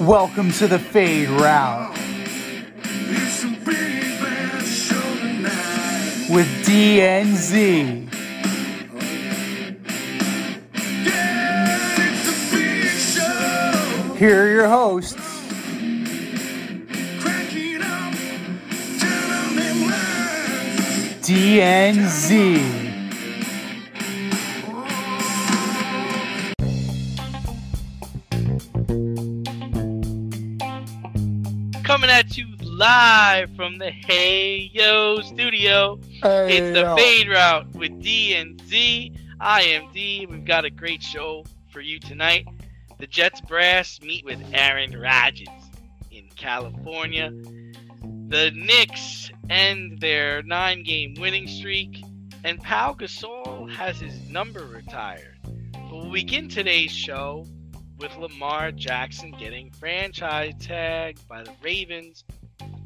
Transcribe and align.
Welcome 0.00 0.50
to 0.54 0.66
the 0.66 0.80
Fade 0.80 1.28
Route 1.28 1.96
It's 1.96 3.44
a 3.44 3.48
big 3.64 4.02
show 4.66 5.00
tonight. 5.18 6.26
with 6.28 6.48
DNZ. 6.66 8.08
Yeah, 11.04 11.96
it's 11.96 12.28
a 12.28 12.56
big 12.56 12.88
show. 12.98 14.14
Here 14.16 14.42
are 14.46 14.48
your 14.52 14.68
hosts, 14.68 15.14
Cracking 17.20 17.82
up, 17.82 18.14
telling 18.98 19.54
them 19.54 19.78
lies. 19.86 21.22
DNZ. 21.22 22.81
Coming 32.02 32.16
at 32.16 32.36
you 32.36 32.48
live 32.64 33.54
from 33.54 33.78
the 33.78 33.92
Hey 33.92 34.68
Yo 34.72 35.20
studio. 35.20 36.00
It's 36.02 36.76
the 36.76 36.96
Hey, 36.96 37.22
Fade 37.22 37.28
Route 37.30 37.76
with 37.76 38.02
D 38.02 38.34
and 38.34 38.60
Z. 38.66 39.14
I 39.38 39.62
am 39.62 39.92
D. 39.92 40.26
We've 40.28 40.44
got 40.44 40.64
a 40.64 40.70
great 40.70 41.00
show 41.00 41.44
for 41.70 41.80
you 41.80 42.00
tonight. 42.00 42.48
The 42.98 43.06
Jets 43.06 43.40
brass 43.42 44.00
meet 44.00 44.24
with 44.24 44.42
Aaron 44.52 44.98
Rodgers 44.98 45.46
in 46.10 46.28
California. 46.34 47.30
The 48.00 48.50
Knicks 48.52 49.30
end 49.48 50.00
their 50.00 50.42
nine-game 50.42 51.14
winning 51.20 51.46
streak, 51.46 52.02
and 52.42 52.60
Pau 52.60 52.94
Gasol 52.94 53.70
has 53.70 54.00
his 54.00 54.28
number 54.28 54.64
retired. 54.64 55.38
But 55.44 55.98
we'll 55.98 56.10
begin 56.10 56.48
today's 56.48 56.90
show 56.90 57.46
with 58.02 58.16
Lamar 58.16 58.72
Jackson 58.72 59.30
getting 59.30 59.70
franchise 59.70 60.54
tagged 60.58 61.26
by 61.28 61.44
the 61.44 61.52
Ravens. 61.62 62.24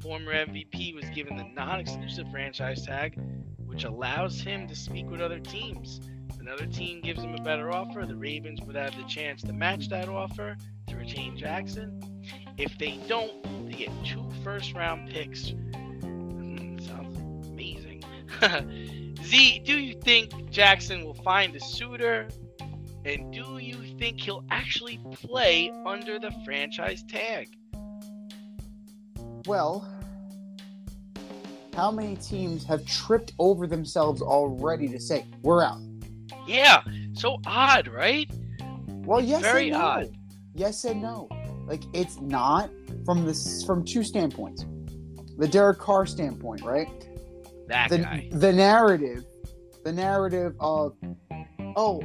Former 0.03 0.35
MVP 0.35 0.95
was 0.95 1.07
given 1.15 1.39
the 1.39 1.49
non 1.55 1.81
exclusive 1.81 2.31
franchise 2.31 2.85
tag, 2.85 3.19
which 3.65 3.85
allows 3.85 4.39
him 4.43 4.69
to 4.69 4.77
speak 4.77 5.09
with 5.09 5.23
other 5.23 5.41
teams. 5.41 6.03
If 6.29 6.39
another 6.39 6.67
team 6.67 7.01
gives 7.01 7.23
him 7.23 7.35
a 7.35 7.41
better 7.43 7.73
offer, 7.73 8.05
the 8.05 8.15
Ravens 8.15 8.61
would 8.63 8.77
have 8.77 8.95
the 8.95 9.05
chance 9.05 9.41
to 9.45 9.55
match 9.55 9.89
that 9.89 10.11
offer 10.11 10.55
to 10.89 10.97
retain 10.97 11.35
Jackson. 11.35 11.99
If 12.59 12.77
they 12.77 13.01
don't, 13.09 13.43
they 13.71 13.75
get 13.75 13.91
two 14.05 14.29
first 14.45 14.75
round 14.75 15.09
picks. 15.09 15.49
Hmm, 15.49 16.79
sounds 16.79 17.49
amazing. 17.49 18.05
Z, 19.23 19.63
do 19.65 19.79
you 19.79 19.95
think 19.95 20.51
Jackson 20.51 21.07
will 21.07 21.15
find 21.15 21.57
a 21.57 21.61
suitor 21.61 22.29
and 23.07 23.33
do 23.33 23.59
you 23.59 23.77
think 23.99 24.21
he'll 24.21 24.45
actually 24.51 25.01
play 25.13 25.71
under 25.87 26.19
the 26.19 26.33
franchise 26.45 27.05
tag? 27.05 27.49
Well, 29.47 29.89
how 31.75 31.91
many 31.93 32.17
teams 32.17 32.65
have 32.65 32.85
tripped 32.85 33.33
over 33.39 33.67
themselves 33.67 34.23
already 34.23 34.89
to 34.89 34.99
say, 34.99 35.25
we're 35.43 35.63
out? 35.63 35.81
Yeah, 36.47 36.83
so 37.13 37.39
odd, 37.47 37.87
right? 37.89 38.29
Well, 38.89 39.21
yes 39.21 39.43
Very 39.43 39.71
and 39.71 39.79
no. 39.79 39.85
odd. 39.85 40.17
Yes 40.55 40.85
and 40.85 41.01
no. 41.01 41.29
Like 41.67 41.83
it's 41.93 42.21
not 42.21 42.71
from 43.05 43.25
this 43.25 43.63
from 43.65 43.85
two 43.85 44.03
standpoints. 44.03 44.65
The 45.39 45.47
Derek 45.47 45.79
Carr 45.79 46.07
standpoint, 46.07 46.63
right? 46.63 46.89
That 47.69 47.91
the, 47.91 47.99
guy. 47.99 48.29
the 48.33 48.53
narrative, 48.53 49.25
the 49.85 49.93
narrative 49.93 50.55
of, 50.61 50.97
oh, 51.77 52.01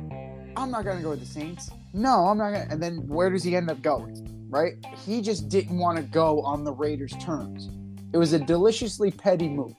I'm 0.56 0.72
not 0.72 0.86
gonna 0.86 1.02
go 1.02 1.10
with 1.12 1.20
the 1.20 1.26
Saints. 1.26 1.70
No, 1.94 2.28
I'm 2.28 2.38
not 2.38 2.52
gonna. 2.52 2.68
And 2.70 2.82
then 2.82 3.08
where 3.08 3.30
does 3.30 3.44
he 3.44 3.56
end 3.56 3.70
up 3.70 3.82
going? 3.82 4.48
Right? 4.50 4.74
He 5.06 5.22
just 5.22 5.50
didn't 5.50 5.78
want 5.78 5.98
to 5.98 6.04
go 6.04 6.42
on 6.42 6.64
the 6.64 6.74
Raiders' 6.74 7.14
terms. 7.20 7.70
It 8.14 8.18
was 8.18 8.34
a 8.34 8.40
deliciously 8.40 9.12
petty 9.12 9.48
move. 9.48 9.74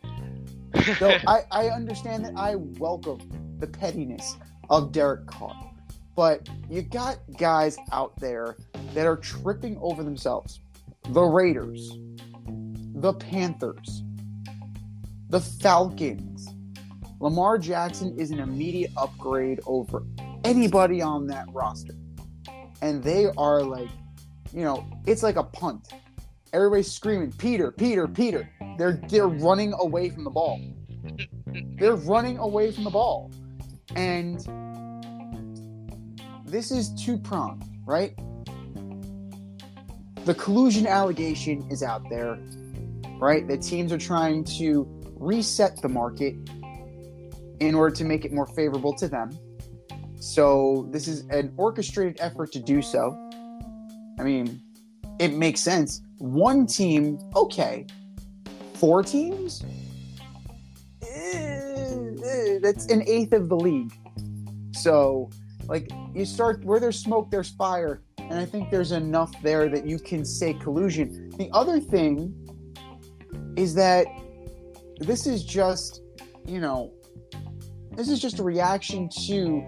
So 0.98 1.16
I, 1.26 1.42
I 1.50 1.68
understand 1.68 2.24
that. 2.24 2.32
I 2.36 2.56
welcome 2.56 3.20
the 3.58 3.66
pettiness 3.66 4.36
of 4.70 4.92
Derek 4.92 5.26
Carr, 5.26 5.70
but 6.16 6.48
you 6.70 6.82
got 6.82 7.18
guys 7.36 7.76
out 7.92 8.18
there 8.18 8.56
that 8.94 9.06
are 9.06 9.16
tripping 9.16 9.76
over 9.80 10.02
themselves. 10.02 10.60
The 11.10 11.22
Raiders, 11.22 11.92
the 12.94 13.12
Panthers, 13.12 14.02
the 15.28 15.40
Falcons. 15.40 16.48
Lamar 17.20 17.58
Jackson 17.58 18.18
is 18.18 18.30
an 18.30 18.40
immediate 18.40 18.90
upgrade 18.96 19.60
over 19.66 20.04
anybody 20.44 21.02
on 21.02 21.26
that 21.28 21.46
roster. 21.52 21.94
And 22.80 23.02
they 23.02 23.26
are 23.36 23.62
like, 23.62 23.88
you 24.52 24.62
know, 24.62 24.84
it's 25.06 25.22
like 25.22 25.36
a 25.36 25.44
punt. 25.44 25.92
Everybody's 26.52 26.90
screaming, 26.90 27.32
Peter, 27.32 27.72
Peter, 27.72 28.06
Peter. 28.06 28.48
They're 28.76 29.00
they're 29.08 29.28
running 29.28 29.72
away 29.78 30.10
from 30.10 30.24
the 30.24 30.30
ball. 30.30 30.60
They're 31.78 31.96
running 31.96 32.38
away 32.38 32.72
from 32.72 32.84
the 32.84 32.90
ball. 32.90 33.30
And 33.96 34.38
this 36.44 36.70
is 36.70 36.90
two 36.94 37.16
pronged, 37.16 37.64
right? 37.86 38.14
The 40.24 40.34
collusion 40.34 40.86
allegation 40.86 41.66
is 41.70 41.82
out 41.82 42.08
there, 42.10 42.38
right? 43.18 43.46
The 43.48 43.56
teams 43.56 43.92
are 43.92 43.98
trying 43.98 44.44
to 44.58 44.86
reset 45.16 45.80
the 45.80 45.88
market 45.88 46.34
in 47.60 47.74
order 47.74 47.94
to 47.96 48.04
make 48.04 48.24
it 48.24 48.32
more 48.32 48.46
favorable 48.46 48.94
to 48.96 49.08
them. 49.08 49.30
So 50.22 50.86
this 50.92 51.08
is 51.08 51.26
an 51.30 51.52
orchestrated 51.56 52.18
effort 52.20 52.52
to 52.52 52.60
do 52.60 52.80
so. 52.80 53.18
I 54.20 54.22
mean, 54.22 54.62
it 55.18 55.34
makes 55.34 55.60
sense. 55.60 56.00
One 56.18 56.64
team, 56.64 57.18
okay. 57.34 57.88
Four 58.74 59.02
teams? 59.02 59.64
Eh, 61.02 62.14
eh, 62.24 62.58
That's 62.62 62.86
an 62.86 63.02
eighth 63.08 63.32
of 63.32 63.48
the 63.48 63.56
league. 63.56 63.92
So, 64.70 65.28
like, 65.66 65.90
you 66.14 66.24
start 66.24 66.64
where 66.64 66.78
there's 66.78 67.00
smoke, 67.00 67.32
there's 67.32 67.50
fire. 67.50 68.04
And 68.18 68.34
I 68.34 68.44
think 68.44 68.70
there's 68.70 68.92
enough 68.92 69.32
there 69.42 69.68
that 69.70 69.88
you 69.88 69.98
can 69.98 70.24
say 70.24 70.54
collusion. 70.54 71.30
The 71.30 71.50
other 71.52 71.80
thing 71.80 72.32
is 73.56 73.74
that 73.74 74.06
this 75.00 75.26
is 75.26 75.42
just, 75.42 76.00
you 76.46 76.60
know, 76.60 76.92
this 77.96 78.08
is 78.08 78.20
just 78.20 78.38
a 78.38 78.44
reaction 78.44 79.08
to 79.26 79.66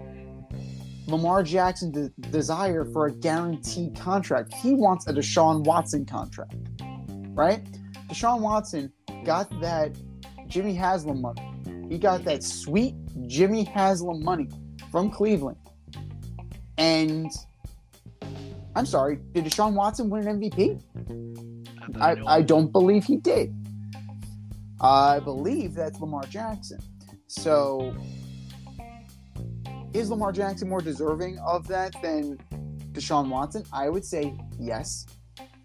Lamar 1.07 1.43
Jackson's 1.43 1.93
de- 1.93 2.29
desire 2.31 2.85
for 2.85 3.07
a 3.07 3.11
guaranteed 3.11 3.95
contract. 3.95 4.53
He 4.53 4.73
wants 4.73 5.07
a 5.07 5.13
Deshaun 5.13 5.63
Watson 5.63 6.05
contract, 6.05 6.55
right? 7.33 7.63
Deshaun 8.09 8.41
Watson 8.41 8.91
got 9.23 9.49
that 9.61 9.95
Jimmy 10.47 10.73
Haslam 10.73 11.21
money. 11.21 11.41
He 11.89 11.97
got 11.97 12.23
that 12.25 12.43
sweet 12.43 12.95
Jimmy 13.27 13.63
Haslam 13.63 14.23
money 14.23 14.49
from 14.91 15.11
Cleveland. 15.11 15.57
And 16.77 17.31
I'm 18.75 18.85
sorry, 18.85 19.19
did 19.31 19.45
Deshaun 19.45 19.73
Watson 19.73 20.09
win 20.09 20.27
an 20.27 20.41
MVP? 20.41 20.81
I, 22.01 22.15
I 22.25 22.41
don't 22.41 22.71
believe 22.71 23.05
he 23.05 23.17
did. 23.17 23.53
I 24.81 25.19
believe 25.19 25.75
that's 25.75 25.99
Lamar 25.99 26.23
Jackson. 26.23 26.79
So, 27.27 27.95
is 29.95 30.09
Lamar 30.09 30.33
Jackson 30.33 30.67
more 30.67 30.81
deserving 30.81 31.39
of 31.39 31.67
that 31.67 31.95
than 32.01 32.37
Deshaun 32.91 33.29
Watson? 33.29 33.63
I 33.71 33.89
would 33.89 34.03
say 34.03 34.37
yes. 34.59 35.05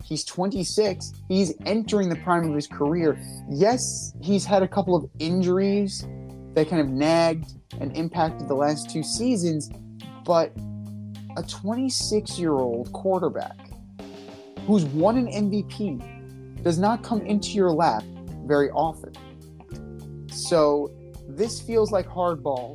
He's 0.05 0.25
26. 0.25 1.13
He's 1.29 1.53
entering 1.67 2.09
the 2.09 2.17
prime 2.17 2.49
of 2.49 2.55
his 2.55 2.67
career. 2.67 3.21
Yes, 3.51 4.13
he's 4.21 4.45
had 4.45 4.63
a 4.63 4.69
couple 4.69 4.95
of 4.95 5.09
injuries 5.19 6.07
that 6.55 6.69
kind 6.69 6.81
of 6.81 6.89
nagged 6.89 7.55
and 7.81 7.97
impacted 7.97 8.49
the 8.49 8.55
last 8.55 8.89
two 8.91 9.03
seasons, 9.03 9.71
but 10.25 10.53
a 11.37 11.43
26 11.43 12.39
year 12.39 12.53
old 12.53 12.93
quarterback 12.93 13.57
who's 14.67 14.85
won 14.87 15.17
an 15.17 15.27
MVP 15.27 16.63
does 16.63 16.79
not 16.79 17.03
come 17.03 17.21
into 17.23 17.51
your 17.51 17.73
lap 17.73 18.05
very 18.47 18.71
often. 18.71 19.13
So 20.31 20.93
this 21.29 21.61
feels 21.61 21.91
like 21.91 22.07
hardball. 22.07 22.75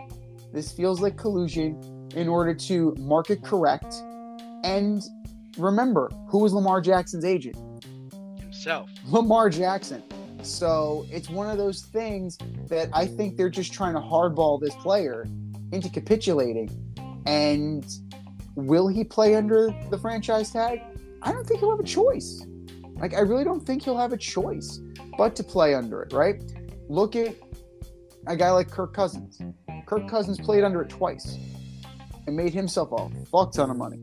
This 0.55 0.71
feels 0.71 1.01
like 1.01 1.17
collusion 1.17 1.77
in 2.15 2.29
order 2.29 2.55
to 2.55 2.95
market 2.97 3.43
correct 3.43 3.93
And 4.65 5.03
remember, 5.59 6.09
who 6.27 6.39
was 6.39 6.51
Lamar 6.51 6.81
Jackson's 6.81 7.23
agent? 7.23 7.55
Himself. 8.39 8.89
Lamar 9.05 9.49
Jackson. 9.51 10.01
So 10.41 11.05
it's 11.11 11.29
one 11.29 11.49
of 11.49 11.57
those 11.57 11.81
things 11.83 12.39
that 12.67 12.89
I 12.93 13.05
think 13.05 13.37
they're 13.37 13.49
just 13.49 13.71
trying 13.71 13.93
to 13.93 13.99
hardball 13.99 14.59
this 14.59 14.73
player 14.75 15.27
into 15.71 15.87
capitulating. 15.89 16.69
And 17.27 17.85
will 18.55 18.87
he 18.87 19.03
play 19.03 19.35
under 19.35 19.69
the 19.91 19.99
franchise 19.99 20.49
tag? 20.51 20.81
I 21.21 21.31
don't 21.31 21.45
think 21.45 21.59
he'll 21.59 21.71
have 21.71 21.79
a 21.79 21.83
choice. 21.83 22.43
Like, 22.95 23.13
I 23.13 23.19
really 23.19 23.43
don't 23.43 23.63
think 23.63 23.83
he'll 23.83 23.97
have 23.97 24.13
a 24.13 24.17
choice 24.17 24.79
but 25.15 25.35
to 25.35 25.43
play 25.43 25.75
under 25.75 26.01
it, 26.01 26.11
right? 26.11 26.41
Look 26.89 27.15
at 27.15 27.35
a 28.27 28.36
guy 28.36 28.51
like 28.51 28.69
Kirk 28.69 28.94
Cousins. 28.94 29.42
Kirk 29.86 30.07
Cousins 30.10 30.39
played 30.39 30.63
under 30.63 30.81
it 30.81 30.89
twice 30.89 31.38
and 32.27 32.36
made 32.36 32.54
himself 32.54 32.92
a 32.92 33.10
fuck 33.25 33.51
ton 33.54 33.69
of 33.69 33.77
money. 33.77 34.00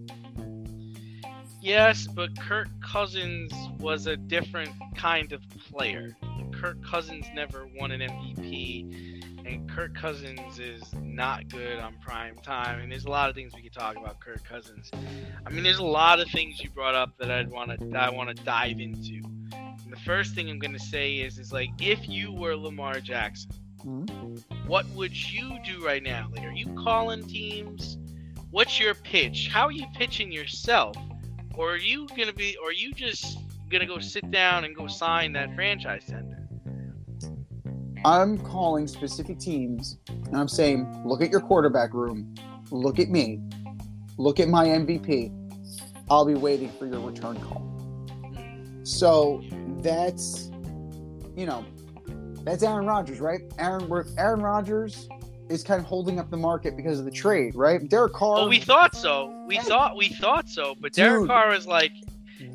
Yes, 1.60 2.08
but 2.08 2.36
Kirk 2.40 2.68
Cousins 2.84 3.52
was 3.78 4.06
a 4.06 4.16
different 4.16 4.70
kind 4.96 5.32
of 5.32 5.40
player. 5.70 6.16
Kirk 6.52 6.84
Cousins 6.84 7.26
never 7.34 7.68
won 7.78 7.92
an 7.92 8.00
MVP, 8.00 9.46
and 9.46 9.70
Kirk 9.70 9.94
Cousins 9.94 10.58
is 10.58 10.82
not 11.00 11.48
good 11.48 11.78
on 11.78 11.94
prime 12.00 12.36
time. 12.42 12.80
And 12.80 12.90
there's 12.90 13.04
a 13.04 13.10
lot 13.10 13.30
of 13.30 13.36
things 13.36 13.52
we 13.54 13.62
could 13.62 13.72
talk 13.72 13.96
about 13.96 14.20
Kirk 14.20 14.44
Cousins. 14.44 14.90
I 15.46 15.50
mean, 15.50 15.62
there's 15.62 15.78
a 15.78 15.84
lot 15.84 16.20
of 16.20 16.28
things 16.30 16.60
you 16.60 16.70
brought 16.70 16.96
up 16.96 17.16
that 17.18 17.30
I'd 17.30 17.50
want 17.50 17.78
to 17.78 17.98
I 17.98 18.10
want 18.10 18.36
to 18.36 18.44
dive 18.44 18.80
into. 18.80 19.22
And 19.54 19.92
the 19.92 20.00
first 20.04 20.34
thing 20.34 20.50
I'm 20.50 20.58
going 20.58 20.72
to 20.72 20.80
say 20.80 21.14
is 21.14 21.38
is 21.38 21.52
like 21.52 21.70
if 21.80 22.08
you 22.08 22.32
were 22.32 22.56
Lamar 22.56 22.98
Jackson, 23.00 23.50
What 24.66 24.86
would 24.90 25.16
you 25.32 25.58
do 25.64 25.84
right 25.84 26.02
now? 26.02 26.28
Like, 26.32 26.44
are 26.44 26.52
you 26.52 26.66
calling 26.74 27.26
teams? 27.26 27.98
What's 28.50 28.78
your 28.78 28.94
pitch? 28.94 29.48
How 29.52 29.66
are 29.66 29.72
you 29.72 29.86
pitching 29.94 30.30
yourself? 30.30 30.96
Or 31.54 31.72
are 31.72 31.78
you 31.78 32.06
gonna 32.16 32.32
be? 32.32 32.56
Or 32.62 32.68
are 32.68 32.72
you 32.72 32.92
just 32.92 33.38
gonna 33.68 33.86
go 33.86 33.98
sit 33.98 34.30
down 34.30 34.64
and 34.64 34.74
go 34.74 34.86
sign 34.86 35.32
that 35.32 35.54
franchise 35.54 36.04
tender? 36.06 36.48
I'm 38.04 38.38
calling 38.38 38.86
specific 38.88 39.38
teams 39.38 39.98
and 40.08 40.36
I'm 40.36 40.48
saying, 40.48 41.02
look 41.04 41.22
at 41.22 41.30
your 41.30 41.40
quarterback 41.40 41.94
room, 41.94 42.34
look 42.70 42.98
at 42.98 43.08
me, 43.08 43.40
look 44.18 44.40
at 44.40 44.48
my 44.48 44.66
MVP. 44.66 45.32
I'll 46.10 46.26
be 46.26 46.34
waiting 46.34 46.70
for 46.78 46.86
your 46.86 47.00
return 47.00 47.40
call. 47.40 47.62
So 48.82 49.42
that's, 49.82 50.50
you 51.36 51.46
know, 51.46 51.64
that's 52.44 52.62
Aaron 52.62 52.86
Rodgers, 52.86 53.20
right? 53.20 53.40
Aaron 53.58 53.90
Aaron 54.18 54.40
Rodgers 54.42 55.08
is 55.48 55.62
kind 55.62 55.80
of 55.80 55.86
holding 55.86 56.18
up 56.18 56.30
the 56.30 56.36
market 56.36 56.76
because 56.76 56.98
of 56.98 57.04
the 57.04 57.10
trade, 57.10 57.54
right? 57.54 57.86
Derek 57.88 58.12
Carr. 58.14 58.36
Well, 58.36 58.48
we 58.48 58.58
thought 58.60 58.94
so. 58.94 59.44
We 59.46 59.58
thought 59.58 59.96
we 59.96 60.08
thought 60.08 60.48
so, 60.48 60.74
but 60.80 60.92
Derek 60.92 61.22
Dude. 61.22 61.28
Carr 61.28 61.50
was 61.50 61.66
like, 61.66 61.92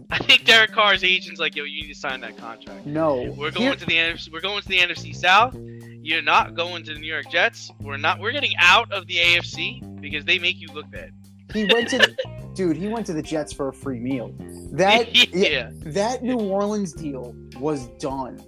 I 0.10 0.18
think 0.20 0.46
Derek 0.46 0.72
Carr's 0.72 1.04
agent's 1.04 1.40
like, 1.40 1.56
yo, 1.56 1.64
you 1.64 1.82
need 1.84 1.94
to 1.94 2.00
sign 2.00 2.22
that 2.22 2.38
contract. 2.38 2.86
no, 2.86 3.34
We're 3.38 3.52
going 3.52 3.68
Here- 3.68 3.76
to 3.76 3.86
the 3.86 3.94
NFC. 3.94 4.32
We're 4.32 4.42
going 4.42 4.62
to 4.62 4.68
the 4.68 4.78
NFC 4.80 5.16
South. 5.16 5.56
You're 6.02 6.22
not 6.22 6.56
going 6.56 6.84
to 6.86 6.94
the 6.94 7.00
New 7.00 7.08
York 7.08 7.30
Jets. 7.30 7.70
We're 7.82 7.98
not. 7.98 8.20
We're 8.20 8.32
getting 8.32 8.54
out 8.60 8.92
of 8.92 9.08
the 9.08 9.18
AFC 9.18 10.00
because 10.02 10.24
they 10.26 10.40
make 10.40 10.60
you 10.60 10.68
look 10.74 10.90
bad. 10.90 11.12
he 11.54 11.66
went 11.66 11.90
to 11.90 11.98
the 11.98 12.16
dude. 12.56 12.78
He 12.78 12.88
went 12.88 13.06
to 13.08 13.14
the 13.14 13.22
Jets 13.22 13.52
for 13.54 13.68
a 13.70 13.74
free 13.74 14.00
meal. 14.00 14.34
That 14.72 15.14
yeah. 15.34 15.70
that 15.88 16.24
New 16.24 16.40
Orleans 16.40 16.94
deal 16.94 17.36
was 17.60 17.88
done. 18.00 18.42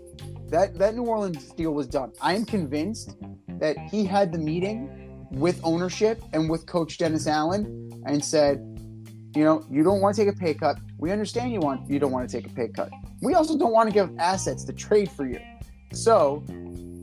That 0.49 0.77
that 0.79 0.95
New 0.95 1.03
Orleans 1.03 1.51
deal 1.53 1.73
was 1.73 1.87
done. 1.87 2.11
I 2.21 2.33
am 2.33 2.43
convinced 2.43 3.15
that 3.59 3.77
he 3.77 4.03
had 4.03 4.31
the 4.31 4.39
meeting 4.39 5.27
with 5.31 5.59
ownership 5.63 6.23
and 6.33 6.49
with 6.49 6.65
Coach 6.65 6.97
Dennis 6.97 7.27
Allen 7.27 7.91
and 8.07 8.23
said, 8.23 8.57
you 9.35 9.43
know, 9.43 9.63
you 9.69 9.83
don't 9.83 10.01
want 10.01 10.15
to 10.15 10.25
take 10.25 10.33
a 10.33 10.37
pay 10.37 10.55
cut. 10.55 10.79
We 10.97 11.11
understand 11.11 11.53
you 11.53 11.59
want 11.59 11.87
you 11.87 11.99
don't 11.99 12.11
want 12.11 12.27
to 12.27 12.35
take 12.35 12.51
a 12.51 12.53
pay 12.53 12.69
cut. 12.69 12.89
We 13.21 13.35
also 13.35 13.57
don't 13.57 13.71
want 13.71 13.89
to 13.89 13.93
give 13.93 14.09
assets 14.17 14.63
to 14.65 14.73
trade 14.73 15.11
for 15.11 15.27
you. 15.27 15.39
So 15.93 16.43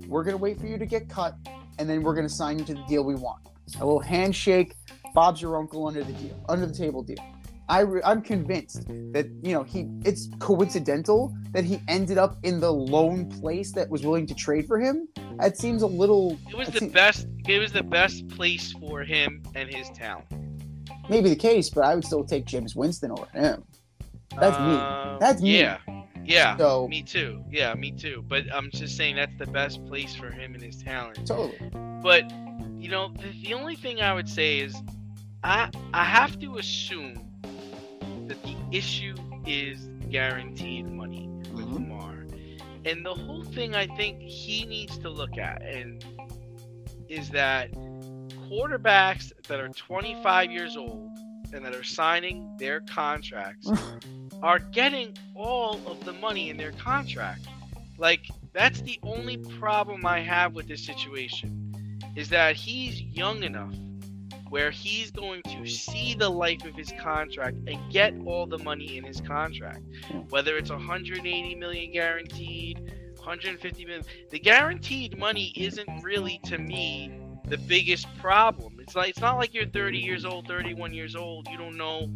we're 0.08 0.24
gonna 0.24 0.36
wait 0.36 0.58
for 0.58 0.66
you 0.66 0.78
to 0.78 0.86
get 0.86 1.08
cut, 1.08 1.36
and 1.78 1.88
then 1.88 2.02
we're 2.02 2.14
gonna 2.14 2.28
sign 2.28 2.58
you 2.58 2.64
to 2.64 2.74
the 2.74 2.84
deal 2.88 3.04
we 3.04 3.14
want. 3.14 3.42
A 3.80 3.84
little 3.84 4.00
handshake, 4.00 4.74
Bob's 5.14 5.40
your 5.40 5.56
uncle 5.56 5.86
under 5.86 6.02
the 6.02 6.12
deal, 6.14 6.44
under 6.48 6.66
the 6.66 6.74
table 6.74 7.02
deal. 7.02 7.18
I 7.68 7.80
re- 7.80 8.00
I'm 8.04 8.22
convinced 8.22 8.86
that 9.12 9.26
you 9.42 9.52
know 9.52 9.62
he 9.64 9.86
it's 10.04 10.28
coincidental 10.38 11.34
that 11.52 11.64
he 11.64 11.80
ended 11.88 12.16
up 12.18 12.36
in 12.44 12.60
the 12.60 12.72
lone 12.72 13.28
place 13.40 13.72
that 13.72 13.88
was 13.90 14.02
willing 14.04 14.26
to 14.26 14.34
trade 14.34 14.66
for 14.66 14.78
him. 14.78 15.08
That 15.38 15.56
seems 15.56 15.82
a 15.82 15.86
little 15.86 16.38
It 16.48 16.56
was 16.56 16.68
the 16.68 16.80
seems- 16.80 16.92
best. 16.92 17.26
It 17.48 17.58
was 17.58 17.72
the 17.72 17.82
best 17.82 18.28
place 18.28 18.72
for 18.72 19.02
him 19.02 19.42
and 19.54 19.72
his 19.72 19.88
talent. 19.90 20.26
maybe 21.08 21.28
the 21.28 21.36
case, 21.36 21.70
but 21.70 21.84
I 21.84 21.94
would 21.94 22.04
still 22.04 22.24
take 22.24 22.46
Jameis 22.46 22.74
Winston 22.74 23.10
over 23.12 23.26
him. 23.32 23.62
That's 24.40 24.58
me. 24.58 24.74
Uh, 24.74 25.18
That's 25.18 25.40
me. 25.40 25.60
Yeah. 25.60 25.78
Yeah. 26.24 26.56
So 26.56 26.88
Me 26.88 27.02
too. 27.02 27.42
Yeah, 27.50 27.72
me 27.74 27.92
too. 27.92 28.24
But 28.26 28.44
I'm 28.52 28.70
just 28.72 28.96
saying 28.96 29.14
that's 29.16 29.36
the 29.38 29.46
best 29.46 29.84
place 29.86 30.14
for 30.16 30.30
him 30.30 30.54
and 30.54 30.62
his 30.62 30.82
talent. 30.82 31.24
totally. 31.26 31.58
But 32.02 32.24
you 32.76 32.88
know, 32.90 33.12
the, 33.20 33.28
the 33.48 33.54
only 33.54 33.76
thing 33.76 34.00
I 34.00 34.12
would 34.12 34.28
say 34.28 34.58
is, 34.58 34.74
I 35.44 35.70
I 35.94 36.04
have 36.04 36.38
to 36.40 36.58
assume 36.58 37.25
issue 38.72 39.14
is 39.46 39.88
guaranteed 40.10 40.86
money 40.90 41.28
with 41.52 41.66
Mhm. 41.66 41.74
Lamar, 41.74 42.26
and 42.84 43.04
the 43.04 43.14
whole 43.14 43.44
thing 43.44 43.74
I 43.74 43.86
think 43.86 44.20
he 44.22 44.64
needs 44.64 44.98
to 44.98 45.10
look 45.10 45.38
at 45.38 45.62
and 45.62 46.04
is 47.08 47.30
that 47.30 47.70
quarterbacks 48.48 49.32
that 49.48 49.60
are 49.60 49.68
25 49.68 50.50
years 50.50 50.76
old 50.76 51.10
and 51.52 51.64
that 51.64 51.74
are 51.74 51.84
signing 51.84 52.56
their 52.58 52.80
contracts 52.80 53.68
are 54.42 54.58
getting 54.58 55.16
all 55.34 55.80
of 55.86 56.04
the 56.04 56.12
money 56.12 56.50
in 56.50 56.56
their 56.56 56.72
contract. 56.72 57.46
Like 57.98 58.26
that's 58.52 58.80
the 58.82 58.98
only 59.02 59.36
problem 59.38 60.04
I 60.06 60.20
have 60.20 60.54
with 60.54 60.68
this 60.68 60.84
situation 60.84 61.72
is 62.16 62.28
that 62.30 62.56
he's 62.56 63.00
young 63.00 63.42
enough 63.42 63.74
where 64.48 64.70
he's 64.70 65.10
going 65.10 65.42
to 65.42 65.66
see 65.66 66.14
the 66.14 66.28
life 66.28 66.64
of 66.64 66.74
his 66.74 66.92
contract 67.00 67.56
and 67.66 67.78
get 67.92 68.14
all 68.24 68.46
the 68.46 68.58
money 68.58 68.96
in 68.96 69.04
his 69.04 69.20
contract. 69.20 69.82
Whether 70.30 70.56
it's 70.56 70.70
180 70.70 71.54
million 71.56 71.92
guaranteed, 71.92 72.78
150 73.16 73.84
million, 73.84 74.04
the 74.30 74.38
guaranteed 74.38 75.18
money 75.18 75.52
isn't 75.56 75.88
really 76.02 76.40
to 76.44 76.58
me 76.58 77.12
the 77.48 77.58
biggest 77.58 78.06
problem. 78.18 78.78
It's 78.80 78.94
like 78.94 79.10
it's 79.10 79.20
not 79.20 79.36
like 79.36 79.54
you're 79.54 79.66
30 79.66 79.98
years 79.98 80.24
old, 80.24 80.46
31 80.46 80.92
years 80.92 81.16
old, 81.16 81.48
you 81.48 81.58
don't 81.58 81.76
know 81.76 82.08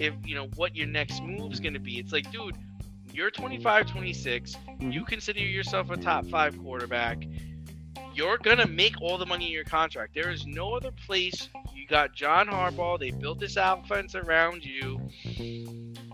if 0.00 0.14
you 0.24 0.34
know 0.34 0.48
what 0.56 0.74
your 0.74 0.86
next 0.86 1.22
move's 1.22 1.60
going 1.60 1.74
to 1.74 1.80
be. 1.80 1.98
It's 1.98 2.12
like, 2.12 2.30
dude, 2.32 2.56
you're 3.12 3.30
25, 3.30 3.86
26, 3.86 4.54
mm-hmm. 4.54 4.90
you 4.90 5.04
consider 5.04 5.40
yourself 5.40 5.90
a 5.90 5.96
top 5.96 6.26
5 6.26 6.58
quarterback. 6.58 7.24
You're 8.14 8.38
to 8.38 8.68
make 8.68 9.00
all 9.00 9.18
the 9.18 9.26
money 9.26 9.46
in 9.46 9.52
your 9.52 9.64
contract. 9.64 10.14
There 10.14 10.30
is 10.30 10.46
no 10.46 10.74
other 10.74 10.90
place. 10.90 11.48
You 11.74 11.86
got 11.86 12.14
John 12.14 12.46
Harbaugh. 12.46 12.98
They 12.98 13.10
built 13.10 13.40
this 13.40 13.56
offense 13.56 14.14
around 14.14 14.64
you. 14.64 15.00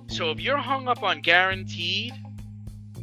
So 0.08 0.30
if 0.30 0.40
you're 0.40 0.56
hung 0.56 0.88
up 0.88 1.02
on 1.02 1.20
guaranteed, 1.20 2.14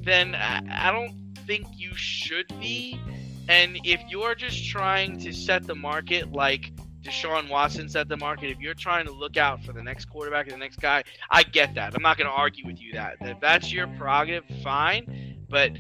then 0.04 0.36
I, 0.36 0.90
I 0.90 0.92
don't 0.92 1.14
think 1.46 1.68
you 1.76 1.94
should 1.96 2.48
be. 2.60 3.00
And 3.48 3.78
if 3.84 4.02
you're 4.10 4.36
just 4.36 4.66
trying 4.66 5.20
to 5.20 5.34
set 5.34 5.68
the 5.68 5.76
market 5.76 6.32
like 6.32 6.72
Deshaun 7.04 7.50
Watson 7.50 7.88
set 7.88 8.10
the 8.10 8.18
market, 8.18 8.50
if 8.50 8.60
you're 8.60 8.74
trying 8.74 9.06
to 9.06 9.12
look 9.12 9.38
out 9.38 9.64
for 9.64 9.72
the 9.72 9.84
next 9.84 10.06
quarterback 10.06 10.48
and 10.48 10.56
the 10.56 10.60
next 10.60 10.80
guy, 10.80 11.04
I 11.30 11.44
get 11.44 11.76
that. 11.76 11.94
I'm 11.96 12.02
not 12.02 12.18
going 12.18 12.30
to 12.30 12.36
argue 12.36 12.66
with 12.66 12.82
you 12.82 12.94
that. 12.94 13.18
If 13.22 13.40
that's 13.40 13.72
your 13.72 13.88
prerogative, 13.88 14.44
fine. 14.64 15.38
But 15.48 15.74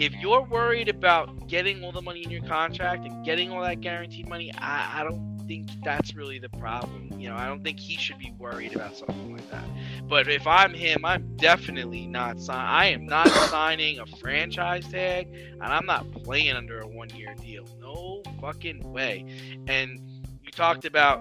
if 0.00 0.14
you're 0.14 0.40
worried 0.40 0.88
about 0.88 1.46
getting 1.46 1.84
all 1.84 1.92
the 1.92 2.00
money 2.00 2.22
in 2.22 2.30
your 2.30 2.42
contract 2.44 3.04
and 3.04 3.22
getting 3.22 3.52
all 3.52 3.60
that 3.60 3.82
guaranteed 3.82 4.26
money, 4.26 4.50
I, 4.56 5.00
I 5.00 5.04
don't 5.04 5.38
think 5.46 5.68
that's 5.84 6.16
really 6.16 6.38
the 6.38 6.48
problem. 6.48 7.10
You 7.20 7.28
know, 7.28 7.36
I 7.36 7.46
don't 7.46 7.62
think 7.62 7.78
he 7.78 7.98
should 7.98 8.18
be 8.18 8.32
worried 8.38 8.74
about 8.74 8.96
something 8.96 9.36
like 9.36 9.50
that. 9.50 9.64
But 10.08 10.26
if 10.26 10.46
I'm 10.46 10.72
him, 10.72 11.04
I'm 11.04 11.36
definitely 11.36 12.06
not 12.06 12.40
sign. 12.40 12.56
I 12.56 12.86
am 12.86 13.04
not 13.04 13.28
signing 13.50 13.98
a 13.98 14.06
franchise 14.06 14.88
tag, 14.88 15.28
and 15.34 15.64
I'm 15.64 15.84
not 15.84 16.10
playing 16.12 16.56
under 16.56 16.80
a 16.80 16.86
one-year 16.86 17.34
deal. 17.34 17.66
No 17.78 18.22
fucking 18.40 18.90
way. 18.90 19.26
And 19.68 20.00
you 20.42 20.50
talked 20.50 20.86
about, 20.86 21.20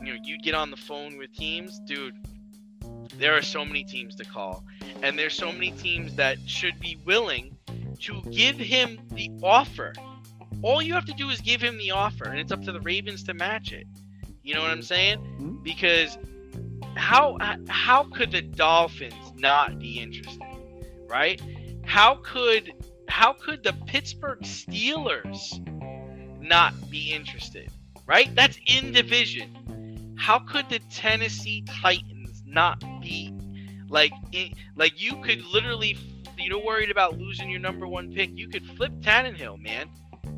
you 0.00 0.14
know, 0.14 0.18
you 0.24 0.38
get 0.38 0.54
on 0.54 0.70
the 0.70 0.78
phone 0.78 1.18
with 1.18 1.36
teams, 1.36 1.78
dude. 1.80 2.14
There 3.18 3.36
are 3.36 3.42
so 3.42 3.62
many 3.62 3.84
teams 3.84 4.14
to 4.16 4.24
call, 4.24 4.64
and 5.02 5.18
there's 5.18 5.34
so 5.34 5.52
many 5.52 5.72
teams 5.72 6.14
that 6.14 6.38
should 6.46 6.80
be 6.80 6.98
willing 7.04 7.58
to 8.00 8.22
give 8.30 8.56
him 8.56 8.98
the 9.12 9.30
offer. 9.42 9.92
All 10.62 10.82
you 10.82 10.94
have 10.94 11.06
to 11.06 11.12
do 11.14 11.30
is 11.30 11.40
give 11.40 11.60
him 11.60 11.78
the 11.78 11.90
offer, 11.92 12.24
and 12.28 12.38
it's 12.38 12.52
up 12.52 12.62
to 12.64 12.72
the 12.72 12.80
Ravens 12.80 13.22
to 13.24 13.34
match 13.34 13.72
it. 13.72 13.86
You 14.42 14.54
know 14.54 14.62
what 14.62 14.70
I'm 14.70 14.82
saying? 14.82 15.18
Mhm. 15.18 15.62
Because 15.62 16.18
how 16.96 17.38
how 17.68 18.04
could 18.04 18.32
the 18.32 18.42
Dolphins 18.42 19.32
not 19.36 19.78
be 19.78 20.00
interested, 20.00 20.42
right? 21.06 21.40
How 21.84 22.16
could 22.16 22.72
how 23.08 23.32
could 23.32 23.64
the 23.64 23.72
Pittsburgh 23.86 24.40
Steelers 24.40 25.58
not 26.40 26.90
be 26.90 27.12
interested, 27.12 27.70
right? 28.06 28.34
That's 28.34 28.58
in 28.66 28.92
division. 28.92 30.14
How 30.18 30.38
could 30.38 30.68
the 30.68 30.80
Tennessee 30.90 31.62
Titans 31.62 32.42
not 32.46 32.80
be 33.00 33.32
like 33.88 34.12
it, 34.32 34.52
like 34.76 35.00
you 35.00 35.20
could 35.22 35.44
literally 35.46 35.96
you're 36.42 36.64
worried 36.64 36.90
about 36.90 37.18
losing 37.18 37.50
your 37.50 37.60
number 37.60 37.86
one 37.86 38.12
pick. 38.12 38.30
You 38.34 38.48
could 38.48 38.64
flip 38.76 38.92
Tannehill, 39.00 39.60
man. 39.60 39.88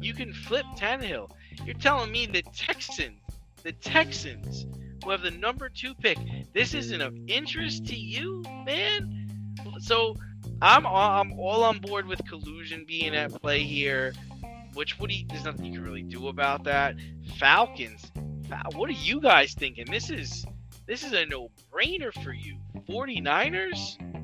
You 0.00 0.14
can 0.14 0.32
flip 0.32 0.66
Tannehill. 0.76 1.30
You're 1.64 1.74
telling 1.74 2.10
me 2.10 2.26
the 2.26 2.42
Texans, 2.54 3.20
the 3.62 3.72
Texans, 3.72 4.66
who 5.02 5.10
have 5.10 5.22
the 5.22 5.30
number 5.30 5.68
two 5.68 5.94
pick, 5.94 6.18
this 6.52 6.74
isn't 6.74 7.00
of 7.00 7.14
interest 7.28 7.86
to 7.86 7.96
you, 7.96 8.42
man? 8.64 9.28
So 9.80 10.16
I'm 10.60 10.86
all, 10.86 11.20
I'm 11.20 11.38
all 11.38 11.64
on 11.64 11.78
board 11.78 12.06
with 12.06 12.24
collusion 12.26 12.84
being 12.86 13.14
at 13.14 13.32
play 13.40 13.62
here. 13.62 14.12
Which 14.74 14.98
what 14.98 15.10
do 15.10 15.16
you, 15.16 15.26
there's 15.28 15.44
nothing 15.44 15.66
you 15.66 15.72
can 15.72 15.82
really 15.82 16.02
do 16.02 16.28
about 16.28 16.64
that. 16.64 16.96
Falcons, 17.38 18.10
what 18.74 18.88
are 18.88 18.94
you 18.94 19.20
guys 19.20 19.54
thinking? 19.54 19.84
This 19.90 20.08
is 20.08 20.46
this 20.86 21.04
is 21.04 21.12
a 21.12 21.26
no-brainer 21.26 22.12
for 22.24 22.32
you. 22.32 22.56
49ers? 22.88 24.21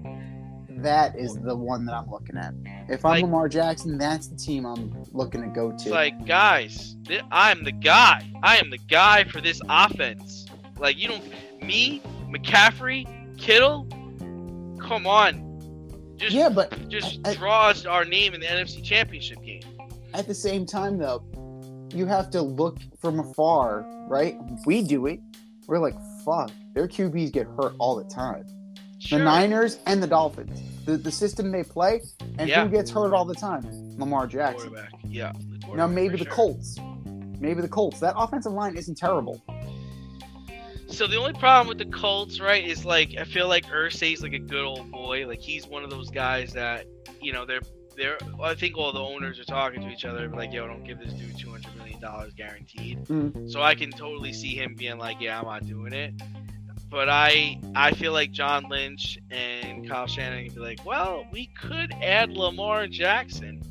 That 0.82 1.16
is 1.16 1.34
the 1.34 1.56
one 1.56 1.84
that 1.86 1.94
I'm 1.94 2.08
looking 2.10 2.36
at. 2.36 2.54
If 2.88 3.04
I'm 3.04 3.10
Like- 3.12 3.22
Lamar 3.22 3.48
Jackson, 3.48 3.98
that's 3.98 4.28
the 4.28 4.36
team 4.36 4.64
I'm 4.64 4.92
looking 5.12 5.42
to 5.42 5.48
go 5.48 5.70
It's 5.70 5.84
to. 5.84 5.90
like, 5.90 6.24
guys, 6.26 6.96
th- 7.04 7.22
I'm 7.32 7.64
the 7.64 7.72
guy. 7.72 8.30
I 8.42 8.56
am 8.58 8.70
the 8.70 8.78
guy 8.78 9.24
for 9.24 9.40
this 9.40 9.60
offense. 9.68 10.46
Like, 10.78 10.96
you 10.98 11.08
don't, 11.08 11.24
me, 11.62 12.00
McCaffrey, 12.30 13.06
Kittle, 13.38 13.86
come 14.80 15.06
on. 15.06 15.44
Just, 16.16 16.34
yeah, 16.34 16.48
but 16.48 16.88
just 16.88 17.18
I- 17.24 17.30
I- 17.30 17.34
draw 17.34 17.68
us 17.68 17.84
our 17.86 18.04
name 18.04 18.34
in 18.34 18.40
the 18.40 18.46
NFC 18.46 18.80
Championship 18.82 19.42
game. 19.42 19.62
at 20.14 20.26
the 20.26 20.34
same 20.34 20.64
time, 20.64 20.96
though, 20.98 21.22
you 21.92 22.06
have 22.06 22.30
to 22.30 22.40
look 22.42 22.78
from 23.00 23.20
afar, 23.20 23.84
right? 24.08 24.36
We 24.66 24.82
do 24.82 25.06
it. 25.06 25.20
We're 25.66 25.78
like, 25.78 25.94
fuck, 26.24 26.50
their 26.74 26.88
QBs 26.88 27.30
get 27.32 27.46
hurt 27.46 27.74
all 27.78 27.96
the 27.96 28.04
time. 28.04 28.46
Sure. 28.98 29.18
The 29.18 29.24
Niners 29.24 29.78
and 29.86 30.02
the 30.02 30.06
Dolphins, 30.06 30.60
the, 30.84 30.96
the 30.96 31.12
system 31.12 31.52
they 31.52 31.62
play, 31.62 32.00
and 32.38 32.48
Yeah. 32.48 32.64
who 32.64 32.70
gets 32.70 32.90
hurt 32.90 33.12
all 33.14 33.24
the 33.24 33.34
time? 33.34 33.62
Lamar 33.98 34.26
Jackson. 34.26 34.70
Quarterback. 34.70 35.00
Yeah. 35.04 35.32
Now 35.74 35.86
maybe 35.86 36.16
the 36.16 36.24
sure. 36.24 36.32
Colts. 36.32 36.78
Maybe 37.38 37.60
the 37.60 37.68
Colts. 37.68 38.00
That 38.00 38.14
offensive 38.16 38.52
line 38.52 38.76
isn't 38.76 38.96
terrible. 38.96 39.42
So 40.88 41.06
the 41.06 41.16
only 41.16 41.34
problem 41.34 41.68
with 41.68 41.78
the 41.78 41.96
Colts, 41.96 42.40
right, 42.40 42.64
is 42.64 42.84
like 42.84 43.14
I 43.18 43.24
feel 43.24 43.46
like 43.46 43.66
Irsay's 43.66 44.22
like 44.22 44.32
a 44.32 44.38
good 44.38 44.64
old 44.64 44.90
boy. 44.90 45.26
Like 45.26 45.40
he's 45.40 45.66
one 45.66 45.84
of 45.84 45.90
those 45.90 46.10
guys 46.10 46.52
that 46.54 46.86
you 47.20 47.32
know 47.32 47.44
they're 47.44 47.60
they're. 47.96 48.16
I 48.42 48.54
think 48.54 48.76
all 48.78 48.92
the 48.92 49.00
owners 49.00 49.38
are 49.38 49.44
talking 49.44 49.82
to 49.82 49.88
each 49.90 50.04
other 50.04 50.28
like, 50.28 50.52
yo, 50.52 50.66
don't 50.66 50.84
give 50.84 50.98
this 50.98 51.12
dude 51.12 51.38
two 51.38 51.50
hundred 51.50 51.76
million 51.76 52.00
dollars 52.00 52.32
guaranteed. 52.34 53.04
Mm. 53.04 53.50
So 53.52 53.62
I 53.62 53.74
can 53.74 53.90
totally 53.90 54.32
see 54.32 54.54
him 54.54 54.74
being 54.76 54.98
like, 54.98 55.20
yeah, 55.20 55.38
I'm 55.38 55.44
not 55.44 55.66
doing 55.66 55.92
it. 55.92 56.14
But 56.90 57.08
I 57.08 57.60
I 57.74 57.92
feel 57.92 58.12
like 58.12 58.30
John 58.32 58.68
Lynch 58.68 59.18
and 59.30 59.88
Kyle 59.88 60.06
Shanahan 60.06 60.46
can 60.46 60.54
be 60.54 60.60
like, 60.60 60.84
well, 60.86 61.26
we 61.30 61.46
could 61.60 61.92
add 62.02 62.30
Lamar 62.30 62.86
Jackson, 62.86 63.62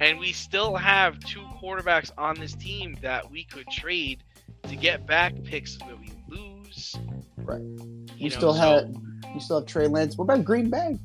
and 0.00 0.18
we 0.18 0.32
still 0.32 0.76
have 0.76 1.18
two 1.20 1.42
quarterbacks 1.60 2.10
on 2.18 2.38
this 2.38 2.54
team 2.54 2.96
that 3.00 3.30
we 3.30 3.44
could 3.44 3.66
trade 3.68 4.22
to 4.64 4.76
get 4.76 5.06
back 5.06 5.32
picks 5.44 5.76
that 5.78 5.98
we 5.98 6.10
lose. 6.28 6.96
Right. 7.38 7.60
You 7.60 8.06
You 8.16 8.30
know, 8.30 8.36
still 8.36 8.54
so- 8.54 8.58
have 8.60 8.94
you 9.34 9.40
still 9.40 9.60
have 9.60 9.66
Trey 9.66 9.86
Lance. 9.86 10.16
What 10.18 10.24
about 10.24 10.44
Green 10.44 10.68
Bay? 10.70 10.98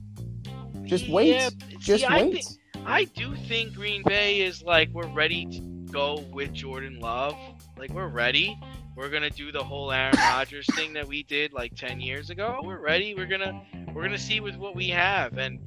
Just 0.83 1.07
wait. 1.09 1.29
Yeah, 1.29 1.49
Just 1.79 2.01
see, 2.03 2.07
I, 2.07 2.23
wait. 2.23 2.45
I 2.85 3.03
do 3.05 3.35
think 3.35 3.73
Green 3.75 4.03
Bay 4.03 4.41
is 4.41 4.61
like 4.61 4.89
we're 4.91 5.07
ready 5.07 5.45
to 5.45 5.61
go 5.91 6.25
with 6.33 6.51
Jordan 6.53 6.99
Love. 6.99 7.35
Like 7.77 7.91
we're 7.91 8.07
ready. 8.07 8.57
We're 8.95 9.09
gonna 9.09 9.29
do 9.29 9.51
the 9.51 9.63
whole 9.63 9.91
Aaron 9.91 10.15
Rodgers 10.17 10.65
thing 10.75 10.93
that 10.93 11.07
we 11.07 11.23
did 11.23 11.53
like 11.53 11.75
ten 11.75 12.01
years 12.01 12.29
ago. 12.29 12.59
We're 12.63 12.79
ready. 12.79 13.15
We're 13.15 13.25
gonna 13.25 13.61
we're 13.93 14.03
gonna 14.03 14.17
see 14.17 14.39
with 14.41 14.57
what 14.57 14.75
we 14.75 14.89
have 14.89 15.37
and 15.37 15.59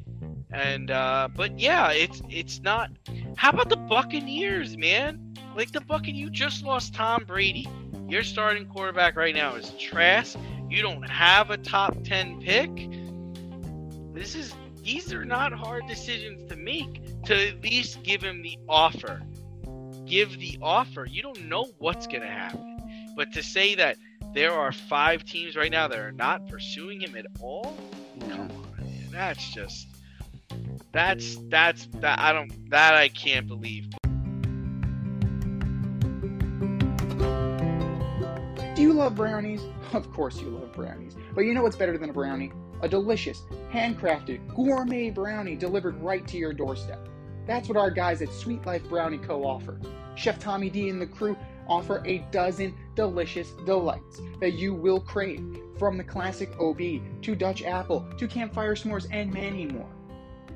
and 0.53 0.91
uh 0.91 1.29
but 1.35 1.59
yeah, 1.59 1.91
it's 1.91 2.23
it's 2.29 2.61
not. 2.61 2.91
How 3.37 3.51
about 3.51 3.71
the 3.71 3.77
Buccaneers, 3.77 4.77
man? 4.77 5.35
Like 5.57 5.73
the 5.73 5.81
Buccaneers, 5.81 6.19
you 6.19 6.31
just 6.31 6.65
lost 6.65 6.95
Tom 6.95 7.25
Brady. 7.27 7.67
Your 8.09 8.23
starting 8.23 8.67
quarterback 8.67 9.17
right 9.17 9.35
now 9.35 9.55
is 9.55 9.71
Trask. 9.79 10.39
You 10.69 10.83
don't 10.83 11.09
have 11.09 11.51
a 11.51 11.57
top 11.57 11.97
ten 12.05 12.41
pick. 12.41 12.71
This 14.13 14.35
is 14.35 14.55
these 14.83 15.13
are 15.15 15.25
not 15.25 15.53
hard 15.53 15.87
decisions 15.89 16.49
to 16.51 16.57
make. 16.57 17.01
To 17.25 17.49
at 17.49 17.63
least 17.63 18.03
give 18.03 18.23
him 18.23 18.43
the 18.43 18.59
offer. 18.69 19.23
Give 20.05 20.39
the 20.39 20.59
offer. 20.61 21.07
You 21.07 21.23
don't 21.23 21.49
know 21.49 21.71
what's 21.79 22.07
gonna 22.07 22.27
happen. 22.27 22.74
But 23.17 23.33
to 23.33 23.43
say 23.43 23.75
that 23.77 23.97
there 24.33 24.53
are 24.53 24.73
five 24.73 25.25
teams 25.25 25.57
right 25.57 25.71
now 25.71 25.87
that 25.89 25.99
are 25.99 26.13
not 26.13 26.49
pursuing 26.49 27.01
him 27.01 27.15
at 27.17 27.27
all, 27.41 27.77
come 28.21 28.41
on, 28.41 28.75
man. 28.79 29.09
That's 29.11 29.49
just 29.51 29.87
that's 30.93 31.37
that's 31.49 31.87
that 32.01 32.19
I 32.19 32.33
don't 32.33 32.71
that 32.71 32.95
I 32.95 33.09
can't 33.09 33.47
believe. 33.47 33.89
Do 38.75 38.83
you 38.83 38.93
love 38.93 39.15
brownies? 39.15 39.61
Of 39.95 40.11
course 40.13 40.41
you 40.41 40.49
love 40.49 40.73
brownies. 40.73 41.15
But 41.37 41.43
you 41.43 41.55
know 41.55 41.63
what's 41.63 41.77
better 41.77 41.97
than 41.97 42.11
a 42.11 42.13
brownie? 42.13 42.51
A 42.83 42.89
delicious, 42.89 43.43
handcrafted, 43.73 44.53
gourmet 44.53 45.11
brownie 45.11 45.55
delivered 45.55 45.95
right 46.03 46.27
to 46.27 46.37
your 46.37 46.53
doorstep. 46.53 47.09
That's 47.47 47.69
what 47.69 47.77
our 47.77 47.93
guys 47.93 48.23
at 48.23 48.33
Sweet 48.33 48.67
Life 48.67 48.89
Brownie 48.89 49.19
Co. 49.19 49.45
offer. 49.45 49.79
Chef 50.17 50.41
Tommy 50.41 50.69
D 50.69 50.89
and 50.89 51.01
the 51.01 51.07
crew 51.07 51.37
offer 51.69 52.03
a 52.05 52.19
dozen 52.31 52.75
delicious 52.95 53.51
delights 53.65 54.21
that 54.41 54.53
you 54.53 54.75
will 54.75 55.01
crave, 55.01 55.61
from 55.79 55.97
the 55.97 56.05
classic 56.05 56.51
OB 56.61 56.81
to 57.23 57.35
Dutch 57.35 57.63
apple 57.63 58.07
to 58.17 58.29
campfire 58.29 58.75
s'mores 58.75 59.07
and 59.11 59.33
many 59.33 59.67
more. 59.67 59.89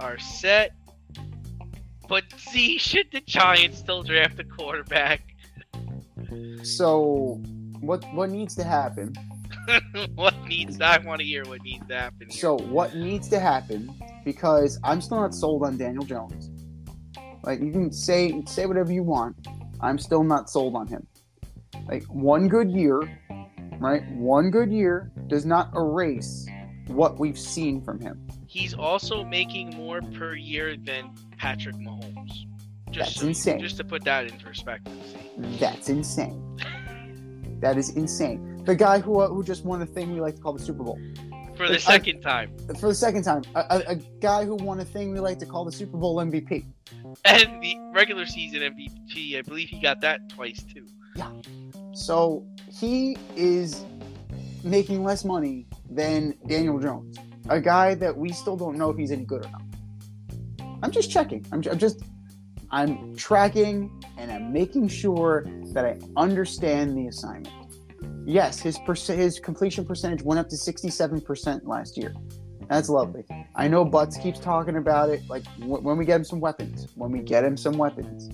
are 0.00 0.18
set. 0.18 0.72
But 2.08 2.24
see, 2.36 2.78
should 2.78 3.06
the 3.12 3.20
Giants 3.20 3.78
still 3.78 4.02
draft 4.02 4.38
a 4.38 4.44
quarterback? 4.44 5.22
So, 6.62 7.40
what 7.80 8.04
what 8.14 8.30
needs 8.30 8.54
to 8.56 8.64
happen? 8.64 9.14
what 10.14 10.34
needs? 10.46 10.80
I 10.80 10.98
want 10.98 11.20
to 11.20 11.26
hear 11.26 11.44
what 11.44 11.62
needs 11.62 11.86
to 11.88 11.94
happen. 11.94 12.28
Here. 12.28 12.40
So, 12.40 12.56
what 12.58 12.94
needs 12.94 13.28
to 13.28 13.38
happen? 13.38 13.90
Because 14.24 14.78
I'm 14.84 15.00
still 15.00 15.20
not 15.20 15.34
sold 15.34 15.62
on 15.62 15.76
Daniel 15.76 16.04
Jones. 16.04 16.50
Like 17.42 17.60
you 17.60 17.72
can 17.72 17.92
say 17.92 18.42
say 18.46 18.66
whatever 18.66 18.92
you 18.92 19.02
want, 19.02 19.36
I'm 19.80 19.98
still 19.98 20.24
not 20.24 20.48
sold 20.48 20.74
on 20.74 20.86
him. 20.86 21.06
Like 21.86 22.04
one 22.04 22.48
good 22.48 22.70
year, 22.70 23.00
right? 23.78 24.02
One 24.12 24.50
good 24.50 24.72
year 24.72 25.12
does 25.26 25.44
not 25.44 25.70
erase 25.74 26.46
what 26.86 27.18
we've 27.18 27.38
seen 27.38 27.82
from 27.82 28.00
him. 28.00 28.26
He's 28.54 28.72
also 28.72 29.24
making 29.24 29.70
more 29.70 30.00
per 30.00 30.34
year 30.36 30.76
than 30.76 31.10
Patrick 31.38 31.74
Mahomes. 31.74 32.46
Just 32.92 32.98
That's 33.10 33.20
so- 33.20 33.26
insane. 33.26 33.58
Just 33.60 33.76
to 33.78 33.84
put 33.84 34.04
that 34.04 34.30
in 34.30 34.38
perspective. 34.38 34.92
See. 35.12 35.56
That's 35.58 35.88
insane. 35.88 36.40
That 37.58 37.76
is 37.76 37.90
insane. 37.96 38.62
The 38.64 38.76
guy 38.76 39.00
who 39.00 39.18
uh, 39.18 39.26
who 39.28 39.42
just 39.42 39.64
won 39.64 39.82
a 39.82 39.86
thing 39.86 40.12
we 40.14 40.20
like 40.20 40.36
to 40.36 40.40
call 40.40 40.52
the 40.52 40.62
Super 40.62 40.84
Bowl 40.84 41.00
For 41.56 41.66
the 41.66 41.74
I- 41.74 41.78
second 41.78 42.20
time. 42.20 42.56
for 42.78 42.86
the 42.88 42.94
second 42.94 43.24
time. 43.24 43.42
A, 43.56 43.64
a, 43.70 43.78
a 43.88 43.94
guy 44.20 44.44
who 44.44 44.54
won 44.54 44.78
a 44.78 44.84
thing 44.84 45.10
we 45.12 45.18
like 45.18 45.40
to 45.40 45.46
call 45.46 45.64
the 45.64 45.72
Super 45.72 45.96
Bowl 45.96 46.16
MVP. 46.18 46.64
And 47.24 47.60
the 47.60 47.76
regular 47.92 48.24
season 48.24 48.60
MVP, 48.60 49.36
I 49.36 49.42
believe 49.42 49.68
he 49.68 49.80
got 49.80 50.00
that 50.02 50.28
twice 50.28 50.62
too. 50.62 50.86
Yeah. 51.16 51.32
So 51.92 52.46
he 52.72 53.16
is 53.34 53.84
making 54.62 55.02
less 55.02 55.24
money 55.24 55.66
than 55.90 56.34
Daniel 56.46 56.78
Jones, 56.78 57.18
a 57.48 57.60
guy 57.60 57.94
that 57.94 58.16
we 58.16 58.32
still 58.32 58.56
don't 58.56 58.76
know 58.76 58.90
if 58.90 58.96
he's 58.96 59.10
any 59.10 59.24
good 59.24 59.44
or 59.44 59.50
not. 59.50 59.62
I'm 60.82 60.90
just 60.90 61.10
checking. 61.10 61.44
I'm, 61.52 61.62
I'm 61.70 61.78
just, 61.78 62.02
I'm 62.70 63.14
tracking 63.16 64.02
and 64.18 64.30
I'm 64.30 64.52
making 64.52 64.88
sure 64.88 65.46
that 65.72 65.84
I 65.84 65.98
understand 66.16 66.96
the 66.96 67.08
assignment. 67.08 67.54
Yes, 68.26 68.60
his 68.60 68.78
perc- 68.78 69.14
his 69.14 69.38
completion 69.38 69.84
percentage 69.84 70.22
went 70.22 70.38
up 70.38 70.48
to 70.48 70.56
67% 70.56 71.66
last 71.66 71.96
year. 71.96 72.14
That's 72.68 72.88
lovely. 72.88 73.24
I 73.54 73.68
know 73.68 73.84
Butts 73.84 74.16
keeps 74.16 74.40
talking 74.40 74.76
about 74.76 75.10
it. 75.10 75.22
Like 75.28 75.44
when 75.58 75.98
we 75.98 76.04
get 76.04 76.16
him 76.16 76.24
some 76.24 76.40
weapons, 76.40 76.88
when 76.94 77.10
we 77.10 77.20
get 77.20 77.44
him 77.44 77.56
some 77.56 77.76
weapons. 77.76 78.30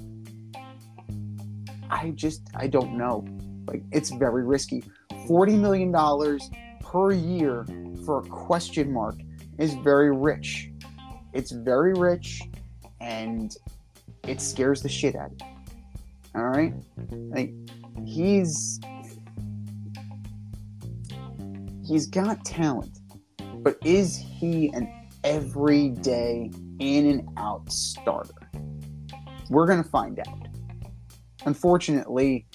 I 1.91 2.11
just, 2.11 2.43
I 2.55 2.69
don't 2.69 2.97
know. 2.97 3.27
Like 3.67 3.83
it's 3.91 4.11
very 4.11 4.45
risky. 4.45 4.85
Forty 5.27 5.57
million 5.57 5.91
dollars 5.91 6.49
per 6.91 7.13
year 7.13 7.65
for 8.05 8.19
a 8.19 8.23
question 8.23 8.93
mark 8.93 9.15
is 9.59 9.75
very 9.75 10.11
rich. 10.11 10.71
It's 11.33 11.53
very 11.53 11.95
rich, 11.95 12.43
and 13.01 13.55
it 14.27 14.41
scares 14.41 14.83
the 14.83 14.89
shit 14.89 15.15
out 15.15 15.31
of 15.31 15.39
you. 15.41 15.47
All 16.35 16.49
right, 16.49 16.75
like 17.13 17.53
he's 18.05 18.81
he's 21.87 22.07
got 22.07 22.45
talent, 22.45 22.99
but 23.63 23.79
is 23.85 24.17
he 24.17 24.73
an 24.75 24.93
everyday 25.23 26.51
in 26.81 27.07
and 27.07 27.29
out 27.37 27.71
starter? 27.71 28.51
We're 29.49 29.67
gonna 29.67 29.85
find 29.85 30.19
out. 30.19 30.49
Unfortunately, 31.47 32.47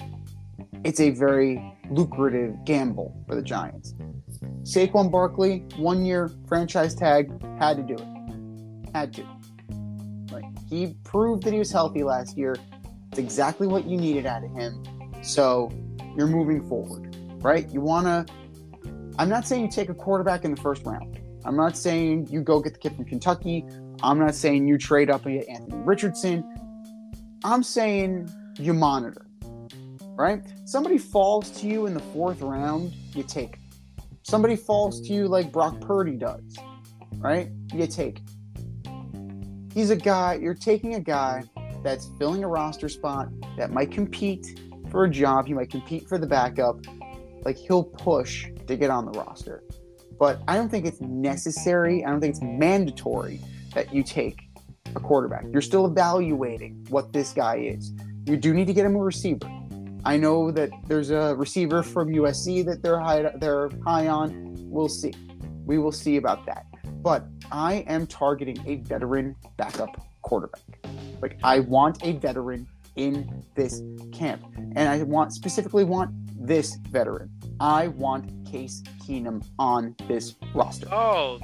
it's 0.84 1.00
a 1.00 1.10
very 1.10 1.74
lucrative 1.90 2.64
gamble 2.64 3.16
for 3.26 3.34
the 3.34 3.42
Giants. 3.42 3.94
Saquon 4.62 5.10
Barkley, 5.10 5.64
one 5.76 6.04
year 6.04 6.30
franchise 6.48 6.94
tag, 6.94 7.30
had 7.58 7.76
to 7.76 7.82
do 7.82 7.94
it. 7.94 8.94
Had 8.94 9.12
to. 9.14 9.26
Like 10.32 10.44
he 10.68 10.94
proved 11.04 11.44
that 11.44 11.52
he 11.52 11.58
was 11.58 11.70
healthy 11.70 12.02
last 12.02 12.36
year. 12.36 12.56
It's 13.10 13.18
exactly 13.18 13.66
what 13.66 13.86
you 13.86 13.96
needed 13.96 14.26
out 14.26 14.44
of 14.44 14.50
him. 14.52 14.82
So 15.22 15.70
you're 16.16 16.26
moving 16.26 16.66
forward, 16.68 17.16
right? 17.42 17.68
You 17.70 17.80
wanna 17.80 18.26
I'm 19.18 19.28
not 19.28 19.46
saying 19.46 19.62
you 19.62 19.70
take 19.70 19.88
a 19.88 19.94
quarterback 19.94 20.44
in 20.44 20.54
the 20.54 20.60
first 20.60 20.84
round. 20.84 21.18
I'm 21.44 21.56
not 21.56 21.76
saying 21.76 22.28
you 22.30 22.40
go 22.40 22.60
get 22.60 22.74
the 22.74 22.78
kid 22.78 22.96
from 22.96 23.04
Kentucky. 23.04 23.64
I'm 24.02 24.18
not 24.18 24.34
saying 24.34 24.68
you 24.68 24.76
trade 24.76 25.10
up 25.10 25.24
and 25.26 25.40
get 25.40 25.48
Anthony 25.48 25.78
Richardson. 25.84 26.44
I'm 27.44 27.62
saying 27.62 28.30
you 28.58 28.74
monitor 28.74 29.26
right? 30.16 30.42
Somebody 30.64 30.98
falls 30.98 31.50
to 31.60 31.66
you 31.66 31.86
in 31.86 31.94
the 31.94 32.00
fourth 32.00 32.40
round, 32.40 32.92
you 33.14 33.22
take. 33.22 33.58
Somebody 34.28 34.56
falls 34.56 35.00
to 35.02 35.12
you 35.12 35.28
like 35.28 35.52
Brock 35.52 35.80
Purdy 35.80 36.16
does, 36.16 36.56
right? 37.18 37.48
You 37.72 37.86
take. 37.86 38.22
He's 39.72 39.90
a 39.90 39.96
guy, 39.96 40.40
you're 40.42 40.52
taking 40.52 40.96
a 40.96 41.00
guy 41.00 41.44
that's 41.84 42.08
filling 42.18 42.42
a 42.42 42.48
roster 42.48 42.88
spot 42.88 43.28
that 43.56 43.70
might 43.70 43.92
compete 43.92 44.58
for 44.90 45.04
a 45.04 45.08
job, 45.08 45.46
he 45.46 45.54
might 45.54 45.70
compete 45.70 46.08
for 46.08 46.18
the 46.18 46.26
backup. 46.26 46.80
Like 47.44 47.56
he'll 47.56 47.84
push 47.84 48.48
to 48.66 48.76
get 48.76 48.90
on 48.90 49.04
the 49.04 49.16
roster. 49.16 49.62
But 50.18 50.40
I 50.48 50.56
don't 50.56 50.70
think 50.70 50.86
it's 50.86 51.00
necessary, 51.00 52.04
I 52.04 52.10
don't 52.10 52.20
think 52.20 52.34
it's 52.34 52.42
mandatory 52.42 53.40
that 53.74 53.94
you 53.94 54.02
take 54.02 54.40
a 54.96 54.98
quarterback. 54.98 55.44
You're 55.52 55.62
still 55.62 55.86
evaluating 55.86 56.84
what 56.88 57.12
this 57.12 57.32
guy 57.32 57.58
is. 57.58 57.92
You 58.24 58.36
do 58.36 58.52
need 58.52 58.66
to 58.66 58.72
get 58.72 58.86
him 58.86 58.96
a 58.96 58.98
receiver. 58.98 59.48
I 60.06 60.16
know 60.16 60.52
that 60.52 60.70
there's 60.86 61.10
a 61.10 61.34
receiver 61.34 61.82
from 61.82 62.10
USC 62.10 62.64
that 62.66 62.80
they're 62.80 63.00
high, 63.00 63.28
they're 63.40 63.70
high 63.84 64.06
on. 64.06 64.54
We'll 64.70 64.88
see. 64.88 65.12
We 65.64 65.78
will 65.78 65.90
see 65.90 66.16
about 66.16 66.46
that. 66.46 66.64
But 67.02 67.26
I 67.50 67.84
am 67.88 68.06
targeting 68.06 68.56
a 68.68 68.76
veteran 68.76 69.34
backup 69.56 70.00
quarterback. 70.22 70.62
Like 71.20 71.38
I 71.42 71.58
want 71.58 72.04
a 72.04 72.12
veteran 72.12 72.68
in 72.94 73.42
this 73.56 73.82
camp, 74.12 74.44
and 74.76 74.88
I 74.88 75.02
want 75.02 75.32
specifically 75.32 75.82
want 75.82 76.12
this 76.38 76.76
veteran. 76.88 77.28
I 77.58 77.88
want 77.88 78.30
Case 78.48 78.84
Keenum 79.04 79.44
on 79.58 79.96
this 80.06 80.36
roster. 80.54 80.86
Oh, 80.92 81.40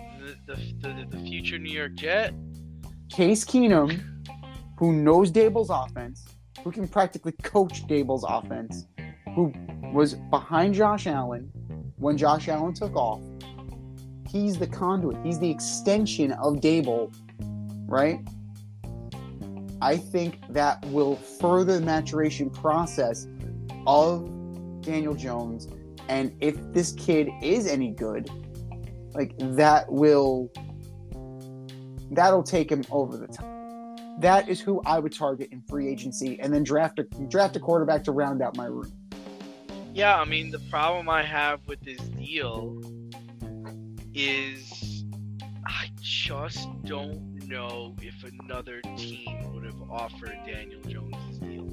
the 0.47 0.55
the, 0.55 0.73
the, 0.89 1.17
the 1.17 1.25
future 1.25 1.59
New 1.59 1.73
York 1.73 1.95
Jet. 1.95 2.33
Case 3.09 3.45
Keenum, 3.45 4.01
who 4.79 4.93
knows 4.93 5.33
Daboll's 5.33 5.69
offense, 5.69 6.25
who 6.63 6.71
can 6.71 6.87
practically 6.89 7.33
coach 7.43 7.87
Daboll's 7.87 8.25
offense, 8.29 8.87
who 9.35 9.53
was 9.93 10.15
behind 10.15 10.75
Josh 10.75 11.07
Allen 11.07 11.51
when 11.97 12.17
Josh 12.17 12.49
Allen 12.49 12.75
took 12.75 12.95
off. 12.95 13.21
He's 14.29 14.59
the 14.59 14.67
conduit. 14.67 15.17
He's 15.25 15.39
the 15.39 15.51
extension 15.51 16.33
of 16.33 16.57
Dable, 16.57 17.15
right? 17.87 18.21
I 19.83 19.97
think 19.97 20.39
that 20.51 20.85
will 20.87 21.17
further 21.17 21.79
the 21.79 21.85
maturation 21.85 22.49
process 22.49 23.27
of 23.87 24.25
Daniel 24.81 25.15
Jones. 25.15 25.69
And 26.09 26.35
if 26.41 26.57
this 26.73 26.93
kid 26.93 27.29
is 27.43 27.67
any 27.67 27.91
good, 27.91 28.31
like 29.15 29.35
that 29.39 29.91
will 29.91 30.51
that'll 32.11 32.43
take 32.43 32.71
him 32.71 32.85
over 32.91 33.17
the 33.17 33.27
top. 33.27 33.52
That 34.21 34.49
is 34.49 34.61
who 34.61 34.81
I 34.85 34.99
would 34.99 35.13
target 35.13 35.49
in 35.53 35.63
free 35.63 35.89
agency, 35.89 36.39
and 36.41 36.53
then 36.53 36.63
draft 36.63 36.99
a 36.99 37.05
draft 37.29 37.57
a 37.57 37.61
quarterback 37.61 38.05
to 38.05 38.13
round 38.13 38.43
out 38.43 38.57
my 38.57 38.67
room. 38.67 38.93
Yeah, 39.95 40.19
I 40.19 40.25
mean 40.25 40.51
the 40.51 40.59
problem 40.71 41.09
I 41.09 41.23
have 41.23 41.67
with 41.67 41.81
this 41.81 41.99
deal 42.01 42.81
is 44.15 45.05
I 45.67 45.91
just 46.01 46.69
don't 46.85 47.47
know 47.49 47.95
if 48.01 48.15
another 48.25 48.81
team 48.97 49.53
would 49.53 49.65
have 49.65 49.81
offered 49.91 50.37
Daniel 50.47 50.81
Jones 50.83 51.15
this 51.29 51.39
deal. 51.39 51.69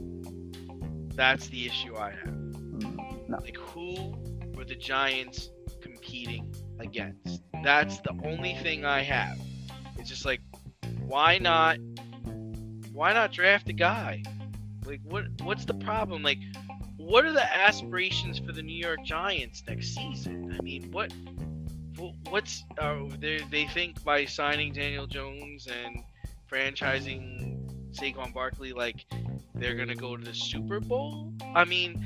That's 1.15 1.47
the 1.47 1.65
issue 1.65 1.95
I 1.95 2.12
have. 2.12 2.34
Mm, 2.34 3.30
No. 3.30 3.38
Like 3.38 3.58
who 3.58 4.13
were 4.56 4.65
the 4.65 4.75
Giants 4.75 5.49
competing 5.82 6.54
against? 6.80 7.41
That's 7.63 7.99
the 7.99 8.13
only 8.23 8.56
thing 8.56 8.86
I 8.86 9.02
have. 9.02 9.38
It's 9.97 10.10
just 10.10 10.25
like 10.25 10.41
why 11.06 11.38
not 11.38 11.78
why 12.99 13.13
not 13.13 13.31
draft 13.31 13.69
a 13.69 13.73
guy? 13.73 14.21
Like 14.85 14.99
what 15.05 15.23
what's 15.43 15.63
the 15.63 15.73
problem? 15.73 16.21
Like 16.21 16.39
what 16.97 17.23
are 17.23 17.31
the 17.31 17.57
aspirations 17.57 18.39
for 18.39 18.51
the 18.51 18.62
New 18.62 18.75
York 18.75 19.05
Giants 19.05 19.63
next 19.65 19.95
season? 19.95 20.53
I 20.59 20.62
mean, 20.62 20.91
what 20.91 21.13
what's 22.29 22.65
uh, 22.77 22.97
they 23.17 23.39
they 23.49 23.67
think 23.67 24.03
by 24.03 24.25
signing 24.25 24.73
Daniel 24.73 25.07
Jones 25.07 25.65
and 25.67 26.03
franchising 26.51 27.93
Saquon 27.93 28.33
Barkley 28.33 28.73
like 28.73 29.05
they're 29.55 29.75
gonna 29.75 29.95
go 29.95 30.17
to 30.17 30.25
the 30.25 30.35
Super 30.35 30.81
Bowl? 30.81 31.31
I 31.55 31.63
mean, 31.63 32.03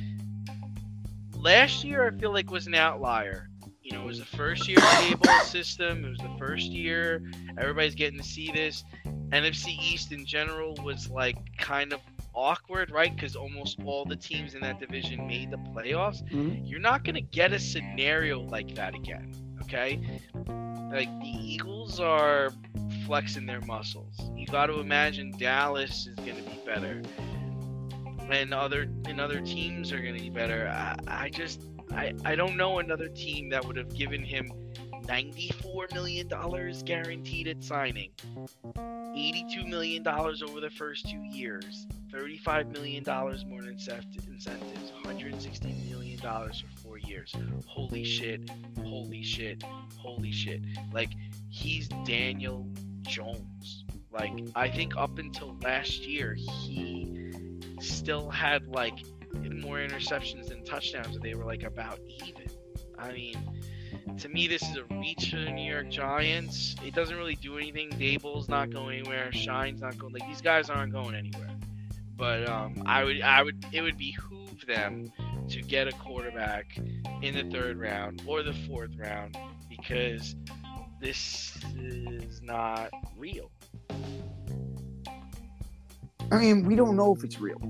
last 1.36 1.84
year 1.84 2.06
I 2.06 2.12
feel 2.12 2.32
like 2.32 2.51
was 2.51 2.67
an 2.67 2.75
outlier. 2.75 3.49
You 3.84 3.91
know, 3.91 4.04
it 4.04 4.06
was 4.08 4.19
the 4.19 4.26
first 4.26 4.67
year 4.67 4.78
of 4.78 4.84
the 4.84 5.15
Daboll 5.17 5.41
system. 5.41 6.06
It 6.06 6.10
was 6.10 6.19
the 6.19 6.34
first 6.39 6.67
year 6.67 7.22
everybody's 7.58 7.96
getting 7.96 8.17
to 8.17 8.24
see 8.26 8.50
this. 8.52 8.84
NFC 9.32 9.78
East 9.82 10.12
in 10.13 10.26
general 10.26 10.74
was 10.84 11.10
like 11.10 11.36
kind 11.58 11.91
of 11.91 12.00
awkward, 12.34 12.91
right? 12.91 13.13
Because 13.13 13.36
almost 13.36 13.80
all 13.84 14.06
the 14.06 14.15
teams 14.15 14.56
in 14.56 14.62
that 14.62 14.80
division 14.80 15.28
made 15.28 15.52
the 15.52 15.58
playoffs. 15.58 16.24
Mhm. 16.32 16.62
You're 16.67 16.80
not 16.80 17.04
gonna 17.04 17.22
get 17.22 17.52
a 17.52 17.60
scenario 17.60 18.39
like 18.39 18.74
that 18.76 18.96
again, 18.96 19.34
okay? 19.63 20.00
Like 20.91 21.10
the 21.19 21.34
Eagles 21.41 22.00
are 22.00 22.52
flexing 23.06 23.46
their 23.46 23.62
muscles. 23.62 24.17
You 24.36 24.46
got 24.46 24.67
to 24.67 24.80
imagine 24.80 25.32
Dallas 25.38 26.08
is 26.08 26.15
gonna 26.15 26.36
be 26.36 26.60
better, 26.65 27.02
and 28.30 28.54
other 28.54 28.84
and 29.08 29.19
other 29.19 29.41
teams 29.41 29.91
are 29.91 30.00
gonna 30.00 30.19
be 30.19 30.30
better. 30.30 30.69
I, 30.69 30.96
I 31.26 31.30
just 31.30 31.62
I 31.95 32.13
I 32.25 32.36
don't 32.36 32.58
know 32.58 32.79
another 32.79 33.10
team 33.10 33.49
that 33.49 33.65
would 33.65 33.77
have 33.77 33.95
given 33.95 34.23
him. 34.23 34.51
$94 35.06 35.93
million 35.93 36.27
guaranteed 36.86 37.47
at 37.49 37.63
signing. 37.63 38.12
$82 38.77 39.67
million 39.67 40.08
over 40.08 40.60
the 40.62 40.69
first 40.69 41.10
two 41.10 41.21
years. 41.23 41.88
$35 42.12 42.71
million 42.71 43.03
more 43.06 43.60
in 43.60 43.75
incent- 43.75 44.27
incentives. 44.27 44.91
$160 45.03 45.89
million 45.89 46.17
for 46.19 46.51
four 46.82 46.97
years. 46.99 47.34
Holy 47.65 48.03
shit. 48.06 48.49
Holy 48.82 49.23
shit. 49.23 49.63
Holy 49.97 50.32
shit. 50.32 50.62
Like, 50.93 51.12
he's 51.49 51.89
Daniel 52.06 52.65
Jones. 53.01 53.84
Like, 54.12 54.34
I 54.56 54.69
think 54.69 54.95
up 54.95 55.17
until 55.17 55.58
last 55.63 56.08
year, 56.08 56.34
he 56.34 57.32
still 57.82 58.29
had, 58.29 58.67
like, 58.67 58.99
more 59.34 59.78
interceptions 59.78 60.48
than 60.48 60.63
touchdowns. 60.63 61.17
They 61.19 61.34
were 61.36 61.46
like 61.46 61.63
about 61.63 62.00
even. 62.26 62.48
I 62.98 63.12
mean, 63.12 63.62
to 64.17 64.30
me, 64.30 64.48
this 64.48 64.62
is 64.62 64.78
a 64.78 64.84
reach 64.96 65.32
for 65.32 65.38
the 65.38 65.52
New 65.52 65.69
York 65.69 65.89
Giants. 65.89 66.76
It 66.86 66.93
doesn't 66.93 67.17
really 67.17 67.36
do 67.36 67.58
anything. 67.58 67.89
Daboll's 67.91 68.50
not 68.50 68.69
going 68.69 69.00
anywhere. 69.00 69.32
Schoen's 69.32 69.82
not 69.82 69.98
going. 69.98 70.13
Like 70.13 70.28
these 70.28 70.41
guys 70.41 70.69
aren't 70.69 70.93
going 70.93 71.15
anywhere. 71.15 71.50
But 72.15 72.48
um, 72.48 72.84
I 72.86 73.04
would, 73.04 73.22
I 73.22 73.41
would, 73.41 73.65
it 73.72 73.82
would 73.82 73.98
behoove 73.98 74.65
them 74.67 75.12
to 75.50 75.62
get 75.62 75.88
a 75.88 75.91
quarterback 75.93 76.78
in 77.22 77.36
the 77.36 77.43
third 77.50 77.80
round 77.80 78.22
or 78.28 78.43
the 78.43 78.54
fourth 78.54 78.96
round 78.98 79.38
because 79.69 80.36
this 81.02 81.58
is 81.78 82.41
not 82.41 82.91
real. 83.17 83.52
I 86.32 86.38
mean, 86.38 86.65
we 86.65 86.76
don't 86.76 86.96
know 86.96 87.13
if 87.13 87.24
it's 87.24 87.39
real. 87.39 87.62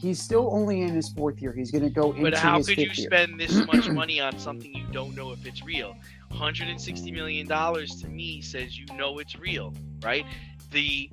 He's 0.00 0.20
still 0.22 0.48
only 0.52 0.80
in 0.80 0.94
his 0.94 1.10
fourth 1.10 1.42
year. 1.42 1.52
He's 1.52 1.70
going 1.70 1.84
to 1.84 1.90
go 1.90 2.12
into 2.12 2.22
But 2.22 2.34
how 2.34 2.56
his 2.56 2.68
could 2.68 2.78
you 2.78 2.84
year. 2.84 2.94
spend 2.94 3.38
this 3.38 3.52
much 3.66 3.88
money 3.90 4.18
on 4.20 4.38
something 4.38 4.74
you 4.74 4.86
don't 4.92 5.14
know 5.14 5.30
if 5.32 5.44
it's 5.46 5.62
real? 5.62 5.94
160 6.28 7.10
million 7.12 7.46
dollars 7.46 8.00
to 8.00 8.08
me 8.08 8.40
says 8.40 8.78
you 8.78 8.86
know 8.96 9.18
it's 9.18 9.36
real, 9.38 9.74
right? 10.02 10.24
The 10.70 11.10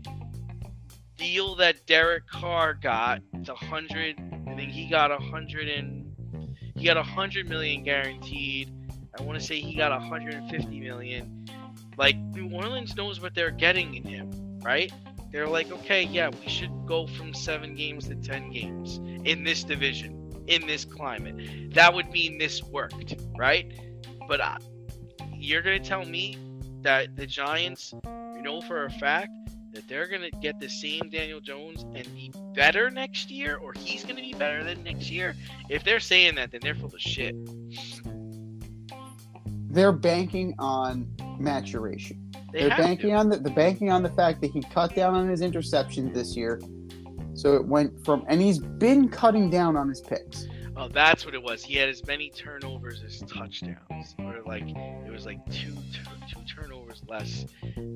deal 1.17 1.55
that 1.55 1.85
Derek 1.85 2.27
Carr 2.27 2.75
got, 2.75 3.21
it's 3.33 3.49
a 3.49 3.55
hundred. 3.55 4.15
I 4.47 4.55
think 4.55 4.71
he 4.71 4.87
got 4.87 5.11
a 5.11 5.17
hundred 5.17 5.67
and 5.67 6.05
he 6.75 6.85
got 6.85 6.95
a 6.97 7.03
hundred 7.03 7.49
million 7.49 7.83
guaranteed. 7.83 8.71
I 9.19 9.23
want 9.23 9.39
to 9.39 9.45
say 9.45 9.59
he 9.59 9.73
got 9.75 9.91
a 9.91 9.97
150 9.97 10.79
million. 10.79 11.45
Like 11.97 12.15
New 12.17 12.51
Orleans 12.55 12.95
knows 12.95 13.19
what 13.19 13.33
they're 13.33 13.49
getting 13.51 13.95
in 13.95 14.03
him, 14.03 14.59
right? 14.61 14.93
They're 15.31 15.47
like, 15.47 15.71
okay, 15.71 16.03
yeah, 16.03 16.29
we 16.29 16.49
should 16.49 16.71
go 16.85 17.07
from 17.07 17.33
seven 17.33 17.75
games 17.75 18.07
to 18.07 18.15
ten 18.15 18.51
games 18.51 18.99
in 19.25 19.43
this 19.43 19.63
division, 19.63 20.43
in 20.47 20.65
this 20.65 20.85
climate. 20.85 21.73
That 21.73 21.93
would 21.93 22.09
mean 22.11 22.37
this 22.37 22.63
worked, 22.63 23.15
right? 23.37 23.71
But 24.27 24.41
uh, 24.41 24.57
you're 25.35 25.61
gonna 25.61 25.79
tell 25.79 26.05
me 26.05 26.37
that 26.81 27.15
the 27.15 27.27
Giants, 27.27 27.93
you 28.05 28.41
know 28.41 28.61
for 28.61 28.85
a 28.85 28.89
fact 28.91 29.31
that 29.73 29.87
they're 29.87 30.07
gonna 30.07 30.31
get 30.41 30.59
the 30.59 30.69
same 30.69 31.09
Daniel 31.09 31.39
Jones 31.39 31.83
and 31.83 32.03
be 32.15 32.31
better 32.55 32.89
next 32.89 33.29
year, 33.29 33.57
or 33.57 33.73
he's 33.73 34.03
gonna 34.03 34.21
be 34.21 34.33
better 34.33 34.63
than 34.63 34.83
next 34.83 35.11
year. 35.11 35.35
If 35.69 35.83
they're 35.83 35.99
saying 35.99 36.35
that, 36.35 36.51
then 36.51 36.61
they're 36.63 36.75
full 36.75 36.93
of 36.93 36.99
shit. 36.99 37.35
They're 39.69 39.91
banking 39.91 40.55
on 40.57 41.07
maturation. 41.39 42.26
They 42.57 42.69
They're 42.69 42.77
banking 42.77 43.11
to. 43.11 43.15
on 43.15 43.29
the, 43.29 43.37
the 43.37 43.51
banking 43.51 43.91
on 43.91 44.01
the 44.01 44.09
fact 44.09 44.41
that 44.41 44.49
he 44.49 44.61
cut 44.61 44.95
down 44.95 45.13
on 45.13 45.27
his 45.27 45.41
interceptions 45.41 46.13
this 46.13 46.35
year. 46.35 46.59
So 47.35 47.53
it 47.53 47.65
went 47.65 48.03
from 48.03 48.25
and 48.27 48.41
he's 48.41 48.57
been 48.57 49.09
cutting 49.09 49.51
down 49.51 49.77
on 49.77 49.87
his 49.87 50.01
picks. 50.01 50.47
Oh, 50.75 50.87
that's 50.87 51.23
what 51.23 51.35
it 51.35 51.41
was. 51.41 51.63
He 51.63 51.75
had 51.75 51.87
as 51.87 52.05
many 52.07 52.31
turnovers 52.31 53.03
as 53.03 53.19
touchdowns, 53.21 54.15
or 54.19 54.41
like 54.45 54.63
it 54.67 55.11
was 55.11 55.25
like 55.25 55.43
two 55.51 55.75
two 56.27 56.39
turnovers 56.51 57.03
less 57.07 57.45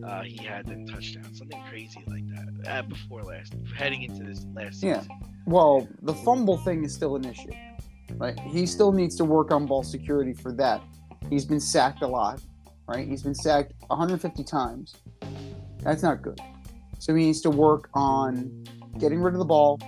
uh, 0.06 0.22
he 0.22 0.38
had 0.38 0.68
than 0.68 0.86
touchdowns, 0.86 1.40
something 1.40 1.62
crazy 1.68 2.04
like 2.08 2.24
that. 2.30 2.72
Uh, 2.72 2.82
before 2.84 3.24
last, 3.24 3.56
heading 3.76 4.04
into 4.04 4.24
this 4.24 4.46
last 4.54 4.76
season. 4.76 4.90
Yeah. 4.90 5.02
season. 5.02 5.20
Well, 5.48 5.88
the 6.04 6.14
fumble 6.14 6.58
thing 6.58 6.84
is 6.84 6.94
still 6.94 7.16
an 7.16 7.26
issue. 7.26 7.52
Right? 8.18 8.40
He 8.40 8.68
still 8.68 8.92
needs 8.92 9.16
to 9.16 9.26
work 9.26 9.52
on 9.52 9.66
ball 9.66 9.84
security 9.84 10.34
for 10.34 10.52
that. 10.54 10.82
He's 11.30 11.46
been 11.46 11.60
sacked 11.60 12.04
a 12.04 12.08
lot, 12.08 12.42
right? 12.88 13.08
He's 13.08 13.24
been 13.24 13.36
sacked 13.36 13.74
150 13.88 14.44
times. 14.44 14.96
That's 15.80 16.04
not 16.04 16.22
good. 16.22 16.40
So 17.00 17.16
he 17.16 17.26
needs 17.26 17.42
to 17.42 17.50
work 17.50 17.90
on 17.94 18.64
getting 19.00 19.22
rid 19.22 19.34
of 19.34 19.40
the 19.40 19.46
ball, 19.46 19.80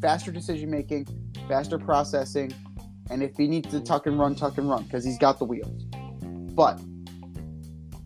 faster 0.00 0.30
decision 0.30 0.70
making, 0.70 1.06
faster 1.48 1.78
processing, 1.78 2.52
and 3.10 3.22
if 3.22 3.36
he 3.36 3.46
needs 3.48 3.70
to 3.70 3.80
tuck 3.80 4.06
and 4.06 4.18
run, 4.18 4.34
tuck 4.34 4.58
and 4.58 4.68
run 4.68 4.84
because 4.84 5.04
he's 5.04 5.18
got 5.18 5.38
the 5.38 5.44
wheels. 5.44 5.84
But 6.54 6.80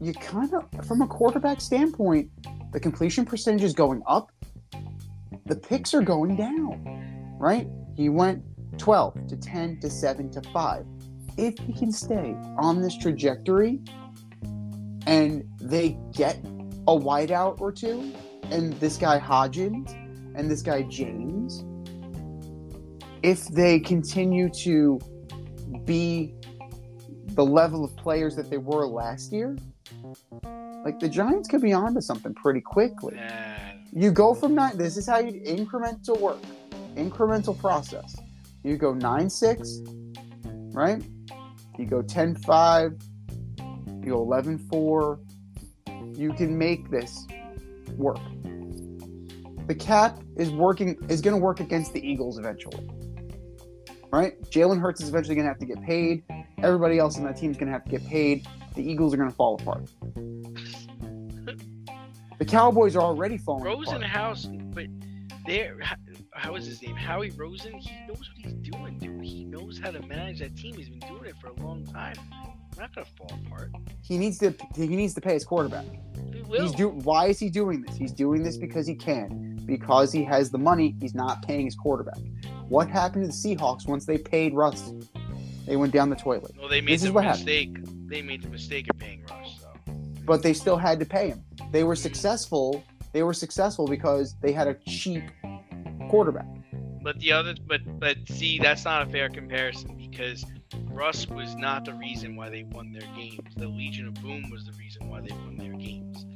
you 0.01 0.13
kind 0.13 0.53
of, 0.55 0.87
from 0.87 1.03
a 1.03 1.07
quarterback 1.07 1.61
standpoint, 1.61 2.31
the 2.73 2.81
completion 2.81 3.25
percentage 3.25 3.63
is 3.63 3.75
going 3.75 4.03
up. 4.07 4.31
The 5.47 5.57
picks 5.57 5.95
are 5.95 6.03
going 6.03 6.37
down, 6.37 7.37
right? 7.39 7.67
He 7.97 8.09
went 8.09 8.43
12 8.79 9.27
to 9.29 9.37
10 9.37 9.81
to 9.81 9.91
7 9.91 10.31
to 10.31 10.43
5. 10.51 10.87
If 11.37 11.59
he 11.59 11.73
can 11.73 11.93
stay 11.93 12.35
on 12.59 12.83
this 12.83 12.97
trajectory 12.97 13.81
and 15.07 15.45
they 15.61 15.99
get 16.13 16.37
a 16.87 16.97
wideout 16.97 17.61
or 17.61 17.73
two, 17.73 18.13
and 18.51 18.73
this 18.75 18.97
guy 18.97 19.19
Hodgins 19.19 19.93
and 20.35 20.51
this 20.51 20.63
guy 20.63 20.83
James, 20.83 21.65
if 23.23 23.47
they 23.49 23.81
continue 23.81 24.49
to 24.51 24.99
be 25.85 26.35
the 27.29 27.45
level 27.45 27.85
of 27.85 27.97
players 27.97 28.37
that 28.37 28.51
they 28.51 28.59
were 28.59 28.87
last 28.87 29.33
year, 29.33 29.57
like 30.85 30.99
the 30.99 31.09
Giants 31.09 31.49
could 31.49 31.63
be 31.63 31.73
onto 31.73 32.01
something 32.01 32.35
pretty 32.35 32.61
quickly. 32.61 33.15
Nah, 33.15 33.31
You 33.93 34.11
go 34.11 34.35
from 34.35 34.55
nine. 34.55 34.77
This 34.77 34.97
is 34.97 35.07
how 35.07 35.19
you 35.19 35.41
incremental 35.43 36.19
work, 36.19 36.39
incremental 36.95 37.59
process. 37.59 38.17
You 38.65 38.77
go 38.77 38.93
nine 38.93 39.31
six, 39.31 39.81
right? 40.73 41.03
You 41.79 41.87
go 41.87 42.03
10-5, 42.03 43.03
You 44.05 44.13
go 44.13 44.27
11-4. 44.27 46.19
You 46.19 46.33
can 46.35 46.57
make 46.57 46.91
this 46.91 47.27
work. 47.97 48.19
The 49.67 49.75
cap 49.75 50.21
is 50.37 50.51
working 50.51 50.99
is 51.09 51.21
going 51.21 51.35
to 51.35 51.43
work 51.43 51.61
against 51.61 51.93
the 51.93 52.07
Eagles 52.07 52.39
eventually, 52.39 52.89
right? 54.13 54.41
Jalen 54.51 54.81
Hurts 54.81 55.01
is 55.01 55.09
eventually 55.09 55.35
going 55.35 55.47
to 55.47 55.51
have 55.51 55.59
to 55.61 55.67
get 55.67 55.81
paid. 55.83 56.25
Everybody 56.63 56.99
else 56.99 57.17
in 57.17 57.25
that 57.25 57.37
team 57.37 57.53
is 57.53 57.57
going 57.57 57.69
to 57.69 57.73
have 57.73 57.85
to 57.85 57.91
get 57.91 58.07
paid. 58.07 58.47
The 58.75 58.83
Eagles 58.83 59.15
are 59.15 59.17
going 59.17 59.31
to 59.31 59.35
fall 59.37 59.55
apart. 59.61 59.89
The 62.39 62.49
Cowboys 62.49 62.97
are 62.97 63.03
already 63.03 63.39
falling 63.39 63.65
apart. 63.65 63.87
Rosenhaus, 63.87 64.75
but 64.75 64.87
there, 65.47 65.79
how 66.43 66.57
is 66.57 66.65
mm-hmm. 66.65 66.71
his 66.71 66.83
name? 66.83 66.97
Howie 66.97 67.31
Rosen. 67.31 67.75
He 67.79 67.95
knows 68.09 68.19
what 68.19 68.37
he's 68.37 68.53
doing, 68.55 68.99
dude. 68.99 69.25
He 69.25 69.45
knows 69.45 69.79
how 69.79 69.93
to 69.93 70.03
manage 70.03 70.41
that 70.41 70.57
team. 70.57 70.75
He's 70.75 70.89
been 70.89 70.99
doing 70.99 71.25
it 71.25 71.37
for 71.41 71.49
a 71.49 71.55
long 71.65 71.87
time. 71.87 72.17
We're 72.77 72.83
not 72.83 72.95
gonna 72.95 73.07
fall 73.17 73.39
apart. 73.47 73.71
He 74.03 74.19
needs 74.19 74.39
to 74.39 74.53
he 74.75 74.89
needs 74.89 75.15
to 75.15 75.21
pay 75.21 75.35
his 75.35 75.45
quarterback. 75.45 75.85
Will. 76.49 76.63
He's 76.63 76.73
do 76.73 76.89
why 76.89 77.27
is 77.27 77.39
he 77.39 77.49
doing 77.49 77.83
this? 77.83 77.97
He's 77.97 78.13
doing 78.13 78.43
this 78.43 78.57
because 78.57 78.87
he 78.87 78.95
can. 78.95 79.61
Because 79.65 80.11
he 80.11 80.25
has 80.25 80.51
the 80.51 80.59
money, 80.59 80.97
he's 81.01 81.15
not 81.15 81.47
paying 81.47 81.65
his 81.65 81.77
quarterback. 81.77 82.19
What 82.69 82.89
happened 82.89 83.23
to 83.23 83.29
the 83.29 83.57
Seahawks 83.57 83.87
once 83.87 84.05
they 84.05 84.19
paid 84.19 84.53
Russ? 84.53 84.93
They 85.67 85.77
went 85.77 85.93
down 85.93 86.11
the 86.11 86.17
toilet. 86.17 86.53
well, 86.59 86.69
they 86.69 86.81
made 86.81 86.95
this 86.95 87.03
is 87.03 87.09
the 87.09 87.13
what 87.13 87.25
happened. 87.25 87.45
mistake. 87.45 87.77
They 88.09 88.21
made 88.21 88.43
the 88.43 88.49
mistake 88.49 88.89
of 88.91 88.99
paying 88.99 89.25
Russ, 89.31 89.61
So 89.61 89.93
But 90.27 90.43
they 90.43 90.53
still 90.55 90.77
had 90.77 90.99
to 90.99 91.07
pay 91.07 91.29
him. 91.29 91.45
They 91.71 91.85
were 91.85 91.95
successful. 91.95 92.83
They 93.13 93.23
were 93.23 93.33
successful 93.33 93.87
because 93.87 94.35
they 94.43 94.51
had 94.51 94.67
a 94.67 94.75
cheap 94.89 95.23
quarterback. 96.13 96.47
But 97.03 97.19
the 97.21 97.33
other, 97.33 97.55
but 97.67 97.81
but 97.99 98.19
see, 98.29 98.59
that's 98.59 98.85
not 98.85 99.09
a 99.09 99.11
fair 99.11 99.31
comparison 99.31 99.97
because 99.97 100.45
Russ 100.91 101.27
was 101.27 101.57
not 101.57 101.87
the 101.87 101.95
reason 101.95 102.37
why 102.37 102.51
they 102.51 102.65
won 102.65 102.93
their 102.93 103.09
games. 103.17 103.55
The 103.57 103.67
Legion 103.67 104.09
of 104.09 104.15
Boom 104.15 104.51
was 104.51 104.67
the 104.67 104.73
reason 104.73 105.09
why 105.09 105.23
they 105.23 105.33
won 105.33 105.57
their 105.57 105.73
games. 105.73 106.27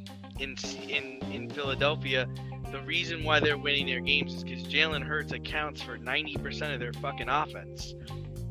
In 0.40 0.56
in 0.88 1.20
in 1.30 1.50
Philadelphia, 1.50 2.26
the 2.72 2.80
reason 2.80 3.22
why 3.22 3.38
they're 3.38 3.58
winning 3.58 3.86
their 3.86 4.00
games 4.00 4.34
is 4.34 4.44
because 4.44 4.64
Jalen 4.64 5.02
Hurts 5.02 5.32
accounts 5.32 5.82
for 5.82 5.98
ninety 5.98 6.36
percent 6.38 6.72
of 6.72 6.80
their 6.80 6.94
fucking 6.94 7.28
offense. 7.28 7.94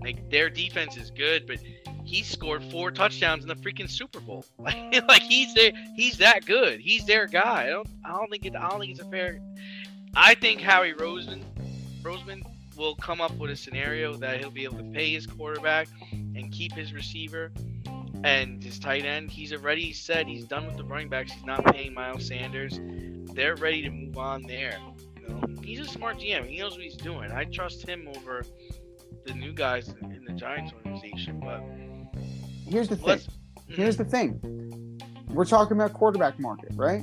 Like 0.01 0.29
their 0.29 0.51
defense 0.51 0.95
is 0.95 1.09
good, 1.09 1.47
but 1.47 1.57
he 2.03 2.21
scored 2.21 2.63
four 2.65 2.91
touchdowns 2.91 3.41
in 3.43 3.49
the 3.49 3.55
freaking 3.55 3.89
Super 3.89 4.19
Bowl. 4.19 4.45
Like, 4.59 4.77
like 5.07 5.23
he's 5.23 5.55
there, 5.55 5.71
he's 5.95 6.19
that 6.19 6.45
good. 6.45 6.79
He's 6.79 7.03
their 7.05 7.25
guy. 7.25 7.63
I 7.63 7.69
don't 7.71 7.87
I 8.05 8.11
don't 8.11 8.29
think 8.29 8.45
it 8.45 8.55
I 8.55 8.69
don't 8.69 8.79
think 8.79 8.91
it's 8.91 9.01
a 9.01 9.09
fair. 9.09 9.39
I 10.15 10.35
think 10.35 10.61
Howie 10.61 10.93
Roseman 10.93 11.43
Roseman 12.01 12.41
will 12.77 12.95
come 12.95 13.21
up 13.21 13.35
with 13.37 13.49
a 13.51 13.55
scenario 13.55 14.15
that 14.17 14.39
he'll 14.39 14.51
be 14.51 14.63
able 14.63 14.77
to 14.77 14.91
pay 14.91 15.11
his 15.11 15.25
quarterback 15.25 15.87
and 16.11 16.51
keep 16.51 16.73
his 16.73 16.93
receiver 16.93 17.51
and 18.23 18.63
his 18.63 18.79
tight 18.79 19.05
end. 19.05 19.31
He's 19.31 19.53
already 19.53 19.93
said 19.93 20.27
he's 20.27 20.45
done 20.45 20.67
with 20.67 20.77
the 20.77 20.83
running 20.83 21.09
backs. 21.09 21.31
He's 21.31 21.45
not 21.45 21.65
paying 21.65 21.93
Miles 21.93 22.27
Sanders. 22.27 22.79
They're 23.33 23.55
ready 23.55 23.81
to 23.81 23.89
move 23.89 24.17
on 24.17 24.43
there. 24.43 24.77
You 25.19 25.27
know, 25.27 25.41
he's 25.63 25.79
a 25.79 25.85
smart 25.85 26.19
GM. 26.19 26.45
He 26.47 26.59
knows 26.59 26.73
what 26.73 26.81
he's 26.81 26.95
doing. 26.95 27.31
I 27.31 27.45
trust 27.45 27.87
him 27.87 28.07
over 28.15 28.45
the 29.25 29.33
new 29.33 29.53
guys 29.53 29.89
in 29.89 30.23
the 30.25 30.33
Giants 30.33 30.73
organization. 30.73 31.39
But 31.39 31.63
Here's 32.67 32.89
the 32.89 32.97
thing. 32.97 33.19
Here's 33.67 33.97
the 33.97 34.05
thing. 34.05 34.99
We're 35.29 35.45
talking 35.45 35.75
about 35.77 35.93
quarterback 35.93 36.39
market, 36.39 36.71
right? 36.75 37.01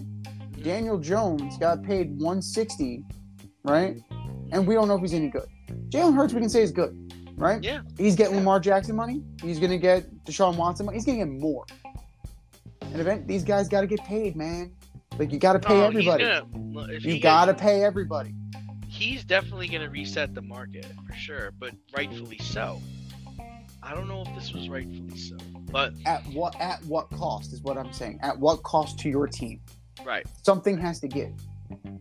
Daniel 0.63 0.99
Jones 0.99 1.59
got 1.59 1.83
paid 1.83 2.11
160, 2.13 3.05
right? 3.65 4.01
And 4.53 4.67
we 4.67 4.75
don't 4.75 4.89
know 4.89 4.95
if 4.95 5.01
he's 5.01 5.15
any 5.15 5.29
good. 5.29 5.47
Jalen 5.89 6.15
Hurts, 6.15 6.33
we 6.33 6.41
can 6.41 6.49
say 6.49 6.63
is 6.63 6.73
good, 6.73 7.13
right? 7.37 7.63
Yeah. 7.63 7.81
He's 7.97 8.17
getting 8.17 8.37
Lamar 8.37 8.61
Jackson 8.61 8.97
money. 8.97 9.23
He's 9.43 9.59
gonna 9.59 9.79
get 9.79 10.25
Deshaun 10.25 10.57
Watson 10.57 10.87
money. 10.87 10.97
He's 10.97 11.07
gonna 11.07 11.19
get 11.19 11.29
more. 11.29 11.67
And 12.93 13.01
event 13.01 13.27
these 13.27 13.43
guys 13.43 13.69
got 13.69 13.81
to 13.81 13.87
get 13.87 14.05
paid, 14.05 14.37
man. 14.37 14.73
Like 15.19 15.33
you 15.33 15.39
got 15.39 15.55
to 15.55 15.59
pay 15.59 15.75
oh, 15.75 15.81
No, 15.81 15.87
everybody. 15.87 16.25
Gonna, 16.25 16.99
You 17.01 17.21
got 17.21 17.47
to 17.47 17.55
pay 17.55 17.83
everybody. 17.83 18.35
He's 18.87 19.25
definitely 19.25 19.69
going 19.69 19.83
to 19.83 19.89
reset 19.89 20.35
the 20.35 20.43
market 20.43 20.87
for 21.07 21.15
sure, 21.15 21.53
but 21.59 21.73
rightfully 21.97 22.39
so. 22.39 22.81
I 23.83 23.95
don't 23.95 24.07
know 24.07 24.23
if 24.27 24.35
this 24.35 24.53
was 24.53 24.69
rightfully 24.69 25.17
so, 25.17 25.37
but 25.71 25.95
At 26.07 26.23
what 26.27 26.59
at 26.61 26.85
what 26.85 27.11
cost 27.11 27.53
is 27.53 27.63
what 27.63 27.77
I'm 27.77 27.93
saying. 27.93 28.21
At 28.23 28.39
what 28.39 28.63
cost 28.63 28.99
to 29.01 29.09
your 29.09 29.27
team? 29.27 29.61
Right, 30.05 30.27
Something 30.43 30.79
has 30.79 31.01
to 31.01 31.09
give. 31.09 31.33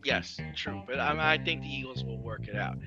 yes, 0.04 0.40
true. 0.56 0.82
But 0.88 1.00
I, 1.00 1.34
I 1.34 1.38
think 1.38 1.62
the 1.62 1.68
Eagles 1.74 2.04
will 2.04 2.20
work 2.20 2.48
it 2.48 2.56
out. 2.56 2.78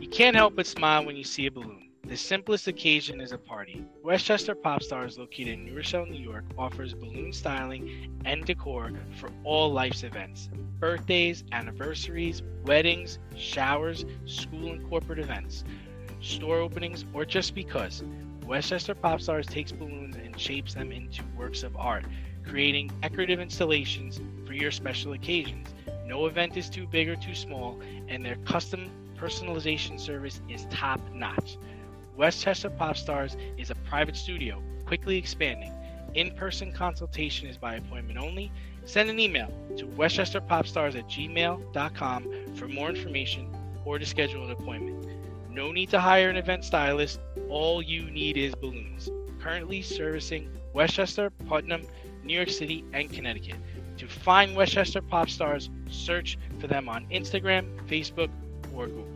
You 0.00 0.08
can't 0.08 0.36
help 0.36 0.56
but 0.56 0.66
smile 0.66 1.04
when 1.04 1.16
you 1.16 1.24
see 1.24 1.46
a 1.46 1.50
balloon. 1.50 1.82
The 2.06 2.16
simplest 2.16 2.68
occasion 2.68 3.20
is 3.20 3.32
a 3.32 3.38
party. 3.38 3.84
Westchester 4.04 4.54
Pop 4.54 4.82
Stars, 4.82 5.18
located 5.18 5.48
in 5.54 5.64
New 5.64 5.74
Rochelle, 5.76 6.06
New 6.06 6.22
York, 6.22 6.44
offers 6.56 6.94
balloon 6.94 7.32
styling 7.32 8.16
and 8.24 8.44
decor 8.44 8.92
for 9.18 9.28
all 9.42 9.72
life's 9.72 10.04
events 10.04 10.48
birthdays, 10.78 11.42
anniversaries, 11.52 12.42
weddings, 12.64 13.18
showers, 13.34 14.04
school 14.26 14.72
and 14.72 14.88
corporate 14.88 15.18
events, 15.18 15.64
store 16.20 16.58
openings, 16.58 17.04
or 17.12 17.24
just 17.24 17.54
because. 17.54 18.04
Westchester 18.46 18.94
Pop 18.94 19.20
Stars 19.20 19.46
takes 19.46 19.72
balloons 19.72 20.14
and 20.14 20.38
shapes 20.38 20.74
them 20.74 20.92
into 20.92 21.22
works 21.36 21.64
of 21.64 21.76
art, 21.76 22.04
creating 22.44 22.92
decorative 23.02 23.40
installations 23.40 24.20
for 24.46 24.52
your 24.52 24.70
special 24.70 25.14
occasions. 25.14 25.68
No 26.06 26.26
event 26.26 26.56
is 26.56 26.70
too 26.70 26.86
big 26.86 27.08
or 27.08 27.16
too 27.16 27.34
small, 27.34 27.80
and 28.06 28.24
their 28.24 28.36
custom 28.44 28.88
personalization 29.18 29.98
service 29.98 30.40
is 30.48 30.66
top 30.70 31.00
notch. 31.12 31.58
Westchester 32.16 32.70
Pop 32.70 32.96
Stars 32.96 33.36
is 33.58 33.70
a 33.70 33.74
private 33.74 34.14
studio, 34.14 34.62
quickly 34.86 35.18
expanding. 35.18 35.72
In 36.14 36.30
person 36.30 36.72
consultation 36.72 37.48
is 37.48 37.56
by 37.56 37.74
appointment 37.74 38.18
only. 38.18 38.52
Send 38.84 39.10
an 39.10 39.18
email 39.18 39.52
to 39.76 39.86
westchesterpopstars 39.86 40.96
at 40.96 41.08
gmail.com 41.08 42.54
for 42.54 42.68
more 42.68 42.88
information 42.88 43.54
or 43.84 43.98
to 43.98 44.06
schedule 44.06 44.44
an 44.44 44.52
appointment. 44.52 45.04
No 45.50 45.72
need 45.72 45.90
to 45.90 46.00
hire 46.00 46.30
an 46.30 46.36
event 46.36 46.64
stylist, 46.64 47.18
all 47.48 47.82
you 47.82 48.10
need 48.10 48.36
is 48.36 48.54
balloons. 48.54 49.08
Currently 49.40 49.82
servicing 49.82 50.50
Westchester, 50.72 51.30
Putnam, 51.30 51.82
New 52.24 52.34
York 52.34 52.50
City, 52.50 52.84
and 52.92 53.10
Connecticut. 53.12 53.56
To 53.98 54.06
find 54.06 54.54
Westchester 54.54 55.00
Pop 55.00 55.30
Stars, 55.30 55.70
search 55.88 56.38
for 56.58 56.66
them 56.66 56.88
on 56.88 57.06
Instagram, 57.06 57.66
Facebook, 57.88 58.28
or 58.74 58.86
Google. 58.88 59.06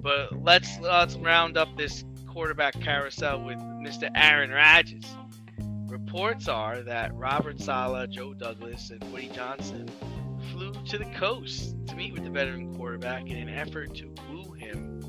But 0.00 0.44
let's 0.44 0.78
let's 0.78 1.16
round 1.16 1.56
up 1.56 1.76
this 1.76 2.04
quarterback 2.28 2.80
carousel 2.80 3.42
with 3.42 3.58
Mr. 3.58 4.08
Aaron 4.14 4.50
Rodgers. 4.50 5.04
Reports 5.88 6.46
are 6.46 6.82
that 6.82 7.12
Robert 7.14 7.60
Saleh, 7.60 8.08
Joe 8.10 8.34
Douglas, 8.34 8.90
and 8.90 9.02
Woody 9.12 9.28
Johnson 9.30 9.90
flew 10.52 10.72
to 10.72 10.98
the 10.98 11.04
coast 11.16 11.74
to 11.86 11.94
meet 11.94 12.12
with 12.12 12.24
the 12.24 12.30
veteran 12.30 12.74
quarterback 12.74 13.26
in 13.26 13.36
an 13.36 13.48
effort 13.48 13.94
to 13.96 14.14
woo 14.30 14.52
him 14.52 15.00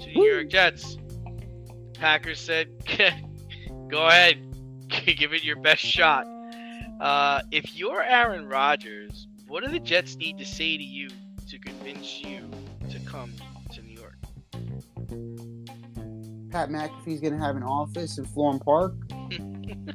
to 0.00 0.06
the 0.06 0.14
New 0.14 0.32
York 0.32 0.48
Jets. 0.48 0.96
Packers 1.94 2.40
said, 2.40 2.68
"Go 3.88 4.06
ahead, 4.06 4.38
give 5.06 5.32
it 5.32 5.44
your 5.44 5.56
best 5.56 5.82
shot." 5.82 6.26
Uh, 7.00 7.42
if 7.50 7.76
you're 7.76 8.02
Aaron 8.02 8.48
Rodgers, 8.48 9.26
what 9.48 9.64
do 9.64 9.70
the 9.70 9.80
Jets 9.80 10.16
need 10.16 10.38
to 10.38 10.44
say 10.44 10.76
to 10.76 10.82
you 10.82 11.08
to 11.48 11.58
convince 11.58 12.20
you 12.20 12.48
to 12.90 12.98
come 13.00 13.32
to 13.72 13.82
New 13.82 13.98
York? 13.98 14.16
Pat 16.50 16.68
McAfee's 16.68 17.20
going 17.20 17.32
to 17.32 17.38
have 17.38 17.56
an 17.56 17.62
office 17.62 18.18
in 18.18 18.24
Florham 18.24 18.60
Park. 18.60 18.94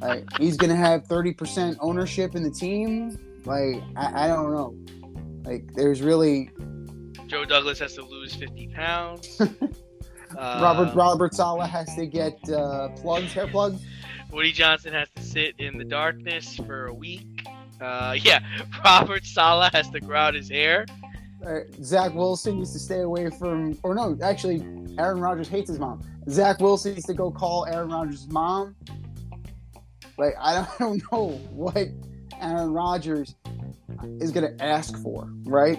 like, 0.00 0.24
he's 0.38 0.56
going 0.56 0.70
to 0.70 0.76
have 0.76 1.04
30% 1.04 1.76
ownership 1.80 2.34
in 2.34 2.42
the 2.42 2.50
team. 2.50 3.18
Like, 3.44 3.82
I, 3.96 4.24
I 4.24 4.26
don't 4.28 4.52
know. 4.52 4.76
Like, 5.44 5.72
there's 5.74 6.02
really 6.02 6.50
Joe 7.26 7.44
Douglas 7.44 7.78
has 7.78 7.94
to 7.94 8.02
lose 8.02 8.34
50 8.34 8.68
pounds. 8.68 9.40
Uh, 10.36 10.60
Robert 10.60 10.94
Robert 10.94 11.34
Saleh 11.34 11.70
has 11.70 11.94
to 11.94 12.06
get 12.06 12.38
uh, 12.50 12.88
plugs, 13.00 13.32
hair 13.32 13.46
plugs. 13.46 13.82
Woody 14.30 14.52
Johnson 14.52 14.92
has 14.92 15.08
to 15.16 15.22
sit 15.22 15.54
in 15.58 15.78
the 15.78 15.84
darkness 15.84 16.54
for 16.54 16.86
a 16.88 16.92
week. 16.92 17.46
Uh, 17.80 18.14
yeah, 18.22 18.40
Robert 18.84 19.24
Saleh 19.24 19.72
has 19.72 19.88
to 19.90 20.00
grow 20.00 20.18
out 20.18 20.34
his 20.34 20.50
hair. 20.50 20.84
Uh, 21.46 21.60
Zach 21.82 22.12
Wilson 22.14 22.58
needs 22.58 22.72
to 22.72 22.78
stay 22.78 23.00
away 23.00 23.30
from, 23.30 23.78
or 23.82 23.94
no, 23.94 24.18
actually, 24.22 24.62
Aaron 24.98 25.20
Rodgers 25.20 25.48
hates 25.48 25.70
his 25.70 25.78
mom. 25.78 26.02
Zach 26.28 26.60
Wilson 26.60 26.94
needs 26.94 27.06
to 27.06 27.14
go 27.14 27.30
call 27.30 27.64
Aaron 27.66 27.88
Rodgers' 27.88 28.28
mom. 28.28 28.76
Like, 30.18 30.34
I 30.40 30.54
don't, 30.54 30.68
I 30.74 30.78
don't 30.78 31.12
know 31.12 31.28
what 31.52 31.88
Aaron 32.40 32.72
Rodgers 32.72 33.34
is 34.20 34.30
going 34.30 34.56
to 34.56 34.64
ask 34.64 34.96
for, 35.02 35.28
right? 35.44 35.78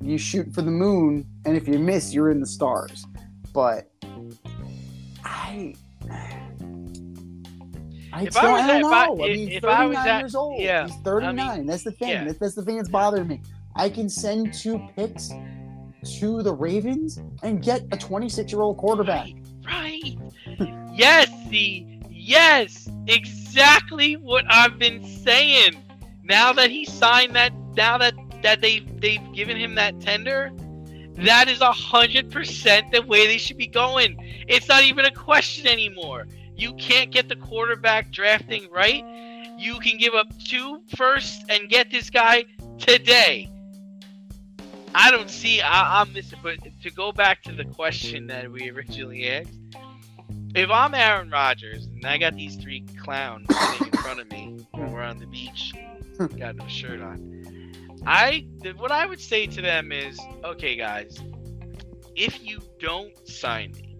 You 0.00 0.16
shoot 0.18 0.52
for 0.54 0.62
the 0.62 0.70
moon, 0.70 1.26
and 1.44 1.56
if 1.56 1.68
you 1.68 1.78
miss, 1.78 2.12
you're 2.14 2.30
in 2.30 2.40
the 2.40 2.46
stars. 2.46 3.04
But 3.52 3.90
I. 5.24 5.74
I 8.12 8.24
If 8.24 8.32
still, 8.32 8.48
I 8.48 8.52
was 8.52 8.62
I 8.62 8.66
don't 8.66 8.70
at- 8.70 8.76
if 8.76 8.82
know. 8.82 8.92
I- 8.92 9.04
I, 9.04 9.32
mean, 9.36 9.48
if 9.50 9.62
39 9.62 9.66
I 9.82 9.86
was 9.86 9.96
at- 9.98 10.18
years 10.20 10.34
old. 10.34 10.60
yeah, 10.60 10.86
He's 10.86 10.96
39. 10.96 11.66
that's 11.66 11.84
the 11.84 11.92
thing. 11.92 12.08
yeah. 12.08 12.24
That's, 12.24 12.38
that's 12.38 12.54
the 12.54 12.62
thing 12.62 12.76
that's 12.76 12.88
bothering 12.88 13.28
me. 13.28 13.40
I 13.76 13.88
can 13.88 14.08
send 14.08 14.52
two 14.52 14.80
picks 14.96 15.30
to 16.18 16.42
the 16.42 16.52
Ravens 16.52 17.20
and 17.42 17.62
get 17.62 17.82
a 17.92 17.96
26 17.96 18.50
year 18.50 18.62
old 18.62 18.78
quarterback. 18.78 19.28
Right. 19.64 20.16
yes, 20.92 21.28
see, 21.50 22.00
yes, 22.10 22.88
exactly 23.06 24.16
what 24.16 24.44
I've 24.48 24.78
been 24.78 25.04
saying. 25.04 25.74
Now 26.22 26.52
that 26.52 26.70
he 26.70 26.84
signed 26.84 27.34
that, 27.36 27.52
now 27.76 27.98
that 27.98 28.14
that 28.42 28.60
they 28.60 28.80
they've 28.80 29.32
given 29.32 29.56
him 29.56 29.74
that 29.74 30.00
tender, 30.00 30.52
that 31.16 31.48
is 31.48 31.60
a 31.60 31.72
hundred 31.72 32.30
percent 32.30 32.92
the 32.92 33.02
way 33.02 33.26
they 33.26 33.38
should 33.38 33.58
be 33.58 33.66
going. 33.66 34.16
It's 34.48 34.68
not 34.68 34.84
even 34.84 35.04
a 35.04 35.12
question 35.12 35.66
anymore. 35.66 36.26
You 36.56 36.74
can't 36.74 37.10
get 37.10 37.28
the 37.28 37.36
quarterback 37.36 38.10
drafting 38.10 38.68
right. 38.70 39.04
You 39.58 39.78
can 39.80 39.98
give 39.98 40.14
up 40.14 40.26
two 40.38 40.82
first 40.96 41.44
and 41.48 41.68
get 41.68 41.90
this 41.90 42.10
guy 42.10 42.44
today. 42.78 43.50
I 44.94 45.10
don't 45.10 45.30
see. 45.30 45.60
I, 45.60 46.00
I'm 46.00 46.12
missing. 46.12 46.38
But 46.42 46.58
to 46.82 46.90
go 46.90 47.12
back 47.12 47.42
to 47.42 47.52
the 47.52 47.64
question 47.64 48.26
that 48.28 48.50
we 48.50 48.70
originally 48.70 49.28
asked, 49.28 49.50
if 50.54 50.70
I'm 50.70 50.94
Aaron 50.94 51.30
Rodgers 51.30 51.86
and 51.86 52.04
I 52.04 52.18
got 52.18 52.34
these 52.34 52.56
three 52.56 52.84
clowns 53.02 53.46
sitting 53.54 53.86
in 53.86 53.98
front 53.98 54.20
of 54.20 54.30
me 54.30 54.66
when 54.72 54.92
we're 54.92 55.02
on 55.02 55.18
the 55.18 55.26
beach, 55.26 55.74
got 56.38 56.56
no 56.56 56.66
shirt 56.66 57.00
on, 57.00 57.72
I 58.06 58.46
what 58.76 58.92
I 58.92 59.06
would 59.06 59.20
say 59.20 59.46
to 59.46 59.62
them 59.62 59.92
is, 59.92 60.18
okay, 60.44 60.76
guys, 60.76 61.18
if 62.14 62.42
you 62.44 62.60
don't 62.78 63.16
sign 63.28 63.72
me, 63.72 63.96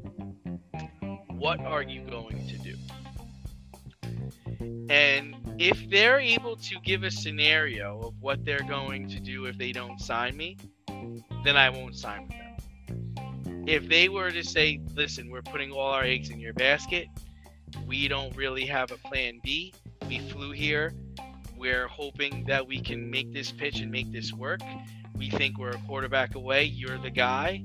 what 1.28 1.60
are 1.60 1.82
you 1.82 2.02
going 2.02 2.46
to 2.48 2.58
do? 2.58 2.76
And 4.90 5.34
if 5.58 5.88
they're 5.88 6.20
able 6.20 6.56
to 6.56 6.80
give 6.84 7.04
a 7.04 7.10
scenario 7.10 8.00
of 8.00 8.14
what 8.20 8.44
they're 8.44 8.66
going 8.68 9.08
to 9.08 9.20
do 9.20 9.46
if 9.46 9.56
they 9.56 9.72
don't 9.72 9.98
sign 9.98 10.36
me, 10.36 10.58
then 11.44 11.56
I 11.56 11.70
won't 11.70 11.96
sign 11.96 12.28
with 12.28 12.36
them. 12.36 13.64
If 13.66 13.88
they 13.88 14.08
were 14.08 14.30
to 14.30 14.42
say, 14.42 14.80
listen, 14.94 15.30
we're 15.30 15.42
putting 15.42 15.72
all 15.72 15.92
our 15.92 16.02
eggs 16.02 16.28
in 16.28 16.40
your 16.40 16.52
basket, 16.52 17.06
we 17.86 18.08
don't 18.08 18.36
really 18.36 18.66
have 18.66 18.90
a 18.90 18.96
plan 18.96 19.40
B. 19.42 19.72
We 20.08 20.18
flew 20.18 20.50
here. 20.50 20.92
We're 21.60 21.88
hoping 21.88 22.44
that 22.46 22.66
we 22.66 22.80
can 22.80 23.10
make 23.10 23.34
this 23.34 23.52
pitch 23.52 23.80
and 23.80 23.92
make 23.92 24.10
this 24.10 24.32
work. 24.32 24.62
We 25.14 25.28
think 25.28 25.58
we're 25.58 25.72
a 25.72 25.82
quarterback 25.86 26.34
away. 26.34 26.64
You're 26.64 26.96
the 26.96 27.10
guy. 27.10 27.62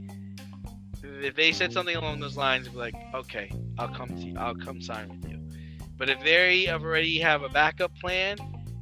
If 1.02 1.36
they 1.36 1.54
said 1.54 1.72
something 1.72 1.96
along 1.96 2.20
those 2.20 2.36
lines, 2.36 2.68
be 2.68 2.76
like, 2.76 2.94
okay, 3.14 3.50
I'll 3.80 3.96
come 3.96 4.10
to 4.10 4.22
you. 4.22 4.38
I'll 4.38 4.54
come 4.54 4.82
sign 4.82 5.08
with 5.08 5.32
you. 5.32 5.40
But 5.96 6.10
if 6.10 6.22
they 6.26 6.68
already 6.68 7.20
have 7.20 7.44
a 7.44 7.48
backup 7.48 7.98
plan 7.98 8.38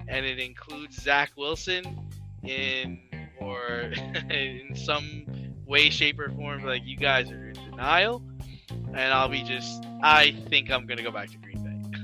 and 0.07 0.25
it 0.25 0.39
includes 0.39 0.99
Zach 0.99 1.29
Wilson 1.37 2.09
in 2.41 2.99
or 3.39 3.81
in 4.31 4.75
some 4.75 5.27
way, 5.67 5.91
shape, 5.91 6.19
or 6.19 6.31
form, 6.31 6.65
like 6.65 6.85
you 6.85 6.97
guys 6.97 7.29
are 7.29 7.49
in 7.49 7.53
denial, 7.69 8.23
and 8.71 9.13
I'll 9.13 9.29
be 9.29 9.43
just, 9.43 9.85
I 10.01 10.35
think 10.49 10.71
I'm 10.71 10.87
gonna 10.87 11.03
go 11.03 11.11
back 11.11 11.29
to 11.29 11.37
Green. 11.37 11.52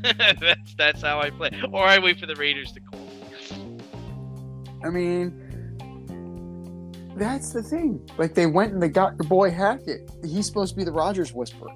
that's 0.17 0.73
that's 0.75 1.01
how 1.01 1.19
I 1.19 1.29
play, 1.29 1.51
or 1.71 1.83
I 1.83 1.99
wait 1.99 2.19
for 2.19 2.25
the 2.25 2.35
Raiders 2.35 2.71
to 2.73 2.79
call. 2.79 2.99
I 4.83 4.89
mean, 4.89 5.49
that's 7.19 7.51
the 7.51 7.61
thing. 7.61 8.09
Like, 8.17 8.33
they 8.33 8.45
went 8.45 8.73
and 8.73 8.81
they 8.81 8.87
got 8.87 9.15
your 9.19 9.27
boy 9.27 9.51
Hackett. 9.51 10.09
He's 10.23 10.45
supposed 10.45 10.73
to 10.73 10.77
be 10.77 10.83
the 10.83 10.91
Rodgers 10.91 11.33
whisperer. 11.33 11.71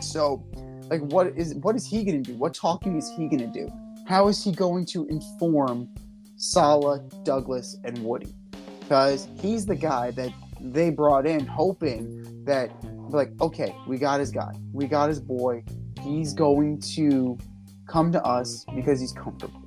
So, 0.00 0.44
like, 0.90 1.00
what 1.02 1.28
is 1.36 1.54
what 1.56 1.76
is 1.76 1.86
he 1.86 2.04
going 2.04 2.22
to 2.22 2.32
do? 2.32 2.36
What 2.36 2.52
talking 2.52 2.96
is 2.96 3.10
he 3.16 3.28
going 3.28 3.38
to 3.38 3.46
do? 3.46 3.68
How 4.06 4.26
is 4.28 4.42
he 4.42 4.50
going 4.50 4.86
to 4.86 5.06
inform 5.06 5.88
Saleh, 6.36 7.00
Douglas, 7.22 7.78
and 7.84 7.96
Woody? 7.98 8.34
Because 8.80 9.28
he's 9.40 9.66
the 9.66 9.76
guy 9.76 10.10
that 10.12 10.32
they 10.60 10.90
brought 10.90 11.26
in, 11.26 11.46
hoping 11.46 12.44
that, 12.44 12.72
like, 13.10 13.30
okay, 13.40 13.74
we 13.86 13.98
got 13.98 14.18
his 14.18 14.32
guy, 14.32 14.52
we 14.72 14.86
got 14.86 15.08
his 15.08 15.20
boy. 15.20 15.62
He's 16.00 16.32
going 16.32 16.80
to 16.94 17.38
come 17.86 18.12
to 18.12 18.22
us 18.22 18.64
because 18.74 19.00
he's 19.00 19.12
comfortable. 19.12 19.62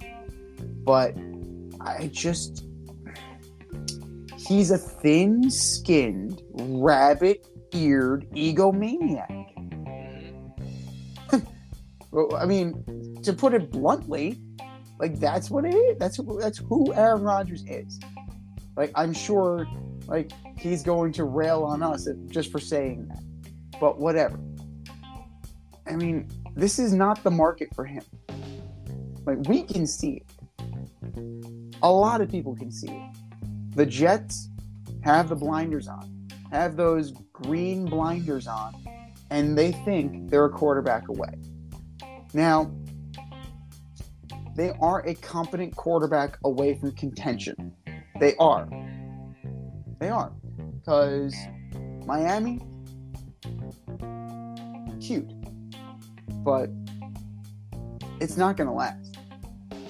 But 0.86 1.15
I 1.80 2.10
just 2.12 2.65
he's 4.38 4.72
a 4.72 4.78
thin-skinned, 4.78 6.41
rabbit-eared 6.54 8.30
egomaniac. 8.32 9.50
I 12.38 12.46
mean, 12.46 13.22
to 13.24 13.34
put 13.34 13.54
it 13.54 13.72
bluntly, 13.72 14.39
like 15.00 15.19
that's 15.19 15.50
what 15.50 15.65
it 15.65 15.74
is. 15.74 15.98
That's 15.98 16.17
who, 16.17 16.39
that's 16.39 16.60
who 16.60 16.93
Aaron 16.93 17.24
Rodgers 17.24 17.63
is. 17.67 18.00
Like 18.76 18.91
I'm 18.96 19.13
sure, 19.13 19.67
like 20.08 20.32
he's 20.58 20.84
going 20.84 21.13
to 21.13 21.24
rail 21.24 21.63
on 21.63 21.82
us 21.82 22.08
just 22.28 22.52
for 22.52 22.60
saying 22.60 23.08
that, 23.08 23.24
but 23.80 24.00
whatever. 24.00 24.39
I 25.86 25.96
mean, 25.96 26.30
this 26.56 26.80
is 26.80 26.93
not 26.93 27.24
the 27.24 27.32
market 27.32 27.74
for 27.76 27.86
him. 27.86 28.04
Like 29.26 29.39
we 29.48 29.63
can 29.63 29.88
see 29.88 30.24
it. 30.24 30.32
A 31.82 31.91
lot 31.91 32.22
of 32.22 32.30
people 32.30 32.56
can 32.56 32.72
see 32.72 32.89
it. 32.89 33.12
The 33.76 33.86
Jets 33.86 34.50
have 35.04 35.30
the 35.30 35.36
blinders 35.36 35.88
on, 35.88 36.28
have 36.52 36.76
those 36.78 37.12
green 37.34 37.86
blinders 37.86 38.48
on, 38.48 38.74
and 39.30 39.58
they 39.58 39.72
think 39.72 40.30
they're 40.30 40.46
a 40.46 40.50
quarterback 40.50 41.10
away. 41.10 41.34
Now, 42.34 42.72
they 44.56 44.72
are 44.80 45.06
a 45.06 45.15
competent 45.15 45.76
quarterback 45.76 46.38
away 46.46 46.76
from 46.76 46.91
contention. 46.93 47.74
They 48.19 48.36
are. 48.38 48.69
They 50.00 50.10
are. 50.10 50.32
Because 50.80 51.36
Miami, 52.06 52.62
cute. 55.02 55.32
But 56.44 56.70
it's 58.20 58.38
not 58.38 58.58
going 58.58 58.68
to 58.68 58.74
last. 58.74 59.18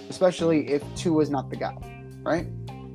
Especially 0.09 0.69
if 0.69 0.83
Tua's 0.95 1.29
not 1.29 1.49
the 1.49 1.55
guy, 1.55 1.75
right? 2.21 2.45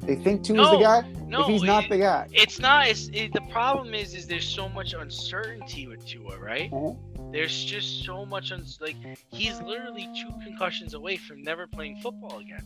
They 0.03 0.15
think 0.17 0.45
Tua's 0.45 0.57
No, 0.57 0.79
the 0.79 0.85
guy. 0.85 1.03
No, 1.27 1.41
if 1.43 1.47
he's 1.49 1.63
not 1.63 1.85
it- 1.85 1.91
the 1.91 1.99
guy. 1.99 2.29
It's 2.33 2.59
not. 2.59 2.89
It's 2.89 3.09
it, 3.13 3.33
the 3.33 3.43
problem 3.51 3.93
is, 3.95 4.15
is 4.15 4.27
there's 4.27 4.49
so 4.49 4.69
much 4.69 4.95
uncertainty 4.95 5.87
with 5.87 6.07
Tua, 6.07 6.39
right? 6.39 6.73
Uh-huh. 6.73 6.95
There's 7.33 7.65
just 7.65 8.05
so 8.05 8.25
much 8.25 8.53
un- 8.53 8.65
like 8.81 8.97
he's 9.31 9.61
literally 9.61 10.09
two 10.17 10.33
concussions 10.43 10.95
away 10.95 11.17
from 11.17 11.43
never 11.43 11.67
playing 11.67 11.99
football 12.01 12.39
again. 12.39 12.63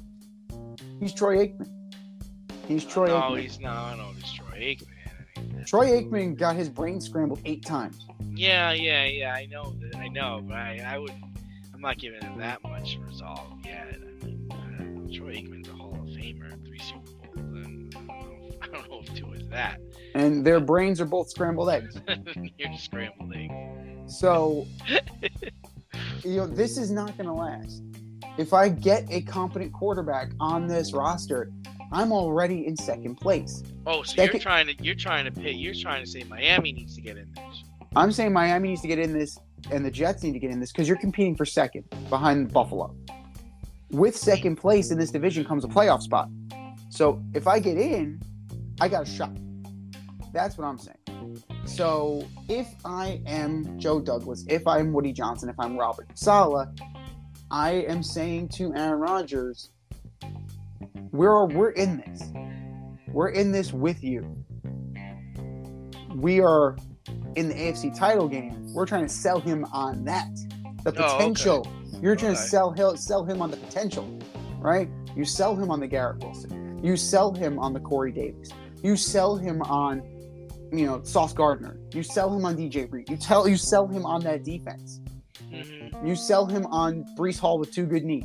He's 1.00 1.12
Troy 1.12 1.46
Aikman. 1.48 1.68
He's 2.68 2.84
Troy 2.84 3.06
no, 3.08 3.14
Aikman. 3.20 3.40
he's 3.40 3.58
not. 3.58 3.76
I 3.76 3.90
don't 3.96 3.98
know 3.98 4.10
if 4.16 4.22
he's 4.22 4.32
Troy 4.34 4.58
Aikman. 4.58 4.86
Troy 5.66 5.90
Aikman 5.90 6.36
got 6.36 6.56
his 6.56 6.68
brain 6.68 7.00
scrambled 7.00 7.40
eight 7.44 7.64
times. 7.64 8.06
Yeah, 8.34 8.72
yeah, 8.72 9.04
yeah. 9.04 9.34
I 9.34 9.46
know 9.46 9.74
that. 9.80 9.96
I 9.96 10.08
know, 10.08 10.42
but 10.46 10.56
I, 10.56 10.82
I 10.84 10.98
would. 10.98 11.12
I'm 11.74 11.80
not 11.80 11.98
giving 11.98 12.22
him 12.22 12.38
that 12.38 12.62
much 12.62 12.98
resolve 13.06 13.58
yet. 13.64 13.94
I 13.94 14.26
mean, 14.26 14.48
I. 14.50 15.16
Troy 15.16 15.34
Aikman's 15.34 15.68
a 15.68 15.72
Hall 15.72 15.94
of 15.94 16.06
Famer, 16.08 16.64
three 16.66 16.78
Super 16.78 17.12
Bowls, 17.34 17.66
and 17.66 17.94
I 17.94 17.98
don't 17.98 18.08
know. 18.08 18.48
If, 18.48 18.56
I 18.62 18.66
don't 18.68 18.90
know 18.90 19.00
if 19.00 19.14
Tua 19.14 19.32
is 19.32 19.48
that. 19.48 19.80
And 20.14 20.44
their 20.44 20.60
brains 20.60 21.00
are 21.00 21.06
both 21.06 21.30
scrambled 21.30 21.68
eggs. 21.68 21.96
You're 22.58 22.78
scrambled 22.78 23.32
egg. 23.34 23.50
So, 24.06 24.66
you 26.24 26.36
know, 26.36 26.46
this 26.46 26.78
is 26.78 26.90
not 26.90 27.16
going 27.16 27.26
to 27.26 27.32
last. 27.32 27.82
If 28.38 28.52
I 28.52 28.68
get 28.70 29.06
a 29.10 29.20
competent 29.22 29.72
quarterback 29.72 30.30
on 30.40 30.66
this 30.66 30.92
roster, 30.94 31.50
I'm 31.92 32.10
already 32.12 32.66
in 32.66 32.76
second 32.76 33.16
place. 33.16 33.62
Oh, 33.86 34.02
so 34.02 34.16
That 34.16 34.24
you're 34.24 34.32
could- 34.32 34.40
trying 34.40 34.66
to 34.68 34.82
you're 34.82 34.94
trying 34.94 35.24
to 35.26 35.30
pay 35.30 35.52
you're 35.52 35.74
trying 35.74 36.02
to 36.04 36.10
say 36.10 36.22
Miami 36.24 36.72
needs 36.72 36.94
to 36.96 37.00
get 37.02 37.16
in 37.16 37.30
this. 37.34 37.64
I'm 37.94 38.10
saying 38.12 38.32
Miami 38.32 38.70
needs 38.70 38.80
to 38.82 38.88
get 38.88 38.98
in 38.98 39.12
this, 39.12 39.38
and 39.70 39.84
the 39.84 39.90
Jets 39.90 40.22
need 40.22 40.32
to 40.32 40.38
get 40.38 40.50
in 40.50 40.58
this 40.60 40.72
because 40.72 40.88
you're 40.88 40.96
competing 40.96 41.36
for 41.36 41.44
second 41.44 41.84
behind 42.08 42.52
Buffalo. 42.52 42.94
With 43.90 44.16
second 44.16 44.56
place 44.56 44.90
in 44.90 44.98
this 44.98 45.10
division 45.10 45.44
comes 45.44 45.64
a 45.64 45.68
playoff 45.68 46.00
spot. 46.00 46.30
So 46.88 47.22
if 47.34 47.46
I 47.46 47.58
get 47.58 47.76
in, 47.76 48.20
I 48.80 48.88
got 48.88 49.02
a 49.02 49.06
shot. 49.10 49.36
That's 50.32 50.56
what 50.56 50.64
I'm 50.66 50.78
saying. 50.78 50.96
So 51.66 52.26
if 52.48 52.68
I 52.86 53.20
am 53.26 53.78
Joe 53.78 54.00
Douglas, 54.00 54.46
if 54.48 54.66
I'm 54.66 54.92
Woody 54.94 55.12
Johnson, 55.12 55.50
if 55.50 55.56
I'm 55.58 55.76
Robert 55.76 56.08
Saleh, 56.14 56.68
I 57.50 57.72
am 57.72 58.02
saying 58.02 58.48
to 58.54 58.74
Aaron 58.74 58.98
Rodgers, 59.00 59.70
we're 61.12 61.46
we're 61.46 61.70
in 61.70 61.98
this. 61.98 62.22
We're 63.08 63.28
in 63.30 63.52
this 63.52 63.72
with 63.72 64.02
you. 64.02 64.36
We 66.14 66.40
are 66.40 66.76
in 67.36 67.48
the 67.48 67.54
AFC 67.54 67.96
title 67.96 68.28
game. 68.28 68.72
We're 68.74 68.86
trying 68.86 69.06
to 69.06 69.12
sell 69.12 69.40
him 69.40 69.64
on 69.72 70.04
that. 70.04 70.28
The 70.84 70.90
Oh, 70.90 71.04
okay. 71.04 71.16
potential. 71.16 71.66
You're 72.00 72.16
trying 72.16 72.34
to 72.34 72.40
sell 72.40 72.70
him, 72.72 72.96
sell 72.96 73.24
him 73.24 73.40
on 73.40 73.50
the 73.50 73.56
potential, 73.56 74.18
right? 74.58 74.88
You 75.14 75.24
sell 75.24 75.54
him 75.54 75.70
on 75.70 75.78
the 75.80 75.86
Garrett 75.86 76.18
Wilson. 76.18 76.80
You 76.82 76.96
sell 76.96 77.32
him 77.32 77.58
on 77.58 77.72
the 77.72 77.80
Corey 77.80 78.12
Davis. 78.12 78.48
You 78.82 78.96
sell 78.96 79.36
him 79.36 79.62
on, 79.62 80.02
you 80.72 80.86
know, 80.86 81.02
Sauce 81.04 81.32
Gardner. 81.32 81.78
You 81.92 82.02
sell 82.02 82.34
him 82.34 82.44
on 82.44 82.56
DJ 82.56 82.90
Reed. 82.90 83.08
You 83.08 83.16
tell 83.16 83.46
you 83.46 83.56
sell 83.56 83.86
him 83.86 84.04
on 84.04 84.22
that 84.22 84.42
defense. 84.42 85.00
Mm-hmm, 85.52 86.06
You 86.06 86.16
sell 86.16 86.46
him 86.46 86.66
on 86.66 87.04
Breece 87.16 87.38
Hall 87.38 87.58
with 87.58 87.72
two 87.72 87.86
good 87.86 88.04
knees. 88.04 88.24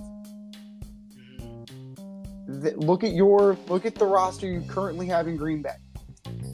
Th- 2.62 2.76
look 2.78 3.04
at 3.04 3.12
your 3.12 3.58
look 3.68 3.86
at 3.86 3.96
the 3.96 4.06
roster 4.06 4.48
you 4.48 4.62
currently 4.68 5.06
have 5.08 5.28
in 5.28 5.36
Green 5.38 5.62
Bay. 5.62 5.76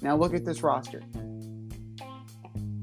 Now 0.01 0.15
look 0.17 0.33
at 0.33 0.43
this 0.45 0.63
roster. 0.63 1.01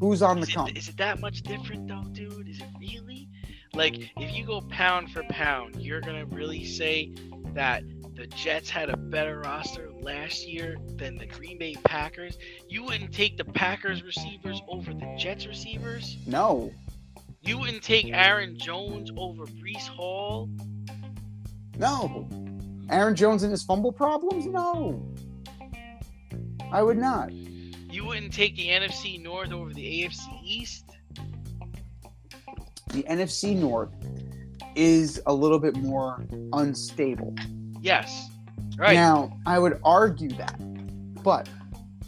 Who's 0.01 0.23
on 0.23 0.41
the 0.41 0.47
Is 0.47 0.55
come? 0.55 0.69
it, 0.69 0.79
is 0.79 0.89
it 0.89 0.97
that 0.97 1.21
much 1.21 1.43
different 1.43 1.87
though, 1.89 2.05
dude? 2.13 2.49
Is 2.49 2.61
it 2.61 2.67
really? 2.79 3.29
Like, 3.75 4.11
if 4.17 4.35
you 4.35 4.45
go 4.45 4.61
pound 4.63 5.13
for 5.13 5.23
pound, 5.25 5.77
you're 5.77 6.01
gonna 6.01 6.25
really 6.27 6.65
say 6.65 7.13
that 7.55 7.83
the 8.15 8.27
Jets 8.29 8.69
had 8.71 8.91
a 8.91 8.97
better 8.97 9.41
roster 9.41 9.91
last 10.01 10.47
year 10.47 10.77
than 10.97 11.17
the 11.17 11.27
Green 11.27 11.59
Bay 11.59 11.75
Packers? 11.85 12.37
You 12.69 12.83
wouldn't 12.85 13.13
take 13.13 13.37
the 13.37 13.45
Packers 13.45 14.03
receivers 14.03 14.61
over 14.69 14.93
the 14.93 15.15
Jets 15.19 15.47
receivers? 15.47 16.17
No, 16.27 16.73
You 17.43 17.59
wouldn't 17.59 17.83
take 17.83 18.11
Aaron 18.13 18.59
Jones 18.59 19.11
over 19.17 19.47
Breece 19.47 19.87
Hall? 19.89 20.49
no. 21.79 22.29
Aaron 22.91 23.15
Jones 23.15 23.43
and 23.43 23.51
his 23.51 23.63
fumble 23.63 23.93
problems? 23.93 24.47
No. 24.47 25.07
I 26.73 26.83
would 26.83 26.99
not. 26.99 27.33
You 27.33 28.05
wouldn't 28.05 28.33
take 28.33 28.55
the 28.57 28.69
NFC 28.69 29.21
North 29.21 29.53
over 29.53 29.73
the 29.73 30.05
AFC 30.05 30.27
East? 30.45 30.85
The 32.93 33.03
NFC 33.05 33.57
North 33.57 33.91
is 34.77 35.21
a 35.27 35.33
little 35.35 35.59
bit 35.59 35.77
more 35.77 36.25
unstable. 36.53 37.35
Yes. 37.81 38.29
Right. 38.77 38.95
Now, 38.95 39.37
I 39.47 39.59
would 39.59 39.81
argue 39.85 40.31
that, 40.31 40.57
but 41.23 41.49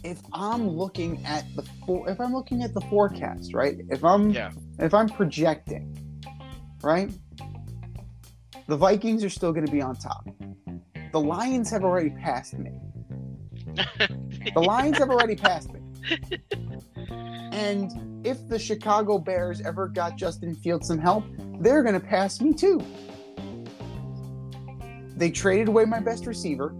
if 0.03 0.21
I'm 0.33 0.67
looking 0.67 1.23
at 1.25 1.45
the 1.55 1.63
for, 1.85 2.09
if 2.09 2.19
I'm 2.19 2.33
looking 2.33 2.63
at 2.63 2.73
the 2.73 2.81
forecast, 2.81 3.53
right? 3.53 3.77
If 3.89 4.03
I'm 4.03 4.29
Yeah. 4.31 4.51
if 4.79 4.93
I'm 4.93 5.07
projecting, 5.09 5.95
right? 6.81 7.11
The 8.67 8.77
Vikings 8.77 9.23
are 9.23 9.29
still 9.29 9.51
going 9.51 9.65
to 9.65 9.71
be 9.71 9.81
on 9.81 9.95
top. 9.95 10.27
The 11.13 11.21
Lions 11.21 11.69
have 11.69 11.83
already 11.83 12.09
passed 12.09 12.57
me. 12.57 12.71
The 14.53 14.59
Lions 14.59 14.97
have 14.97 15.09
already 15.09 15.35
passed 15.35 15.71
me. 15.71 15.79
And 17.53 18.25
if 18.25 18.47
the 18.49 18.59
Chicago 18.59 19.17
Bears 19.17 19.61
ever 19.61 19.87
got 19.87 20.17
Justin 20.17 20.53
Fields 20.53 20.87
some 20.87 20.97
help, 20.97 21.23
they're 21.59 21.81
going 21.81 21.93
to 21.93 22.05
pass 22.05 22.41
me 22.41 22.53
too. 22.53 22.81
They 25.15 25.31
traded 25.31 25.69
away 25.69 25.85
my 25.85 25.99
best 25.99 26.25
receiver. 26.25 26.75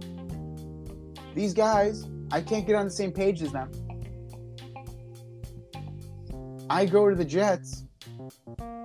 These 1.34 1.54
guys, 1.54 2.06
I 2.30 2.40
can't 2.40 2.66
get 2.66 2.74
on 2.74 2.84
the 2.84 2.90
same 2.90 3.12
page 3.12 3.40
as 3.40 3.52
them. 3.52 3.70
I 6.68 6.86
go 6.86 7.08
to 7.08 7.14
the 7.14 7.24
Jets. 7.24 7.84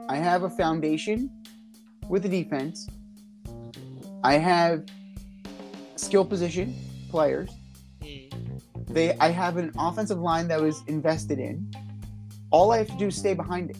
I 0.07 0.17
have 0.17 0.43
a 0.43 0.49
foundation 0.49 1.30
with 2.07 2.24
the 2.24 2.30
defense. 2.30 2.88
I 4.24 4.34
have 4.34 4.86
skill 6.00 6.26
position 6.26 6.76
players. 7.10 7.50
Mm. 8.02 8.62
They 8.88 9.14
I 9.18 9.30
have 9.30 9.58
an 9.58 9.72
offensive 9.78 10.20
line 10.20 10.47
that 10.47 10.62
was 10.62 10.84
invested 10.88 11.39
in. 11.39 11.72
All 12.52 12.72
I 12.72 12.80
have 12.80 12.88
to 12.88 12.97
do 12.97 13.08
is 13.08 13.16
stay 13.16 13.34
behind 13.34 13.70
it. 13.72 13.78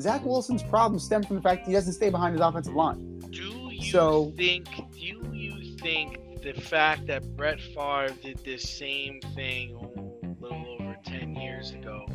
Zach 0.00 0.24
Wilson's 0.24 0.62
problems 0.62 1.04
stem 1.04 1.22
from 1.22 1.36
the 1.36 1.42
fact 1.42 1.66
he 1.66 1.72
doesn't 1.72 1.92
stay 1.94 2.10
behind 2.10 2.32
his 2.34 2.40
offensive 2.40 2.74
line. 2.74 3.18
Do 3.30 3.70
you 3.70 3.90
So- 3.92 4.32
think? 4.36 4.66
Do 4.92 5.00
you 5.36 5.76
think 5.78 6.18
the 6.42 6.52
fact 6.54 7.06
that 7.06 7.36
Brett 7.36 7.60
Favre 7.60 8.14
did 8.22 8.38
this 8.44 8.62
same 8.68 9.20
thing 9.34 9.74
a 9.74 10.42
little 10.42 10.66
over 10.80 10.96
ten 11.04 11.34
years 11.34 11.70
ago 11.72 12.06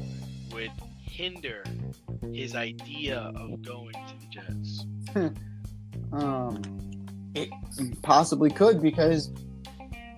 would 0.52 0.72
hinder 1.00 1.64
his 2.34 2.56
idea 2.56 3.32
of 3.36 3.62
going 3.62 3.94
to 3.94 4.14
the 4.20 4.28
Jets? 4.30 4.86
Um, 6.12 6.62
it 7.36 7.50
possibly 8.02 8.50
could 8.50 8.82
because 8.82 9.32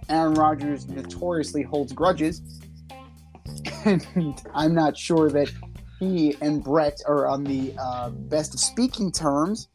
Aaron 0.09 0.36
Rodgers 0.36 0.88
notoriously 0.88 1.63
holds 1.63 1.91
grudges, 1.93 2.41
and 3.86 4.41
I'm 4.53 4.74
not 4.74 4.97
sure 4.97 5.30
that 5.30 5.51
he 5.99 6.36
and 6.41 6.63
Brett 6.63 7.01
are 7.07 7.28
on 7.28 7.43
the 7.43 7.74
uh, 7.80 8.09
best 8.11 8.53
of 8.53 8.59
speaking 8.59 9.11
terms. 9.11 9.68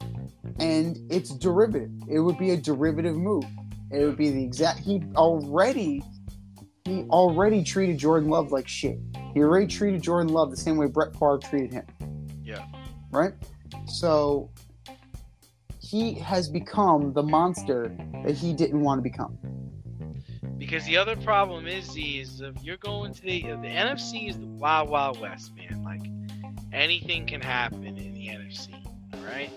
and 0.58 0.98
it's 1.10 1.30
derivative. 1.30 1.90
It 2.08 2.20
would 2.20 2.38
be 2.38 2.50
a 2.50 2.56
derivative 2.56 3.16
move. 3.16 3.44
It 3.90 4.04
would 4.04 4.16
be 4.16 4.30
the 4.30 4.42
exact. 4.42 4.80
He 4.80 5.02
already, 5.16 6.02
he 6.84 7.02
already 7.10 7.62
treated 7.64 7.98
Jordan 7.98 8.28
Love 8.28 8.52
like 8.52 8.68
shit. 8.68 8.98
He 9.34 9.40
already 9.40 9.66
treated 9.66 10.02
Jordan 10.02 10.32
Love 10.32 10.50
the 10.50 10.56
same 10.56 10.76
way 10.76 10.86
Brett 10.86 11.12
Favre 11.14 11.38
treated 11.38 11.72
him. 11.72 11.86
Yeah. 12.44 12.64
Right. 13.10 13.32
So 13.86 14.50
he 15.92 16.14
has 16.14 16.48
become 16.48 17.12
the 17.12 17.22
monster 17.22 17.94
that 18.24 18.32
he 18.32 18.54
didn't 18.54 18.80
want 18.80 18.98
to 18.98 19.02
become. 19.02 19.36
Because 20.56 20.86
the 20.86 20.96
other 20.96 21.16
problem 21.16 21.66
is, 21.66 21.84
Z, 21.84 22.20
is 22.20 22.40
if 22.40 22.64
you're 22.64 22.78
going 22.78 23.12
to 23.12 23.20
the 23.20 23.42
the 23.42 23.68
NFC 23.68 24.30
is 24.30 24.38
the 24.38 24.46
wild 24.46 24.88
wild 24.88 25.20
west, 25.20 25.52
man. 25.54 25.82
Like 25.84 26.00
anything 26.72 27.26
can 27.26 27.42
happen 27.42 27.84
in 27.84 28.14
the 28.14 28.28
NFC. 28.28 28.72
All 29.12 29.24
right. 29.24 29.50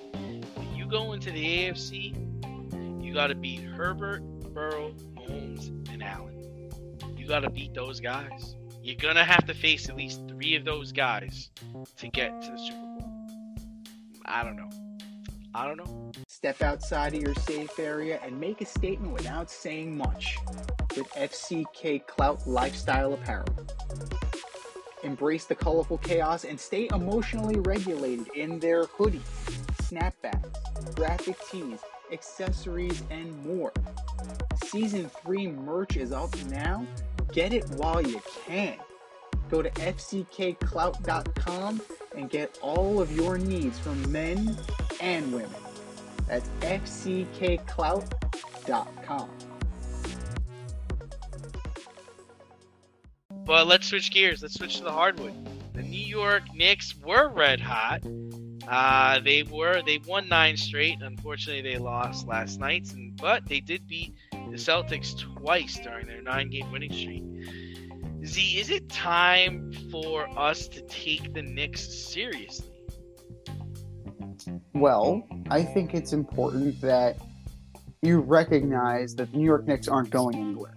You 0.76 0.86
go 0.88 1.14
into 1.14 1.32
the 1.32 1.42
AFC, 1.42 2.14
you 3.02 3.14
got 3.14 3.28
to 3.28 3.36
beat 3.36 3.62
Herbert, 3.62 4.22
Burrow, 4.54 4.94
Mahomes, 5.16 5.70
and 5.90 6.04
Allen. 6.04 6.70
You 7.16 7.28
got 7.28 7.44
to 7.44 7.50
beat 7.50 7.74
those 7.74 8.02
guys. 8.02 8.58
You're 8.84 8.98
gonna 8.98 9.24
have 9.24 9.46
to 9.48 9.54
face 9.54 9.88
at 9.88 9.96
least 9.96 10.22
three 10.28 10.56
of 10.56 10.66
those 10.66 10.92
guys 10.92 11.50
to 11.98 12.08
get 12.10 12.42
to 12.42 12.52
the 12.52 12.58
Super 12.58 12.78
Bowl. 13.00 13.56
I 14.26 14.44
don't 14.44 14.58
know. 14.58 14.85
I 15.56 15.68
don't 15.68 15.78
know. 15.78 16.12
Step 16.28 16.62
outside 16.62 17.16
of 17.16 17.22
your 17.22 17.34
safe 17.36 17.80
area 17.80 18.20
and 18.22 18.38
make 18.38 18.60
a 18.60 18.66
statement 18.66 19.14
without 19.14 19.50
saying 19.50 19.98
much 19.98 20.38
with 20.98 21.08
FCK 21.12 22.06
Clout 22.08 22.46
Lifestyle 22.46 23.14
Apparel. 23.14 23.48
Embrace 25.06 25.46
the 25.46 25.56
colorful 25.56 25.98
chaos 26.00 26.44
and 26.44 26.60
stay 26.60 26.90
emotionally 26.94 27.58
regulated 27.60 28.28
in 28.36 28.60
their 28.60 28.84
hoodies, 28.84 29.22
snapbacks, 29.84 30.94
graphic 30.94 31.38
tees, 31.50 31.80
accessories, 32.12 33.02
and 33.10 33.34
more. 33.46 33.72
Season 34.66 35.10
3 35.24 35.48
merch 35.48 35.96
is 35.96 36.12
up 36.12 36.36
now. 36.50 36.86
Get 37.32 37.54
it 37.54 37.64
while 37.78 38.06
you 38.06 38.22
can. 38.46 38.76
Go 39.50 39.62
to 39.62 39.70
fckclout.com 39.70 41.82
and 42.18 42.30
get 42.30 42.60
all 42.62 43.00
of 43.00 43.16
your 43.16 43.38
needs 43.38 43.80
from 43.80 44.12
men 44.12 44.58
and 45.02 45.32
women. 45.32 45.50
That's 46.28 46.50
fckclout.com. 46.62 49.30
But 53.46 53.68
let's 53.68 53.88
switch 53.88 54.12
gears. 54.12 54.42
Let's 54.42 54.56
switch 54.56 54.78
to 54.78 54.84
the 54.84 54.92
hardwood. 54.92 55.34
The 55.74 55.84
New 55.84 55.98
York 55.98 56.44
Knicks 56.56 56.96
were 56.96 57.30
red 57.30 57.60
hot. 57.60 58.04
Uh, 58.68 59.20
they 59.20 59.44
were 59.44 59.84
they 59.86 60.00
won 60.08 60.28
nine 60.28 60.58
straight. 60.58 61.00
Unfortunately, 61.02 61.62
they 61.62 61.78
lost 61.78 62.28
last 62.28 62.60
night, 62.60 62.92
but 63.22 63.48
they 63.48 63.60
did 63.60 63.88
beat 63.88 64.16
the 64.32 64.58
Celtics 64.58 65.16
twice 65.38 65.78
during 65.84 66.08
their 66.08 66.24
nine-game 66.24 66.72
winning 66.72 66.92
streak. 66.92 67.24
Z, 68.26 68.60
is 68.60 68.72
it 68.72 68.90
time 68.90 69.72
for 69.92 70.28
us 70.40 70.68
to 70.70 70.82
take 70.84 71.34
the 71.34 71.44
Knicks 71.44 71.82
seriously? 71.82 72.75
Well, 74.74 75.28
I 75.50 75.64
think 75.64 75.94
it's 75.94 76.14
important 76.14 76.80
that 76.82 77.18
you 78.02 78.20
recognize 78.20 79.16
that 79.16 79.32
the 79.32 79.38
New 79.38 79.46
York 79.46 79.68
Knicks 79.68 79.88
aren't 79.88 80.10
going 80.10 80.36
anywhere, 80.36 80.76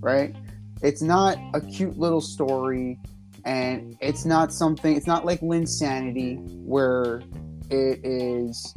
right? 0.00 0.34
It's 0.82 1.02
not 1.02 1.38
a 1.54 1.60
cute 1.60 1.98
little 1.98 2.20
story, 2.20 2.98
and 3.44 3.96
it's 4.00 4.24
not 4.24 4.52
something, 4.52 4.96
it's 4.96 5.06
not 5.06 5.24
like 5.24 5.40
Linsanity 5.40 6.38
where 6.64 7.22
it 7.70 8.00
is, 8.04 8.74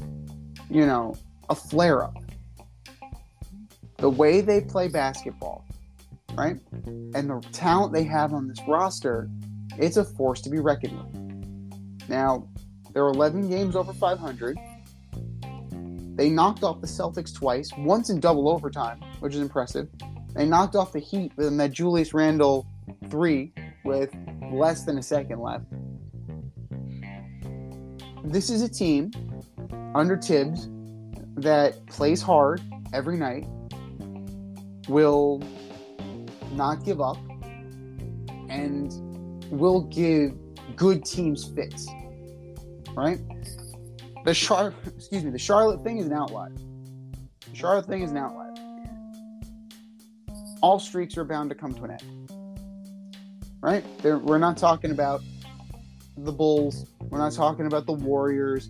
you 0.69 0.85
know, 0.85 1.15
a 1.49 1.55
flare 1.55 2.03
up. 2.03 2.17
The 3.97 4.09
way 4.09 4.41
they 4.41 4.61
play 4.61 4.87
basketball, 4.87 5.63
right? 6.33 6.57
And 6.85 7.29
the 7.29 7.45
talent 7.51 7.93
they 7.93 8.03
have 8.05 8.33
on 8.33 8.47
this 8.47 8.59
roster, 8.67 9.29
it's 9.77 9.97
a 9.97 10.03
force 10.03 10.41
to 10.41 10.49
be 10.49 10.59
reckoned 10.59 10.97
with. 10.97 12.09
Now, 12.09 12.47
there 12.93 13.05
are 13.05 13.09
11 13.09 13.49
games 13.49 13.75
over 13.75 13.93
500. 13.93 14.57
They 16.15 16.29
knocked 16.29 16.63
off 16.63 16.81
the 16.81 16.87
Celtics 16.87 17.33
twice, 17.33 17.71
once 17.77 18.09
in 18.09 18.19
double 18.19 18.49
overtime, 18.49 18.99
which 19.19 19.33
is 19.33 19.39
impressive. 19.39 19.87
They 20.35 20.45
knocked 20.45 20.75
off 20.75 20.91
the 20.91 20.99
Heat 20.99 21.31
with 21.35 21.55
that 21.57 21.71
Julius 21.71 22.13
Randle 22.13 22.67
three 23.09 23.53
with 23.83 24.13
less 24.51 24.83
than 24.83 24.97
a 24.97 25.03
second 25.03 25.39
left. 25.39 25.65
This 28.23 28.49
is 28.49 28.61
a 28.61 28.69
team 28.69 29.11
under 29.95 30.17
Thibs 30.17 30.69
that 31.35 31.85
plays 31.87 32.21
hard 32.21 32.61
every 32.93 33.17
night, 33.17 33.47
will 34.87 35.41
not 36.51 36.83
give 36.83 37.01
up, 37.01 37.17
and 38.49 38.93
will 39.49 39.81
give 39.81 40.33
good 40.75 41.03
teams 41.03 41.45
fits. 41.45 41.87
Right? 42.95 43.19
The 44.25 44.33
Char 44.33 44.73
excuse 44.85 45.23
me, 45.23 45.31
the 45.31 45.39
Charlotte 45.39 45.83
thing 45.83 45.97
is 45.97 46.07
an 46.07 46.13
outlier. 46.13 46.53
The 47.49 47.55
Charlotte 47.55 47.85
thing 47.85 48.03
is 48.03 48.11
an 48.11 48.17
outlier. 48.17 48.53
All 50.61 50.79
streaks 50.79 51.17
are 51.17 51.25
bound 51.25 51.49
to 51.49 51.55
come 51.55 51.73
to 51.73 51.83
an 51.83 51.91
end. 51.91 52.31
Right? 53.61 53.83
They're, 54.01 54.19
we're 54.19 54.37
not 54.37 54.57
talking 54.57 54.91
about 54.91 55.21
the 56.17 56.31
Bulls. 56.31 56.85
We're 56.99 57.17
not 57.17 57.33
talking 57.33 57.65
about 57.65 57.85
the 57.85 57.93
Warriors. 57.93 58.69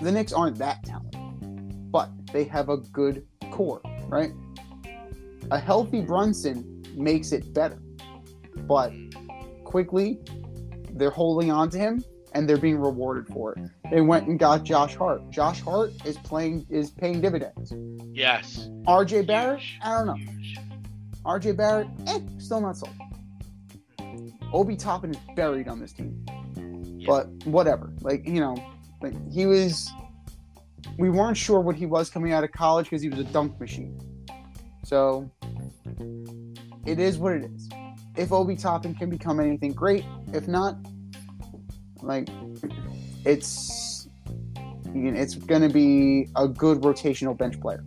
The 0.00 0.12
Knicks 0.12 0.32
aren't 0.32 0.58
that 0.58 0.82
talented, 0.84 1.90
but 1.90 2.10
they 2.32 2.44
have 2.44 2.68
a 2.68 2.78
good 2.78 3.26
core, 3.50 3.82
right? 4.06 4.32
A 5.50 5.58
healthy 5.58 6.00
Brunson 6.00 6.82
makes 6.94 7.32
it 7.32 7.52
better, 7.52 7.80
but 8.66 8.92
quickly 9.64 10.18
they're 10.92 11.10
holding 11.10 11.50
on 11.50 11.70
to 11.70 11.78
him 11.78 12.04
and 12.32 12.48
they're 12.48 12.56
being 12.56 12.78
rewarded 12.78 13.32
for 13.32 13.52
it. 13.52 13.70
They 13.90 14.00
went 14.00 14.28
and 14.28 14.38
got 14.38 14.64
Josh 14.64 14.94
Hart. 14.96 15.28
Josh 15.30 15.60
Hart 15.60 15.92
is 16.04 16.16
playing 16.18 16.66
is 16.70 16.90
paying 16.90 17.20
dividends. 17.20 17.72
Yes. 18.12 18.68
RJ 18.86 19.26
Barrett, 19.26 19.60
Huge. 19.60 19.78
I 19.82 19.98
don't 19.98 20.06
know. 20.06 20.14
Huge. 20.14 20.58
RJ 21.24 21.56
Barrett, 21.56 21.88
eh, 22.06 22.20
still 22.38 22.60
not 22.60 22.76
sold. 22.76 22.94
Obi 24.52 24.76
Toppin 24.76 25.10
is 25.10 25.18
buried 25.36 25.68
on 25.68 25.80
this 25.80 25.92
team. 25.92 26.24
Yeah. 26.98 27.06
But 27.06 27.28
whatever. 27.44 27.92
Like, 28.00 28.26
you 28.26 28.40
know, 28.40 28.56
like 29.00 29.14
he 29.30 29.46
was 29.46 29.90
we 30.98 31.10
weren't 31.10 31.36
sure 31.36 31.60
what 31.60 31.76
he 31.76 31.86
was 31.86 32.10
coming 32.10 32.32
out 32.32 32.44
of 32.44 32.52
college 32.52 32.86
because 32.90 33.02
he 33.02 33.08
was 33.08 33.18
a 33.18 33.24
dunk 33.24 33.58
machine. 33.60 33.98
So 34.84 35.30
it 36.86 36.98
is 36.98 37.18
what 37.18 37.34
it 37.34 37.44
is. 37.44 37.68
If 38.16 38.32
Obi 38.32 38.56
Toppin 38.56 38.94
can 38.94 39.08
become 39.08 39.40
anything 39.40 39.72
great, 39.72 40.04
if 40.32 40.48
not, 40.48 40.76
like 42.02 42.28
it's 43.24 44.08
you 44.94 45.12
know, 45.12 45.20
it's 45.20 45.34
going 45.34 45.62
to 45.62 45.68
be 45.68 46.28
a 46.36 46.48
good 46.48 46.80
rotational 46.80 47.36
bench 47.36 47.60
player. 47.60 47.84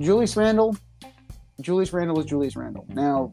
Julius 0.00 0.36
Randle, 0.36 0.76
Julius 1.60 1.92
Randle 1.92 2.18
is 2.20 2.26
Julius 2.26 2.56
Randle. 2.56 2.84
Now, 2.88 3.32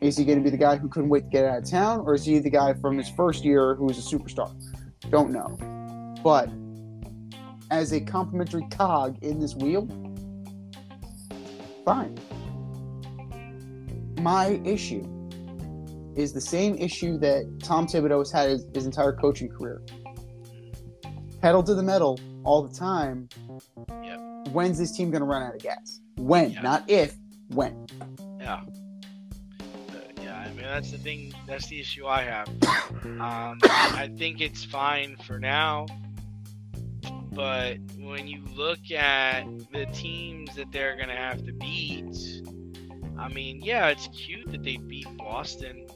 is 0.00 0.16
he 0.16 0.24
going 0.24 0.38
to 0.38 0.44
be 0.44 0.50
the 0.50 0.56
guy 0.56 0.76
who 0.76 0.88
couldn't 0.88 1.08
wait 1.08 1.24
to 1.24 1.30
get 1.30 1.44
out 1.44 1.58
of 1.58 1.70
town, 1.70 2.00
or 2.00 2.14
is 2.14 2.24
he 2.24 2.38
the 2.38 2.50
guy 2.50 2.74
from 2.74 2.98
his 2.98 3.08
first 3.08 3.44
year 3.44 3.74
who 3.74 3.86
was 3.86 3.98
a 3.98 4.16
superstar? 4.16 4.52
Don't 5.10 5.30
know. 5.30 5.56
But 6.22 6.50
as 7.70 7.92
a 7.92 8.00
complimentary 8.00 8.66
cog 8.70 9.18
in 9.22 9.40
this 9.40 9.54
wheel, 9.54 9.88
fine. 11.84 12.16
My 14.20 14.60
issue 14.64 15.04
is 16.16 16.32
the 16.32 16.40
same 16.40 16.74
issue 16.76 17.18
that 17.18 17.60
Tom 17.62 17.86
Thibodeau 17.86 18.18
has 18.18 18.32
had 18.32 18.48
his, 18.48 18.66
his 18.74 18.86
entire 18.86 19.12
coaching 19.12 19.48
career. 19.48 19.82
Pedal 21.42 21.62
to 21.62 21.74
the 21.74 21.82
metal 21.82 22.18
all 22.44 22.62
the 22.66 22.74
time. 22.74 23.28
Yep. 24.02 24.48
When's 24.52 24.78
this 24.78 24.96
team 24.96 25.10
going 25.10 25.20
to 25.20 25.26
run 25.26 25.42
out 25.42 25.54
of 25.54 25.62
gas? 25.62 26.00
When, 26.16 26.50
Yeah. 26.52 26.62
not 26.62 26.88
if, 26.88 27.14
when. 27.48 27.86
Yeah. 28.40 28.62
Uh, 29.60 29.94
yeah, 30.22 30.38
I 30.38 30.48
mean 30.48 30.62
that's 30.62 30.90
the 30.90 30.98
thing. 30.98 31.34
That's 31.46 31.66
the 31.66 31.78
issue 31.80 32.06
I 32.06 32.22
have. 32.22 32.48
Um, 33.04 33.60
I 33.62 34.10
think 34.16 34.40
it's 34.40 34.64
fine 34.64 35.16
for 35.26 35.38
now, 35.38 35.86
but 37.32 37.76
when 38.00 38.26
you 38.26 38.42
look 38.54 38.90
at 38.90 39.44
the 39.72 39.86
teams 39.92 40.54
that 40.56 40.72
they're 40.72 40.96
gonna 40.96 41.14
have 41.14 41.44
to 41.46 41.52
beat, 41.52 42.42
I 43.16 43.28
mean, 43.28 43.62
yeah, 43.62 43.88
it's 43.88 44.08
cute 44.08 44.50
that 44.50 44.64
they 44.64 44.76
beat 44.78 45.06
Boston 45.16 45.86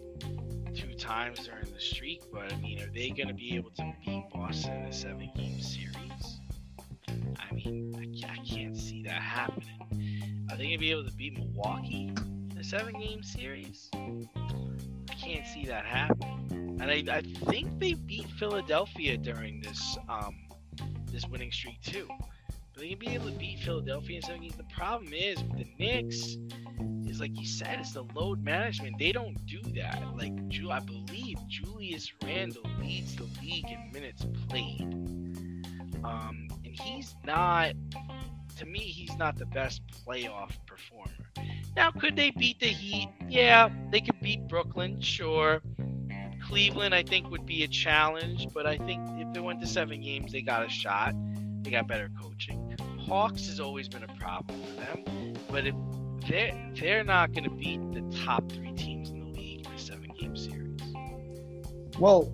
times 1.01 1.47
during 1.47 1.73
the 1.73 1.81
streak, 1.81 2.23
but 2.33 2.53
I 2.53 2.57
mean, 2.57 2.81
are 2.81 2.91
they 2.93 3.11
gonna 3.11 3.35
be 3.35 3.57
able 3.57 3.71
to 3.71 3.93
beat 4.05 4.25
Boston 4.33 4.77
in 4.77 4.85
a 4.85 4.93
seven-game 4.93 5.61
series? 5.61 6.41
I 7.09 7.55
mean, 7.55 7.95
I 7.97 8.31
I 8.31 8.37
can't 8.45 8.77
see 8.77 9.03
that 9.05 9.21
happening. 9.21 10.47
Are 10.51 10.57
they 10.57 10.65
gonna 10.65 10.79
be 10.79 10.91
able 10.91 11.05
to 11.05 11.13
beat 11.13 11.39
Milwaukee 11.39 12.13
in 12.51 12.57
a 12.59 12.63
seven-game 12.65 13.23
series? 13.23 13.89
I 13.95 15.15
can't 15.15 15.47
see 15.47 15.65
that 15.67 15.85
happening. 15.87 16.79
And 16.81 16.91
I, 16.91 17.03
I 17.17 17.23
think 17.51 17.79
they 17.81 17.95
beat 17.95 18.27
Philadelphia 18.39 19.17
during 19.17 19.61
this 19.61 19.99
um 20.09 20.37
this 21.11 21.27
winning 21.27 21.51
streak 21.51 21.81
too. 21.83 22.07
But 22.73 22.83
they 22.83 22.91
can 22.91 22.99
be 22.99 23.09
able 23.09 23.31
to 23.31 23.39
beat 23.39 23.61
Philadelphia 23.61 24.17
in 24.17 24.23
seven 24.23 24.43
games. 24.43 24.57
The 24.57 24.65
problem 24.65 25.13
is 25.13 25.43
with 25.43 25.59
the 25.59 25.69
Knicks 25.79 26.37
is 27.11 27.21
like 27.21 27.39
you 27.39 27.47
said, 27.47 27.79
it's 27.81 27.93
the 27.93 28.05
load 28.15 28.43
management. 28.43 28.99
They 28.99 29.13
don't 29.13 29.37
do 29.47 29.61
that. 29.75 30.03
Like 30.17 30.33
I 30.71 30.81
believe 30.81 31.39
Julius 31.49 32.13
Randle 32.23 32.63
leads 32.81 33.17
the 33.17 33.29
league 33.43 33.67
in 33.67 33.91
minutes 33.93 34.25
played. 34.49 34.83
Um, 36.03 36.49
and 36.65 36.75
he's 36.81 37.15
not 37.25 37.75
to 38.59 38.67
me, 38.67 38.81
he's 38.81 39.17
not 39.17 39.39
the 39.39 39.47
best 39.47 39.83
playoff 40.07 40.53
performer. 40.67 41.31
Now, 41.77 41.91
could 41.91 42.17
they 42.17 42.31
beat 42.31 42.61
the 42.61 42.67
Heat? 42.67 43.09
Yeah, 43.29 43.71
they 43.91 44.01
could 44.01 44.21
beat 44.21 44.47
Brooklyn, 44.49 45.01
sure. 45.01 45.63
Cleveland, 46.47 46.95
I 46.95 47.03
think, 47.03 47.31
would 47.31 47.47
be 47.47 47.63
a 47.65 47.69
challenge, 47.69 48.49
but 48.53 48.67
I 48.67 48.77
think 48.77 49.03
if 49.21 49.33
they 49.33 49.41
went 49.41 49.61
to 49.61 49.67
seven 49.67 50.03
games, 50.03 50.33
they 50.33 50.43
got 50.43 50.65
a 50.65 50.69
shot. 50.69 51.15
They 51.63 51.71
got 51.71 51.87
better 51.87 52.11
coaching. 52.21 52.77
Hawks 52.99 53.47
has 53.47 53.61
always 53.61 53.89
been 53.89 54.03
a 54.03 54.15
problem 54.19 54.61
for 54.63 54.81
them, 54.81 55.35
but 55.51 55.67
if 55.67 55.75
they're 56.31 56.73
they're 56.81 57.05
not 57.05 57.33
going 57.33 57.45
to 57.45 57.51
beat 57.51 57.81
the 57.93 58.03
top 58.25 58.51
three 58.51 58.73
teams 58.73 59.11
in 59.11 59.21
the 59.21 59.27
league 59.27 59.67
in 59.67 59.73
a 59.73 59.79
seven-game 59.79 60.37
series. 60.37 60.81
Well, 61.99 62.33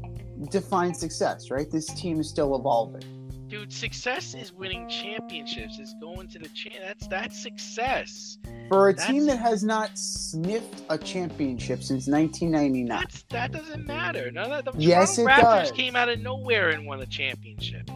define 0.50 0.94
success, 0.94 1.50
right? 1.50 1.70
This 1.70 1.86
team 1.86 2.20
is 2.20 2.28
still 2.28 2.54
evolving. 2.56 3.02
Dude, 3.48 3.72
success 3.72 4.34
is 4.34 4.52
winning 4.52 4.88
championships. 4.88 5.78
Is 5.78 5.94
going 6.00 6.28
to 6.30 6.38
the 6.40 6.48
champ. 6.48 6.74
That's 6.84 7.06
that's 7.06 7.40
success. 7.42 8.38
For 8.68 8.88
a 8.88 8.92
That's- 8.92 9.08
team 9.08 9.26
that 9.26 9.38
has 9.38 9.62
not 9.62 9.96
sniffed 9.96 10.82
a 10.90 10.98
championship 10.98 11.82
since 11.84 12.08
1999. 12.08 12.88
That's 12.88 13.22
that 13.30 13.52
doesn't 13.52 13.86
matter. 13.86 14.32
None 14.32 14.50
of 14.50 14.64
the 14.64 14.72
Yes, 14.76 15.14
Toronto 15.16 15.32
it 15.32 15.44
Raptors 15.44 15.60
does. 15.68 15.72
came 15.72 15.94
out 15.94 16.08
of 16.08 16.18
nowhere 16.20 16.70
and 16.70 16.86
won 16.86 17.00
a 17.00 17.06
championship. 17.06 17.88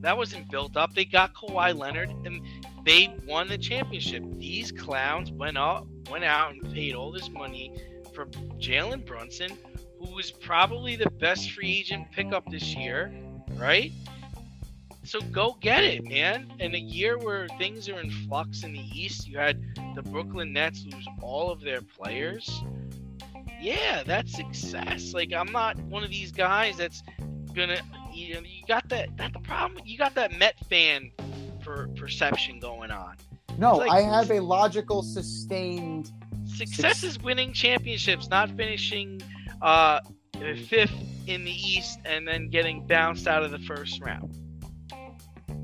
That 0.00 0.16
wasn't 0.16 0.48
built 0.48 0.76
up. 0.76 0.94
They 0.94 1.04
got 1.04 1.34
Kawhi 1.34 1.76
Leonard 1.76 2.10
and 2.24 2.40
they 2.88 3.14
won 3.26 3.48
the 3.48 3.58
championship. 3.58 4.24
These 4.38 4.72
clowns 4.72 5.30
went 5.30 5.58
up, 5.58 5.86
went 6.10 6.24
out 6.24 6.54
and 6.54 6.72
paid 6.72 6.94
all 6.94 7.12
this 7.12 7.28
money 7.28 7.74
for 8.14 8.24
Jalen 8.58 9.04
Brunson, 9.04 9.50
who 10.00 10.14
was 10.14 10.30
probably 10.30 10.96
the 10.96 11.10
best 11.10 11.50
free 11.50 11.80
agent 11.80 12.10
pickup 12.12 12.50
this 12.50 12.74
year, 12.74 13.12
right? 13.56 13.92
So 15.04 15.20
go 15.20 15.58
get 15.60 15.84
it, 15.84 16.08
man. 16.08 16.50
In 16.60 16.74
a 16.74 16.78
year 16.78 17.18
where 17.18 17.46
things 17.58 17.90
are 17.90 18.00
in 18.00 18.10
flux 18.10 18.64
in 18.64 18.72
the 18.72 18.86
East, 18.98 19.28
you 19.28 19.36
had 19.36 19.62
the 19.94 20.02
Brooklyn 20.02 20.54
Nets 20.54 20.86
lose 20.90 21.06
all 21.20 21.50
of 21.50 21.60
their 21.60 21.82
players. 21.82 22.62
Yeah, 23.60 24.02
that's 24.02 24.34
success. 24.34 25.12
Like 25.12 25.34
I'm 25.34 25.52
not 25.52 25.78
one 25.80 26.04
of 26.04 26.10
these 26.10 26.32
guys 26.32 26.78
that's 26.78 27.02
gonna 27.52 27.80
you 28.14 28.34
know 28.34 28.40
you 28.40 28.64
got 28.66 28.88
that 28.88 29.10
that's 29.18 29.34
the 29.34 29.40
problem. 29.40 29.82
You 29.84 29.98
got 29.98 30.14
that 30.14 30.38
Met 30.38 30.58
fan 30.70 31.10
per, 31.68 31.88
perception 31.88 32.58
going 32.60 32.90
on. 32.90 33.16
No, 33.58 33.76
like- 33.76 33.90
I 33.90 34.00
have 34.00 34.30
a 34.30 34.40
logical, 34.40 35.02
sustained. 35.02 36.10
Success 36.46 37.02
is 37.02 37.20
winning 37.20 37.52
championships, 37.52 38.28
not 38.28 38.50
finishing 38.50 39.20
uh 39.60 40.00
fifth 40.68 40.94
in 41.26 41.44
the 41.44 41.50
East 41.50 41.98
and 42.04 42.26
then 42.26 42.48
getting 42.48 42.86
bounced 42.86 43.26
out 43.26 43.42
of 43.42 43.50
the 43.50 43.58
first 43.58 44.00
round 44.00 44.32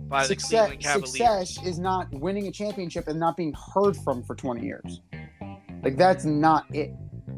by 0.09 0.22
the 0.22 0.28
Success, 0.28 0.50
Cleveland 0.50 0.80
Cavaliers. 0.80 1.12
success 1.12 1.64
is 1.64 1.78
not 1.78 2.12
winning 2.12 2.48
a 2.48 2.52
championship 2.52 3.07
and 3.07 3.18
not 3.18 3.36
being 3.36 3.55
heard 3.72 3.96
from 3.96 4.22
for 4.24 4.34
20 4.34 4.66
years. 4.66 5.00
Like, 5.82 5.96
that's 5.96 6.24
not 6.24 6.66
it. 6.74 6.90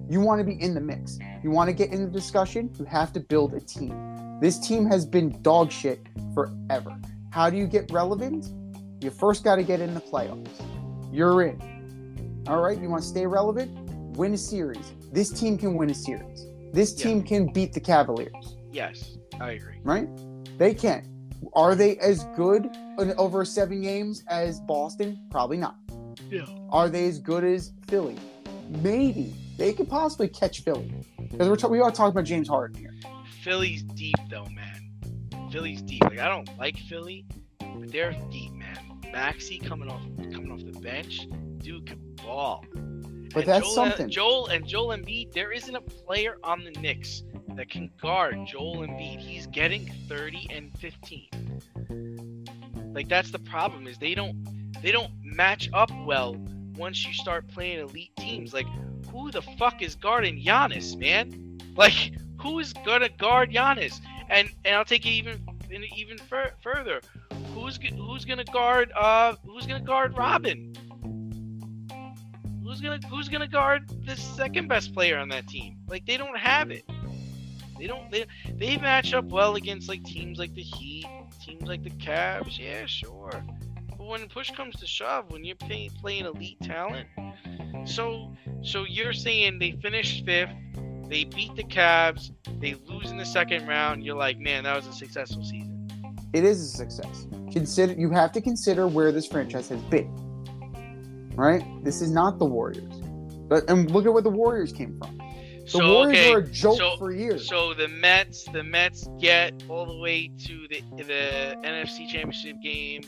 You 0.08 0.20
want 0.20 0.40
to 0.40 0.44
be 0.44 0.60
in 0.60 0.74
the 0.74 0.80
mix. 0.80 1.18
You 1.44 1.50
want 1.50 1.68
to 1.68 1.74
get 1.74 1.92
in 1.92 2.04
the 2.04 2.10
discussion, 2.10 2.74
you 2.78 2.84
have 2.86 3.12
to 3.12 3.20
build 3.20 3.54
a 3.54 3.60
team. 3.60 4.38
This 4.40 4.58
team 4.58 4.86
has 4.86 5.04
been 5.04 5.40
dog 5.42 5.70
shit 5.70 6.00
forever. 6.34 6.96
How 7.30 7.50
do 7.50 7.56
you 7.56 7.66
get 7.66 7.90
relevant? 7.92 8.46
You 9.02 9.10
first 9.10 9.44
got 9.44 9.56
to 9.56 9.62
get 9.62 9.80
in 9.80 9.94
the 9.94 10.00
playoffs. 10.00 10.48
You're 11.12 11.42
in. 11.42 12.44
All 12.48 12.60
right, 12.62 12.78
you 12.80 12.88
want 12.88 13.02
to 13.02 13.08
stay 13.08 13.26
relevant? 13.26 13.70
Win 14.16 14.32
a 14.34 14.38
series. 14.38 14.92
This 15.12 15.30
team 15.30 15.58
can 15.58 15.74
win 15.76 15.90
a 15.90 15.94
series. 15.94 16.46
This 16.72 16.96
Yeah. 16.98 17.04
team 17.04 17.22
can 17.22 17.52
beat 17.52 17.72
the 17.72 17.80
Cavaliers 17.80 18.56
Yes, 18.72 19.16
I 19.40 19.52
agree. 19.52 19.76
right? 19.84 20.08
They 20.58 20.74
can. 20.74 21.06
Are 21.52 21.74
they 21.74 21.96
as 21.98 22.24
good 22.36 22.66
in 22.98 23.12
over 23.18 23.44
seven 23.44 23.82
games 23.82 24.24
as 24.28 24.60
Boston? 24.60 25.18
Probably 25.30 25.56
not. 25.58 25.76
Yeah. 26.30 26.46
Are 26.70 26.88
they 26.88 27.06
as 27.06 27.18
good 27.18 27.44
as 27.44 27.72
Philly? 27.88 28.16
Maybe 28.82 29.34
they 29.58 29.72
could 29.72 29.88
possibly 29.88 30.28
catch 30.28 30.62
Philly 30.62 30.92
because 31.30 31.48
we're 31.48 31.56
ta- 31.56 31.68
we 31.68 31.80
are 31.80 31.90
talking 31.92 32.12
about 32.12 32.24
James 32.24 32.48
Harden 32.48 32.78
here. 32.78 32.94
Philly's 33.42 33.82
deep 33.82 34.16
though, 34.30 34.46
man. 34.46 34.85
Philly's 35.50 35.82
deep. 35.82 36.02
Like 36.02 36.18
I 36.18 36.28
don't 36.28 36.48
like 36.58 36.76
Philly, 36.78 37.26
but 37.58 37.90
they're 37.90 38.12
deep, 38.30 38.52
man. 38.52 39.00
Maxey 39.12 39.58
coming 39.58 39.88
off 39.88 40.02
coming 40.32 40.50
off 40.50 40.64
the 40.64 40.78
bench, 40.80 41.26
dude 41.58 41.86
ball. 42.16 42.64
But 43.34 43.44
And 43.44 43.46
that's 43.46 43.66
Joel, 43.66 43.74
something. 43.74 44.08
Joel 44.10 44.46
and 44.48 44.66
Joel 44.66 44.96
Embiid, 44.96 45.32
there 45.32 45.52
isn't 45.52 45.74
a 45.74 45.80
player 45.80 46.38
on 46.42 46.64
the 46.64 46.70
Knicks 46.72 47.22
that 47.54 47.68
can 47.70 47.90
guard 48.00 48.36
Joel 48.46 48.78
Embiid. 48.78 49.18
He's 49.18 49.46
getting 49.46 49.90
30 50.08 50.48
and 50.50 50.72
15. 50.78 51.30
Like 52.94 53.08
that's 53.08 53.30
the 53.30 53.38
problem 53.38 53.86
is 53.86 53.98
they 53.98 54.14
don't 54.14 54.36
they 54.82 54.90
don't 54.90 55.12
match 55.22 55.68
up 55.72 55.90
well 56.04 56.36
once 56.76 57.06
you 57.06 57.12
start 57.12 57.46
playing 57.48 57.80
elite 57.80 58.14
teams. 58.16 58.54
Like 58.54 58.66
who 59.10 59.30
the 59.30 59.42
fuck 59.42 59.82
is 59.82 59.94
guarding 59.94 60.42
Giannis, 60.42 60.96
man? 60.98 61.58
Like 61.76 62.12
who 62.40 62.58
is 62.58 62.72
gonna 62.72 63.10
guard 63.10 63.50
Giannis? 63.50 64.00
And 64.28 64.48
and 64.64 64.74
I'll 64.74 64.84
take 64.84 65.06
it 65.06 65.10
even 65.10 65.40
even 65.96 66.18
fur- 66.18 66.52
further. 66.62 67.00
Who's 67.54 67.76
who's 67.76 68.24
gonna 68.24 68.44
guard 68.44 68.92
uh 68.92 69.34
who's 69.44 69.66
gonna 69.66 69.80
guard 69.80 70.16
Robin? 70.16 70.74
Who's 72.62 72.80
gonna 72.80 73.00
who's 73.08 73.28
gonna 73.28 73.48
guard 73.48 73.88
the 74.04 74.16
second 74.16 74.68
best 74.68 74.92
player 74.92 75.18
on 75.18 75.28
that 75.30 75.46
team? 75.48 75.78
Like 75.88 76.04
they 76.06 76.16
don't 76.16 76.36
have 76.36 76.70
it. 76.70 76.84
They 77.78 77.86
don't 77.86 78.10
they 78.10 78.26
they 78.54 78.76
match 78.76 79.12
up 79.14 79.26
well 79.26 79.54
against 79.56 79.88
like 79.88 80.02
teams 80.04 80.38
like 80.38 80.54
the 80.54 80.62
Heat, 80.62 81.06
teams 81.44 81.62
like 81.62 81.82
the 81.82 81.90
Cavs. 81.90 82.58
Yeah, 82.58 82.86
sure. 82.86 83.30
But 83.96 84.06
when 84.06 84.28
push 84.28 84.50
comes 84.50 84.76
to 84.76 84.86
shove, 84.86 85.30
when 85.30 85.44
you're 85.44 85.56
pay, 85.56 85.90
playing 86.00 86.26
elite 86.26 86.60
talent, 86.60 87.08
so 87.84 88.34
so 88.62 88.84
you're 88.84 89.12
saying 89.12 89.58
they 89.58 89.72
finished 89.72 90.24
fifth, 90.24 90.50
they 91.08 91.24
beat 91.24 91.54
the 91.56 91.64
Cavs, 91.64 92.30
they 92.60 92.74
lose 92.86 93.10
in 93.10 93.16
the 93.16 93.26
second 93.26 93.66
round. 93.66 94.04
You're 94.04 94.16
like, 94.16 94.38
man, 94.38 94.64
that 94.64 94.76
was 94.76 94.86
a 94.86 94.92
successful 94.92 95.44
season. 95.44 95.88
It 96.32 96.44
is 96.44 96.60
a 96.60 96.68
success. 96.68 97.26
Consider 97.52 97.94
you 97.94 98.10
have 98.10 98.32
to 98.32 98.40
consider 98.40 98.86
where 98.86 99.12
this 99.12 99.26
franchise 99.26 99.68
has 99.68 99.80
been. 99.82 100.12
Right? 101.34 101.62
This 101.84 102.02
is 102.02 102.10
not 102.10 102.38
the 102.38 102.44
Warriors. 102.44 102.94
But 103.48 103.68
and 103.70 103.90
look 103.90 104.06
at 104.06 104.12
where 104.12 104.22
the 104.22 104.30
Warriors 104.30 104.72
came 104.72 104.98
from. 104.98 105.18
The 105.18 105.70
so 105.70 105.94
Warriors 105.94 106.18
okay, 106.18 106.32
were 106.32 106.40
a 106.40 106.48
joke 106.48 106.78
so- 106.78 106.96
for 106.96 107.12
years. 107.12 107.48
So 107.48 107.74
the 107.74 107.88
Mets, 107.88 108.44
the 108.52 108.62
Mets 108.62 109.08
get 109.20 109.52
all 109.68 109.86
the 109.86 109.96
way 109.96 110.30
to 110.44 110.68
the 110.68 110.82
the 110.96 111.56
NFC 111.64 112.08
Championship 112.08 112.56
game 112.62 113.02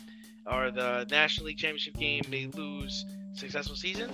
or 0.46 0.70
the 0.70 1.07
National 1.11 1.46
League 1.46 1.59
Championship 1.59 1.94
game. 1.96 2.22
They 2.30 2.46
lose. 2.46 3.05
Successful 3.34 3.76
season. 3.76 4.11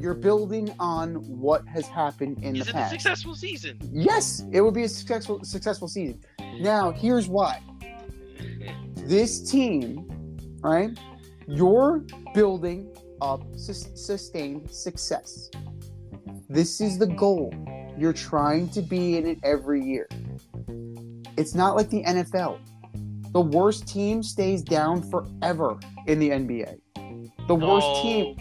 You're 0.00 0.14
building 0.14 0.74
on 0.78 1.16
what 1.16 1.66
has 1.68 1.86
happened 1.86 2.42
in 2.42 2.56
Is 2.56 2.66
the 2.66 2.78
it 2.78 2.86
a 2.86 2.88
successful 2.88 3.34
season? 3.34 3.78
Yes, 3.92 4.42
it 4.50 4.62
would 4.62 4.72
be 4.72 4.84
a 4.84 4.88
successful 4.88 5.44
successful 5.44 5.88
season. 5.88 6.22
Now, 6.58 6.90
here's 6.90 7.28
why. 7.28 7.62
This 8.96 9.50
team, 9.50 10.08
right? 10.62 10.98
You're 11.46 12.06
building 12.32 12.96
up 13.20 13.42
sus- 13.56 13.90
sustained 13.94 14.70
success. 14.70 15.50
This 16.48 16.80
is 16.80 16.96
the 16.96 17.06
goal. 17.06 17.52
You're 17.98 18.14
trying 18.14 18.70
to 18.70 18.80
be 18.80 19.18
in 19.18 19.26
it 19.26 19.38
every 19.44 19.84
year. 19.84 20.08
It's 21.36 21.54
not 21.54 21.76
like 21.76 21.90
the 21.90 22.04
NFL. 22.04 22.58
The 23.32 23.40
worst 23.42 23.86
team 23.86 24.22
stays 24.22 24.62
down 24.62 25.02
forever 25.10 25.78
in 26.06 26.18
the 26.18 26.30
NBA. 26.30 26.80
The 27.46 27.54
worst 27.54 27.86
no, 27.86 28.02
team 28.02 28.36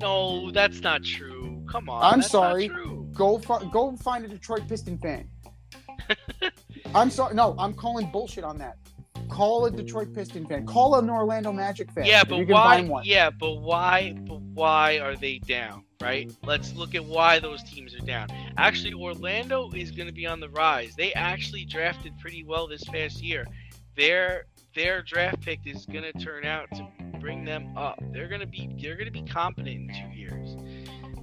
No, 0.00 0.50
that's 0.50 0.80
not 0.80 1.02
true. 1.04 1.64
Come 1.70 1.88
on. 1.88 2.02
I'm 2.12 2.22
sorry. 2.22 2.70
go 3.12 3.38
fi- 3.38 3.64
go 3.72 3.96
find 3.96 4.24
a 4.24 4.28
Detroit 4.28 4.68
Piston 4.68 4.98
fan. 4.98 5.28
I'm 6.94 7.10
sorry. 7.10 7.34
No, 7.34 7.54
I'm 7.58 7.74
calling 7.74 8.10
bullshit 8.10 8.44
on 8.44 8.58
that. 8.58 8.76
Call 9.28 9.66
a 9.66 9.70
Detroit 9.70 10.14
Piston 10.14 10.46
fan. 10.46 10.66
Call 10.66 10.94
an 10.96 11.10
Orlando 11.10 11.52
Magic 11.52 11.90
fan. 11.90 12.04
Yeah, 12.04 12.22
but 12.24 12.46
why? 12.46 12.88
Yeah, 13.02 13.30
but 13.30 13.54
why? 13.56 14.16
But 14.26 14.40
why 14.40 14.98
are 14.98 15.16
they 15.16 15.38
down? 15.38 15.84
Right. 16.00 16.30
Let's 16.44 16.74
look 16.74 16.94
at 16.94 17.04
why 17.04 17.38
those 17.38 17.62
teams 17.62 17.94
are 17.94 18.04
down. 18.04 18.28
Actually, 18.58 18.92
Orlando 18.92 19.70
is 19.72 19.90
going 19.90 20.06
to 20.06 20.12
be 20.12 20.26
on 20.26 20.40
the 20.40 20.50
rise. 20.50 20.94
They 20.94 21.12
actually 21.14 21.64
drafted 21.64 22.16
pretty 22.18 22.44
well 22.44 22.68
this 22.68 22.84
past 22.84 23.22
year. 23.22 23.46
Their 23.96 24.46
their 24.74 25.02
draft 25.02 25.40
pick 25.40 25.60
is 25.64 25.86
going 25.86 26.04
to 26.04 26.12
turn 26.12 26.44
out 26.44 26.68
to 26.72 26.86
bring 27.26 27.44
them 27.44 27.76
up. 27.76 28.00
They're 28.12 28.28
to 28.28 28.46
be 28.46 28.70
they're 28.80 29.04
to 29.04 29.10
be 29.10 29.22
competent 29.22 29.68
in 29.68 29.88
two 29.88 30.16
years. 30.16 30.56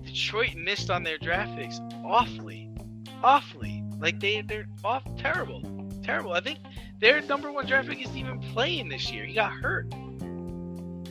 Detroit 0.04 0.54
missed 0.54 0.90
on 0.90 1.02
their 1.02 1.18
draft 1.18 1.56
picks 1.56 1.80
awfully, 2.04 2.70
awfully. 3.24 3.86
Like 4.00 4.20
they 4.20 4.42
they're 4.42 4.68
off 4.84 5.04
terrible. 5.18 5.62
terrible. 6.04 6.34
I 6.34 6.42
think 6.42 6.60
their 7.00 7.22
number 7.22 7.54
one 7.54 7.68
draft 7.68 7.88
pick 7.88 8.02
isn't 8.02 8.18
even 8.18 8.42
playing 8.52 8.90
this 8.90 9.14
year. 9.14 9.24
He 9.24 9.34
got 9.34 9.54
hurt. 9.54 9.94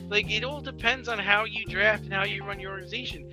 Like 0.09 0.29
it 0.29 0.43
all 0.43 0.61
depends 0.61 1.09
on 1.09 1.17
how 1.17 1.45
you 1.45 1.65
draft 1.65 2.03
and 2.03 2.13
how 2.13 2.25
you 2.25 2.43
run 2.43 2.59
your 2.59 2.73
organization. 2.73 3.31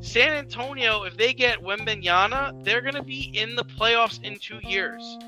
San 0.00 0.32
Antonio, 0.32 1.02
if 1.02 1.18
they 1.18 1.34
get 1.34 1.58
Wembanyama, 1.58 2.64
they're 2.64 2.80
gonna 2.80 3.04
be 3.04 3.30
in 3.34 3.56
the 3.56 3.64
playoffs 3.64 4.24
in 4.24 4.38
two 4.38 4.58
years. 4.66 5.18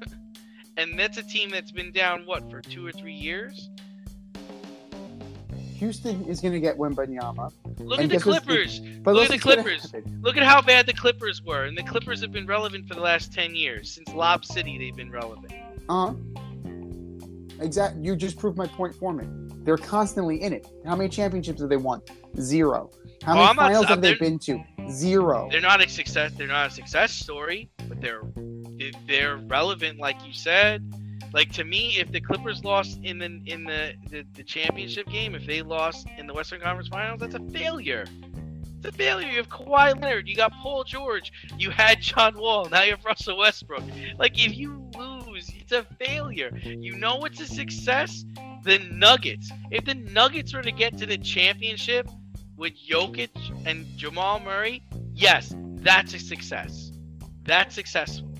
and 0.78 0.98
that's 0.98 1.18
a 1.18 1.22
team 1.22 1.50
that's 1.50 1.72
been 1.72 1.92
down 1.92 2.24
what 2.24 2.50
for 2.50 2.62
two 2.62 2.86
or 2.86 2.92
three 2.92 3.12
years. 3.12 3.68
Houston 5.74 6.24
is 6.26 6.40
going 6.40 6.52
to 6.54 6.60
get 6.60 6.76
Wembanyama. 6.78 7.52
Look 7.78 8.00
And 8.00 8.10
at 8.12 8.16
the 8.18 8.22
Clippers. 8.22 8.80
But 9.02 9.14
Look 9.14 9.24
at 9.26 9.30
the 9.32 9.38
Clippers. 9.38 9.92
Look 10.20 10.36
at 10.36 10.42
how 10.44 10.62
bad 10.62 10.86
the 10.86 10.92
Clippers 10.92 11.42
were, 11.42 11.64
and 11.64 11.76
the 11.76 11.82
Clippers 11.82 12.20
have 12.20 12.32
been 12.32 12.46
relevant 12.46 12.86
for 12.88 12.94
the 12.94 13.00
last 13.00 13.32
ten 13.32 13.54
years. 13.54 13.92
Since 13.92 14.14
Lob 14.14 14.44
City, 14.44 14.78
they've 14.78 14.96
been 14.96 15.10
relevant. 15.10 15.52
Uh, 15.88 16.12
huh. 16.12 16.14
exactly. 17.60 18.02
You 18.02 18.16
just 18.16 18.38
proved 18.38 18.56
my 18.56 18.66
point 18.66 18.94
for 18.94 19.12
me. 19.12 19.26
They're 19.64 19.76
constantly 19.76 20.42
in 20.42 20.52
it. 20.52 20.66
How 20.86 20.94
many 20.94 21.08
championships 21.08 21.60
have 21.60 21.70
they 21.70 21.76
won? 21.76 22.02
Zero. 22.40 22.90
How 23.22 23.32
Oh, 23.32 23.34
many 23.36 23.46
I'm 23.48 23.56
not- 23.56 23.62
finals 23.62 23.84
uh, 23.86 23.88
have 23.88 24.00
they 24.02 24.14
been 24.14 24.38
to? 24.40 24.62
Zero. 24.90 25.48
They're 25.50 25.60
not 25.60 25.82
a 25.84 25.88
success. 25.88 26.32
They're 26.36 26.46
not 26.46 26.66
a 26.70 26.70
success 26.70 27.12
story, 27.12 27.70
but 27.88 28.00
they're 28.00 28.22
they're 29.06 29.36
relevant, 29.38 29.98
like 29.98 30.16
you 30.26 30.32
said. 30.32 30.82
Like 31.32 31.50
to 31.52 31.64
me, 31.64 31.96
if 31.98 32.12
the 32.12 32.20
Clippers 32.20 32.64
lost 32.64 33.00
in 33.02 33.18
the 33.18 33.40
in 33.46 33.64
the, 33.64 33.94
the, 34.10 34.24
the 34.34 34.42
championship 34.42 35.08
game, 35.08 35.34
if 35.34 35.46
they 35.46 35.62
lost 35.62 36.06
in 36.16 36.26
the 36.26 36.34
Western 36.34 36.60
Conference 36.60 36.88
Finals, 36.88 37.20
that's 37.20 37.34
a 37.34 37.40
failure. 37.50 38.04
It's 38.78 38.86
a 38.86 38.92
failure. 38.92 39.28
You 39.28 39.36
have 39.38 39.48
Kawhi 39.48 40.00
Leonard, 40.00 40.28
you 40.28 40.36
got 40.36 40.52
Paul 40.52 40.84
George, 40.84 41.32
you 41.58 41.70
had 41.70 42.00
John 42.00 42.38
Wall, 42.38 42.68
now 42.70 42.82
you 42.82 42.92
have 42.92 43.04
Russell 43.04 43.38
Westbrook. 43.38 43.82
Like 44.18 44.38
if 44.38 44.56
you 44.56 44.90
lose, 44.96 45.50
it's 45.58 45.72
a 45.72 45.84
failure. 45.98 46.56
You 46.62 46.96
know 46.96 47.24
it's 47.24 47.40
a 47.40 47.46
success. 47.46 48.24
The 48.62 48.78
Nuggets. 48.90 49.50
If 49.70 49.84
the 49.84 49.94
Nuggets 49.94 50.54
were 50.54 50.62
to 50.62 50.72
get 50.72 50.96
to 50.98 51.06
the 51.06 51.18
championship 51.18 52.08
with 52.56 52.72
Jokic 52.88 53.30
and 53.66 53.86
Jamal 53.96 54.40
Murray, 54.40 54.82
yes, 55.12 55.54
that's 55.58 56.14
a 56.14 56.18
success. 56.18 56.92
That's 57.42 57.74
successful. 57.74 58.30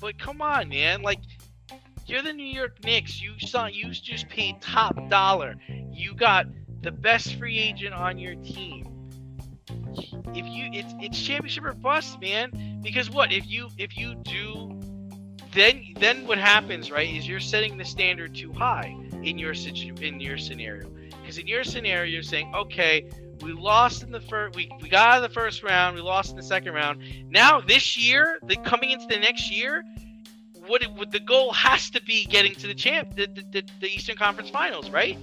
But 0.00 0.18
come 0.18 0.42
on, 0.42 0.68
man. 0.68 1.02
Like 1.02 1.20
you're 2.10 2.22
the 2.22 2.32
New 2.32 2.42
York 2.42 2.82
Knicks. 2.84 3.22
You 3.22 3.38
saw 3.38 3.66
you 3.66 3.90
just 3.90 4.28
paid 4.28 4.60
top 4.60 5.08
dollar. 5.08 5.54
You 5.92 6.14
got 6.14 6.46
the 6.82 6.90
best 6.90 7.36
free 7.36 7.58
agent 7.58 7.94
on 7.94 8.18
your 8.18 8.34
team. 8.34 8.86
If 10.34 10.46
you 10.46 10.70
it's 10.72 10.92
it's 11.00 11.20
championship 11.20 11.64
or 11.64 11.72
bust, 11.72 12.20
man. 12.20 12.80
Because 12.82 13.10
what 13.10 13.32
if 13.32 13.46
you 13.46 13.68
if 13.78 13.96
you 13.96 14.16
do 14.16 14.80
then 15.52 15.94
then 15.98 16.26
what 16.26 16.38
happens, 16.38 16.90
right, 16.90 17.08
is 17.08 17.28
you're 17.28 17.40
setting 17.40 17.76
the 17.76 17.84
standard 17.84 18.34
too 18.34 18.52
high 18.52 18.96
in 19.22 19.38
your 19.38 19.54
situ 19.54 19.94
in 20.00 20.20
your 20.20 20.38
scenario. 20.38 20.88
Because 21.20 21.38
in 21.38 21.46
your 21.46 21.64
scenario 21.64 22.10
you're 22.10 22.22
saying, 22.22 22.52
okay, 22.54 23.08
we 23.42 23.52
lost 23.52 24.02
in 24.02 24.10
the 24.10 24.20
first 24.20 24.56
we, 24.56 24.70
we 24.80 24.88
got 24.88 25.10
out 25.10 25.22
of 25.22 25.28
the 25.28 25.34
first 25.34 25.62
round, 25.62 25.96
we 25.96 26.02
lost 26.02 26.30
in 26.30 26.36
the 26.36 26.42
second 26.42 26.74
round. 26.74 27.02
Now 27.28 27.60
this 27.60 27.96
year, 27.96 28.38
the 28.42 28.56
coming 28.56 28.90
into 28.90 29.06
the 29.06 29.18
next 29.18 29.50
year, 29.50 29.84
what 30.70 30.82
it, 30.82 30.92
what 30.92 31.10
the 31.10 31.20
goal 31.20 31.52
has 31.52 31.90
to 31.90 32.02
be 32.02 32.24
getting 32.24 32.54
to 32.54 32.66
the 32.66 32.74
champ 32.74 33.16
the, 33.16 33.26
the, 33.26 33.64
the, 33.80 33.86
Eastern 33.88 34.16
Conference 34.16 34.50
Finals, 34.50 34.88
right? 34.90 35.18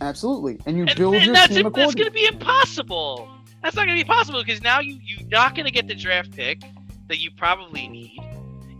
Absolutely. 0.00 0.58
And 0.66 0.76
you 0.76 0.86
And, 0.86 0.96
build 0.96 1.14
and 1.16 1.24
your 1.26 1.34
that's 1.34 1.48
team 1.54 1.64
that's 1.64 1.66
accordingly. 1.66 1.94
going 1.94 2.06
to 2.06 2.10
be 2.12 2.26
impossible. 2.26 3.28
That's 3.62 3.76
not 3.76 3.86
going 3.86 3.98
to 3.98 4.04
be 4.04 4.08
possible 4.08 4.42
because 4.42 4.62
now 4.62 4.80
you 4.80 4.98
you're 5.02 5.28
not 5.28 5.54
going 5.54 5.66
to 5.66 5.72
get 5.72 5.86
the 5.88 5.94
draft 5.94 6.30
pick 6.32 6.62
that 7.08 7.18
you 7.18 7.30
probably 7.30 7.88
need. 7.88 8.18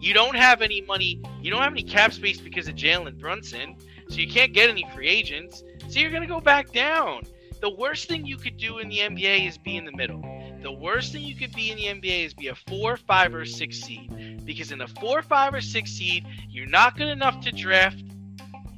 You 0.01 0.15
don't 0.15 0.37
have 0.37 0.63
any 0.63 0.81
money. 0.83 1.21
You 1.41 1.51
don't 1.51 1.63
have 1.63 1.73
any 1.73 1.83
cap 1.83 2.13
space 2.13 2.41
because 2.41 2.69
of 2.69 2.77
Jalen 2.77 3.19
Brunson, 3.19 3.77
so 4.09 4.17
you 4.17 4.29
can't 4.29 4.53
get 4.53 4.71
any 4.71 4.87
free 4.95 5.09
agents. 5.09 5.65
So 5.89 5.99
you're 5.99 6.11
going 6.11 6.23
to 6.23 6.29
go 6.29 6.41
back 6.41 6.73
down. 6.73 7.25
The 7.61 7.71
worst 7.71 8.07
thing 8.07 8.25
you 8.25 8.37
could 8.37 8.57
do 8.57 8.79
in 8.79 8.89
the 8.89 8.99
NBA 8.99 9.49
is 9.49 9.59
be 9.59 9.77
in 9.77 9.85
the 9.85 9.93
middle. 9.93 10.23
The 10.63 10.71
worst 10.71 11.13
thing 11.13 11.23
you 11.25 11.35
could 11.35 11.53
be 11.53 11.71
in 11.71 11.77
the 11.77 11.85
NBA 11.85 12.27
is 12.27 12.35
be 12.35 12.49
a 12.49 12.55
four, 12.55 12.97
five, 12.97 13.35
or 13.35 13.45
six 13.45 13.81
seed. 13.81 14.13
Because 14.49 14.73
in 14.73 14.81
a 14.81 14.89
four, 14.89 15.21
five, 15.21 15.53
or 15.53 15.61
six 15.61 15.91
seed, 15.91 16.25
you're 16.49 16.65
not 16.67 16.97
good 16.97 17.09
enough 17.09 17.39
to 17.43 17.53
draft, 17.53 18.03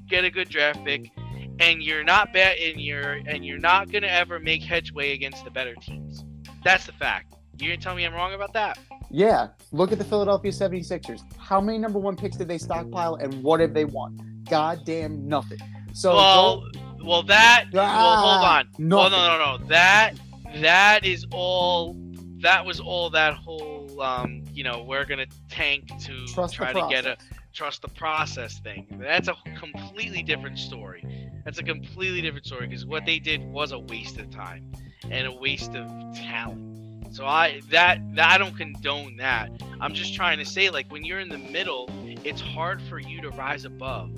get 0.08 0.24
a 0.24 0.30
good 0.30 0.48
draft 0.48 0.84
pick, 0.84 1.12
and 1.60 1.80
you're 1.80 2.02
not 2.02 2.32
bad, 2.32 2.58
and 2.58 2.80
you're 2.80 3.20
and 3.28 3.44
you're 3.46 3.60
not 3.60 3.92
gonna 3.92 4.08
ever 4.08 4.40
make 4.40 4.64
headway 4.64 5.12
against 5.14 5.44
the 5.44 5.50
better 5.52 5.76
teams. 5.76 6.24
That's 6.64 6.86
the 6.86 6.92
fact. 6.92 7.36
You're 7.56 7.70
gonna 7.70 7.80
tell 7.80 7.94
me 7.94 8.04
I'm 8.04 8.12
wrong 8.12 8.34
about 8.34 8.52
that? 8.54 8.78
Yeah. 9.10 9.48
Look 9.70 9.92
at 9.92 9.98
the 9.98 10.04
Philadelphia 10.04 10.50
76ers. 10.50 11.20
How 11.38 11.60
many 11.60 11.78
number 11.78 12.00
one 12.00 12.16
picks 12.16 12.36
did 12.36 12.48
they 12.48 12.58
stockpile 12.58 13.14
and 13.16 13.40
what 13.40 13.60
have 13.60 13.72
they 13.72 13.84
won? 13.84 14.42
Goddamn 14.50 15.28
nothing. 15.28 15.58
So 15.92 16.16
well, 16.16 16.64
well, 17.04 17.22
that. 17.24 17.66
well, 17.72 17.86
hold 17.86 18.44
Ah, 18.44 18.58
on. 18.58 18.68
Well, 18.88 19.08
nothing. 19.08 19.18
no, 19.18 19.38
no, 19.38 19.56
no. 19.58 19.66
That 19.68 20.14
that 20.56 21.06
is 21.06 21.24
all. 21.30 21.96
That 22.42 22.64
was 22.66 22.80
all 22.80 23.10
that 23.10 23.34
whole. 23.34 24.00
Um, 24.00 24.42
you 24.60 24.64
know, 24.64 24.82
we're 24.82 25.06
gonna 25.06 25.24
tank 25.48 25.88
to 26.00 26.26
Trust 26.26 26.52
try 26.52 26.74
to 26.74 26.86
get 26.90 27.06
a 27.06 27.16
trust 27.54 27.80
the 27.80 27.88
process 27.88 28.58
thing. 28.58 28.86
That's 29.00 29.26
a 29.26 29.34
completely 29.58 30.22
different 30.22 30.58
story. 30.58 31.02
That's 31.46 31.58
a 31.58 31.62
completely 31.62 32.20
different 32.20 32.44
story 32.44 32.66
because 32.66 32.84
what 32.84 33.06
they 33.06 33.18
did 33.18 33.42
was 33.42 33.72
a 33.72 33.78
waste 33.78 34.18
of 34.18 34.28
time 34.28 34.70
and 35.10 35.26
a 35.26 35.32
waste 35.32 35.74
of 35.74 35.88
talent. 36.14 37.14
So 37.14 37.24
I 37.24 37.62
that, 37.70 38.00
that 38.16 38.32
I 38.32 38.36
don't 38.36 38.54
condone 38.54 39.16
that. 39.16 39.50
I'm 39.80 39.94
just 39.94 40.12
trying 40.12 40.36
to 40.36 40.44
say 40.44 40.68
like 40.68 40.92
when 40.92 41.06
you're 41.06 41.20
in 41.20 41.30
the 41.30 41.38
middle, 41.38 41.88
it's 42.22 42.42
hard 42.42 42.82
for 42.82 42.98
you 42.98 43.22
to 43.22 43.30
rise 43.30 43.64
above. 43.64 44.10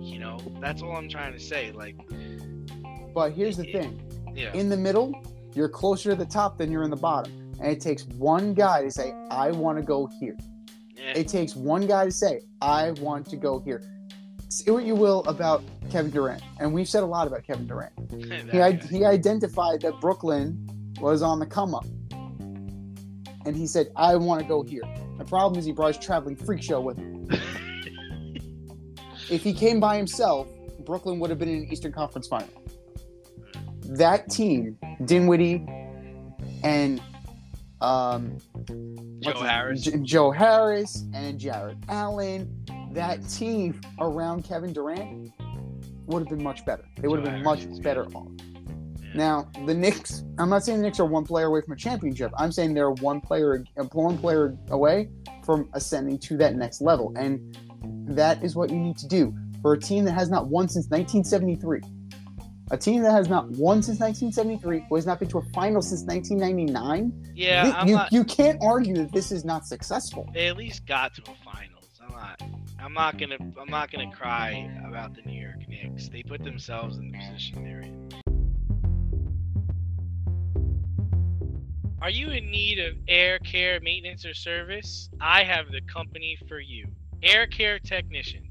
You 0.00 0.18
know, 0.18 0.38
that's 0.62 0.80
all 0.80 0.96
I'm 0.96 1.10
trying 1.10 1.34
to 1.34 1.40
say. 1.40 1.72
Like, 1.72 1.94
but 3.12 3.32
here's 3.32 3.58
the 3.58 3.64
thing. 3.64 4.00
yeah, 4.34 4.50
In 4.54 4.70
the 4.70 4.78
middle, 4.78 5.12
you're 5.52 5.68
closer 5.68 6.08
to 6.08 6.16
the 6.16 6.24
top 6.24 6.56
than 6.56 6.72
you're 6.72 6.84
in 6.84 6.90
the 6.90 6.96
bottom. 6.96 7.47
And 7.60 7.72
it 7.72 7.80
takes 7.80 8.04
one 8.04 8.54
guy 8.54 8.82
to 8.82 8.90
say, 8.90 9.12
I 9.30 9.50
want 9.50 9.78
to 9.78 9.84
go 9.84 10.06
here. 10.20 10.36
yeah. 10.96 11.12
It 11.16 11.28
takes 11.28 11.56
one 11.56 11.86
guy 11.86 12.04
to 12.04 12.12
say, 12.12 12.42
I 12.60 12.92
want 12.92 13.26
to 13.30 13.36
go 13.36 13.60
here. 13.60 13.82
Say 14.48 14.70
what 14.70 14.84
you 14.84 14.94
will 14.94 15.22
about 15.24 15.62
Kevin 15.90 16.10
Durant. 16.10 16.42
And 16.60 16.72
we've 16.72 16.88
said 16.88 17.02
a 17.02 17.06
lot 17.06 17.26
about 17.26 17.44
Kevin 17.44 17.66
Durant. 17.66 17.92
He, 18.52 18.60
i- 18.60 18.72
he 18.72 19.04
identified 19.04 19.80
that 19.82 20.00
Brooklyn 20.00 20.66
was 21.00 21.22
on 21.22 21.38
the 21.38 21.46
come 21.46 21.74
up. 21.74 21.84
And 23.44 23.56
he 23.56 23.66
said, 23.66 23.88
I 23.96 24.16
want 24.16 24.42
to 24.42 24.48
go 24.48 24.62
here. 24.62 24.82
The 25.18 25.24
problem 25.24 25.58
is 25.58 25.64
he 25.64 25.72
brought 25.72 25.94
his 25.96 26.04
traveling 26.04 26.36
freak 26.36 26.62
show 26.62 26.80
with 26.80 26.96
him. 26.98 27.26
if 29.30 29.42
he 29.42 29.52
came 29.52 29.80
by 29.80 29.96
himself, 29.96 30.48
Brooklyn 30.84 31.18
would 31.18 31.30
have 31.30 31.38
been 31.38 31.48
in 31.48 31.56
an 31.64 31.72
Eastern 31.72 31.92
Conference 31.92 32.28
final. 32.28 32.48
That 33.82 34.28
team, 34.30 34.78
Dinwiddie 35.04 35.66
and 36.62 37.00
um, 37.80 38.38
Joe 39.20 39.40
Harris. 39.40 39.82
J- 39.82 39.98
Joe 40.02 40.30
Harris 40.30 41.04
and 41.14 41.38
Jarrett 41.38 41.78
Allen, 41.88 42.64
that 42.92 43.26
team 43.28 43.80
around 44.00 44.44
Kevin 44.44 44.72
Durant 44.72 45.32
would 46.06 46.20
have 46.20 46.28
been 46.28 46.42
much 46.42 46.64
better. 46.64 46.84
They 46.96 47.08
would 47.08 47.24
have 47.24 47.32
been 47.32 47.42
much 47.42 47.66
better 47.82 48.06
off. 48.14 48.28
Yeah. 49.00 49.08
Now, 49.14 49.50
the 49.66 49.74
Knicks, 49.74 50.24
I'm 50.38 50.48
not 50.48 50.64
saying 50.64 50.78
the 50.78 50.84
Knicks 50.84 51.00
are 51.00 51.06
one 51.06 51.24
player 51.24 51.46
away 51.46 51.60
from 51.62 51.72
a 51.72 51.76
championship. 51.76 52.32
I'm 52.36 52.52
saying 52.52 52.74
they're 52.74 52.90
one 52.90 53.20
player 53.20 53.64
one 53.92 54.18
player 54.18 54.56
away 54.70 55.10
from 55.44 55.68
ascending 55.74 56.18
to 56.18 56.36
that 56.38 56.56
next 56.56 56.80
level. 56.80 57.12
And 57.16 57.56
that 58.08 58.42
is 58.42 58.56
what 58.56 58.70
you 58.70 58.76
need 58.76 58.98
to 58.98 59.06
do 59.06 59.34
for 59.62 59.72
a 59.72 59.80
team 59.80 60.04
that 60.04 60.12
has 60.12 60.30
not 60.30 60.48
won 60.48 60.68
since 60.68 60.86
1973. 60.88 61.80
A 62.70 62.76
team 62.76 63.02
that 63.02 63.12
has 63.12 63.28
not 63.28 63.48
won 63.52 63.82
since 63.82 63.98
1973, 63.98 64.84
who 64.88 64.94
has 64.94 65.06
not 65.06 65.18
been 65.18 65.28
to 65.28 65.38
a 65.38 65.42
final 65.54 65.80
since 65.80 66.02
1999. 66.02 67.32
Yeah, 67.34 67.72
I'm 67.74 67.88
you, 67.88 67.94
not. 67.94 68.12
you 68.12 68.24
can't 68.24 68.58
argue 68.62 68.94
that 68.96 69.12
this 69.12 69.32
is 69.32 69.44
not 69.44 69.66
successful. 69.66 70.28
They 70.34 70.48
at 70.48 70.56
least 70.58 70.84
got 70.86 71.14
to 71.14 71.22
a 71.22 71.34
finals. 71.50 71.88
I'm 72.02 72.12
not. 72.12 72.42
I'm 72.78 72.92
not 72.92 73.16
gonna. 73.16 73.38
I'm 73.58 73.70
not 73.70 73.90
gonna 73.90 74.10
cry 74.10 74.70
about 74.86 75.14
the 75.14 75.22
New 75.22 75.40
York 75.40 75.66
Knicks. 75.66 76.08
They 76.08 76.22
put 76.22 76.44
themselves 76.44 76.98
in 76.98 77.10
the 77.10 77.18
position 77.18 77.64
they're 77.64 77.80
in. 77.80 78.08
Are 82.02 82.10
you 82.10 82.30
in 82.30 82.50
need 82.50 82.78
of 82.78 82.94
air 83.08 83.38
care 83.38 83.80
maintenance 83.80 84.24
or 84.24 84.34
service? 84.34 85.08
I 85.20 85.42
have 85.42 85.72
the 85.72 85.80
company 85.92 86.38
for 86.48 86.60
you. 86.60 86.86
Air 87.22 87.46
Care 87.48 87.80
Technicians. 87.80 88.47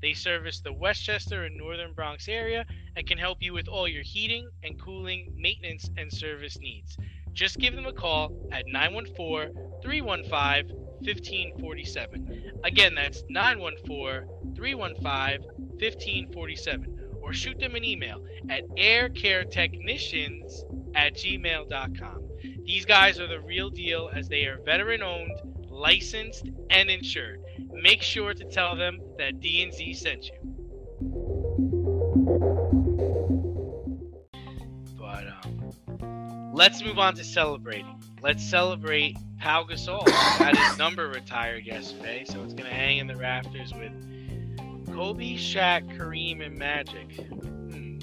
They 0.00 0.14
service 0.14 0.60
the 0.60 0.72
Westchester 0.72 1.44
and 1.44 1.56
Northern 1.56 1.92
Bronx 1.92 2.28
area 2.28 2.64
and 2.96 3.06
can 3.06 3.18
help 3.18 3.42
you 3.42 3.52
with 3.52 3.68
all 3.68 3.88
your 3.88 4.02
heating 4.02 4.48
and 4.62 4.80
cooling, 4.80 5.32
maintenance, 5.36 5.90
and 5.96 6.12
service 6.12 6.58
needs. 6.58 6.96
Just 7.32 7.58
give 7.58 7.74
them 7.74 7.86
a 7.86 7.92
call 7.92 8.32
at 8.52 8.66
914 8.66 9.54
315 9.82 10.76
1547. 11.00 12.60
Again, 12.64 12.94
that's 12.94 13.22
914 13.28 14.54
315 14.56 15.42
1547. 15.78 16.94
Or 17.20 17.32
shoot 17.32 17.58
them 17.58 17.74
an 17.74 17.84
email 17.84 18.24
at 18.48 18.66
aircaretechnicians 18.70 20.64
at 20.94 21.14
gmail.com. 21.14 22.28
These 22.64 22.84
guys 22.86 23.20
are 23.20 23.26
the 23.26 23.40
real 23.40 23.70
deal 23.70 24.10
as 24.12 24.28
they 24.28 24.44
are 24.46 24.58
veteran 24.64 25.02
owned, 25.02 25.57
licensed, 25.78 26.50
and 26.70 26.90
insured. 26.90 27.40
make 27.72 28.02
sure 28.02 28.34
to 28.34 28.44
tell 28.44 28.76
them 28.76 29.00
that 29.18 29.40
D 29.40 29.62
and 29.62 29.72
Z 29.72 29.94
sent 29.94 30.26
you. 30.26 30.38
But 34.98 35.26
um, 35.28 36.52
let's 36.52 36.82
move 36.82 36.98
on 36.98 37.14
to 37.14 37.24
celebrating. 37.24 38.02
Let's 38.20 38.42
celebrate 38.42 39.16
Pau 39.40 39.64
Gasol. 39.64 40.08
Had 40.08 40.56
his 40.56 40.78
number 40.78 41.08
retired 41.08 41.64
yesterday, 41.64 42.24
so 42.26 42.42
it's 42.42 42.54
gonna 42.54 42.70
hang 42.70 42.98
in 42.98 43.06
the 43.06 43.16
rafters 43.16 43.72
with 43.72 43.92
Kobe, 44.92 45.36
Shaq, 45.36 45.96
Kareem, 45.96 46.44
and 46.44 46.58
Magic. 46.58 47.12
Hmm. 47.16 47.98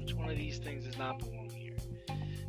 Which 0.00 0.14
one 0.14 0.28
of 0.28 0.36
these 0.36 0.58
things 0.58 0.84
does 0.84 0.98
not 0.98 1.22
here? 1.22 1.31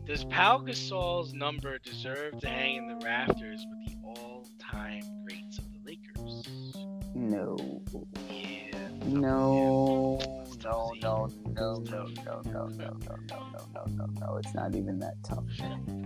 Does 0.05 0.25
Pau 0.25 0.59
Gasol's 0.59 1.33
number 1.33 1.79
deserve 1.79 2.39
to 2.41 2.47
hang 2.49 2.75
in 2.75 2.87
the 2.87 3.05
rafters 3.05 3.65
with 3.69 3.87
the 3.87 3.95
all-time 4.03 5.03
greats 5.25 5.57
of 5.59 5.65
the 5.71 5.79
Lakers? 5.85 6.75
No. 7.15 7.81
Yeah. 8.29 8.89
No. 9.05 10.19
No, 10.63 10.93
no, 11.01 11.29
no, 11.55 11.75
no, 11.83 11.83
no, 11.83 12.05
no, 12.25 12.41
no, 12.45 12.67
no, 12.67 12.67
no, 12.77 12.97
no, 12.99 13.55
no, 13.73 13.85
no, 13.87 14.05
no. 14.19 14.37
It's 14.37 14.53
not 14.53 14.75
even 14.75 14.99
that 14.99 15.15
tough. 15.23 15.43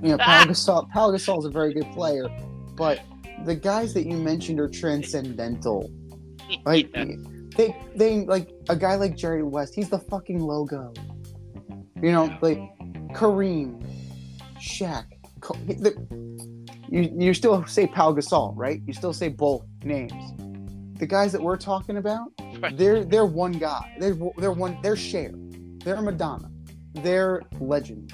You 0.04 0.10
know, 0.10 0.18
Pau 0.18 0.46
Gasol, 0.46 0.90
Pau 0.92 1.12
Gasol's 1.12 1.46
a 1.46 1.50
very 1.50 1.74
good 1.74 1.92
player, 1.94 2.28
but 2.76 3.02
the 3.46 3.56
guys 3.56 3.94
that 3.94 4.06
you 4.08 4.18
mentioned 4.18 4.60
are 4.60 4.70
transcendental. 4.70 5.92
Like 6.66 6.92
they, 6.92 7.76
they 7.96 8.26
like 8.26 8.50
a 8.70 8.76
guy 8.76 8.96
like 8.96 9.16
Jerry 9.16 9.44
West. 9.44 9.76
He's 9.76 9.90
the 9.90 10.00
fucking 10.00 10.40
logo. 10.40 10.94
You 12.02 12.12
know, 12.12 12.36
like 12.42 12.60
Kareem, 13.14 13.84
Shaq. 14.60 15.06
The, 15.68 15.94
you 16.90 17.14
you 17.16 17.34
still 17.34 17.66
say 17.66 17.88
Pau 17.88 18.12
Gasol, 18.14 18.54
right? 18.56 18.82
You 18.86 18.94
still 18.94 19.14
say 19.14 19.30
both 19.30 19.64
names. 19.84 20.14
The 21.00 21.06
guys 21.06 21.32
that 21.32 21.42
we're 21.42 21.58
talking 21.58 21.98
about, 21.98 22.30
they're 22.74 23.04
they're 23.06 23.26
one 23.26 23.54
guy. 23.54 23.96
They're 24.00 24.18
they're 24.38 24.52
one. 24.52 24.78
They're 24.82 24.96
Cher. 24.96 25.32
They're 25.84 26.02
Madonna. 26.02 26.50
They're 26.94 27.44
legends. 27.60 28.14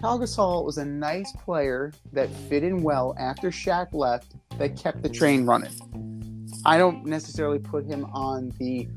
Pau 0.00 0.18
Gasol 0.18 0.64
was 0.64 0.78
a 0.78 0.84
nice 0.84 1.32
player 1.32 1.92
that 2.12 2.30
fit 2.48 2.62
in 2.62 2.82
well 2.82 3.14
after 3.18 3.50
Shaq 3.50 3.88
left. 3.92 4.34
That 4.58 4.76
kept 4.78 5.02
the 5.02 5.08
train 5.08 5.44
running. 5.44 5.72
I 6.64 6.78
don't 6.78 7.04
necessarily 7.04 7.58
put 7.58 7.84
him 7.84 8.04
on 8.06 8.52
the. 8.58 8.88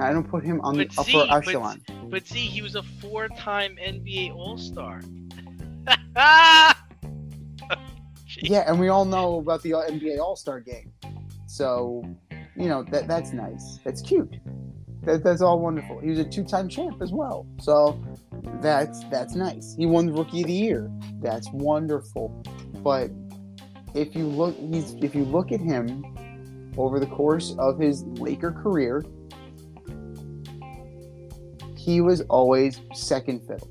I 0.00 0.12
don't 0.12 0.28
put 0.28 0.44
him 0.44 0.60
on 0.62 0.76
the 0.76 0.84
But 0.86 0.98
upper 0.98 1.10
see, 1.10 1.16
but- 1.16 1.30
echelon. 1.30 1.82
But 2.10 2.26
see, 2.26 2.40
he 2.46 2.62
was 2.62 2.74
a 2.74 2.82
four-time 2.82 3.76
NBA 3.76 4.34
All-Star. 4.34 5.02
Yeah, 8.40 8.64
and 8.68 8.78
we 8.78 8.88
all 8.88 9.04
know 9.04 9.38
about 9.38 9.62
the 9.62 9.72
NBA 9.72 10.18
All 10.18 10.36
Star 10.36 10.60
game. 10.60 10.92
So, 11.46 12.04
you 12.56 12.68
know 12.68 12.84
that 12.84 13.08
that's 13.08 13.32
nice. 13.32 13.78
That's 13.84 14.00
cute. 14.00 14.36
That, 15.02 15.24
that's 15.24 15.42
all 15.42 15.58
wonderful. 15.60 16.00
He 16.00 16.10
was 16.10 16.18
a 16.18 16.24
two-time 16.24 16.68
champ 16.68 17.00
as 17.00 17.12
well. 17.12 17.46
So 17.60 18.00
that's 18.60 19.04
that's 19.04 19.34
nice. 19.34 19.74
He 19.76 19.86
won 19.86 20.06
the 20.06 20.12
Rookie 20.12 20.42
of 20.42 20.46
the 20.46 20.52
Year. 20.52 20.90
That's 21.20 21.48
wonderful. 21.52 22.28
But 22.82 23.10
if 23.94 24.14
you 24.14 24.26
look, 24.26 24.56
he's 24.56 24.94
if 25.02 25.14
you 25.14 25.24
look 25.24 25.50
at 25.50 25.60
him 25.60 26.04
over 26.76 27.00
the 27.00 27.06
course 27.06 27.56
of 27.58 27.78
his 27.78 28.04
Laker 28.04 28.52
career, 28.52 29.04
he 31.76 32.00
was 32.00 32.20
always 32.22 32.80
second 32.94 33.40
fiddle, 33.46 33.70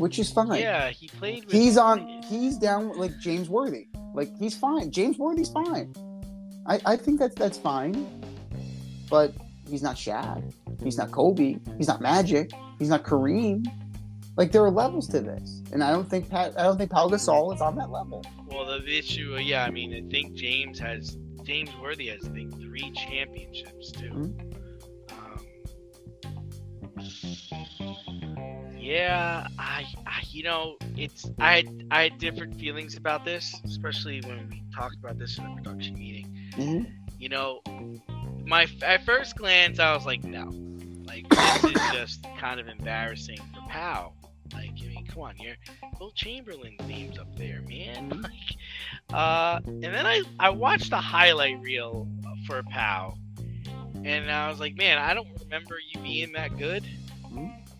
which 0.00 0.18
is 0.18 0.32
fine. 0.32 0.60
Yeah, 0.60 0.90
he 0.90 1.08
played. 1.08 1.44
With, 1.44 1.52
He's 1.52 1.76
on. 1.76 2.22
He's 2.24 2.56
down 2.56 2.96
like 2.98 3.18
James 3.20 3.48
Worthy. 3.48 3.86
Like 4.14 4.36
he's 4.38 4.56
fine. 4.56 4.90
James 4.90 5.18
Worthy's 5.18 5.50
fine. 5.50 5.94
I, 6.66 6.80
I 6.86 6.96
think 6.96 7.20
that's 7.20 7.34
that's 7.34 7.58
fine. 7.58 8.06
But 9.08 9.34
he's 9.68 9.82
not 9.82 9.96
Shaq. 9.96 10.52
He's 10.82 10.96
not 10.96 11.10
Kobe. 11.10 11.58
He's 11.76 11.88
not 11.88 12.00
Magic. 12.00 12.50
He's 12.78 12.88
not 12.88 13.04
Kareem. 13.04 13.66
Like 14.36 14.52
there 14.52 14.64
are 14.64 14.70
levels 14.70 15.06
to 15.08 15.20
this, 15.20 15.62
and 15.72 15.84
I 15.84 15.92
don't 15.92 16.08
think 16.08 16.30
Pat. 16.30 16.58
I 16.58 16.62
don't 16.62 16.78
think 16.78 16.90
Pau 16.90 17.08
Gasol 17.08 17.54
is 17.54 17.60
on 17.60 17.76
that 17.76 17.90
level. 17.90 18.24
Well, 18.46 18.64
the 18.64 18.98
issue, 18.98 19.34
uh, 19.34 19.38
yeah, 19.38 19.64
I 19.64 19.70
mean, 19.70 19.92
I 19.94 20.02
think 20.10 20.34
James 20.34 20.78
has 20.78 21.18
James 21.44 21.70
Worthy 21.80 22.08
has, 22.08 22.24
I 22.24 22.30
think, 22.30 22.58
three 22.58 22.90
championships 22.92 23.92
too. 23.92 24.34
Um, 25.10 25.40
yeah, 28.90 29.46
I, 29.58 29.86
I, 30.06 30.22
you 30.30 30.42
know, 30.42 30.76
it's 30.96 31.30
I, 31.38 31.56
had- 31.56 31.86
I 31.90 32.02
had 32.02 32.18
different 32.18 32.58
feelings 32.58 32.96
about 32.96 33.24
this, 33.24 33.54
especially 33.64 34.20
when 34.22 34.48
we 34.50 34.62
talked 34.74 34.96
about 34.96 35.18
this 35.18 35.38
in 35.38 35.44
the 35.44 35.50
production 35.54 35.94
meeting. 35.94 36.26
Mhm. 36.56 36.90
You 37.18 37.28
know, 37.28 37.60
my 38.46 38.66
at 38.82 39.04
first 39.04 39.36
glance, 39.36 39.78
I 39.78 39.94
was 39.94 40.06
like, 40.06 40.24
no, 40.24 40.50
like 41.04 41.28
this 41.28 41.64
is 41.64 41.80
just 41.92 42.26
kind 42.38 42.58
of 42.58 42.66
embarrassing 42.68 43.38
for 43.54 43.60
Powell. 43.68 44.14
Like, 44.52 44.72
I 44.82 44.88
mean, 44.88 45.06
come 45.06 45.22
on, 45.22 45.36
you're 45.38 45.54
Wilt 46.00 46.16
Chamberlain's 46.16 46.80
name's 46.88 47.18
up 47.18 47.36
there, 47.36 47.62
man. 47.62 48.10
Like, 48.22 48.56
uh, 49.12 49.60
and 49.66 49.82
then 49.84 50.06
I 50.06 50.22
I 50.38 50.50
watched 50.50 50.90
the 50.90 50.96
highlight 51.00 51.60
reel 51.60 52.08
for 52.46 52.62
Pau, 52.64 53.16
and 54.04 54.30
I 54.30 54.48
was 54.48 54.58
like, 54.60 54.76
man, 54.76 54.98
I 54.98 55.14
don't 55.14 55.28
remember 55.40 55.76
you 55.92 56.00
being 56.00 56.32
that 56.32 56.56
good. 56.58 56.84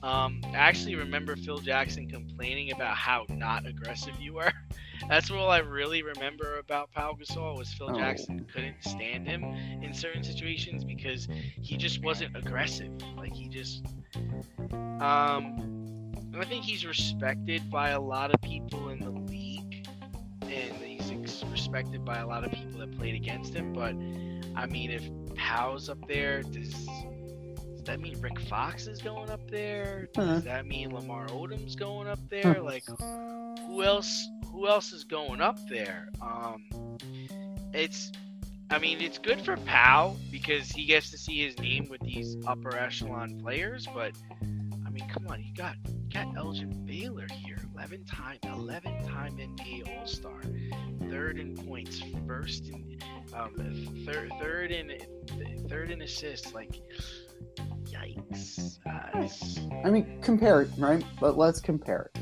Um, 0.03 0.41
I 0.47 0.57
actually 0.57 0.95
remember 0.95 1.37
Phil 1.37 1.59
Jackson 1.59 2.09
complaining 2.09 2.73
about 2.73 2.97
how 2.97 3.27
not 3.29 3.67
aggressive 3.67 4.15
you 4.19 4.35
were. 4.35 4.53
That's 5.09 5.31
all 5.31 5.51
I 5.51 5.59
really 5.59 6.03
remember 6.03 6.59
about 6.59 6.91
Pau 6.93 7.13
Gasol 7.21 7.57
was 7.59 7.73
Phil 7.75 7.91
Oh. 7.91 7.99
Jackson 7.99 8.47
couldn't 8.53 8.83
stand 8.83 9.27
him 9.27 9.43
in 9.83 9.93
certain 9.95 10.23
situations 10.23 10.85
because 10.85 11.27
he 11.61 11.77
just 11.77 12.03
wasn't 12.03 12.37
aggressive. 12.37 12.91
Like 13.17 13.33
he 13.33 13.49
just, 13.49 13.85
um, 15.01 16.13
I 16.39 16.45
think 16.45 16.65
he's 16.65 16.87
respected 16.87 17.71
by 17.71 17.91
a 17.91 18.01
lot 18.01 18.33
of 18.33 18.41
people 18.41 18.89
in 18.91 19.01
the 19.01 19.11
league, 19.11 19.87
and 20.43 20.75
he's 20.77 21.11
ex- 21.11 21.45
respected 21.51 22.05
by 22.05 22.19
a 22.19 22.27
lot 22.27 22.45
of 22.45 22.53
people 22.53 22.79
that 22.81 22.97
played 22.97 23.15
against 23.15 23.55
him. 23.55 23.73
But 23.73 23.95
I 24.59 24.67
mean, 24.67 24.91
if 24.91 25.03
Pau's 25.35 25.89
up 25.89 26.07
there, 26.09 26.43
does 26.43 26.89
that 27.91 27.99
mean 27.99 28.21
Rick 28.21 28.39
Fox 28.39 28.87
is 28.87 29.03
going 29.03 29.31
up 29.31 29.51
there? 29.51 30.09
Huh. 30.15 30.35
Does 30.35 30.45
that 30.45 30.65
mean 30.65 30.95
Lamar 30.95 31.27
Odom's 31.27 31.75
going 31.75 32.07
up 32.07 32.21
there? 32.29 32.63
Like, 32.63 32.85
who 33.67 33.83
else? 33.83 34.29
Who 34.53 34.69
else 34.69 34.93
is 34.93 35.03
going 35.03 35.41
up 35.41 35.59
there? 35.69 36.09
Um, 36.23 36.69
it's, 37.73 38.13
I 38.71 38.79
mean, 38.79 39.01
it's 39.01 39.19
good 39.19 39.41
for 39.41 39.57
Pau 39.57 40.17
because 40.31 40.71
he 40.71 40.85
gets 40.85 41.11
to 41.11 41.19
see 41.19 41.45
his 41.45 41.59
name 41.59 41.89
with 41.89 42.01
these 42.03 42.37
upper 42.47 42.77
echelon 42.77 43.41
players. 43.41 43.89
But 43.93 44.13
I 44.87 44.91
mean, 44.91 45.09
come 45.09 45.27
on, 45.29 45.43
you 45.43 45.53
got 45.55 45.75
got 46.13 46.37
Elgin 46.37 46.85
Baylor 46.87 47.27
here, 47.33 47.59
eleven 47.75 48.05
time, 48.05 48.39
eleven 48.45 49.05
time 49.05 49.37
NBA 49.37 49.99
All 49.99 50.07
Star, 50.07 50.41
third 51.11 51.41
in 51.41 51.57
points, 51.57 52.01
first 52.27 52.69
in, 52.69 53.01
um, 53.35 53.53
third 54.07 54.33
third 54.41 54.71
in 54.71 54.97
third 55.69 55.91
in 55.91 56.03
assists. 56.03 56.55
Like, 56.55 56.81
yikes! 57.91 58.79
Uh, 58.87 59.87
I 59.87 59.91
mean, 59.91 60.21
compare 60.23 60.63
it, 60.63 60.71
right? 60.79 61.05
But 61.21 61.37
let's 61.37 61.61
compare 61.61 62.11
it. 62.15 62.21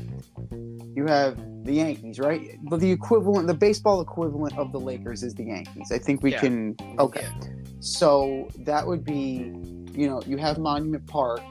You 0.95 1.05
have 1.05 1.37
the 1.65 1.73
Yankees, 1.73 2.19
right? 2.19 2.57
But 2.63 2.79
the 2.79 2.91
equivalent, 2.91 3.47
the 3.47 3.53
baseball 3.53 4.01
equivalent 4.01 4.57
of 4.57 4.71
the 4.71 4.79
Lakers 4.79 5.23
is 5.23 5.33
the 5.35 5.45
Yankees. 5.45 5.91
I 5.91 5.99
think 5.99 6.23
we 6.23 6.31
Yeah. 6.31 6.39
can. 6.39 6.75
Okay. 6.97 7.21
Yeah. 7.21 7.49
So 7.79 8.47
that 8.59 8.85
would 8.85 9.05
be, 9.05 9.53
you 9.93 10.07
know, 10.07 10.21
you 10.25 10.37
have 10.37 10.57
Monument 10.57 11.05
Park, 11.07 11.41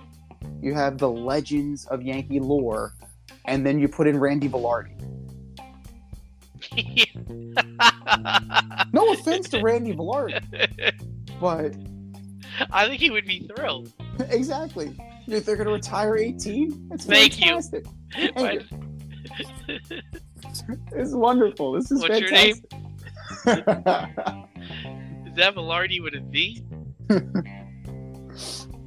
you 0.60 0.74
have 0.74 0.98
the 0.98 1.08
legends 1.08 1.86
of 1.86 2.02
Yankee 2.02 2.40
lore, 2.40 2.94
and 3.46 3.64
then 3.64 3.78
you 3.78 3.88
put 3.88 4.06
in 4.06 4.18
Randy 4.18 4.48
Velarde. 4.48 4.90
No 8.92 9.12
offense 9.12 9.48
to 9.50 9.60
Randy 9.60 9.92
Velarde, 9.94 10.42
but 11.40 11.74
I 12.70 12.86
think 12.88 13.00
he 13.00 13.10
would 13.10 13.26
be 13.26 13.48
thrilled. 13.54 13.92
exactly. 14.30 14.96
If 15.26 15.44
they're 15.44 15.56
going 15.56 15.66
to 15.66 15.74
retire 15.74 16.16
18, 16.16 16.88
it's 16.92 17.04
Thank 17.04 17.38
you. 17.40 17.46
fantastic. 17.46 17.86
Thank 18.12 18.34
But- 18.34 18.70
you. 18.70 20.00
It's 20.92 21.12
wonderful. 21.12 21.72
This 21.72 21.90
is 21.90 22.00
What's 22.00 22.20
your 22.20 22.30
name? 22.30 22.54
Is 22.56 22.64
that 25.36 25.54
Velarde 25.54 26.02
with 26.02 26.14
a 26.14 26.20
V? 26.20 26.62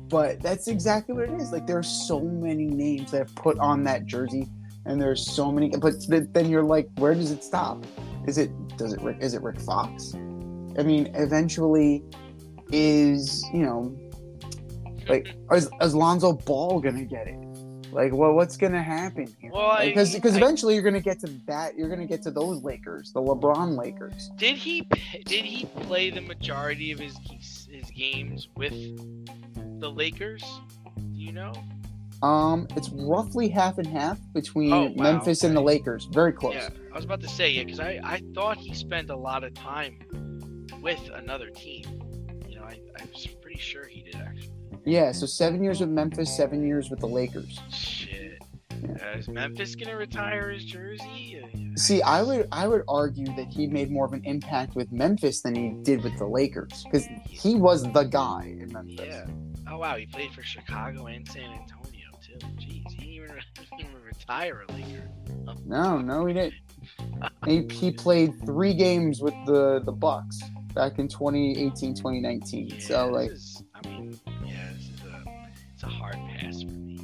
but 0.10 0.42
that's 0.42 0.68
exactly 0.68 1.16
what 1.16 1.30
it 1.30 1.40
is. 1.40 1.52
Like 1.52 1.68
there 1.68 1.78
are 1.78 1.84
so 1.84 2.20
many 2.20 2.66
names 2.66 3.12
that 3.12 3.22
are 3.22 3.34
put 3.36 3.60
on 3.60 3.84
that 3.84 4.06
jersey, 4.06 4.48
and 4.86 5.02
there's 5.02 5.26
so 5.26 5.52
many. 5.52 5.70
But 5.70 5.94
then 6.34 6.50
you're 6.50 6.64
like, 6.64 6.90
where 6.98 7.14
does 7.14 7.32
it 7.32 7.44
stop? 7.44 7.86
Is 8.28 8.38
it 8.38 8.52
does 8.78 8.94
it 8.94 9.02
Rick? 9.02 9.18
Is 9.22 9.34
it 9.34 9.42
Rick 9.42 9.60
Fox? 9.62 10.14
I 10.16 10.84
mean, 10.84 11.12
eventually, 11.16 12.04
is 12.72 13.44
you 13.54 13.64
know, 13.66 13.98
like 15.08 15.34
is, 15.52 15.70
is 15.82 15.96
Lonzo 15.96 16.34
Ball 16.34 16.80
gonna 16.80 17.04
get 17.06 17.28
it? 17.28 17.36
Like, 17.92 18.14
well, 18.14 18.32
what's 18.34 18.56
gonna 18.56 18.82
happen 18.82 19.28
here? 19.42 19.52
Well, 19.54 19.78
Because 19.84 20.14
because 20.14 20.34
I- 20.36 20.38
eventually 20.38 20.74
you're 20.76 20.84
gonna 20.84 21.02
get 21.02 21.20
to 21.22 21.28
that. 21.48 21.78
You're 21.78 21.90
gonna 21.90 22.06
get 22.06 22.22
to 22.24 22.32
those 22.32 22.64
Lakers, 22.64 23.12
the 23.12 23.22
LeBron 23.22 23.78
Lakers. 23.78 24.32
Did 24.38 24.56
he 24.56 24.82
did 25.26 25.44
he 25.46 25.66
play 25.82 26.10
the 26.10 26.22
majority 26.22 26.92
of 26.92 27.00
his 27.00 27.18
his 27.70 27.90
games 27.92 28.48
with 28.56 28.72
the 29.82 29.90
Lakers? 29.92 30.44
Do 30.96 31.04
you 31.18 31.34
know? 31.34 31.54
Um, 32.24 32.68
it's 32.78 32.90
roughly 32.90 33.50
half 33.50 33.80
and 33.80 33.88
half 33.88 34.20
between 34.34 34.72
Oh, 34.72 34.84
wow, 34.96 35.04
Memphis 35.04 35.44
and 35.44 35.58
the. 35.58 35.62
Lakers. 35.62 36.06
Very 36.12 36.32
close. 36.32 36.54
Yeah, 36.54 36.70
I 36.94 36.96
was 36.96 37.04
about 37.04 37.20
to 37.22 37.28
say 37.28 37.50
yeah, 37.50 37.64
because 37.64 37.80
I 37.80 38.00
I 38.04 38.22
thought 38.36 38.58
he 38.58 38.74
spent 38.76 39.10
a 39.10 39.16
lot 39.16 39.44
of 39.44 39.54
time 39.56 39.98
with 40.82 41.00
another 41.16 41.50
team. 41.50 42.01
You 43.02 43.08
know, 43.08 43.10
I, 43.10 43.10
I 43.10 43.14
was 43.14 43.28
pretty 43.42 43.60
sure 43.60 43.86
he 43.86 44.02
did 44.02 44.16
actually. 44.16 44.52
Yeah, 44.86 45.12
so 45.12 45.26
seven 45.26 45.64
years 45.64 45.80
with 45.80 45.90
Memphis, 45.90 46.36
seven 46.36 46.66
years 46.66 46.90
with 46.90 47.00
the 47.00 47.08
Lakers. 47.08 47.60
Shit. 47.72 48.42
Yeah. 48.84 49.12
Uh, 49.14 49.18
is 49.18 49.28
Memphis 49.28 49.76
gonna 49.76 49.96
retire 49.96 50.50
his 50.50 50.66
jersey? 50.66 51.42
Uh, 51.44 51.48
See, 51.76 52.02
I 52.02 52.24
would 52.24 52.48
I 52.52 52.68
would 52.68 52.84
argue 52.88 53.28
that 53.36 53.48
he 53.48 53.68
made 53.68 53.92
more 53.92 54.06
of 54.06 54.14
an 54.14 54.24
impact 54.26 54.76
with 54.76 54.92
Memphis 54.92 55.42
than 55.42 55.56
he 55.56 55.70
did 55.84 56.04
with 56.04 56.18
the 56.18 56.26
Lakers 56.26 56.84
because 56.86 57.08
he 57.30 57.56
was 57.56 57.84
the 57.92 58.04
guy 58.04 58.56
in 58.60 58.72
Memphis. 58.74 59.06
Yeah. 59.06 59.26
Oh 59.70 59.78
wow, 59.78 59.96
he 59.96 60.06
played 60.06 60.32
for 60.32 60.42
Chicago 60.42 61.06
and 61.08 61.28
San 61.28 61.44
Antonio 61.44 62.08
too. 62.22 62.46
Jeez, 62.58 62.92
he 62.92 62.98
didn't 62.98 63.04
even, 63.10 63.30
he 63.60 63.66
didn't 63.78 63.92
even 63.92 64.04
retire 64.04 64.66
a 64.68 64.72
Laker. 64.74 65.10
No, 65.66 66.00
no, 66.00 66.26
he 66.26 66.34
didn't. 66.34 66.54
He, 67.46 67.68
he 67.72 67.92
played 67.92 68.34
three 68.46 68.74
games 68.74 69.22
with 69.22 69.34
the 69.46 69.82
the 69.86 69.92
Bucks 69.92 70.40
back 70.74 71.00
in 71.00 71.08
2018, 71.08 71.94
2019. 71.96 72.68
Yeah, 72.68 72.80
so 72.80 73.08
like, 73.08 73.32
is, 73.32 73.64
I 73.74 73.88
mean, 73.88 74.20
yeah, 74.46 74.70
this 74.74 74.90
is 74.90 75.02
a 75.04 75.24
it's 75.74 75.84
a 75.84 75.88
hard 75.88 76.16
pass 76.16 76.64
for 76.64 76.72
me. 76.72 77.00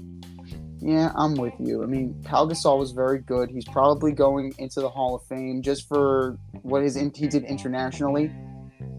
yeah, 0.79 1.11
I'm 1.15 1.35
with 1.35 1.53
you. 1.59 1.83
I 1.83 1.85
mean, 1.85 2.15
Pau 2.23 2.45
Gasol 2.47 2.79
was 2.79 2.91
very 2.91 3.19
good. 3.19 3.49
He's 3.49 3.65
probably 3.65 4.11
going 4.11 4.53
into 4.57 4.81
the 4.81 4.89
Hall 4.89 5.15
of 5.15 5.23
Fame 5.23 5.61
just 5.61 5.87
for 5.87 6.37
what 6.61 6.83
his 6.83 6.95
he 6.95 7.27
did 7.27 7.43
internationally, 7.43 8.31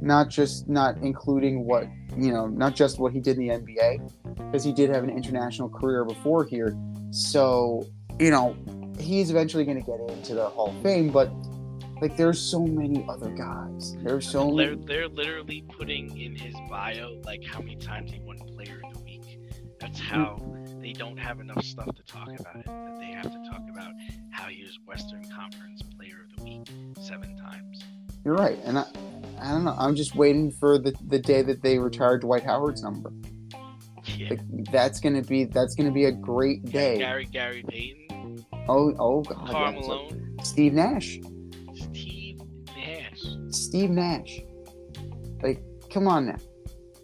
not 0.01 0.29
just 0.29 0.69
not 0.69 0.97
including 0.99 1.65
what 1.65 1.87
you 2.17 2.33
know, 2.33 2.47
not 2.47 2.75
just 2.75 2.99
what 2.99 3.13
he 3.13 3.21
did 3.21 3.39
in 3.39 3.47
the 3.47 3.55
NBA, 3.55 4.13
because 4.37 4.65
he 4.65 4.73
did 4.73 4.91
have 4.91 5.05
an 5.05 5.11
international 5.11 5.69
career 5.69 6.05
before 6.05 6.45
here. 6.45 6.77
So 7.11 7.87
you 8.19 8.31
know, 8.31 8.57
he's 8.99 9.31
eventually 9.31 9.65
going 9.65 9.81
to 9.81 9.87
get 9.87 10.01
into 10.11 10.35
the 10.35 10.49
Hall 10.49 10.75
of 10.75 10.83
Fame, 10.83 11.11
but. 11.11 11.31
Like 12.01 12.17
there's 12.17 12.41
so 12.41 12.65
many 12.65 13.05
other 13.09 13.31
guys. 13.31 13.97
There's 14.03 14.29
so 14.31 14.55
they're, 14.55 14.71
many. 14.71 14.87
they're 14.87 15.09
literally 15.09 15.65
putting 15.69 16.17
in 16.19 16.37
his 16.37 16.55
bio 16.71 17.21
like 17.25 17.45
how 17.45 17.61
many 17.61 17.77
times 17.77 18.13
he 18.13 18.21
won 18.21 18.39
Player 18.39 18.81
of 18.85 18.95
the 18.95 19.01
Week. 19.05 19.39
That's 19.81 19.99
how 19.99 20.37
hmm. 20.37 20.81
they 20.81 20.93
don't 20.93 21.17
have 21.17 21.41
enough 21.41 21.65
stuff 21.65 21.95
to 21.95 22.03
talk 22.03 22.29
about 22.39 22.57
it. 22.57 22.67
That 22.67 22.99
they 23.01 23.13
have 23.13 23.31
to 23.31 23.51
talk 23.51 23.63
about 23.71 23.93
how 24.31 24.49
he 24.49 24.63
was 24.63 24.79
Western 24.87 25.25
Conference 25.31 25.83
Player 25.97 26.25
of 26.25 26.37
the 26.37 26.45
Week 26.45 26.69
seven 27.01 27.37
times. 27.37 27.85
You're 28.25 28.35
right, 28.35 28.59
and 28.65 28.79
I, 28.79 28.85
I 29.41 29.53
don't 29.53 29.65
know. 29.65 29.75
I'm 29.79 29.95
just 29.95 30.15
waiting 30.15 30.51
for 30.51 30.79
the, 30.79 30.95
the 31.07 31.19
day 31.19 31.43
that 31.43 31.63
they 31.63 31.79
retire 31.79 32.19
Dwight 32.19 32.45
Howard's 32.45 32.83
number. 32.83 33.13
Yeah. 34.17 34.31
Like 34.31 34.41
that's 34.71 35.01
gonna 35.01 35.23
be 35.23 35.45
that's 35.45 35.75
gonna 35.75 35.93
be 35.93 36.07
a 36.07 36.13
great 36.13 36.65
day. 36.65 36.99
Gary 36.99 37.27
Gary 37.27 37.65
Payton, 37.69 38.45
Oh 38.69 38.95
oh 38.99 39.23
god, 39.23 39.49
yeah, 39.51 39.71
Malone, 39.81 40.37
Steve 40.43 40.73
Nash. 40.73 41.21
Steve 43.51 43.91
Nash. 43.91 44.41
Like, 45.43 45.63
come 45.91 46.09
on 46.09 46.27
now. 46.27 46.39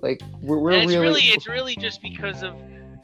Like 0.04 0.20
we're, 0.42 0.58
we're 0.58 0.72
it's 0.72 0.92
really, 0.92 1.00
really 1.00 1.22
it's 1.22 1.48
really 1.48 1.76
just 1.76 2.02
because 2.02 2.42
of 2.42 2.54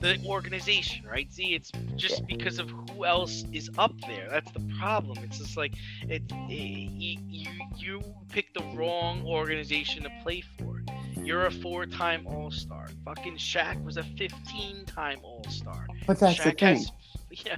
the 0.01 0.19
organization, 0.27 1.07
right? 1.07 1.33
See, 1.33 1.55
it's 1.55 1.73
just 1.97 2.27
because 2.27 2.59
of 2.59 2.69
who 2.69 3.07
else 3.07 3.45
is 3.53 3.71
up 3.79 3.93
there. 4.07 4.29
That's 4.31 4.51
the 4.53 4.61
problem. 4.79 5.17
It's 5.25 5.39
just 5.39 5.57
like 5.57 5.73
it, 6.03 6.23
it 6.31 6.31
you, 6.51 7.19
you 7.27 7.51
you 7.79 8.03
picked 8.29 8.53
the 8.53 8.65
wrong 8.77 9.25
organization 9.27 10.03
to 10.03 10.11
play 10.23 10.43
for. 10.43 10.83
You're 11.23 11.47
a 11.47 11.51
four-time 11.51 12.27
All-Star. 12.27 12.89
Fucking 13.05 13.37
Shaq 13.37 13.83
was 13.85 13.99
a 13.99 14.03
15-time 14.03 15.21
All-Star. 15.23 15.87
but 16.07 16.19
that's 16.19 16.43
the 16.43 16.51
Shaq 16.51 16.61
thing. 16.61 16.77
has, 16.77 16.93
yeah. 17.47 17.57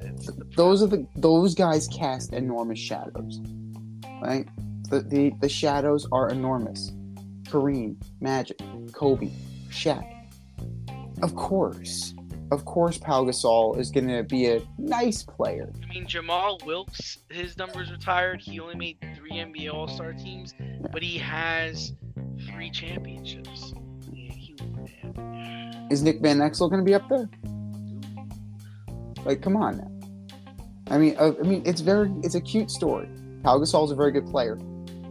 The 0.00 0.46
Those 0.56 0.82
are 0.82 0.86
the 0.86 1.06
those 1.16 1.54
guys 1.54 1.88
cast 1.88 2.32
enormous 2.32 2.78
shadows, 2.78 3.40
right? 4.22 4.46
The 4.92 5.00
the 5.00 5.32
the 5.40 5.48
shadows 5.48 6.06
are 6.12 6.28
enormous. 6.28 6.92
Kareem, 7.44 7.96
Magic, 8.20 8.60
Kobe, 8.92 9.30
Shaq. 9.70 10.04
Of 11.22 11.34
course, 11.34 12.12
of 12.50 12.66
course, 12.66 12.98
Pau 12.98 13.24
Gasol 13.24 13.78
is 13.78 13.90
going 13.90 14.08
to 14.08 14.22
be 14.22 14.48
a 14.48 14.60
nice 14.76 15.22
player. 15.22 15.72
I 15.82 15.86
mean, 15.86 16.06
Jamal 16.06 16.58
Wilkes, 16.66 17.20
his 17.30 17.56
numbers 17.56 17.90
retired. 17.90 18.42
He 18.42 18.60
only 18.60 18.74
made 18.74 18.98
three 19.16 19.30
NBA 19.30 19.72
All 19.72 19.88
Star 19.88 20.12
teams, 20.12 20.52
but 20.92 21.02
he 21.02 21.16
has 21.16 21.94
three 22.50 22.70
championships. 22.70 23.72
Yeah, 24.12 24.30
he, 24.30 24.54
man. 25.16 25.88
Is 25.90 26.02
Nick 26.02 26.20
Van 26.20 26.36
Exel 26.40 26.68
going 26.68 26.80
to 26.80 26.84
be 26.84 26.92
up 26.92 27.08
there? 27.08 27.30
Like, 29.24 29.40
come 29.40 29.56
on 29.56 29.78
now. 29.78 30.94
I 30.94 30.98
mean, 30.98 31.16
uh, 31.18 31.32
I 31.40 31.44
mean, 31.44 31.62
it's 31.64 31.80
very, 31.80 32.12
it's 32.22 32.34
a 32.34 32.42
cute 32.42 32.70
story. 32.70 33.08
Pau 33.42 33.56
Gasol 33.56 33.86
is 33.86 33.90
a 33.90 33.94
very 33.94 34.12
good 34.12 34.26
player. 34.26 34.58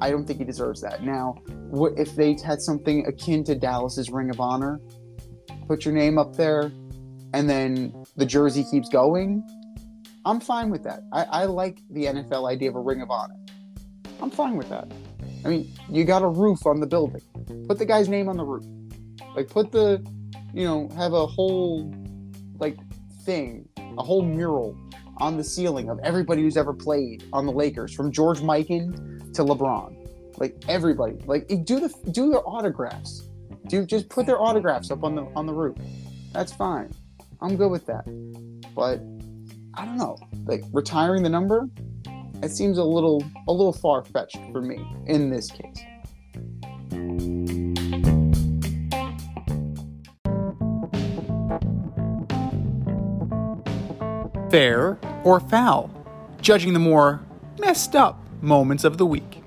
I 0.01 0.09
don't 0.09 0.25
think 0.25 0.39
he 0.39 0.45
deserves 0.45 0.81
that. 0.81 1.03
Now, 1.03 1.35
what 1.69 1.93
if 1.95 2.15
they 2.15 2.35
had 2.43 2.59
something 2.59 3.05
akin 3.05 3.43
to 3.45 3.55
Dallas's 3.55 4.09
Ring 4.09 4.31
of 4.31 4.39
Honor? 4.39 4.81
Put 5.67 5.85
your 5.85 5.93
name 5.93 6.17
up 6.17 6.35
there, 6.35 6.71
and 7.33 7.47
then 7.47 7.93
the 8.17 8.25
jersey 8.25 8.65
keeps 8.69 8.89
going. 8.89 9.47
I'm 10.25 10.39
fine 10.39 10.71
with 10.71 10.83
that. 10.83 11.03
I, 11.13 11.23
I 11.23 11.45
like 11.45 11.81
the 11.91 12.05
NFL 12.05 12.51
idea 12.51 12.69
of 12.69 12.75
a 12.75 12.79
Ring 12.79 13.01
of 13.01 13.11
Honor. 13.11 13.35
I'm 14.19 14.31
fine 14.31 14.57
with 14.57 14.69
that. 14.69 14.91
I 15.45 15.49
mean, 15.49 15.71
you 15.87 16.03
got 16.03 16.23
a 16.23 16.27
roof 16.27 16.65
on 16.65 16.79
the 16.79 16.87
building. 16.87 17.21
Put 17.67 17.77
the 17.77 17.85
guy's 17.85 18.09
name 18.09 18.27
on 18.27 18.37
the 18.37 18.43
roof. 18.43 18.65
Like, 19.35 19.49
put 19.49 19.71
the, 19.71 20.03
you 20.53 20.65
know, 20.65 20.89
have 20.95 21.13
a 21.13 21.25
whole, 21.27 21.93
like, 22.59 22.77
thing, 23.23 23.67
a 23.77 24.03
whole 24.03 24.23
mural 24.23 24.75
on 25.17 25.37
the 25.37 25.43
ceiling 25.43 25.89
of 25.89 25.99
everybody 26.03 26.41
who's 26.41 26.57
ever 26.57 26.73
played 26.73 27.23
on 27.33 27.45
the 27.45 27.51
Lakers, 27.51 27.93
from 27.93 28.11
George 28.11 28.39
Mikan 28.39 29.10
to 29.33 29.43
LeBron. 29.43 29.97
Like 30.37 30.55
everybody, 30.67 31.17
like 31.25 31.47
do 31.65 31.79
the 31.79 31.93
do 32.11 32.31
their 32.31 32.47
autographs. 32.47 33.27
Do 33.67 33.85
just 33.85 34.09
put 34.09 34.25
their 34.25 34.41
autographs 34.41 34.89
up 34.91 35.03
on 35.03 35.15
the 35.15 35.23
on 35.35 35.45
the 35.45 35.53
roof. 35.53 35.77
That's 36.33 36.51
fine. 36.51 36.91
I'm 37.41 37.55
good 37.55 37.69
with 37.69 37.85
that. 37.85 38.05
But 38.75 39.01
I 39.75 39.85
don't 39.85 39.97
know, 39.97 40.17
like 40.45 40.63
retiring 40.71 41.23
the 41.23 41.29
number, 41.29 41.69
it 42.41 42.49
seems 42.49 42.77
a 42.77 42.83
little 42.83 43.23
a 43.47 43.51
little 43.51 43.73
far 43.73 44.03
fetched 44.03 44.39
for 44.51 44.61
me 44.61 44.83
in 45.07 45.29
this 45.29 45.51
case. 45.51 45.85
fair 54.51 54.99
or 55.23 55.39
foul, 55.39 55.89
judging 56.41 56.73
the 56.73 56.79
more 56.79 57.21
messed 57.57 57.95
up 57.95 58.21
moments 58.41 58.83
of 58.83 58.97
the 58.97 59.05
week. 59.05 59.43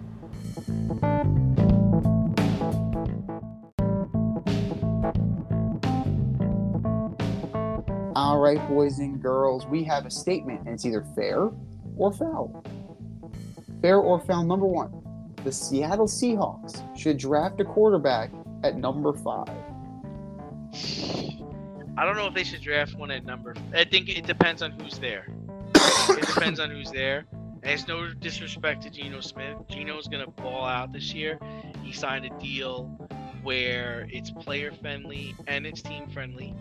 All 8.16 8.38
right, 8.38 8.60
boys 8.68 8.98
and 9.00 9.20
girls, 9.20 9.66
we 9.66 9.82
have 9.84 10.06
a 10.06 10.10
statement, 10.10 10.60
and 10.60 10.68
it's 10.70 10.86
either 10.86 11.04
fair 11.14 11.50
or 11.96 12.12
foul. 12.12 12.64
Fair 13.82 13.98
or 13.98 14.20
foul, 14.20 14.44
number 14.44 14.66
one. 14.66 14.92
The 15.42 15.52
Seattle 15.52 16.06
Seahawks 16.06 16.82
should 16.96 17.18
draft 17.18 17.60
a 17.60 17.64
quarterback 17.64 18.30
at 18.62 18.76
number 18.76 19.12
five. 19.12 19.48
I 21.96 22.04
don't 22.04 22.16
know 22.16 22.26
if 22.26 22.34
they 22.34 22.44
should 22.44 22.62
draft 22.62 22.94
one 22.96 23.10
at 23.10 23.24
number. 23.24 23.54
I 23.74 23.84
think 23.84 24.08
it 24.08 24.26
depends 24.26 24.62
on 24.62 24.72
who's 24.72 24.98
there. 24.98 25.28
it 25.74 26.26
depends 26.26 26.60
on 26.60 26.70
who's 26.70 26.90
there. 26.90 27.26
And 27.64 27.72
it's 27.72 27.88
no 27.88 28.12
disrespect 28.12 28.82
to 28.82 28.90
Geno 28.90 29.20
Smith. 29.20 29.56
Geno's 29.70 30.06
gonna 30.06 30.26
ball 30.26 30.66
out 30.66 30.92
this 30.92 31.14
year. 31.14 31.38
He 31.82 31.92
signed 31.92 32.26
a 32.26 32.38
deal 32.38 32.84
where 33.42 34.06
it's 34.10 34.30
player 34.30 34.70
friendly 34.70 35.34
and 35.46 35.66
it's 35.66 35.80
team 35.80 36.06
friendly. 36.10 36.54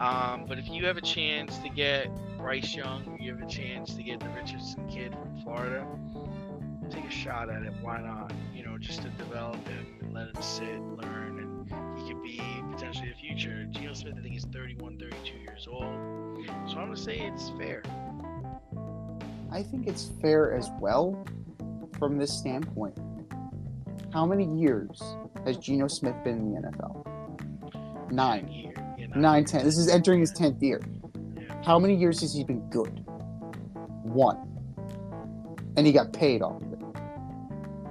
Um, 0.00 0.46
but 0.48 0.58
if 0.58 0.66
you 0.70 0.86
have 0.86 0.96
a 0.96 1.02
chance 1.02 1.58
to 1.58 1.68
get 1.68 2.08
Bryce 2.38 2.74
Young, 2.74 3.18
you 3.20 3.34
have 3.34 3.42
a 3.42 3.46
chance 3.46 3.94
to 3.96 4.02
get 4.02 4.20
the 4.20 4.30
Richardson 4.30 4.88
kid 4.88 5.12
from 5.12 5.42
Florida, 5.42 5.86
take 6.90 7.04
a 7.04 7.10
shot 7.10 7.50
at 7.50 7.62
it. 7.62 7.74
Why 7.82 8.00
not? 8.00 8.32
You 8.54 8.64
know, 8.64 8.78
just 8.78 9.02
to 9.02 9.10
develop 9.10 9.56
him 9.68 9.86
and 10.00 10.14
let 10.14 10.28
him 10.34 10.42
sit, 10.42 10.80
learn, 11.02 11.38
and 11.38 11.98
he 11.98 12.08
could 12.10 12.22
be 12.22 12.40
potentially 12.72 13.10
the 13.10 13.14
future. 13.14 13.66
Geno 13.72 13.92
Smith, 13.92 14.14
I 14.18 14.22
think, 14.22 14.36
is 14.36 14.44
31, 14.46 14.98
32 14.98 15.38
years 15.38 15.68
old. 15.70 15.84
So 16.66 16.78
I'm 16.78 16.86
gonna 16.86 16.96
say 16.96 17.18
it's 17.18 17.50
fair. 17.58 17.82
I 19.52 19.62
think 19.62 19.86
it's 19.86 20.12
fair 20.20 20.54
as 20.54 20.68
well 20.80 21.24
from 21.98 22.18
this 22.18 22.36
standpoint. 22.38 22.98
How 24.12 24.26
many 24.26 24.44
years 24.44 25.02
has 25.44 25.56
Geno 25.58 25.88
Smith 25.88 26.14
been 26.24 26.38
in 26.38 26.54
the 26.54 26.68
NFL? 26.68 28.10
Nine. 28.12 28.48
Year, 28.48 28.72
you 28.98 29.08
know. 29.08 29.16
Nine, 29.16 29.44
ten. 29.44 29.64
This 29.64 29.76
is 29.78 29.88
entering 29.88 30.20
his 30.20 30.32
tenth 30.32 30.62
year. 30.62 30.80
Yeah. 31.36 31.62
How 31.64 31.78
many 31.78 31.94
years 31.94 32.20
has 32.20 32.34
he 32.34 32.44
been 32.44 32.68
good? 32.70 33.04
One. 34.02 34.38
And 35.76 35.86
he 35.86 35.92
got 35.92 36.12
paid 36.12 36.42
off 36.42 36.62
of 36.62 36.72
it. 36.72 36.78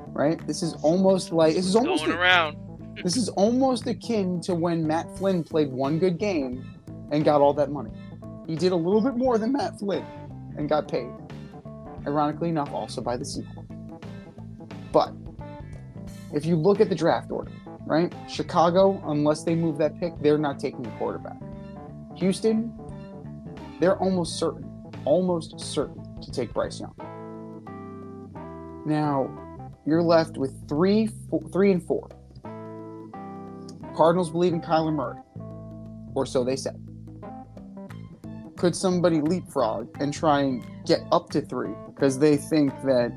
Right? 0.08 0.46
This 0.48 0.64
is 0.64 0.74
almost 0.82 1.32
like 1.32 1.56
this 1.56 1.66
is 1.66 1.76
almost 1.76 2.06
Going 2.06 2.18
around. 2.18 2.58
this 3.04 3.18
is 3.18 3.30
almost 3.30 3.86
akin 3.88 4.42
to 4.42 4.56
when 4.56 4.88
Matt 4.88 5.06
Flynn 5.18 5.44
played 5.44 5.72
one 5.72 6.00
good 6.00 6.18
game 6.18 6.66
and 7.12 7.24
got 7.24 7.42
all 7.42 7.54
that 7.54 7.70
money. 7.70 7.92
He 8.48 8.56
did 8.56 8.72
a 8.72 8.76
little 8.76 9.02
bit 9.02 9.16
more 9.16 9.38
than 9.38 9.52
Matt 9.52 9.80
Flynn 9.80 10.06
and 10.58 10.70
got 10.70 10.88
paid. 10.88 11.12
Ironically 12.08 12.50
enough, 12.50 12.72
also 12.72 13.02
by 13.02 13.18
the 13.18 13.26
sequel. 13.26 13.66
But 14.92 15.14
if 16.34 16.46
you 16.46 16.56
look 16.56 16.80
at 16.80 16.90
the 16.90 16.96
draft 16.96 17.32
order, 17.32 17.52
right? 17.86 18.14
Chicago, 18.30 19.02
unless 19.08 19.44
they 19.44 19.56
move 19.56 19.78
that 19.78 20.00
pick, 20.00 20.14
they're 20.22 20.38
not 20.38 20.60
taking 20.60 20.86
a 20.86 20.92
quarterback. 20.98 21.38
Houston, 22.16 22.74
they're 23.80 23.98
almost 23.98 24.40
certain, 24.40 24.72
almost 25.06 25.60
certain 25.60 26.04
to 26.22 26.32
take 26.32 26.54
Bryce 26.54 26.80
Young. 26.80 26.96
Now, 28.86 29.30
you're 29.86 30.02
left 30.02 30.38
with 30.38 30.68
three, 30.68 31.08
four, 31.30 31.42
three 31.52 31.72
and 31.72 31.84
four. 31.84 32.10
Cardinals 33.96 34.30
believe 34.30 34.54
in 34.54 34.62
Kyler 34.62 34.94
Murray, 34.94 35.20
or 36.14 36.26
so 36.26 36.44
they 36.44 36.56
said. 36.56 36.82
Could 38.58 38.76
somebody 38.76 39.22
leapfrog 39.22 39.90
and 40.00 40.14
try 40.14 40.42
and 40.42 40.66
get 40.86 41.02
up 41.12 41.30
to 41.32 41.42
three 41.42 41.74
because 41.96 42.20
they 42.20 42.36
think 42.36 42.72
that 42.84 43.12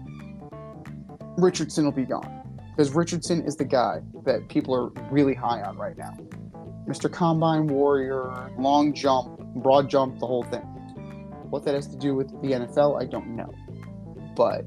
Richardson 1.37 1.85
will 1.85 1.93
be 1.93 2.05
gone? 2.05 2.35
Because 2.71 2.95
Richardson 2.95 3.43
is 3.43 3.57
the 3.57 3.65
guy 3.65 4.01
that 4.25 4.49
people 4.49 4.73
are 4.75 4.91
really 5.11 5.35
high 5.35 5.61
on 5.63 5.77
right 5.77 5.99
now. 5.99 6.17
Mr. 6.87 7.13
Combine 7.13 7.67
Warrior, 7.67 8.53
long 8.57 8.95
jump, 8.95 9.39
broad 9.57 9.91
jump, 9.91 10.21
the 10.21 10.27
whole 10.27 10.45
thing. 10.45 10.63
What 11.51 11.65
that 11.65 11.75
has 11.75 11.89
to 11.89 11.97
do 11.97 12.15
with 12.15 12.29
the 12.41 12.53
NFL, 12.53 13.01
I 13.01 13.05
don't 13.05 13.35
know. 13.35 13.53
But 14.37 14.65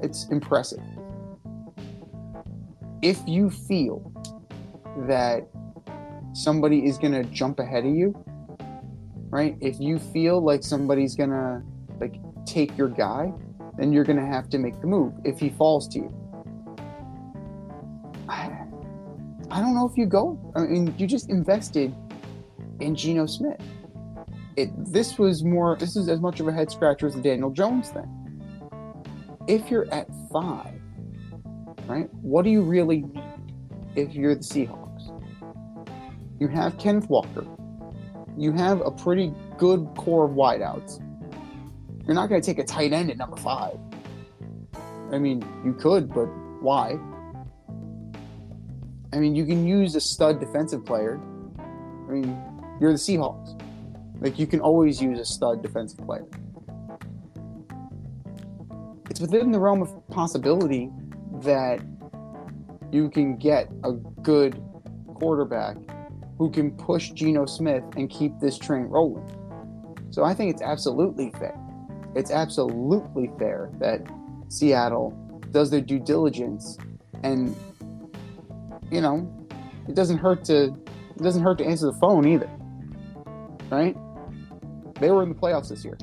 it's 0.00 0.28
impressive. 0.28 0.82
If 3.02 3.20
you 3.26 3.50
feel 3.50 4.12
that 5.08 5.46
somebody 6.32 6.86
is 6.86 6.98
going 6.98 7.12
to 7.12 7.24
jump 7.30 7.58
ahead 7.58 7.84
of 7.84 7.94
you, 7.94 8.14
right? 9.30 9.56
If 9.60 9.80
you 9.80 9.98
feel 9.98 10.40
like 10.40 10.62
somebody's 10.62 11.14
going 11.14 11.30
to 11.30 11.62
like 12.00 12.14
take 12.44 12.76
your 12.76 12.88
guy, 12.88 13.32
then 13.76 13.92
you're 13.92 14.04
going 14.04 14.18
to 14.18 14.26
have 14.26 14.48
to 14.50 14.58
make 14.58 14.80
the 14.80 14.86
move 14.86 15.12
if 15.24 15.38
he 15.38 15.50
falls 15.50 15.88
to 15.88 15.98
you. 15.98 16.24
I, 18.28 18.50
I 19.50 19.60
don't 19.60 19.74
know 19.74 19.88
if 19.88 19.96
you 19.96 20.06
go. 20.06 20.38
I 20.56 20.62
mean, 20.62 20.94
you 20.98 21.06
just 21.06 21.30
invested 21.30 21.94
in 22.80 22.94
Geno 22.94 23.26
Smith. 23.26 23.60
It 24.56 24.70
this 24.92 25.18
was 25.18 25.44
more 25.44 25.76
this 25.78 25.96
is 25.96 26.08
as 26.08 26.20
much 26.20 26.38
of 26.38 26.46
a 26.46 26.52
head 26.52 26.70
scratcher 26.70 27.08
as 27.08 27.14
the 27.14 27.22
Daniel 27.22 27.50
Jones 27.50 27.90
thing. 27.90 28.08
If 29.48 29.68
you're 29.70 29.92
at 29.92 30.06
five, 30.32 30.80
right? 31.86 32.08
What 32.22 32.44
do 32.44 32.50
you 32.50 32.62
really 32.62 33.02
need 33.02 33.22
if 33.96 34.14
you're 34.14 34.34
the 34.34 34.42
Seahawks? 34.42 35.10
You 36.38 36.48
have 36.48 36.78
Kenneth 36.78 37.08
Walker. 37.08 37.44
You 38.36 38.52
have 38.52 38.80
a 38.80 38.90
pretty 38.90 39.32
good 39.58 39.88
core 39.96 40.26
of 40.26 40.32
wideouts. 40.32 41.00
You're 42.06 42.14
not 42.14 42.28
going 42.28 42.40
to 42.40 42.46
take 42.46 42.58
a 42.58 42.64
tight 42.64 42.92
end 42.92 43.10
at 43.10 43.16
number 43.16 43.36
five. 43.36 43.78
I 45.10 45.18
mean, 45.18 45.42
you 45.64 45.72
could, 45.72 46.12
but 46.12 46.26
why? 46.60 46.98
I 49.12 49.18
mean, 49.18 49.34
you 49.34 49.46
can 49.46 49.66
use 49.66 49.94
a 49.94 50.00
stud 50.00 50.40
defensive 50.40 50.84
player. 50.84 51.20
I 52.08 52.12
mean, 52.12 52.42
you're 52.80 52.92
the 52.92 52.98
Seahawks. 52.98 53.60
Like, 54.20 54.38
you 54.38 54.46
can 54.46 54.60
always 54.60 55.00
use 55.00 55.18
a 55.18 55.24
stud 55.24 55.62
defensive 55.62 56.04
player. 56.04 56.26
It's 59.08 59.20
within 59.20 59.52
the 59.52 59.60
realm 59.60 59.80
of 59.80 60.06
possibility 60.08 60.90
that 61.42 61.80
you 62.90 63.08
can 63.08 63.36
get 63.36 63.70
a 63.84 63.92
good 63.92 64.60
quarterback 65.14 65.76
who 66.38 66.50
can 66.50 66.72
push 66.72 67.10
Geno 67.10 67.46
Smith 67.46 67.84
and 67.96 68.10
keep 68.10 68.38
this 68.40 68.58
train 68.58 68.84
rolling. 68.84 69.26
So 70.10 70.24
I 70.24 70.34
think 70.34 70.52
it's 70.52 70.62
absolutely 70.62 71.30
fair. 71.38 71.58
It's 72.14 72.30
absolutely 72.30 73.30
fair 73.38 73.70
that 73.78 74.00
Seattle 74.48 75.10
does 75.50 75.70
their 75.70 75.80
due 75.80 75.98
diligence 75.98 76.78
and 77.22 77.56
you 78.90 79.00
know, 79.00 79.28
it 79.88 79.94
doesn't 79.94 80.18
hurt 80.18 80.44
to 80.44 80.74
it 81.16 81.22
doesn't 81.22 81.42
hurt 81.42 81.58
to 81.58 81.64
answer 81.64 81.86
the 81.86 81.98
phone 82.00 82.26
either. 82.26 82.50
Right? 83.70 83.96
They 85.00 85.10
were 85.10 85.22
in 85.22 85.30
the 85.30 85.34
playoffs 85.34 85.68
this 85.68 85.84
year. 85.84 85.98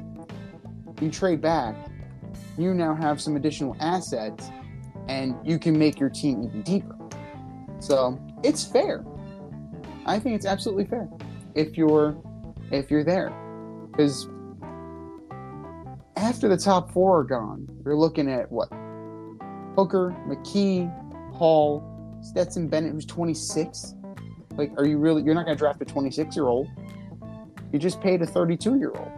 You 0.99 1.09
trade 1.09 1.41
back, 1.41 1.75
you 2.57 2.73
now 2.73 2.95
have 2.95 3.21
some 3.21 3.35
additional 3.35 3.75
assets 3.79 4.49
and 5.07 5.35
you 5.43 5.57
can 5.57 5.77
make 5.77 5.99
your 5.99 6.09
team 6.09 6.43
even 6.43 6.61
deeper. 6.61 6.95
So, 7.79 8.19
it's 8.43 8.63
fair. 8.63 9.03
I 10.05 10.19
think 10.19 10.35
it's 10.35 10.45
absolutely 10.45 10.85
fair 10.85 11.09
if 11.55 11.77
you're 11.77 12.17
if 12.71 12.89
you're 12.91 13.03
there. 13.03 13.31
Cuz 13.95 14.27
after 16.21 16.47
the 16.47 16.57
top 16.57 16.91
4 16.91 17.19
are 17.19 17.23
gone, 17.23 17.67
you're 17.83 17.95
looking 17.95 18.29
at 18.29 18.51
what? 18.51 18.69
Hooker, 19.75 20.15
McKee, 20.27 20.87
Hall, 21.33 21.83
Stetson 22.21 22.67
Bennett, 22.67 22.91
who's 22.91 23.05
26. 23.05 23.95
Like, 24.51 24.71
are 24.77 24.85
you 24.85 24.99
really? 24.99 25.23
You're 25.23 25.33
not 25.33 25.45
going 25.45 25.57
to 25.57 25.59
draft 25.59 25.81
a 25.81 25.85
26 25.85 26.35
year 26.35 26.47
old. 26.47 26.67
You 27.73 27.79
just 27.79 27.99
paid 28.01 28.21
a 28.21 28.27
32 28.27 28.77
year 28.77 28.91
old. 28.95 29.11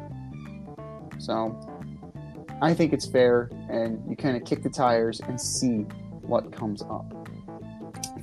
So, 1.19 1.59
I 2.61 2.73
think 2.73 2.93
it's 2.93 3.05
fair, 3.05 3.49
and 3.69 4.01
you 4.09 4.15
kind 4.15 4.37
of 4.37 4.45
kick 4.45 4.63
the 4.63 4.69
tires 4.69 5.19
and 5.19 5.39
see 5.39 5.79
what 6.21 6.53
comes 6.53 6.81
up. 6.83 7.27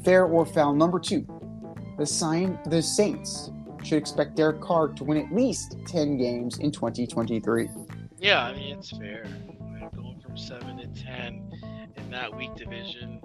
Fair 0.05 0.25
or 0.25 0.47
foul 0.47 0.73
number 0.73 0.99
two. 0.99 1.27
The 1.99 2.07
sign 2.07 2.59
the 2.67 2.81
Saints 2.81 3.51
should 3.85 3.99
expect 3.99 4.37
Derek 4.37 4.61
Carr 4.63 4.89
to 4.89 5.05
win 5.05 5.19
at 5.19 5.35
least 5.35 5.77
10 5.87 6.17
games 6.17 6.59
in 6.59 6.71
2023. 6.71 7.69
Yeah, 8.21 8.43
I 8.45 8.55
mean 8.55 8.79
it's 8.79 8.91
fair. 8.91 9.25
Going 9.97 10.21
from 10.21 10.37
seven 10.37 10.77
to 10.77 10.87
ten 11.03 11.51
in 11.97 12.11
that 12.11 12.37
weak 12.37 12.55
division, 12.55 13.21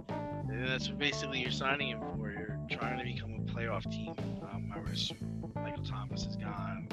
that's 0.50 0.88
what 0.88 0.98
basically 0.98 1.42
you're 1.42 1.52
signing 1.52 1.90
him 1.90 2.00
for. 2.00 2.32
You're 2.32 2.58
trying 2.80 3.00
to 3.00 3.04
become 3.04 3.34
a 3.34 3.52
playoff 3.52 3.92
team. 3.92 4.14
Um, 4.42 4.72
I 4.74 4.80
would 4.80 4.92
assume 4.94 5.52
Michael 5.56 5.84
Thomas 5.84 6.26
is 6.26 6.38
gone. 6.38 6.88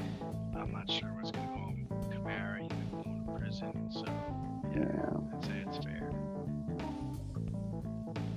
I'm 0.57 0.73
not 0.73 0.91
sure 0.91 1.09
what's 1.11 1.31
going 1.31 1.47
to 1.47 1.53
go 1.53 1.61
on 1.61 1.87
with 1.91 2.11
Kamara. 2.11 2.61
He's 2.63 2.73
going 2.91 3.25
to 3.25 3.33
prison, 3.39 3.89
so 3.93 4.05
yeah, 4.75 4.81
Yeah. 4.81 5.37
I'd 5.37 5.45
say 5.45 5.65
it's 5.67 5.79
fair. 5.85 6.11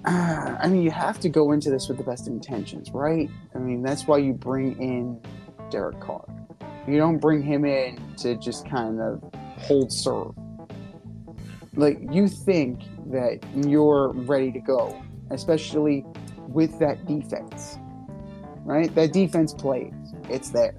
I 0.61 0.67
mean, 0.67 0.83
you 0.83 0.91
have 0.91 1.19
to 1.21 1.29
go 1.29 1.51
into 1.53 1.71
this 1.71 1.87
with 1.87 1.97
the 1.97 2.03
best 2.03 2.27
intentions, 2.27 2.91
right? 2.91 3.29
I 3.55 3.57
mean, 3.57 3.81
that's 3.81 4.05
why 4.05 4.19
you 4.19 4.33
bring 4.33 4.79
in 4.79 5.19
Derek 5.71 5.99
Carr. 5.99 6.25
You 6.87 6.97
don't 6.97 7.17
bring 7.17 7.41
him 7.41 7.65
in 7.65 7.99
to 8.17 8.35
just 8.35 8.69
kind 8.69 9.01
of 9.01 9.23
hold 9.65 9.91
serve. 9.91 10.33
Like, 11.75 11.99
you 12.11 12.27
think 12.27 12.81
that 13.11 13.39
you're 13.53 14.13
ready 14.13 14.51
to 14.51 14.59
go, 14.59 15.01
especially 15.31 16.05
with 16.47 16.79
that 16.79 17.05
defense, 17.05 17.77
right? 18.63 18.93
That 18.95 19.11
defense 19.11 19.53
plays, 19.53 19.93
it's 20.29 20.49
there. 20.51 20.75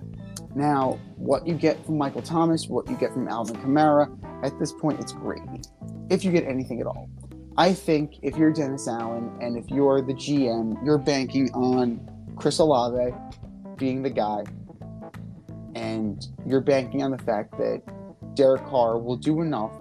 Now, 0.55 0.99
what 1.17 1.47
you 1.47 1.55
get 1.55 1.85
from 1.85 1.99
Michael 1.99 2.23
Thomas, 2.23 2.67
what 2.67 2.89
you 2.89 2.97
get 2.97 3.13
from 3.13 3.29
Alvin 3.29 3.57
Kamara, 3.57 4.09
at 4.43 4.59
this 4.59 4.73
point, 4.73 5.01
it's 5.01 5.13
gravy. 5.13 5.61
If 6.09 6.25
you 6.25 6.33
get 6.33 6.45
anything 6.45 6.81
at 6.81 6.87
all. 6.87 7.11
I 7.59 7.73
think 7.73 8.19
if 8.23 8.37
you're 8.37 8.53
Dennis 8.53 8.87
Allen 8.87 9.31
and 9.41 9.57
if 9.57 9.71
you're 9.71 10.03
the 10.03 10.13
GM, 10.13 10.85
you're 10.85 10.99
banking 10.99 11.51
on 11.53 12.01
Chris 12.37 12.59
Olave 12.59 13.15
being 13.77 14.03
the 14.03 14.11
guy, 14.11 14.45
and 15.75 16.27
you're 16.47 16.61
banking 16.61 17.03
on 17.03 17.11
the 17.11 17.19
fact 17.19 17.53
that 17.59 17.83
Derek 18.37 18.65
Carr 18.67 18.99
will 18.99 19.17
do 19.17 19.41
enough, 19.41 19.73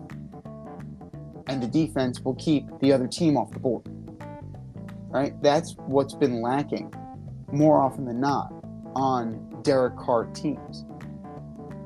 and 1.47 1.62
the 1.62 1.68
defense 1.68 2.22
will 2.22 2.36
keep 2.36 2.66
the 2.80 2.91
other 2.91 3.06
team 3.06 3.38
off 3.38 3.51
the 3.51 3.60
board. 3.60 3.84
Right? 5.10 5.39
That's 5.43 5.76
what's 5.86 6.16
been 6.16 6.41
lacking 6.41 6.93
more 7.51 7.80
often 7.80 8.06
than 8.06 8.20
not 8.20 8.51
on 8.95 9.62
Derek 9.62 9.97
Carr 9.97 10.26
teams. 10.34 10.86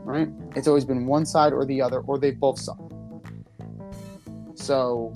Right? 0.03 0.29
It's 0.55 0.67
always 0.67 0.85
been 0.85 1.05
one 1.05 1.25
side 1.25 1.53
or 1.53 1.65
the 1.65 1.81
other, 1.81 1.99
or 2.01 2.17
they 2.17 2.31
both 2.31 2.59
suck. 2.59 2.79
So 4.55 5.15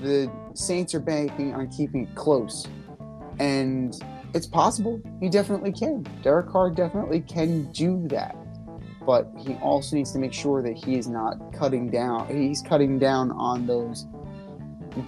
the 0.00 0.30
Saints 0.54 0.94
are 0.94 1.00
banking 1.00 1.54
on 1.54 1.68
keeping 1.68 2.06
it 2.06 2.14
close. 2.14 2.66
And 3.38 3.94
it's 4.34 4.46
possible. 4.46 5.00
He 5.20 5.28
definitely 5.28 5.72
can. 5.72 6.06
Derek 6.22 6.48
Carr 6.48 6.70
definitely 6.70 7.20
can 7.20 7.70
do 7.72 8.06
that. 8.08 8.36
But 9.08 9.26
he 9.38 9.54
also 9.54 9.96
needs 9.96 10.12
to 10.12 10.18
make 10.18 10.34
sure 10.34 10.60
that 10.60 10.76
he 10.76 10.98
is 10.98 11.08
not 11.08 11.54
cutting 11.54 11.88
down. 11.88 12.28
He's 12.28 12.60
cutting 12.60 12.98
down 12.98 13.30
on 13.30 13.66
those 13.66 14.06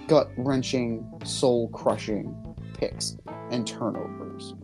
gut 0.07 0.31
wrenching, 0.37 1.07
soul 1.23 1.69
crushing 1.69 2.35
picks 2.73 3.15
and 3.51 3.67
turnovers. 3.67 4.55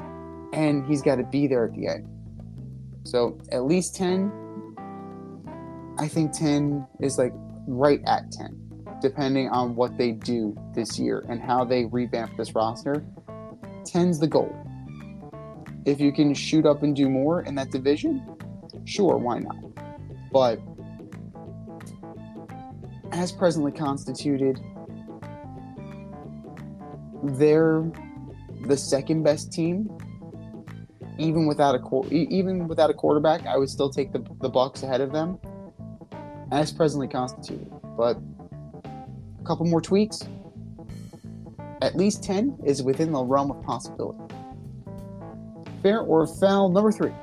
And 0.53 0.87
he's 0.87 1.03
got 1.03 1.17
to 1.17 1.23
be 1.23 1.45
there 1.45 1.65
at 1.65 1.73
the 1.75 1.87
end. 1.87 2.07
So 3.03 3.37
at 3.51 3.65
least 3.65 3.95
10. 3.95 4.31
I 5.99 6.07
think 6.07 6.31
10 6.31 6.87
is 6.99 7.19
like 7.19 7.33
right 7.67 8.01
at 8.07 8.31
10, 8.31 8.97
depending 9.03 9.49
on 9.49 9.75
what 9.75 9.99
they 9.99 10.13
do 10.13 10.57
this 10.73 10.97
year 10.97 11.23
and 11.29 11.39
how 11.39 11.63
they 11.63 11.85
revamp 11.85 12.35
this 12.37 12.55
roster. 12.55 13.05
10's 13.83 14.17
the 14.17 14.27
goal. 14.27 14.51
If 15.85 16.01
you 16.01 16.11
can 16.11 16.33
shoot 16.33 16.65
up 16.65 16.81
and 16.81 16.95
do 16.95 17.07
more 17.07 17.43
in 17.43 17.53
that 17.53 17.69
division, 17.69 18.36
sure, 18.87 19.17
why 19.17 19.39
not? 19.39 19.57
But 20.31 20.59
as 23.11 23.31
presently 23.31 23.71
constituted, 23.71 24.59
they're 27.23 27.89
the 28.65 28.77
second 28.77 29.23
best 29.23 29.51
team. 29.51 29.89
Even 31.19 31.47
without 31.47 31.73
a 31.73 32.13
even 32.13 32.67
without 32.67 32.89
a 32.91 32.93
quarterback, 32.93 33.45
I 33.47 33.57
would 33.57 33.69
still 33.69 33.89
take 33.89 34.11
the 34.11 34.23
the 34.41 34.49
Bucks 34.49 34.83
ahead 34.83 35.01
of 35.01 35.11
them, 35.11 35.39
as 36.51 36.71
presently 36.71 37.07
constituted. 37.07 37.71
But 37.97 38.17
a 38.83 39.43
couple 39.43 39.65
more 39.65 39.81
tweaks, 39.81 40.27
at 41.81 41.95
least 41.95 42.23
ten 42.23 42.55
is 42.63 42.83
within 42.83 43.11
the 43.11 43.23
realm 43.23 43.49
of 43.49 43.63
possibility. 43.63 44.19
Fair 45.81 46.01
or 46.01 46.27
foul? 46.27 46.69
Number 46.69 46.91
three, 46.91 47.13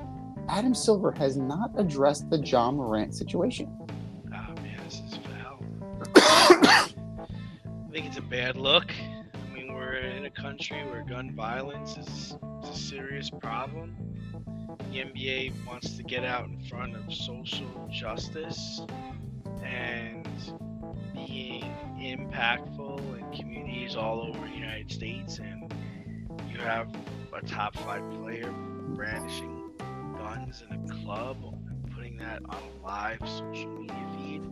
Adam 0.49 0.75
Silver 0.75 1.13
has 1.13 1.37
not 1.37 1.71
addressed 1.77 2.29
the 2.29 2.39
Ja 2.39 2.71
Morant 2.71 3.15
situation. 3.15 3.69
Oh 4.27 4.55
man, 4.63 4.79
this 4.85 5.01
is 5.01 5.19
foul. 5.19 5.65
I 6.17 6.89
think 7.91 8.07
it's 8.07 8.19
a 8.19 8.23
bad 8.23 8.57
look. 8.57 8.93
I 9.35 9.55
mean, 9.55 9.73
we're 9.73 9.95
in 9.95 10.27
a 10.27 10.31
country 10.31 10.85
where 10.85 11.03
gun 11.03 11.35
violence 11.35 11.97
is, 11.97 12.37
is 12.63 12.69
a 12.69 12.77
serious 12.77 13.31
problem. 13.31 13.97
The 14.93 14.99
NBA 15.01 15.53
wants 15.67 15.97
to 15.97 16.03
get 16.03 16.25
out 16.25 16.47
in 16.47 16.63
front 16.67 16.95
of 16.95 17.13
social 17.13 17.89
justice 17.91 18.83
and 19.65 20.29
being 21.15 21.65
impactful 21.99 23.19
in 23.19 23.39
communities 23.39 23.97
all 23.97 24.21
over 24.21 24.47
the 24.47 24.55
United 24.55 24.93
States. 24.93 25.39
And 25.39 25.73
you 26.53 26.59
have 26.59 26.95
a 27.33 27.45
top 27.47 27.75
five 27.77 28.03
player 28.21 28.53
brandishing 28.95 29.64
guns 30.19 30.63
in 30.71 30.91
a 30.91 31.03
club 31.03 31.37
and 31.43 31.93
putting 31.95 32.17
that 32.17 32.43
on 32.49 32.57
a 32.57 32.87
live 32.87 33.19
social 33.21 33.71
media 33.71 34.07
feed 34.17 34.43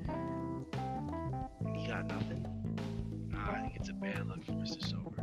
and 1.64 1.76
he 1.76 1.86
got 1.86 2.06
nothing. 2.06 2.46
Nah, 3.28 3.52
I 3.52 3.60
think 3.60 3.76
it's 3.76 3.88
a 3.88 3.94
bad 3.94 4.26
look 4.28 4.44
for 4.44 4.52
Mr. 4.52 4.88
Sober. 4.88 5.22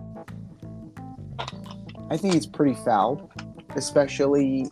I 2.09 2.17
think 2.17 2.35
it's 2.35 2.45
pretty 2.45 2.75
foul, 2.83 3.31
especially 3.75 4.67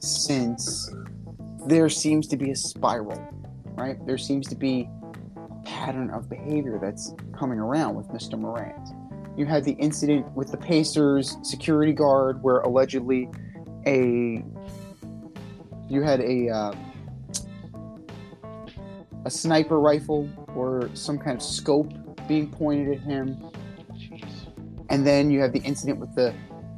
since 0.00 0.92
there 1.66 1.88
seems 1.88 2.26
to 2.28 2.36
be 2.36 2.50
a 2.50 2.56
spiral, 2.56 3.26
right? 3.74 4.04
There 4.06 4.18
seems 4.18 4.46
to 4.48 4.54
be 4.54 4.88
a 5.36 5.64
pattern 5.64 6.10
of 6.10 6.28
behavior 6.28 6.78
that's 6.80 7.14
coming 7.36 7.58
around 7.58 7.94
with 7.94 8.08
Mr. 8.08 8.38
Morant. 8.38 8.90
You 9.36 9.46
had 9.46 9.64
the 9.64 9.72
incident 9.72 10.30
with 10.32 10.50
the 10.50 10.56
Pacers 10.56 11.36
security 11.42 11.92
guard 11.92 12.42
where 12.42 12.60
allegedly 12.60 13.28
a 13.86 14.44
you 15.88 16.02
had 16.02 16.20
a 16.20 16.48
uh, 16.48 16.74
a 19.24 19.30
sniper 19.30 19.80
rifle 19.80 20.28
or 20.54 20.90
some 20.94 21.18
kind 21.18 21.36
of 21.36 21.42
scope 21.42 21.92
being 22.28 22.50
pointed 22.50 22.96
at 22.96 23.00
him 23.00 23.36
Jeez. 23.92 24.48
and 24.90 25.06
then 25.06 25.30
you 25.30 25.40
have 25.40 25.52
the 25.52 25.60
incident 25.60 25.98
with 25.98 26.14
the 26.14 26.34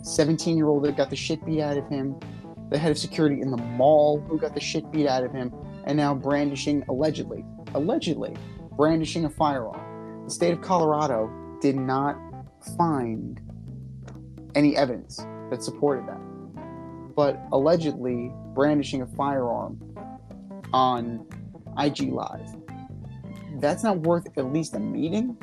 17 0.06 0.56
year 0.56 0.68
old 0.68 0.84
that 0.84 0.96
got 0.96 1.10
the 1.10 1.16
shit 1.16 1.44
beat 1.44 1.60
out 1.60 1.76
of 1.76 1.88
him, 1.88 2.18
the 2.70 2.78
head 2.78 2.92
of 2.92 2.98
security 2.98 3.40
in 3.40 3.50
the 3.50 3.56
mall 3.56 4.20
who 4.28 4.38
got 4.38 4.54
the 4.54 4.60
shit 4.60 4.90
beat 4.92 5.08
out 5.08 5.24
of 5.24 5.32
him, 5.32 5.52
and 5.84 5.96
now 5.96 6.14
brandishing, 6.14 6.84
allegedly, 6.88 7.44
allegedly, 7.74 8.34
brandishing 8.76 9.24
a 9.24 9.30
firearm. 9.30 10.24
The 10.24 10.30
state 10.30 10.52
of 10.52 10.60
Colorado 10.60 11.28
did 11.60 11.76
not 11.76 12.16
find 12.76 13.40
any 14.54 14.76
evidence 14.76 15.26
that 15.50 15.62
supported 15.62 16.06
that. 16.06 16.20
But 17.16 17.40
allegedly, 17.50 18.30
brandishing 18.54 19.00
a 19.00 19.06
firearm 19.06 19.80
on 20.74 21.26
IG 21.78 22.12
Live, 22.12 22.54
that's 23.58 23.82
not 23.82 24.00
worth 24.00 24.26
at 24.36 24.52
least 24.52 24.74
a 24.74 24.78
meeting? 24.78 25.36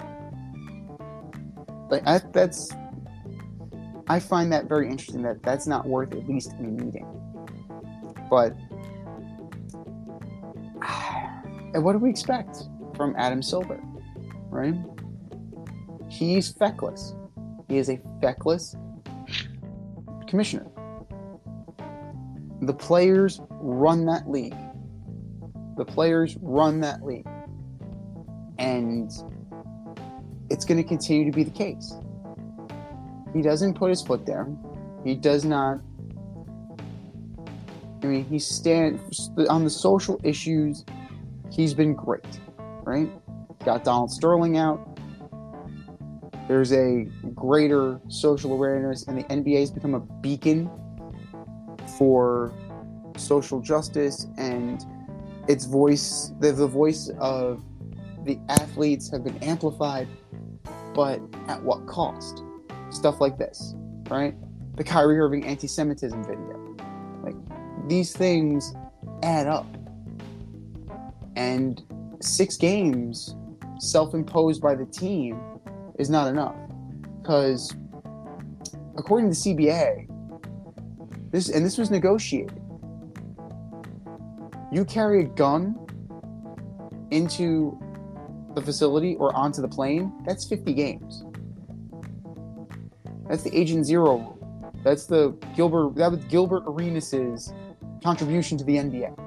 Like 1.90 2.04
I, 2.06 2.22
that's, 2.32 2.72
I 4.08 4.20
find 4.20 4.54
that 4.54 4.70
very 4.70 4.88
interesting. 4.88 5.24
That 5.24 5.42
that's 5.42 5.66
not 5.66 5.88
worth 5.88 6.14
at 6.14 6.28
least 6.28 6.54
a 6.54 6.62
meeting. 6.62 7.08
But, 8.30 8.56
and 11.74 11.84
what 11.84 11.94
do 11.94 11.98
we 11.98 12.12
expect 12.12 12.64
from 12.96 13.16
Adam 13.18 13.42
Silver, 13.42 13.82
right? 14.50 14.76
He's 16.08 16.52
feckless. 16.52 17.16
He 17.68 17.78
is 17.80 17.90
a 17.90 18.00
feckless 18.22 18.76
commissioner. 20.28 20.68
The 22.66 22.74
players 22.74 23.42
run 23.50 24.06
that 24.06 24.30
league. 24.30 24.56
The 25.78 25.86
players 25.86 26.38
run 26.42 26.80
that 26.82 27.04
league. 27.04 27.28
And 28.58 29.12
it's 30.50 30.64
going 30.64 30.82
to 30.82 30.88
continue 30.88 31.30
to 31.30 31.36
be 31.36 31.44
the 31.44 31.52
case. 31.52 31.94
He 33.34 33.42
doesn't 33.42 33.74
put 33.74 33.90
his 33.90 34.02
foot 34.02 34.26
down. 34.26 34.58
He 35.04 35.16
does 35.16 35.44
not. 35.44 35.80
I 38.02 38.06
mean, 38.06 38.26
he 38.26 38.40
stands 38.40 39.32
on 39.50 39.64
the 39.64 39.70
social 39.70 40.20
issues. 40.24 40.86
He's 41.52 41.74
been 41.74 41.94
great, 41.94 42.40
right? 42.84 43.10
Got 43.66 43.84
Donald 43.84 44.12
Sterling 44.12 44.58
out. 44.58 44.88
There's 46.48 46.74
a 46.74 47.06
greater 47.34 48.00
social 48.10 48.54
awareness, 48.54 49.08
and 49.08 49.18
the 49.18 49.24
NBA 49.24 49.62
has 49.62 49.72
become 49.72 49.96
a 49.96 50.00
beacon 50.00 50.70
for 51.98 52.54
social 53.18 53.60
justice 53.60 54.28
and 54.38 54.86
its 55.48 55.66
voice. 55.66 56.32
The, 56.40 56.52
the 56.52 56.68
voice 56.68 57.10
of 57.20 57.64
the 58.24 58.40
athletes 58.50 59.10
have 59.12 59.24
been 59.24 59.38
amplified, 59.44 60.08
but 60.94 61.20
at 61.48 61.62
what 61.62 61.86
cost? 61.88 62.44
Stuff 62.90 63.20
like 63.20 63.38
this, 63.38 63.76
right? 64.10 64.36
The 64.76 64.84
Kyrie 64.84 65.20
Irving 65.20 65.46
anti 65.46 65.68
Semitism 65.68 66.24
video. 66.24 66.76
Like, 67.24 67.36
these 67.88 68.14
things 68.14 68.74
add 69.22 69.48
up. 69.48 69.68
And 71.36 71.82
six 72.22 72.58
games 72.58 73.36
self 73.80 74.14
imposed 74.14 74.62
by 74.62 74.76
the 74.76 74.86
team 74.86 75.40
is 76.00 76.10
not 76.10 76.28
enough. 76.28 76.56
Because, 77.22 77.76
according 78.98 79.30
to 79.32 79.36
CBA, 79.36 80.08
this 81.34 81.50
and 81.50 81.66
this 81.66 81.78
was 81.78 81.92
negotiated. 81.92 82.62
You 84.72 84.86
carry 84.86 85.22
a 85.22 85.28
gun 85.28 85.76
into 87.12 87.78
the 88.56 88.62
facility 88.62 89.16
or 89.16 89.36
onto 89.36 89.62
the 89.62 89.68
plane, 89.68 90.14
that's 90.26 90.46
50 90.46 90.74
games. 90.74 91.26
That's 93.28 93.44
the 93.44 93.56
Agent 93.58 93.86
Zero 93.86 94.18
rule. 94.18 94.40
That's 94.84 95.06
the 95.08 95.32
Gilbert 95.56 95.96
that 95.96 96.12
was 96.12 96.24
Gilbert 96.26 96.64
Arenas' 96.68 97.52
contribution 98.04 98.58
to 98.60 98.64
the 98.64 98.76
NBA. 98.76 99.18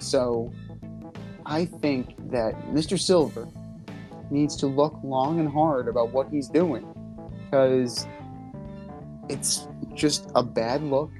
So 0.00 0.52
I 1.44 1.66
think 1.66 2.14
that 2.30 2.54
Mr. 2.72 2.98
Silver 2.98 3.46
needs 4.30 4.56
to 4.56 4.66
look 4.66 4.98
long 5.02 5.38
and 5.38 5.48
hard 5.48 5.86
about 5.86 6.12
what 6.12 6.28
he's 6.30 6.48
doing 6.48 6.86
because 7.44 8.06
it's 9.28 9.66
just 9.94 10.30
a 10.34 10.42
bad 10.42 10.82
look 10.82 11.10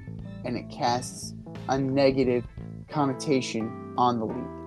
and 0.43 0.55
it 0.55 0.69
casts 0.69 1.33
a 1.69 1.77
negative 1.77 2.45
connotation 2.89 3.93
on 3.97 4.19
the 4.19 4.25
league. 4.25 4.65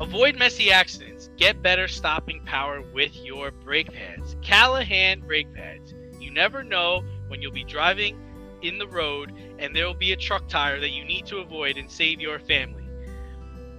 Avoid 0.00 0.36
messy 0.38 0.70
accidents. 0.70 1.28
Get 1.36 1.60
better 1.60 1.88
stopping 1.88 2.44
power 2.44 2.82
with 2.94 3.16
your 3.16 3.50
brake 3.50 3.92
pads. 3.92 4.36
Callahan 4.42 5.20
brake 5.20 5.52
pads. 5.52 5.92
You 6.20 6.30
never 6.30 6.62
know 6.62 7.02
when 7.28 7.42
you'll 7.42 7.52
be 7.52 7.64
driving 7.64 8.16
in 8.62 8.78
the 8.78 8.86
road 8.86 9.32
and 9.58 9.74
there 9.74 9.86
will 9.86 9.94
be 9.94 10.12
a 10.12 10.16
truck 10.16 10.48
tire 10.48 10.80
that 10.80 10.90
you 10.90 11.04
need 11.04 11.26
to 11.26 11.38
avoid 11.38 11.76
and 11.76 11.90
save 11.90 12.20
your 12.20 12.38
family. 12.38 12.84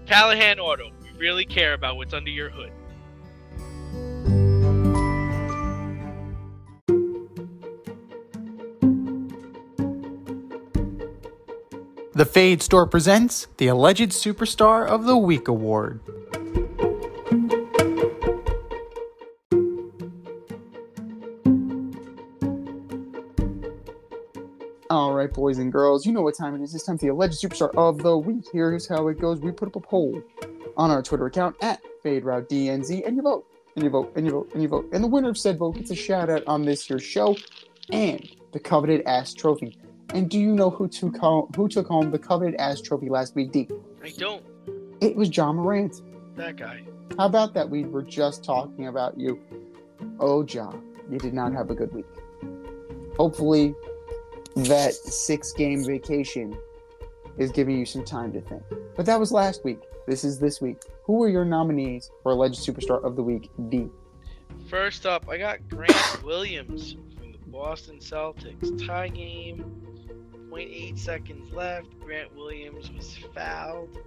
Callahan 0.06 0.60
Auto 0.60 0.92
really 1.18 1.46
care 1.46 1.74
about 1.74 1.98
what's 1.98 2.14
under 2.14 2.30
your 2.30 2.50
hood. 2.50 2.72
The 12.14 12.26
Fade 12.26 12.62
Store 12.62 12.88
presents 12.88 13.48
the 13.58 13.68
Alleged 13.68 14.12
Superstar 14.12 14.88
of 14.88 15.04
the 15.04 15.18
Week 15.18 15.50
Award. 15.50 16.00
All 24.90 25.14
right, 25.14 25.34
boys 25.34 25.58
and 25.58 25.74
girls, 25.74 26.06
you 26.06 26.14
know 26.14 26.22
what 26.22 26.38
time 26.38 26.56
it 26.56 26.62
is. 26.62 26.74
It's 26.74 26.86
time 26.86 26.98
for 26.98 27.06
the 27.06 27.12
Alleged 27.12 27.42
Superstar 27.42 27.76
of 27.76 27.98
the 27.98 28.18
Week. 28.18 28.46
Here's 28.54 28.88
how 28.88 29.10
it 29.10 29.20
goes 29.20 29.42
we 29.42 29.52
put 29.52 29.68
up 29.68 29.76
a 29.76 29.82
poll 29.82 30.24
on 30.78 30.92
our 30.92 31.02
Twitter 31.02 31.26
account 31.28 31.56
at 31.62 31.82
FadeRouteDNZ, 32.04 33.06
and 33.06 33.16
you 33.16 33.22
vote, 33.22 33.46
and 33.76 33.84
you 33.84 33.90
vote, 33.90 34.14
and 34.16 34.26
you 34.26 34.32
vote, 34.32 34.50
and 34.54 34.62
you 34.62 34.68
vote. 34.68 34.90
And 34.92 35.04
the 35.04 35.08
winner 35.08 35.30
of 35.30 35.38
said 35.38 35.58
vote 35.58 35.76
gets 35.76 35.92
a 35.92 35.96
shout 35.96 36.30
out 36.30 36.44
on 36.48 36.64
this 36.64 36.90
year's 36.90 37.04
show 37.04 37.36
and 37.92 38.28
the 38.52 38.60
coveted 38.60 39.06
ass 39.06 39.34
trophy. 39.34 39.78
And 40.14 40.30
do 40.30 40.40
you 40.40 40.54
know 40.54 40.70
who 40.70 40.88
took 40.88 41.18
home, 41.18 41.52
who 41.56 41.68
took 41.68 41.88
home 41.88 42.12
the 42.12 42.20
coveted 42.20 42.56
ass 42.56 42.82
trophy 42.82 43.10
last 43.10 43.36
week, 43.36 43.52
D? 43.52 43.68
I 44.04 44.10
don't. 44.18 44.44
It 45.02 45.16
was 45.16 45.36
Ja 45.36 45.52
Morant. 45.52 46.02
That 46.36 46.56
guy. 46.56 46.84
How 47.18 47.26
about 47.26 47.54
that? 47.54 47.70
We 47.70 47.84
were 47.84 48.02
just 48.02 48.44
talking 48.44 48.88
about 48.88 49.20
you. 49.20 49.40
Oh, 50.20 50.44
John, 50.44 50.84
you 51.10 51.18
did 51.18 51.34
not 51.34 51.54
have 51.54 51.70
a 51.70 51.76
good 51.76 51.94
week. 51.94 52.06
Hopefully, 53.18 53.76
that 54.56 54.94
six 54.94 55.52
game 55.52 55.84
vacation 55.84 56.58
is 57.38 57.52
giving 57.52 57.78
you 57.78 57.86
some 57.86 58.04
time 58.04 58.32
to 58.34 58.42
think. 58.42 58.64
But 58.96 59.06
that 59.06 59.20
was 59.20 59.32
last 59.32 59.64
week. 59.64 59.80
This 60.08 60.24
is 60.24 60.40
this 60.40 60.62
week. 60.62 60.78
Who 61.06 61.24
are 61.24 61.30
your 61.30 61.46
nominees 61.46 62.12
for 62.22 62.32
Alleged 62.34 62.60
Superstar 62.60 63.04
of 63.04 63.16
the 63.16 63.24
Week, 63.24 63.50
D? 63.70 63.90
First 64.70 65.08
up, 65.08 65.28
I 65.28 65.40
got 65.40 65.68
Grant 65.68 66.24
Williams 66.24 66.96
from 67.18 67.32
the 67.32 67.40
Boston 67.48 67.98
Celtics. 67.98 68.86
Tie 68.86 69.08
game, 69.08 69.66
0.8 70.52 71.00
seconds 71.00 71.52
left. 71.52 71.88
Grant 72.00 72.36
Williams 72.36 72.92
was 72.92 73.18
fouled, 73.34 73.98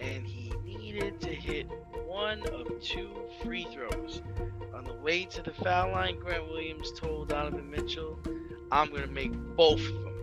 and 0.00 0.26
he 0.26 0.52
needed 0.66 1.18
to 1.22 1.30
hit 1.30 1.66
one 2.06 2.42
of 2.48 2.78
two 2.82 3.10
free 3.42 3.66
throws. 3.72 4.20
On 4.74 4.84
the 4.84 4.94
way 4.94 5.24
to 5.24 5.42
the 5.42 5.52
foul 5.52 5.92
line, 5.92 6.18
Grant 6.20 6.46
Williams 6.48 6.92
told 6.92 7.30
Donovan 7.30 7.70
Mitchell, 7.70 8.18
I'm 8.70 8.90
going 8.90 9.02
to 9.02 9.08
make 9.10 9.32
both 9.56 9.80
of 9.80 9.94
them. 9.94 10.15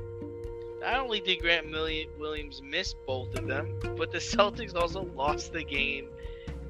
Not 0.83 0.99
only 0.99 1.21
did 1.21 1.39
Grant 1.39 1.71
Williams 1.71 2.61
miss 2.61 2.93
both 3.07 3.33
of 3.35 3.47
them, 3.47 3.79
but 3.95 4.11
the 4.11 4.17
Celtics 4.33 4.75
also 4.75 5.05
lost 5.15 5.53
the 5.53 5.63
game 5.63 6.09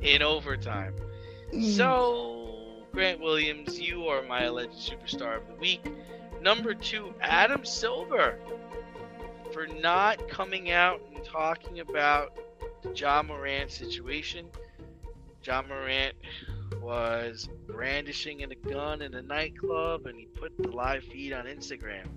in 0.03 0.21
overtime. 0.21 0.93
So, 1.59 2.83
Grant 2.91 3.21
Williams, 3.21 3.79
you 3.79 4.07
are 4.07 4.21
my 4.21 4.43
alleged 4.43 4.73
superstar 4.73 5.37
of 5.37 5.47
the 5.47 5.55
week. 5.55 5.91
Number 6.43 6.75
two, 6.75 7.11
Adam 7.21 7.65
Silver, 7.65 8.37
for 9.51 9.65
not 9.65 10.29
coming 10.29 10.69
out 10.69 11.01
and 11.11 11.25
talking 11.25 11.79
about 11.79 12.37
the 12.83 12.93
Ja 12.93 13.23
Morant 13.23 13.71
situation. 13.71 14.45
Ja 15.43 15.63
Morant 15.63 16.13
was 16.81 17.49
brandishing 17.65 18.43
a 18.43 18.55
gun 18.55 19.01
in 19.01 19.15
a 19.15 19.23
nightclub 19.23 20.05
and 20.05 20.19
he 20.19 20.25
put 20.25 20.55
the 20.59 20.69
live 20.69 21.03
feed 21.03 21.33
on 21.33 21.45
Instagram. 21.45 22.07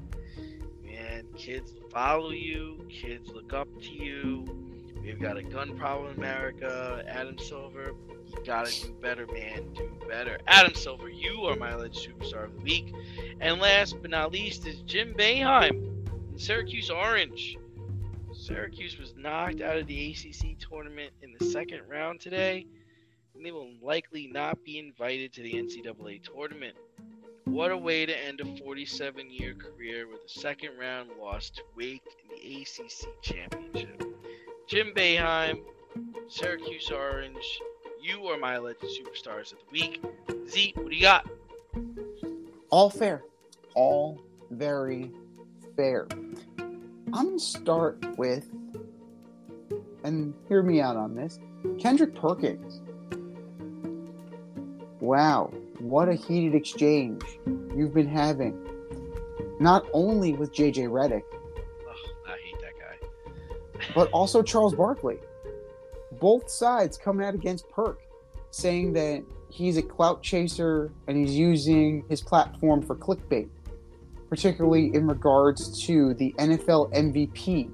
And 1.13 1.35
kids 1.37 1.75
follow 1.91 2.31
you, 2.31 2.87
kids 2.89 3.31
look 3.31 3.53
up 3.53 3.69
to 3.83 3.93
you. 3.93 4.45
We've 5.03 5.21
got 5.21 5.37
a 5.37 5.43
gun 5.43 5.79
problem 5.79 6.13
in 6.13 6.19
America. 6.19 7.05
Adam 7.07 7.39
Silver, 7.39 7.93
you 8.27 8.45
gotta 8.45 8.73
do 8.73 8.93
better, 9.01 9.27
man. 9.29 9.73
Do 9.75 9.89
better. 10.09 10.39
Adam 10.49 10.75
Silver, 10.75 11.09
you 11.09 11.43
are 11.43 11.55
my 11.55 11.71
alleged 11.71 12.09
superstar 12.09 12.47
of 12.47 12.55
the 12.55 12.61
week. 12.61 12.93
And 13.41 13.61
last 13.61 13.97
but 14.03 14.11
not 14.11 14.33
least 14.33 14.67
is 14.67 14.81
Jim 14.83 15.15
Boeheim 15.15 16.09
in 16.33 16.39
Syracuse 16.39 16.91
Orange. 16.91 17.57
Syracuse 18.35 18.99
was 18.99 19.15
knocked 19.17 19.61
out 19.61 19.77
of 19.77 19.87
the 19.87 20.11
ACC 20.11 20.59
tournament 20.59 21.13
in 21.23 21.35
the 21.39 21.45
second 21.47 21.83
round 21.89 22.21
today, 22.21 22.67
and 23.35 23.47
they 23.47 23.53
will 23.53 23.71
likely 23.81 24.27
not 24.27 24.63
be 24.65 24.79
invited 24.79 25.33
to 25.35 25.43
the 25.43 25.55
NCAA 25.55 26.23
tournament. 26.23 26.77
What 27.47 27.71
a 27.71 27.77
way 27.77 28.05
to 28.05 28.25
end 28.27 28.41
a 28.41 28.45
47 28.45 29.31
year 29.31 29.55
career 29.55 30.09
with 30.09 30.25
a 30.27 30.29
second 30.29 30.71
round 30.79 31.11
loss 31.19 31.49
to 31.51 31.63
Wake 31.77 32.03
in 32.21 32.37
the 32.37 32.63
ACC 32.63 33.23
championship. 33.23 34.03
Jim 34.67 34.93
Boeheim, 34.97 35.61
Syracuse 36.27 36.91
Orange, 36.91 37.61
you 38.03 38.27
are 38.27 38.37
my 38.37 38.55
alleged 38.55 38.83
superstars 38.83 39.53
of 39.53 39.59
the 39.59 39.73
week. 39.73 40.03
Z, 40.49 40.73
what 40.75 40.91
do 40.91 40.97
you 40.97 41.03
got? 41.03 41.31
All 42.71 42.91
fair. 42.91 43.23
All 43.75 44.21
very 44.51 45.13
fair. 45.77 46.09
I'm 46.59 47.13
going 47.13 47.39
to 47.39 47.45
start 47.45 48.19
with, 48.19 48.51
and 50.03 50.35
hear 50.49 50.65
me 50.65 50.81
out 50.81 50.97
on 50.97 51.15
this 51.15 51.39
Kendrick 51.79 52.17
Perkins. 52.17 52.81
Wow, 54.99 55.53
what 55.81 56.09
a 56.09 56.15
heated 56.15 56.55
exchange 56.55 57.23
you've 57.75 57.95
been 57.95 58.09
having. 58.09 58.67
Not 59.61 59.87
only 59.93 60.33
with 60.33 60.53
JJ 60.53 60.89
Redick, 60.89 61.23
Oh, 61.33 61.93
I 62.27 62.37
hate 62.39 62.61
that 62.61 62.73
guy. 62.79 63.87
but 63.95 64.11
also 64.11 64.43
Charles 64.43 64.75
Barkley. 64.75 65.19
Both 66.21 66.51
sides 66.51 66.97
coming 66.97 67.27
out 67.27 67.35
against 67.35 67.69
Perk, 67.71 68.01
saying 68.51 68.93
that 68.95 69.25
he's 69.51 69.77
a 69.77 69.83
clout 69.83 70.23
chaser 70.23 70.93
and 71.07 71.17
he's 71.17 71.37
using 71.37 72.05
his 72.09 72.21
platform 72.23 72.83
for 72.83 72.97
clickbait, 72.97 73.49
particularly 74.29 74.95
in 74.95 75.07
regards 75.07 75.83
to 75.87 76.15
the 76.15 76.35
NFL 76.39 76.93
MVP 76.93 77.71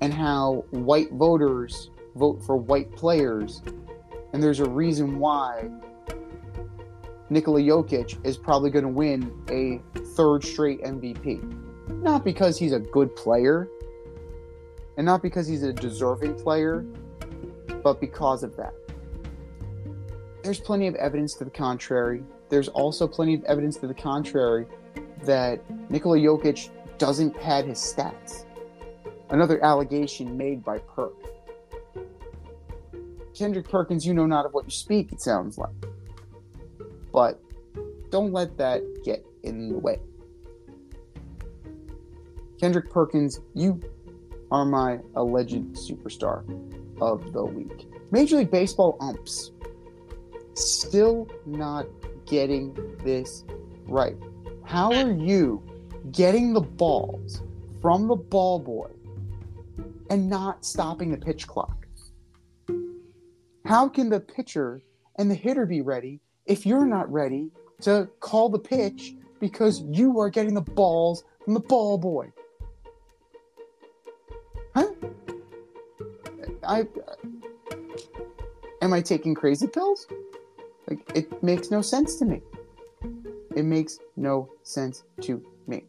and 0.00 0.12
how 0.12 0.64
white 0.70 1.10
voters 1.12 1.90
vote 2.16 2.42
for 2.44 2.56
white 2.56 2.90
players. 2.92 3.62
And 4.32 4.42
there's 4.42 4.60
a 4.60 4.68
reason 4.68 5.18
why 5.18 5.70
Nikola 7.30 7.60
Jokic 7.60 8.24
is 8.24 8.36
probably 8.36 8.70
going 8.70 8.84
to 8.84 8.90
win 8.90 9.32
a 9.50 9.80
third 10.14 10.44
straight 10.44 10.82
MVP. 10.82 11.42
Not 12.02 12.24
because 12.24 12.58
he's 12.58 12.72
a 12.72 12.80
good 12.80 13.14
player, 13.16 13.68
and 14.96 15.06
not 15.06 15.22
because 15.22 15.46
he's 15.46 15.62
a 15.62 15.72
deserving 15.72 16.34
player, 16.34 16.84
but 17.82 18.00
because 18.00 18.42
of 18.42 18.56
that. 18.56 18.74
There's 20.42 20.60
plenty 20.60 20.86
of 20.86 20.94
evidence 20.96 21.34
to 21.34 21.44
the 21.44 21.50
contrary. 21.50 22.22
There's 22.50 22.68
also 22.68 23.08
plenty 23.08 23.34
of 23.34 23.44
evidence 23.44 23.76
to 23.78 23.86
the 23.86 23.94
contrary 23.94 24.66
that 25.24 25.62
Nikola 25.90 26.18
Jokic 26.18 26.68
doesn't 26.98 27.32
pad 27.40 27.64
his 27.64 27.78
stats. 27.78 28.44
Another 29.30 29.62
allegation 29.64 30.36
made 30.36 30.62
by 30.62 30.78
Perk. 30.78 31.14
Kendrick 33.34 33.68
Perkins, 33.68 34.06
you 34.06 34.14
know 34.14 34.26
not 34.26 34.46
of 34.46 34.52
what 34.52 34.64
you 34.64 34.70
speak, 34.70 35.10
it 35.12 35.20
sounds 35.20 35.58
like. 35.58 35.74
But 37.14 37.40
don't 38.10 38.32
let 38.32 38.58
that 38.58 38.82
get 39.04 39.24
in 39.44 39.68
the 39.68 39.78
way. 39.78 40.00
Kendrick 42.60 42.90
Perkins, 42.90 43.40
you 43.54 43.80
are 44.50 44.64
my 44.64 44.98
alleged 45.14 45.74
superstar 45.74 46.42
of 47.00 47.32
the 47.32 47.44
week. 47.44 47.88
Major 48.10 48.38
League 48.38 48.50
Baseball 48.50 48.96
umps 49.00 49.52
still 50.54 51.28
not 51.46 51.86
getting 52.26 52.74
this 53.04 53.44
right. 53.86 54.16
How 54.64 54.92
are 54.92 55.12
you 55.12 55.62
getting 56.10 56.52
the 56.52 56.60
balls 56.60 57.42
from 57.80 58.08
the 58.08 58.16
ball 58.16 58.58
boy 58.58 58.90
and 60.10 60.28
not 60.28 60.64
stopping 60.64 61.12
the 61.12 61.16
pitch 61.16 61.46
clock? 61.46 61.86
How 63.64 63.88
can 63.88 64.08
the 64.08 64.20
pitcher 64.20 64.82
and 65.16 65.30
the 65.30 65.34
hitter 65.34 65.64
be 65.64 65.80
ready 65.80 66.20
if 66.46 66.66
you're 66.66 66.86
not 66.86 67.10
ready 67.12 67.50
to 67.82 68.08
call 68.20 68.48
the 68.48 68.58
pitch 68.58 69.14
because 69.40 69.82
you 69.82 70.18
are 70.20 70.30
getting 70.30 70.54
the 70.54 70.60
balls 70.60 71.24
from 71.44 71.54
the 71.54 71.60
ball 71.60 71.98
boy? 71.98 72.32
Huh? 74.74 74.90
I 76.66 76.86
am 78.82 78.92
I 78.92 79.00
taking 79.00 79.34
crazy 79.34 79.66
pills? 79.66 80.06
Like 80.88 81.10
it 81.14 81.42
makes 81.42 81.70
no 81.70 81.82
sense 81.82 82.16
to 82.16 82.24
me. 82.24 82.42
It 83.54 83.64
makes 83.64 83.98
no 84.16 84.50
sense 84.62 85.04
to 85.22 85.42
me. 85.66 85.84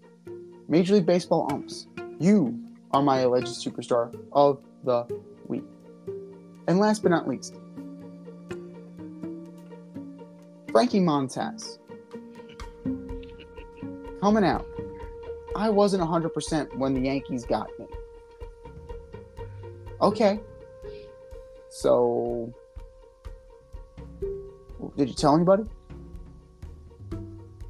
Major 0.68 0.95
League 0.95 1.06
Baseball 1.06 1.48
umps, 1.52 1.88
you 2.19 2.60
are 2.91 3.02
my 3.02 3.19
alleged 3.19 3.48
superstar 3.48 4.15
of 4.32 4.61
the 4.84 5.06
week. 5.48 5.64
And 6.68 6.80
last 6.80 7.03
but 7.03 7.10
not 7.10 7.27
least, 7.27 7.56
Frankie 10.76 11.00
Montas. 11.00 11.78
Coming 14.20 14.44
out. 14.44 14.68
I 15.56 15.70
wasn't 15.70 16.04
100% 16.04 16.76
when 16.76 16.94
the 16.94 17.00
Yankees 17.00 17.46
got 17.46 17.70
me. 17.80 17.86
Okay. 20.02 20.42
So, 21.70 22.54
did 24.98 25.08
you 25.08 25.16
tell 25.16 25.34
anybody? 25.34 25.64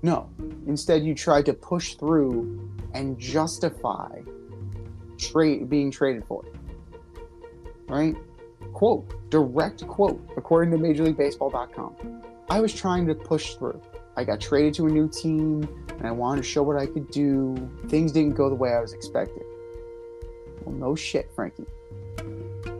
No. 0.02 0.28
Instead, 0.66 1.04
you 1.04 1.14
tried 1.14 1.46
to 1.46 1.54
push 1.54 1.94
through 1.94 2.68
and 2.96 3.20
justify 3.20 4.20
trade 5.20 5.70
being 5.70 5.92
traded 5.92 6.26
for. 6.26 6.44
Right? 7.88 8.16
Quote, 8.74 9.30
direct 9.30 9.88
quote, 9.88 10.28
according 10.36 10.72
to 10.72 10.80
MajorLeagueBaseball.com. 10.80 12.34
I 12.50 12.60
was 12.60 12.74
trying 12.74 13.08
to 13.08 13.16
push 13.16 13.56
through. 13.56 13.82
I 14.18 14.24
got 14.24 14.40
traded 14.40 14.76
to 14.76 14.86
a 14.86 14.90
new 14.90 15.10
team 15.10 15.68
and 15.98 16.08
I 16.08 16.12
wanted 16.12 16.44
to 16.44 16.48
show 16.48 16.64
what 16.64 16.78
I 16.78 16.86
could 16.86 17.10
do. 17.10 17.56
Things 17.88 18.12
didn't 18.12 18.36
go 18.36 18.50
the 18.50 18.56
way 18.56 18.72
I 18.72 18.80
was 18.80 18.94
expecting. 18.94 19.44
Well, 20.64 20.76
no 20.76 20.96
shit, 20.96 21.30
Frankie. 21.36 21.66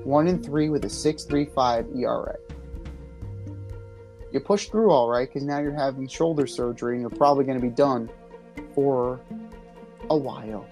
One 0.04 0.28
in 0.28 0.42
three 0.42 0.70
with 0.70 0.86
a 0.86 0.88
6.35 0.88 2.00
ERA. 2.00 2.36
You 4.32 4.40
pushed 4.40 4.72
through 4.72 4.92
all 4.92 5.10
right 5.10 5.28
because 5.28 5.44
now 5.44 5.60
you're 5.60 5.74
having 5.74 6.08
shoulder 6.08 6.46
surgery 6.46 6.94
and 6.94 7.02
you're 7.02 7.10
probably 7.10 7.44
going 7.46 7.60
to 7.60 7.66
be 7.66 7.74
done 7.74 8.10
for 8.76 9.20
a 10.10 10.18
while. 10.18 10.68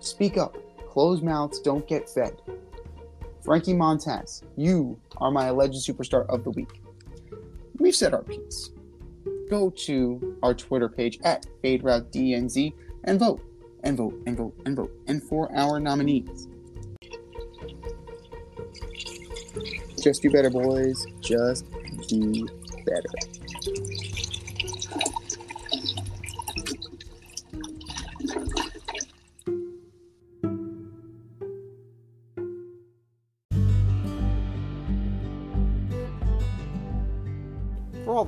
Speak 0.00 0.38
up. 0.38 0.56
Closed 0.88 1.22
mouths 1.22 1.60
don't 1.60 1.86
get 1.86 2.08
fed. 2.08 2.40
Frankie 3.46 3.74
Montas, 3.74 4.42
you 4.56 5.00
are 5.18 5.30
my 5.30 5.46
alleged 5.46 5.76
superstar 5.76 6.26
of 6.28 6.42
the 6.42 6.50
week. 6.50 6.80
We've 7.78 7.94
said 7.94 8.12
our 8.12 8.24
piece. 8.24 8.70
Go 9.48 9.70
to 9.70 10.36
our 10.42 10.52
Twitter 10.52 10.88
page 10.88 11.20
at 11.22 11.46
FadeRouteDNZ 11.62 12.72
and 13.04 13.20
vote, 13.20 13.40
and 13.84 13.96
vote, 13.96 14.20
and 14.26 14.36
vote, 14.36 14.60
and 14.66 14.74
vote, 14.74 14.90
and 15.06 15.22
for 15.22 15.48
our 15.56 15.78
nominees. 15.78 16.48
Just 20.02 20.22
do 20.22 20.30
better, 20.30 20.50
boys. 20.50 21.06
Just 21.20 21.66
do 22.08 22.48
better. 22.84 24.15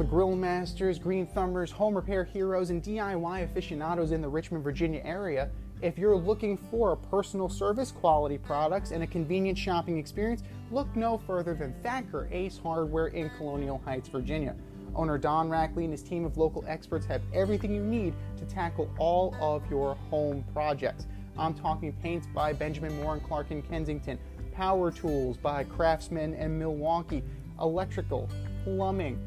Grill 0.08 0.34
masters, 0.34 0.98
green 0.98 1.26
thumbers, 1.26 1.70
home 1.70 1.94
repair 1.94 2.24
heroes, 2.24 2.70
and 2.70 2.82
DIY 2.82 3.44
aficionados 3.44 4.12
in 4.12 4.22
the 4.22 4.28
Richmond, 4.28 4.64
Virginia 4.64 5.02
area, 5.04 5.50
if 5.82 5.98
you're 5.98 6.16
looking 6.16 6.56
for 6.56 6.96
personal 6.96 7.48
service, 7.48 7.92
quality 7.92 8.38
products, 8.38 8.90
and 8.90 9.02
a 9.02 9.06
convenient 9.06 9.58
shopping 9.58 9.98
experience, 9.98 10.42
look 10.70 10.88
no 10.96 11.18
further 11.18 11.54
than 11.54 11.74
Thacker 11.82 12.26
Ace 12.32 12.58
Hardware 12.58 13.08
in 13.08 13.28
Colonial 13.36 13.82
Heights, 13.84 14.08
Virginia. 14.08 14.56
Owner 14.94 15.18
Don 15.18 15.50
Rackley 15.50 15.84
and 15.84 15.92
his 15.92 16.02
team 16.02 16.24
of 16.24 16.38
local 16.38 16.64
experts 16.66 17.04
have 17.06 17.20
everything 17.34 17.74
you 17.74 17.82
need 17.84 18.14
to 18.38 18.46
tackle 18.46 18.90
all 18.98 19.36
of 19.40 19.62
your 19.70 19.94
home 20.10 20.42
projects. 20.54 21.06
I'm 21.36 21.52
talking 21.52 21.92
paints 22.02 22.26
by 22.34 22.54
Benjamin 22.54 22.96
Moore 23.02 23.12
and 23.12 23.22
Clark 23.22 23.50
in 23.50 23.60
Kensington, 23.62 24.18
power 24.52 24.90
tools 24.90 25.36
by 25.36 25.64
Craftsman 25.64 26.34
and 26.34 26.58
Milwaukee, 26.58 27.22
electrical, 27.60 28.28
plumbing, 28.64 29.22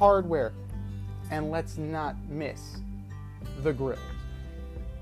hardware, 0.00 0.54
and 1.30 1.50
let's 1.50 1.76
not 1.76 2.16
miss 2.30 2.78
the 3.62 3.70
grills. 3.70 3.98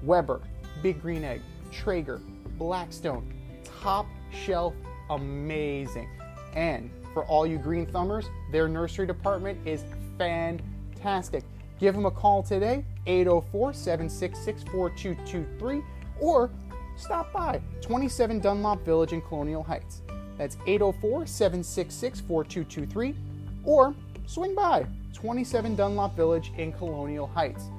Weber, 0.03 0.41
Big 0.83 1.01
Green 1.01 1.23
Egg, 1.23 1.41
Traeger, 1.70 2.20
Blackstone, 2.59 3.33
top 3.81 4.07
shelf, 4.33 4.75
amazing. 5.09 6.09
And 6.57 6.91
for 7.15 7.25
all 7.27 7.47
you 7.47 7.59
green 7.59 7.87
thumbers, 7.87 8.27
their 8.51 8.66
nursery 8.66 9.07
department 9.07 9.65
is 9.65 9.85
fantastic. 10.19 11.45
Give 11.79 11.95
them 11.95 12.07
a 12.07 12.11
call 12.11 12.43
today, 12.43 12.85
804 13.07 13.73
766 13.73 14.65
4223, 14.65 15.83
or 16.19 16.51
stop 16.97 17.33
by 17.33 17.62
27 17.83 18.41
Dunlop 18.41 18.85
Village 18.85 19.12
in 19.12 19.20
Colonial 19.23 19.62
Heights. 19.62 20.03
That's 20.37 20.57
804 20.66 21.25
766 21.27 22.20
4223, 22.23 23.15
or 23.62 23.95
swing 24.29 24.55
by 24.55 24.87
27 25.15 25.75
Dunlop 25.75 26.15
Village 26.15 26.53
in 26.59 26.71
Colonial 26.73 27.27
Heights. 27.27 27.71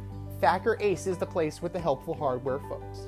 Thacker 0.42 0.78
Ace 0.80 1.06
is 1.06 1.18
the 1.18 1.26
place 1.26 1.62
with 1.62 1.74
the 1.74 1.80
helpful 1.80 2.16
hardware 2.16 2.60
folks. 2.68 3.00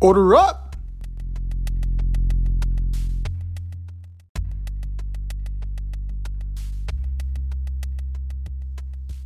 Order 0.00 0.36
up! 0.36 0.76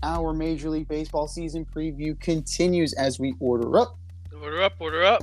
Our 0.03 0.33
Major 0.33 0.71
League 0.71 0.89
Baseball 0.89 1.29
season 1.29 1.67
preview 1.67 2.19
continues 2.19 2.95
as 2.95 3.19
we 3.19 3.35
order 3.41 3.77
up. 3.77 3.99
Order 4.41 4.63
up, 4.63 4.73
order 4.81 5.05
up. 5.05 5.23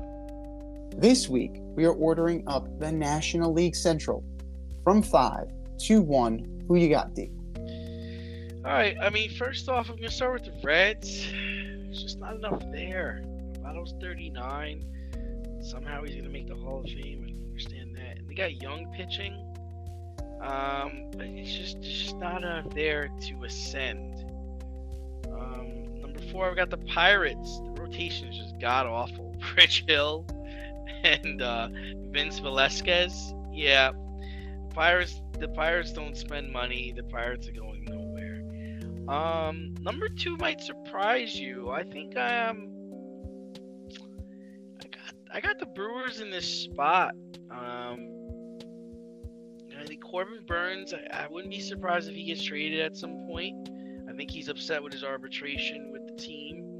This 0.97 1.29
week, 1.29 1.53
we 1.75 1.85
are 1.85 1.93
ordering 1.93 2.43
up 2.47 2.67
the 2.77 2.91
National 2.91 3.53
League 3.53 3.75
Central 3.75 4.23
from 4.83 5.01
5 5.01 5.47
to 5.85 6.01
1. 6.01 6.63
Who 6.67 6.75
you 6.75 6.89
got, 6.89 7.15
D? 7.15 7.31
All 8.65 8.71
right. 8.73 8.95
I 9.01 9.09
mean, 9.09 9.31
first 9.31 9.69
off, 9.69 9.89
I'm 9.89 9.95
gonna 9.95 10.11
start 10.11 10.33
with 10.33 10.43
the 10.43 10.67
Reds. 10.67 11.27
There's 11.31 12.03
just 12.03 12.19
not 12.19 12.35
enough 12.35 12.61
there. 12.71 13.23
Votto's 13.61 13.93
39. 14.01 14.85
Somehow 15.63 16.03
he's 16.03 16.17
gonna 16.17 16.29
make 16.29 16.47
the 16.47 16.55
Hall 16.55 16.81
of 16.81 16.85
Fame. 16.85 17.25
I 17.25 17.47
understand 17.47 17.95
that. 17.95 18.17
And 18.17 18.29
they 18.29 18.35
got 18.35 18.61
young 18.61 18.93
pitching. 18.93 19.33
Um, 20.41 21.09
but 21.15 21.25
it's 21.27 21.53
just 21.53 21.81
just 21.81 22.17
not 22.17 22.43
enough 22.43 22.69
there 22.75 23.09
to 23.21 23.43
ascend. 23.45 24.25
Um, 25.31 26.01
number 26.01 26.19
four, 26.31 26.49
I've 26.49 26.57
got 26.57 26.69
the 26.69 26.77
Pirates. 26.77 27.59
The 27.59 27.81
rotation 27.81 28.27
is 28.27 28.37
just 28.37 28.59
god 28.59 28.85
awful. 28.87 29.35
Rich 29.57 29.85
Hill 29.87 30.25
and 31.03 31.41
uh, 31.41 31.69
Vince 32.09 32.39
Velasquez. 32.39 33.33
Yeah, 33.51 33.91
Pirates. 34.73 35.21
The 35.39 35.47
Pirates 35.47 35.91
don't 35.91 36.15
spend 36.15 36.51
money. 36.51 36.93
The 36.95 37.03
Pirates 37.03 37.47
are 37.47 37.51
going 37.51 37.85
nowhere. 37.85 38.43
Um, 39.07 39.73
number 39.81 40.07
two 40.07 40.37
might 40.37 40.61
surprise 40.61 41.35
you. 41.35 41.71
I 41.71 41.83
think 41.83 42.15
I 42.15 42.31
am. 42.31 42.69
I 44.79 44.87
got 44.87 45.15
I 45.33 45.41
got 45.41 45.59
the 45.59 45.65
Brewers 45.65 46.21
in 46.21 46.29
this 46.29 46.45
spot. 46.45 47.13
Um, 47.49 48.07
I 49.79 49.85
think 49.85 50.03
Corbin 50.03 50.45
Burnes. 50.45 50.93
I, 50.93 51.23
I 51.23 51.27
wouldn't 51.27 51.51
be 51.51 51.59
surprised 51.59 52.07
if 52.07 52.15
he 52.15 52.25
gets 52.25 52.43
traded 52.43 52.81
at 52.81 52.95
some 52.95 53.25
point. 53.27 53.69
I 54.07 54.13
think 54.13 54.29
he's 54.29 54.49
upset 54.49 54.83
with 54.83 54.93
his 54.93 55.03
arbitration 55.03 55.91
with 55.91 56.05
the 56.07 56.21
team. 56.21 56.70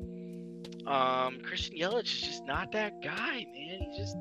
Um, 0.88 1.40
Christian 1.44 1.78
Yelich 1.78 2.04
is 2.04 2.22
just 2.22 2.46
not 2.46 2.72
that 2.72 3.02
guy, 3.02 3.46
man. 3.54 3.80
He's 3.80 3.98
just 3.98 4.18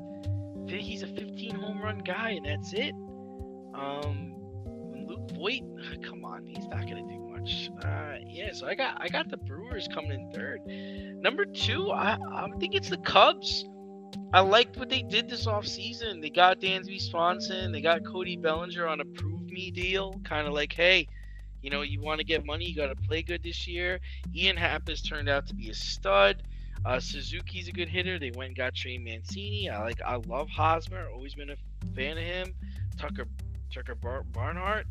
he's 0.67 1.03
a 1.03 1.07
15 1.07 1.55
home 1.55 1.81
run 1.81 1.99
guy, 1.99 2.31
and 2.31 2.45
that's 2.45 2.73
it. 2.73 2.93
Um, 3.73 4.35
Luke 5.07 5.31
Voit, 5.31 5.63
come 6.03 6.23
on, 6.25 6.45
he's 6.45 6.67
not 6.67 6.81
gonna 6.81 7.07
do 7.07 7.19
much. 7.31 7.69
Uh, 7.83 8.15
yeah, 8.27 8.53
so 8.53 8.67
I 8.67 8.75
got 8.75 8.97
I 9.01 9.07
got 9.07 9.29
the 9.29 9.37
Brewers 9.37 9.87
coming 9.93 10.11
in 10.11 10.31
third. 10.31 10.61
Number 11.21 11.45
two, 11.45 11.91
I 11.91 12.17
I 12.31 12.49
think 12.59 12.75
it's 12.75 12.89
the 12.89 12.97
Cubs. 12.97 13.65
I 14.33 14.41
liked 14.41 14.77
what 14.77 14.89
they 14.89 15.01
did 15.01 15.29
this 15.29 15.45
offseason. 15.45 16.21
They 16.21 16.29
got 16.29 16.61
Dansby 16.61 17.01
Swanson, 17.01 17.71
they 17.71 17.81
got 17.81 18.05
Cody 18.05 18.37
Bellinger 18.37 18.87
on 18.87 19.01
a 19.01 19.05
prove 19.05 19.43
me 19.49 19.71
deal, 19.71 20.19
kind 20.23 20.47
of 20.47 20.53
like, 20.53 20.73
hey, 20.73 21.07
you 21.61 21.69
know, 21.69 21.81
you 21.81 22.01
want 22.01 22.19
to 22.19 22.25
get 22.25 22.45
money, 22.45 22.65
you 22.65 22.75
got 22.75 22.87
to 22.87 22.95
play 22.95 23.21
good 23.21 23.43
this 23.43 23.67
year. 23.67 23.99
Ian 24.35 24.57
Happ 24.57 24.87
has 24.87 25.01
turned 25.01 25.29
out 25.29 25.47
to 25.47 25.53
be 25.53 25.69
a 25.69 25.73
stud. 25.73 26.43
Uh, 26.85 26.99
Suzuki's 26.99 27.67
a 27.67 27.71
good 27.71 27.87
hitter. 27.87 28.17
They 28.17 28.31
went 28.31 28.49
and 28.49 28.57
got 28.57 28.73
Trey 28.73 28.97
Mancini. 28.97 29.69
I 29.69 29.81
like, 29.81 30.01
I 30.05 30.15
love 30.15 30.49
Hosmer. 30.49 31.09
Always 31.13 31.35
been 31.35 31.51
a 31.51 31.55
fan 31.95 32.17
of 32.17 32.23
him. 32.23 32.53
Tucker, 32.97 33.25
Tucker 33.73 33.95
Bar- 33.95 34.23
Barnhart. 34.23 34.87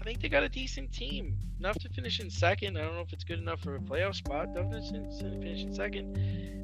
I 0.00 0.04
think 0.04 0.20
they 0.20 0.28
got 0.28 0.42
a 0.42 0.48
decent 0.48 0.92
team. 0.92 1.36
Enough 1.58 1.78
to 1.80 1.88
finish 1.90 2.20
in 2.20 2.30
second. 2.30 2.76
I 2.76 2.82
don't 2.82 2.94
know 2.94 3.00
if 3.00 3.12
it's 3.12 3.24
good 3.24 3.38
enough 3.38 3.60
for 3.60 3.76
a 3.76 3.80
playoff 3.80 4.16
spot. 4.16 4.54
Definitely 4.54 4.90
finish 5.40 5.62
in 5.62 5.74
second. 5.74 6.16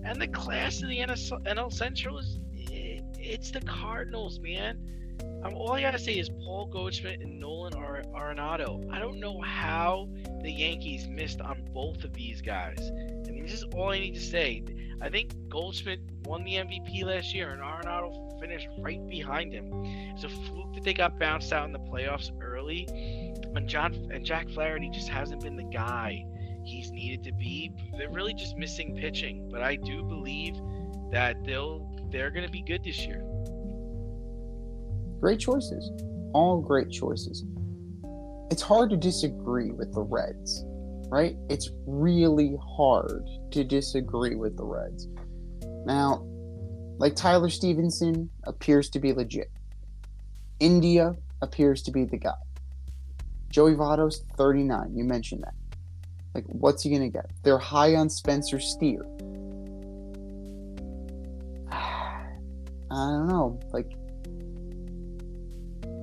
And 0.04 0.20
the 0.20 0.28
class 0.28 0.82
of 0.82 0.88
the 0.88 0.98
NL 0.98 1.72
Central 1.72 2.18
is 2.18 2.38
it, 2.52 3.04
it's 3.18 3.50
the 3.50 3.60
Cardinals, 3.60 4.40
man. 4.40 4.99
Um, 5.42 5.54
all 5.54 5.72
I 5.72 5.80
gotta 5.80 5.98
say 5.98 6.18
is 6.18 6.28
Paul 6.28 6.66
Goldschmidt 6.66 7.20
and 7.20 7.40
Nolan 7.40 7.74
Ar- 7.74 8.02
Arenado. 8.14 8.86
I 8.92 8.98
don't 8.98 9.18
know 9.18 9.40
how 9.40 10.08
the 10.42 10.50
Yankees 10.50 11.08
missed 11.08 11.40
on 11.40 11.64
both 11.72 12.04
of 12.04 12.12
these 12.12 12.42
guys. 12.42 12.78
I 13.26 13.30
mean, 13.30 13.42
this 13.42 13.54
is 13.54 13.64
all 13.74 13.90
I 13.90 13.98
need 13.98 14.14
to 14.14 14.20
say. 14.20 14.62
I 15.00 15.08
think 15.08 15.32
Goldschmidt 15.48 16.00
won 16.24 16.44
the 16.44 16.56
MVP 16.56 17.04
last 17.04 17.34
year, 17.34 17.52
and 17.52 17.62
Arenado 17.62 18.38
finished 18.38 18.68
right 18.78 19.04
behind 19.08 19.52
him. 19.52 19.70
It's 20.14 20.24
a 20.24 20.28
fluke 20.28 20.74
that 20.74 20.84
they 20.84 20.92
got 20.92 21.18
bounced 21.18 21.52
out 21.52 21.64
in 21.66 21.72
the 21.72 21.78
playoffs 21.78 22.30
early, 22.42 22.86
and 23.54 23.66
John 23.66 23.94
and 24.12 24.24
Jack 24.24 24.48
Flaherty 24.50 24.90
just 24.90 25.08
hasn't 25.08 25.42
been 25.42 25.56
the 25.56 25.64
guy 25.64 26.26
he's 26.64 26.90
needed 26.90 27.24
to 27.24 27.32
be. 27.32 27.72
They're 27.96 28.10
really 28.10 28.34
just 28.34 28.56
missing 28.56 28.94
pitching, 28.96 29.48
but 29.50 29.62
I 29.62 29.76
do 29.76 30.02
believe 30.02 30.56
that 31.10 31.42
they'll 31.44 31.88
they're 32.10 32.30
to 32.30 32.48
be 32.48 32.62
good 32.62 32.84
this 32.84 33.06
year. 33.06 33.24
Great 35.20 35.38
choices. 35.38 35.90
All 36.32 36.60
great 36.60 36.90
choices. 36.90 37.44
It's 38.50 38.62
hard 38.62 38.90
to 38.90 38.96
disagree 38.96 39.70
with 39.70 39.92
the 39.92 40.00
Reds, 40.00 40.64
right? 41.10 41.36
It's 41.48 41.70
really 41.86 42.56
hard 42.76 43.28
to 43.52 43.62
disagree 43.62 44.34
with 44.34 44.56
the 44.56 44.64
Reds. 44.64 45.06
Now, 45.84 46.26
like 46.98 47.14
Tyler 47.14 47.48
Stephenson 47.48 48.30
appears 48.44 48.90
to 48.90 48.98
be 48.98 49.12
legit. 49.12 49.50
India 50.58 51.14
appears 51.42 51.82
to 51.82 51.90
be 51.90 52.04
the 52.04 52.18
guy. 52.18 52.34
Joey 53.50 53.74
Votto's 53.74 54.24
39. 54.36 54.96
You 54.96 55.04
mentioned 55.04 55.42
that. 55.42 55.54
Like, 56.34 56.44
what's 56.46 56.82
he 56.82 56.90
going 56.90 57.02
to 57.02 57.08
get? 57.08 57.30
They're 57.42 57.58
high 57.58 57.96
on 57.96 58.08
Spencer 58.08 58.60
Steer. 58.60 59.02
I 61.72 62.26
don't 62.90 63.28
know. 63.28 63.60
Like, 63.72 63.90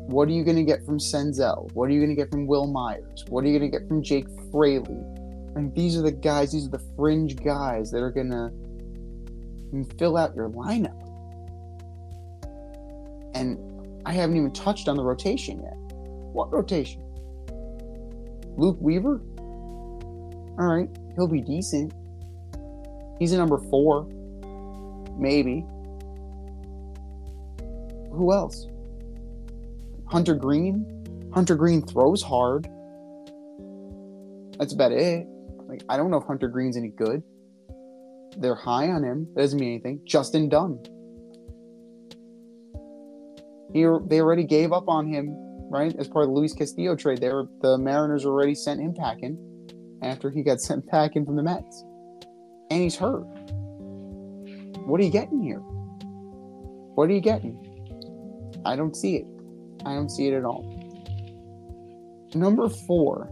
what 0.08 0.28
are 0.30 0.32
you 0.32 0.44
going 0.44 0.58
to 0.58 0.64
get 0.64 0.86
from 0.86 1.00
Senzel? 1.00 1.72
What 1.74 1.90
are 1.90 1.92
you 1.92 2.00
going 2.00 2.10
to 2.10 2.16
get 2.16 2.32
from 2.32 2.48
Wil 2.48 2.68
Myers? 2.68 3.26
What 3.28 3.44
are 3.44 3.48
you 3.48 3.60
going 3.60 3.70
to 3.70 3.78
get 3.78 3.88
from 3.90 4.02
Jake 4.02 4.26
Fraley? 4.52 5.04
And 5.56 5.74
these 5.76 5.98
are 5.98 6.02
the 6.02 6.12
guys, 6.12 6.54
these 6.54 6.66
are 6.66 6.72
the 6.72 6.84
fringe 6.96 7.36
guys 7.36 7.92
that 7.92 8.02
are 8.02 8.12
going 8.12 8.30
to 8.30 8.52
fill 9.98 10.16
out 10.16 10.34
your 10.34 10.50
lineup. 10.50 10.96
And 13.36 13.60
I 14.06 14.14
haven't 14.14 14.38
even 14.38 14.54
touched 14.54 14.88
on 14.88 14.96
the 14.96 15.04
rotation 15.04 15.62
yet. 15.62 15.76
What 16.32 16.54
rotation? 16.54 17.04
Luke 18.56 18.78
Weaver? 18.80 19.22
All 20.60 20.66
right, 20.66 20.90
he'll 21.16 21.28
be 21.28 21.42
decent. 21.42 21.94
He's 23.20 23.34
a 23.34 23.38
number 23.38 23.58
four, 23.58 24.08
maybe. 25.18 25.66
Who 28.12 28.32
else? 28.32 28.68
Hunter 30.10 30.36
Greene? 30.36 31.30
Hunter 31.34 31.56
Greene 31.56 31.82
throws 31.82 32.22
hard. 32.22 32.68
That's 34.58 34.74
about 34.74 34.92
it. 34.92 35.28
Like, 35.68 35.84
I 35.90 35.98
don't 35.98 36.10
know 36.10 36.18
if 36.18 36.26
Hunter 36.26 36.48
Greene's 36.48 36.78
any 36.78 36.90
good. 36.90 37.22
They're 38.38 38.56
high 38.56 38.90
on 38.90 39.04
him. 39.04 39.28
That 39.36 39.42
doesn't 39.42 39.60
mean 39.60 39.72
anything. 39.72 40.02
Justin 40.06 40.50
Dunn. 40.50 40.80
He, 43.74 43.82
they 44.08 44.22
already 44.22 44.46
gave 44.46 44.72
up 44.72 44.88
on 44.88 45.08
him, 45.08 45.36
right? 45.70 45.94
As 46.00 46.08
part 46.08 46.24
of 46.24 46.30
the 46.30 46.36
Luis 46.36 46.54
Castillo 46.54 46.96
trade. 46.96 47.20
They 47.20 47.30
the 47.62 47.78
Mariners 47.78 48.26
already 48.26 48.56
sent 48.56 48.80
him 48.80 48.94
packing 48.94 49.38
after 50.02 50.30
he 50.30 50.42
got 50.42 50.62
sent 50.62 50.88
packing 50.88 51.26
from 51.26 51.36
the 51.36 51.44
Mets. 51.44 51.84
And 52.72 52.82
he's 52.82 52.96
hurt. 52.96 53.26
What 54.86 55.02
are 55.02 55.04
you 55.04 55.12
getting 55.12 55.42
here? 55.42 55.60
What 56.96 57.10
are 57.10 57.14
you 57.14 57.22
getting? 57.22 57.58
I 58.66 58.76
don't 58.76 58.96
see 58.96 59.18
it. 59.18 59.26
I 59.88 59.94
don't 59.94 60.10
see 60.10 60.28
it 60.28 60.34
at 60.34 60.44
all. 60.44 60.66
Number 62.36 62.68
four. 62.68 63.30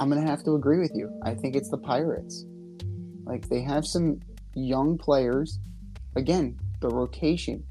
I'm 0.00 0.08
gonna 0.08 0.26
have 0.26 0.42
to 0.44 0.54
agree 0.54 0.78
with 0.78 0.92
you. 0.94 1.10
I 1.22 1.34
think 1.34 1.54
it's 1.54 1.68
the 1.68 1.76
Pirates. 1.76 2.46
Like 3.24 3.50
they 3.50 3.60
have 3.60 3.86
some 3.86 4.20
young 4.54 4.96
players. 4.96 5.60
Again, 6.16 6.58
the 6.80 6.88
rotation. 6.88 7.62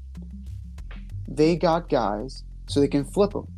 They 1.26 1.56
got 1.56 1.88
guys 1.88 2.44
so 2.68 2.78
they 2.78 2.88
can 2.88 3.04
flip 3.04 3.32
them. 3.32 3.48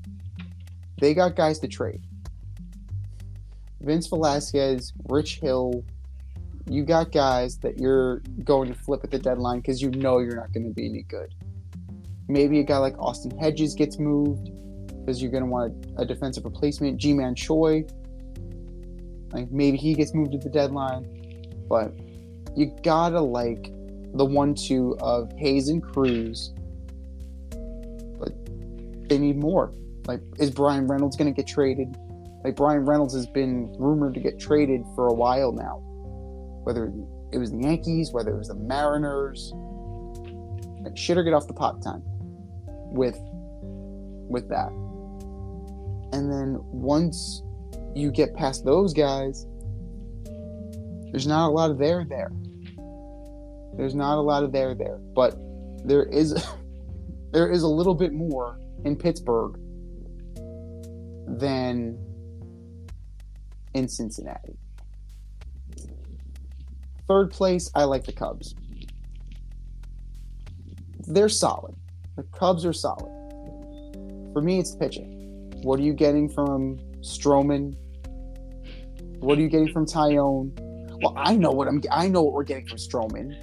They 1.00 1.12
got 1.12 1.36
guys 1.36 1.58
to 1.58 1.68
trade. 1.68 2.00
Vince 3.80 4.06
Velasquez, 4.06 4.94
Rich 5.10 5.40
Hill, 5.40 5.84
you 6.68 6.84
got 6.84 7.12
guys 7.12 7.58
that 7.58 7.78
you're 7.78 8.20
going 8.42 8.72
to 8.72 8.78
flip 8.78 9.00
at 9.04 9.10
the 9.10 9.18
deadline 9.18 9.60
because 9.60 9.80
you 9.80 9.90
know 9.90 10.18
you're 10.18 10.36
not 10.36 10.52
going 10.52 10.66
to 10.66 10.74
be 10.74 10.88
any 10.88 11.02
good. 11.02 11.32
Maybe 12.28 12.58
a 12.58 12.64
guy 12.64 12.78
like 12.78 12.98
Austin 12.98 13.36
Hedges 13.38 13.74
gets 13.74 13.98
moved 13.98 14.50
because 15.00 15.22
you're 15.22 15.30
going 15.30 15.44
to 15.44 15.48
want 15.48 15.86
a, 15.96 16.04
defensive 16.04 16.44
replacement. 16.44 16.98
Ji-Man 16.98 17.36
Choi, 17.36 17.84
like 19.32 19.50
maybe 19.52 19.76
he 19.76 19.94
gets 19.94 20.12
moved 20.12 20.34
at 20.34 20.40
the 20.40 20.50
deadline, 20.50 21.04
but 21.68 21.92
you 22.56 22.74
gotta 22.82 23.20
like 23.20 23.70
the 24.14 24.24
one-two 24.24 24.96
of 25.00 25.30
Hayes 25.36 25.68
and 25.68 25.80
Cruz. 25.80 26.52
But 28.18 28.32
they 29.08 29.18
need 29.18 29.36
more. 29.36 29.72
Like, 30.08 30.20
is 30.38 30.50
Bryan 30.50 30.88
Reynolds 30.88 31.16
going 31.16 31.32
to 31.32 31.36
get 31.36 31.46
traded? 31.48 31.96
Like 32.42 32.56
Bryan 32.56 32.84
Reynolds 32.84 33.14
has 33.14 33.26
been 33.26 33.72
rumored 33.78 34.14
to 34.14 34.20
get 34.20 34.40
traded 34.40 34.82
for 34.96 35.06
a 35.08 35.14
while 35.14 35.52
now 35.52 35.82
whether 36.66 36.92
it 37.30 37.38
was 37.38 37.52
the 37.52 37.58
Yankees, 37.58 38.10
whether 38.10 38.34
it 38.34 38.38
was 38.38 38.48
the 38.48 38.56
Mariners. 38.56 39.52
Like, 40.82 40.96
shit 40.96 41.16
or 41.16 41.22
get 41.22 41.32
off 41.32 41.46
the 41.46 41.54
pot 41.54 41.80
time 41.80 42.02
with 42.90 43.16
with 44.28 44.48
that. 44.48 44.70
And 46.12 46.30
then 46.30 46.58
once 46.72 47.44
you 47.94 48.10
get 48.10 48.34
past 48.34 48.64
those 48.64 48.92
guys, 48.92 49.46
there's 51.12 51.28
not 51.28 51.46
a 51.46 51.52
lot 51.52 51.70
of 51.70 51.78
there 51.78 52.04
there. 52.04 52.32
There's 53.76 53.94
not 53.94 54.18
a 54.18 54.20
lot 54.20 54.42
of 54.42 54.50
there 54.50 54.74
there, 54.74 54.98
but 55.14 55.36
there 55.84 56.02
is 56.06 56.34
there 57.32 57.48
is 57.48 57.62
a 57.62 57.68
little 57.68 57.94
bit 57.94 58.12
more 58.12 58.58
in 58.84 58.96
Pittsburgh 58.96 59.54
than 61.28 61.96
in 63.72 63.86
Cincinnati. 63.86 64.58
Third 67.08 67.30
place, 67.30 67.70
I 67.74 67.84
like 67.84 68.04
the 68.04 68.12
Cubs. 68.12 68.54
They're 71.06 71.28
solid. 71.28 71.76
The 72.16 72.24
Cubs 72.24 72.66
are 72.66 72.72
solid. 72.72 73.12
For 74.32 74.42
me, 74.42 74.58
it's 74.58 74.74
pitching. 74.74 75.52
What 75.62 75.78
are 75.78 75.84
you 75.84 75.92
getting 75.92 76.28
from 76.28 76.78
Stroman? 77.00 77.76
What 79.20 79.38
are 79.38 79.40
you 79.40 79.48
getting 79.48 79.72
from 79.72 79.86
Taillon? 79.86 80.52
Well, 81.02 81.14
I 81.16 81.36
know 81.36 81.50
what 81.50 81.68
I'm. 81.68 81.80
I 81.90 82.08
know 82.08 82.22
what 82.22 82.32
we're 82.32 82.44
getting 82.44 82.66
from 82.66 82.78
Stroman. 82.78 83.36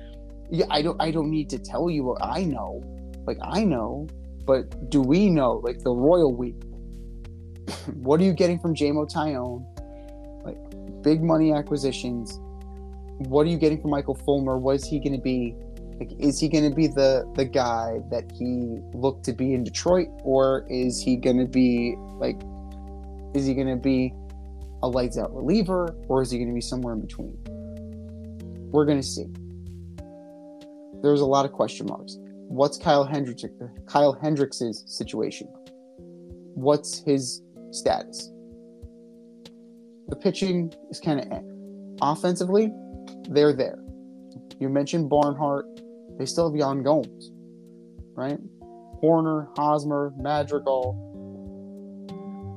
Yeah, 0.52 0.66
I 0.70 0.82
don't. 0.82 1.02
I 1.02 1.12
don't 1.12 1.30
need 1.30 1.50
to 1.52 1.60
tell 1.60 1.90
you 1.90 2.04
what 2.04 2.24
I 2.24 2.44
know. 2.44 2.84
Like 3.26 3.38
I 3.42 3.64
know, 3.64 4.08
but 4.46 4.90
do 4.90 5.02
we 5.02 5.30
know? 5.30 5.62
Like 5.64 5.80
the 5.80 5.92
royal 5.92 6.36
we. 6.36 6.52
what 7.94 8.20
are 8.20 8.24
you 8.24 8.34
getting 8.34 8.60
from 8.60 8.76
JMO 8.76 9.10
Taillon? 9.12 9.66
Like 10.44 10.58
big 11.02 11.24
money 11.24 11.54
acquisitions 11.54 12.40
what 13.28 13.46
are 13.46 13.50
you 13.50 13.58
getting 13.58 13.82
from 13.82 13.92
Michael 13.92 14.16
Fulmer? 14.16 14.58
What 14.58 14.76
is 14.76 14.86
he 14.86 15.00
going 15.00 15.14
to 15.14 15.22
be? 15.22 15.56
Like, 16.00 16.12
is 16.20 16.40
he 16.40 16.50
going 16.50 16.68
to 16.70 16.76
be 16.76 16.88
the 16.88 17.32
the 17.36 17.46
guy 17.46 18.00
that 18.10 18.32
he 18.32 18.80
looked 18.94 19.26
to 19.26 19.34
be 19.34 19.54
in 19.54 19.64
Detroit, 19.64 20.08
or 20.24 20.66
is 20.70 21.02
he 21.02 21.16
going 21.16 21.38
to 21.38 21.46
be 21.46 21.96
like, 22.18 22.42
is 23.36 23.46
he 23.46 23.54
going 23.54 23.68
to 23.68 23.76
be 23.76 24.14
a 24.82 24.88
lights 24.88 25.18
out 25.18 25.34
reliever, 25.36 25.96
or 26.08 26.22
is 26.22 26.32
he 26.32 26.38
going 26.38 26.50
to 26.50 26.54
be 26.54 26.62
somewhere 26.62 26.94
in 26.94 27.02
between? 27.02 27.38
We're 28.72 28.86
going 28.86 29.00
to 29.00 29.08
see. 29.08 29.28
There's 31.02 31.22
a 31.22 31.26
lot 31.26 31.46
of 31.46 31.52
question 31.52 31.88
marks. 31.88 32.18
What's 32.48 32.78
Kyle 32.78 33.04
Hendricks 33.04 33.46
Kyle 33.88 34.14
Hendricks's 34.16 34.84
situation? 34.88 35.48
What's 36.56 37.00
his 37.04 37.42
status? 37.72 38.32
The 40.08 40.16
pitching 40.16 40.74
is 40.90 41.00
kind 41.00 41.20
of 41.20 41.32
eh. 41.32 41.42
offensively 42.02 42.72
they're 43.30 43.54
there. 43.54 43.80
You 44.60 44.70
mentioned 44.70 45.10
Barnhart. 45.10 45.66
They 46.18 46.26
still 46.26 46.50
have 46.50 46.56
Yan 46.58 46.84
Gomes, 46.84 47.32
right? 48.16 48.38
Hoerner, 49.02 49.48
Hosmer, 49.58 50.14
Madrigal, 50.18 50.96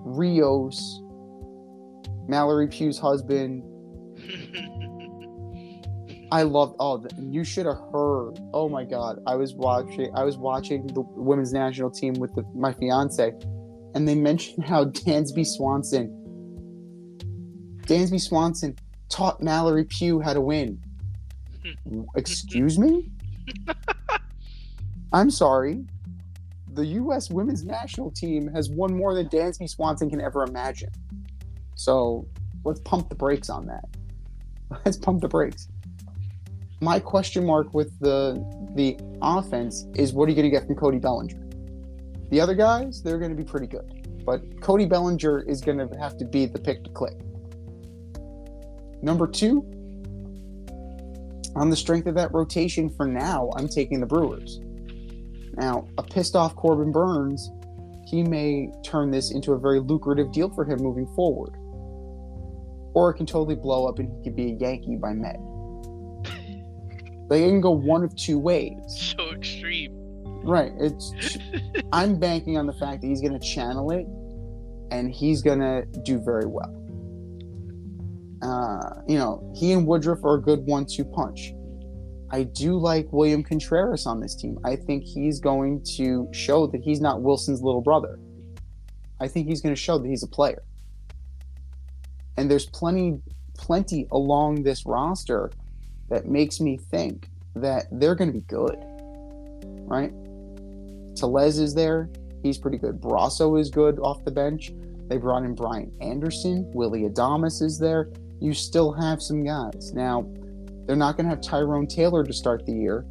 Rios, 0.05 1.01
Mallory 2.29 2.69
Pugh's 2.69 2.99
husband. 2.99 3.63
I 6.33 6.43
loved. 6.43 6.77
Oh, 6.81 6.99
the- 6.99 7.15
you 7.23 7.45
should 7.45 7.67
have 7.67 7.79
heard. 7.93 8.39
Oh 8.53 8.69
my 8.69 8.85
God, 8.85 9.21
I 9.27 9.37
was 9.37 9.55
watching. 9.55 10.11
I 10.15 10.25
was 10.25 10.37
watching 10.37 10.87
the 10.89 11.01
women's 11.01 11.53
national 11.53 11.91
team 11.91 12.15
with 12.15 12.35
the, 12.35 12.43
my 12.55 12.73
fiance, 12.73 13.33
and 13.95 14.07
they 14.07 14.15
mentioned 14.15 14.65
how 14.65 14.85
Dansby 15.05 15.47
Swanson, 15.47 16.09
Dansby 17.87 18.21
Swanson 18.21 18.77
taught 19.09 19.43
Mallory 19.43 19.85
Pugh 19.85 20.21
how 20.21 20.33
to 20.33 20.41
win. 20.41 20.81
Excuse 22.17 22.79
me? 22.79 23.11
I'm 25.13 25.31
sorry. 25.31 25.85
The 26.73 26.87
U.S. 26.87 27.31
women's 27.31 27.65
national 27.65 28.11
team 28.11 28.49
has 28.49 28.69
won 28.69 28.95
more 28.95 29.15
than 29.15 29.29
Dansby 29.29 29.69
Swanson 29.69 30.11
can 30.11 30.21
ever 30.21 30.45
imagine. 30.45 30.91
So 31.75 32.27
let's 32.65 32.81
pump 32.81 33.09
the 33.09 33.15
brakes 33.15 33.49
on 33.49 33.67
that. 33.67 33.85
Let's 34.85 34.97
pump 34.97 35.21
the 35.21 35.29
brakes. 35.29 35.69
My 36.81 36.99
question 36.99 37.47
mark 37.47 37.73
with 37.73 37.97
the 38.01 38.45
the 38.75 38.99
offense 39.23 39.87
is 39.95 40.13
what 40.13 40.27
are 40.27 40.31
you 40.31 40.35
going 40.35 40.51
to 40.51 40.51
get 40.51 40.67
from 40.67 40.75
Cody 40.75 40.99
Bellinger? 40.99 41.41
The 42.31 42.41
other 42.41 42.55
guys, 42.55 43.01
they're 43.01 43.19
going 43.19 43.31
to 43.31 43.37
be 43.37 43.49
pretty 43.49 43.69
good. 43.69 44.25
But 44.27 44.61
Cody 44.61 44.85
Bellinger 44.85 45.43
is 45.43 45.61
going 45.61 45.79
to 45.79 45.89
have 45.99 46.19
to 46.19 46.25
be 46.25 46.47
the 46.47 46.59
pick 46.59 46.83
to 46.83 46.91
click. 46.91 47.17
Number 49.03 49.27
two, 49.27 49.65
on 51.55 51.71
the 51.71 51.77
strength 51.77 52.07
of 52.07 52.15
that 52.17 52.33
rotation 52.35 52.91
for 52.91 53.07
now, 53.07 53.51
I'm 53.57 53.69
taking 53.69 54.01
the 54.01 54.07
Brewers. 54.07 54.61
Now, 55.57 55.89
a 55.99 56.03
pissed 56.03 56.37
off 56.37 56.55
Corbin 56.57 56.93
Burnes, 56.93 57.51
he 58.07 58.23
may 58.23 58.71
turn 58.85 59.11
this 59.11 59.31
into 59.33 59.53
a 59.53 59.59
very 59.59 59.81
lucrative 59.81 60.33
deal 60.33 60.51
for 60.51 60.65
him 60.65 60.81
moving 60.81 61.07
forward. 61.15 61.55
or 62.95 63.11
it 63.11 63.15
can 63.15 63.27
totally 63.27 63.57
blow 63.57 63.87
up 63.87 63.99
and 63.99 64.11
he 64.11 64.23
could 64.25 64.37
be 64.37 64.53
a 64.53 64.57
Yankee 64.57 64.97
by 64.97 65.13
May. 65.13 65.37
They 67.29 67.41
can 67.49 67.61
go 67.61 67.71
one 67.73 68.05
of 68.05 68.15
two 68.17 68.39
ways. 68.39 68.77
So 69.19 69.33
extreme. 69.33 69.93
Right. 70.45 70.73
It's 70.79 71.13
I'm 71.93 72.19
banking 72.19 72.57
on 72.57 72.67
the 72.67 72.73
fact 72.75 73.01
that 73.03 73.09
he's 73.09 73.21
going 73.21 73.39
to 73.39 73.47
channel 73.47 73.91
it 73.91 74.07
and 74.91 75.11
he's 75.11 75.43
going 75.43 75.59
to 75.61 75.85
do 76.05 76.19
very 76.21 76.47
well. 76.47 76.73
Uh, 78.47 79.03
you 79.09 79.19
know, 79.19 79.53
he 79.57 79.73
and 79.73 79.85
Woodruff 79.87 80.23
are 80.25 80.35
a 80.35 80.41
good 80.41 80.61
one-two 80.67 81.05
punch. 81.05 81.53
I 82.31 82.45
do 82.45 82.79
like 82.79 83.13
William 83.13 83.43
Contreras 83.43 84.07
on 84.07 84.21
this 84.21 84.37
team. 84.37 84.57
I 84.65 84.77
think 84.77 85.03
he's 85.03 85.41
going 85.41 85.83
to 85.97 86.29
show 86.33 86.69
that 86.69 86.81
he's 86.81 87.01
not 87.01 87.23
Willson's 87.23 87.61
little 87.61 87.81
brother. 87.81 88.21
I 89.21 89.27
think 89.27 89.49
he's 89.49 89.61
going 89.61 89.75
to 89.75 89.81
show 89.81 89.99
that 89.99 90.07
he's 90.07 90.23
a 90.23 90.29
player. 90.29 90.63
And 92.37 92.49
there's 92.49 92.67
plenty 92.67 93.21
plenty 93.59 94.07
along 94.13 94.63
this 94.63 94.85
roster 94.87 95.51
that 96.11 96.27
makes 96.27 96.61
me 96.61 96.77
think 96.77 97.29
that 97.55 97.87
they're 97.91 98.15
going 98.15 98.29
to 98.31 98.39
be 98.39 98.47
good. 98.47 98.77
Right? 99.89 100.13
Tellez 101.17 101.59
is 101.59 101.75
there. 101.75 102.11
He's 102.43 102.59
pretty 102.59 102.79
good. 102.79 103.01
Brosseau 103.01 103.59
is 103.59 103.71
good 103.71 103.99
off 103.99 104.25
the 104.25 104.31
bench. 104.31 104.73
They 105.09 105.17
brought 105.17 105.43
in 105.43 105.55
Brian 105.55 105.91
Anderson. 106.01 106.71
Willy 106.75 107.09
Adames 107.09 107.63
is 107.63 107.79
there. 107.79 108.11
You 108.41 108.53
still 108.53 108.93
have 108.93 109.23
some 109.23 109.45
guys. 109.45 109.93
Now, 109.95 110.27
they're 110.87 110.97
not 110.97 111.17
going 111.17 111.25
to 111.25 111.31
have 111.31 111.41
Tyrone 111.41 111.87
Taylor 111.87 112.25
to 112.25 112.33
start 112.33 112.65
the 112.67 112.73
year. 112.73 113.05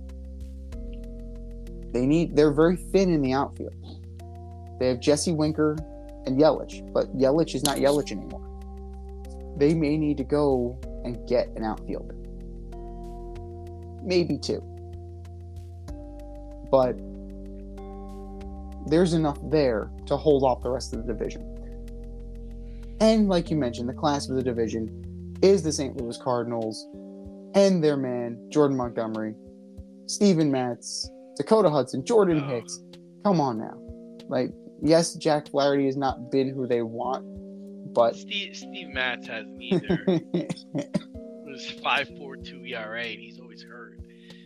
They 1.91 2.06
need. 2.06 2.35
They're 2.35 2.53
very 2.53 2.76
thin 2.76 3.14
in 3.14 3.22
the 3.22 3.34
outfield. 3.34 3.73
They 4.80 4.88
have 4.88 4.99
Jesse 4.99 5.31
Winker 5.31 5.77
and 6.26 6.38
Yelich, 6.38 6.91
but 6.93 7.15
Yelich 7.18 7.56
is 7.56 7.64
not 7.64 7.77
Yelich 7.77 8.11
anymore. 8.11 8.41
They 9.57 9.73
may 9.73 9.97
need 9.97 10.18
to 10.18 10.23
go 10.23 10.77
and 11.06 11.26
get 11.27 11.47
an 11.56 11.64
outfielder, 11.64 12.15
maybe 14.03 14.38
two, 14.38 14.61
but 16.69 16.97
there's 18.88 19.14
enough 19.14 19.39
there 19.49 19.89
to 20.07 20.18
hold 20.18 20.43
off 20.43 20.61
the 20.61 20.69
rest 20.69 20.93
of 20.93 21.06
the 21.06 21.14
division. 21.14 21.43
And 22.99 23.30
like 23.30 23.49
you 23.49 23.56
mentioned, 23.56 23.88
the 23.88 23.93
class 23.93 24.27
of 24.30 24.35
the 24.35 24.43
division 24.43 25.14
is 25.41 25.64
the 25.64 25.72
St. 25.72 25.95
Louis 25.98 26.18
Cardinals 26.18 26.88
and 27.56 27.84
their 27.84 27.98
man, 27.98 28.40
Jordan 28.49 28.78
Montgomery, 28.78 29.36
Steven 30.07 30.52
Matz, 30.52 31.10
Dakota 31.38 31.70
Hudson, 31.70 32.06
Jordan. 32.06 32.48
Hicks. 32.48 32.80
Come 33.24 33.41
on 33.41 33.57
now. 33.57 33.74
Like, 34.28 34.52
yes, 34.82 35.16
Jack 35.16 35.49
Flaherty 35.49 35.86
has 35.86 35.98
not 35.98 36.32
been 36.32 36.49
who 36.53 36.68
they 36.68 36.82
want, 36.82 37.24
but 37.94 38.16
Steve 38.16 38.56
Steve 38.56 38.90
Matz 38.90 39.28
hasn't 39.28 39.62
either. 39.62 40.03
it 40.07 40.53
was 41.45 41.72
five 41.84 42.10
four 42.18 42.36
two 42.36 42.64
ERA 42.66 43.03
and 43.03 43.20
he's 43.20 43.40
always 43.40 43.64
hurt. 43.64 43.99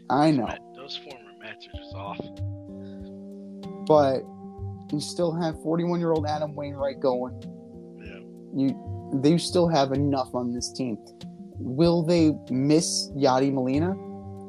I 0.10 0.32
know. 0.32 0.48
Those 0.76 0.98
former 0.98 1.30
Mets 1.41 1.68
are 1.68 1.78
just 1.78 1.95
off. 1.95 2.20
But 3.86 4.22
you 4.91 4.99
still 4.99 5.32
have 5.34 5.61
41 5.61 5.99
year 5.99 6.11
old 6.11 6.26
Adam 6.26 6.56
Wainwright 6.56 6.99
going. 6.99 7.41
Yeah. 7.99 8.66
You 8.66 8.89
they 9.14 9.38
still 9.38 9.68
have 9.68 9.91
enough 9.91 10.34
on 10.34 10.52
this 10.52 10.72
team. 10.72 10.98
Will 11.57 12.03
they 12.03 12.34
miss 12.49 13.10
Yadi 13.11 13.52
Molina? 13.52 13.95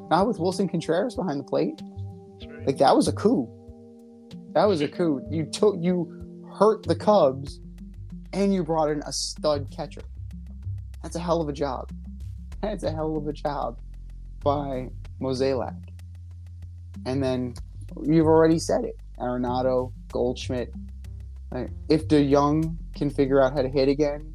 Not 0.09 0.27
with 0.27 0.39
Willson 0.39 0.69
Contreras 0.69 1.15
behind 1.15 1.39
the 1.39 1.43
plate. 1.43 1.81
Right. 2.45 2.67
Like 2.67 2.77
that 2.77 2.95
was 2.95 3.07
a 3.07 3.13
coup. 3.13 3.47
That 4.53 4.65
was 4.65 4.81
a 4.81 4.87
coup. 4.87 5.21
You 5.29 5.45
took 5.45 5.75
you 5.79 6.41
hurt 6.53 6.83
the 6.83 6.95
Cubs 6.95 7.59
and 8.33 8.53
you 8.53 8.63
brought 8.63 8.89
in 8.89 9.01
a 9.05 9.11
stud 9.11 9.67
catcher. 9.75 10.01
That's 11.01 11.15
a 11.15 11.19
hell 11.19 11.41
of 11.41 11.49
a 11.49 11.53
job. 11.53 11.91
That's 12.61 12.83
a 12.83 12.91
hell 12.91 13.17
of 13.17 13.27
a 13.27 13.33
job 13.33 13.79
by 14.43 14.89
Mozeliak. 15.19 15.75
And 17.05 17.23
then 17.23 17.55
you've 18.03 18.27
already 18.27 18.59
said 18.59 18.83
it. 18.83 18.97
Arenado, 19.19 19.91
Goldschmidt. 20.11 20.71
Like, 21.51 21.71
if 21.89 22.07
DeJong 22.07 22.77
can 22.95 23.09
figure 23.09 23.41
out 23.41 23.53
how 23.53 23.61
to 23.61 23.69
hit 23.69 23.89
again, 23.89 24.30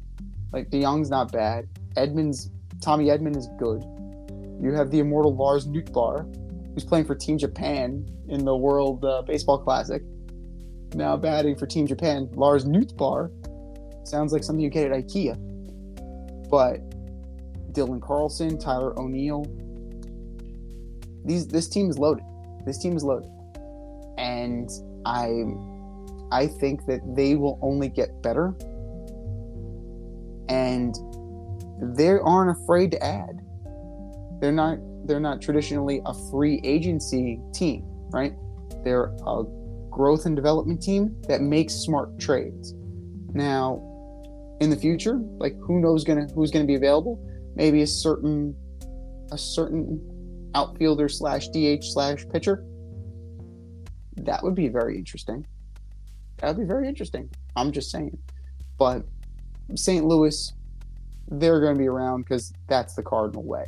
like 0.57 0.71
DeJong's 0.71 1.09
not 1.09 1.31
bad. 1.31 1.67
Edmonds, 1.95 2.49
Tommy 2.81 3.05
Edman 3.05 3.37
is 3.37 3.47
good. 3.59 3.83
You 4.59 4.73
have 4.73 4.89
the 4.89 4.99
immortal 4.99 5.35
Lars 5.35 5.67
Nootbaar, 5.67 6.25
who's 6.73 6.83
playing 6.83 7.05
for 7.05 7.13
Team 7.13 7.37
Japan 7.37 8.09
in 8.27 8.43
the 8.43 8.55
World 8.55 9.05
uh, 9.05 9.21
Baseball 9.21 9.59
Classic. 9.59 10.01
Now 10.95 11.15
batting 11.15 11.55
for 11.55 11.67
Team 11.67 11.85
Japan, 11.85 12.29
Lars 12.33 12.65
Nootbaar. 12.65 13.29
Sounds 14.07 14.33
like 14.33 14.43
something 14.43 14.63
you 14.63 14.69
get 14.71 14.91
at 14.91 15.05
IKEA. 15.05 15.35
But 16.49 16.79
Dylan 17.73 18.01
Carlson, 18.01 18.57
Tyler 18.57 18.97
O'Neill. 18.99 19.45
These 21.23 21.47
this 21.47 21.67
team 21.67 21.89
is 21.89 21.99
loaded. 21.99 22.25
This 22.65 22.79
team 22.79 22.95
is 22.95 23.03
loaded. 23.03 23.29
And 24.17 24.69
I 25.05 25.43
I 26.31 26.47
think 26.47 26.85
that 26.87 27.01
they 27.15 27.35
will 27.35 27.59
only 27.61 27.89
get 27.89 28.23
better. 28.23 28.55
And 30.49 30.95
they 31.81 32.09
aren't 32.09 32.57
afraid 32.57 32.91
to 32.91 33.03
add. 33.03 33.41
They're 34.39 34.51
not 34.51 34.79
they're 35.05 35.19
not 35.19 35.41
traditionally 35.41 36.01
a 36.05 36.13
free 36.29 36.59
agency 36.63 37.39
team, 37.53 37.83
right? 38.11 38.33
They're 38.83 39.15
a 39.25 39.43
growth 39.89 40.25
and 40.25 40.35
development 40.35 40.81
team 40.81 41.15
that 41.27 41.41
makes 41.41 41.73
smart 41.73 42.19
trades. 42.19 42.73
Now, 43.33 43.81
in 44.59 44.69
the 44.69 44.75
future, 44.75 45.19
like 45.37 45.55
who 45.59 45.79
knows 45.79 46.03
gonna 46.03 46.27
who's 46.35 46.51
gonna 46.51 46.65
be 46.65 46.75
available? 46.75 47.23
Maybe 47.55 47.81
a 47.81 47.87
certain 47.87 48.55
a 49.31 49.37
certain 49.37 50.51
outfielder 50.55 51.09
slash 51.09 51.47
DH 51.49 51.83
slash 51.83 52.25
pitcher. 52.29 52.63
That 54.17 54.43
would 54.43 54.55
be 54.55 54.67
very 54.67 54.97
interesting. 54.97 55.45
That 56.37 56.49
would 56.49 56.57
be 56.57 56.67
very 56.67 56.87
interesting. 56.87 57.29
I'm 57.55 57.71
just 57.71 57.91
saying. 57.91 58.17
But 58.77 59.03
St. 59.75 60.05
Louis, 60.05 60.53
they're 61.29 61.59
going 61.59 61.75
to 61.75 61.79
be 61.79 61.87
around 61.87 62.23
because 62.23 62.53
that's 62.67 62.95
the 62.95 63.03
Cardinal 63.03 63.43
way. 63.43 63.67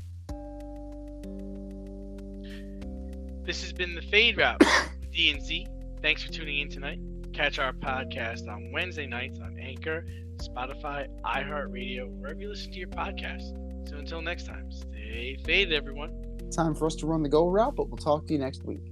This 3.46 3.64
has 3.64 3.74
been 3.74 3.96
the 3.96 4.02
Fade 4.02 4.38
Route 4.38 4.60
with 5.00 5.12
D 5.12 5.32
and 5.32 5.44
Z. 5.44 5.68
Thanks 6.02 6.24
for 6.24 6.32
tuning 6.32 6.60
in 6.60 6.70
tonight. 6.70 7.00
Catch 7.34 7.60
our 7.60 7.74
podcast 7.74 8.48
on 8.48 8.72
Wednesday 8.72 9.08
nights 9.08 9.40
on 9.40 9.58
Anchor, 9.60 10.06
Spotify, 10.38 11.08
iHeartRadio, 11.24 12.10
wherever 12.20 12.40
you 12.40 12.50
listen 12.50 12.72
to 12.72 12.80
your 12.80 12.88
podcast. 12.90 13.90
So 13.90 13.98
until 13.98 14.22
next 14.22 14.46
time, 14.46 14.72
stay 14.72 15.38
faded, 15.44 15.74
everyone. 15.74 16.14
Time 16.52 16.76
for 16.76 16.86
us 16.86 16.96
to 16.96 17.08
run 17.08 17.24
the 17.24 17.30
go 17.30 17.48
route, 17.48 17.76
but 17.76 17.90
we'll 17.90 17.98
talk 17.98 18.28
to 18.28 18.34
you 18.34 18.40
next 18.40 18.64
week. 18.66 18.92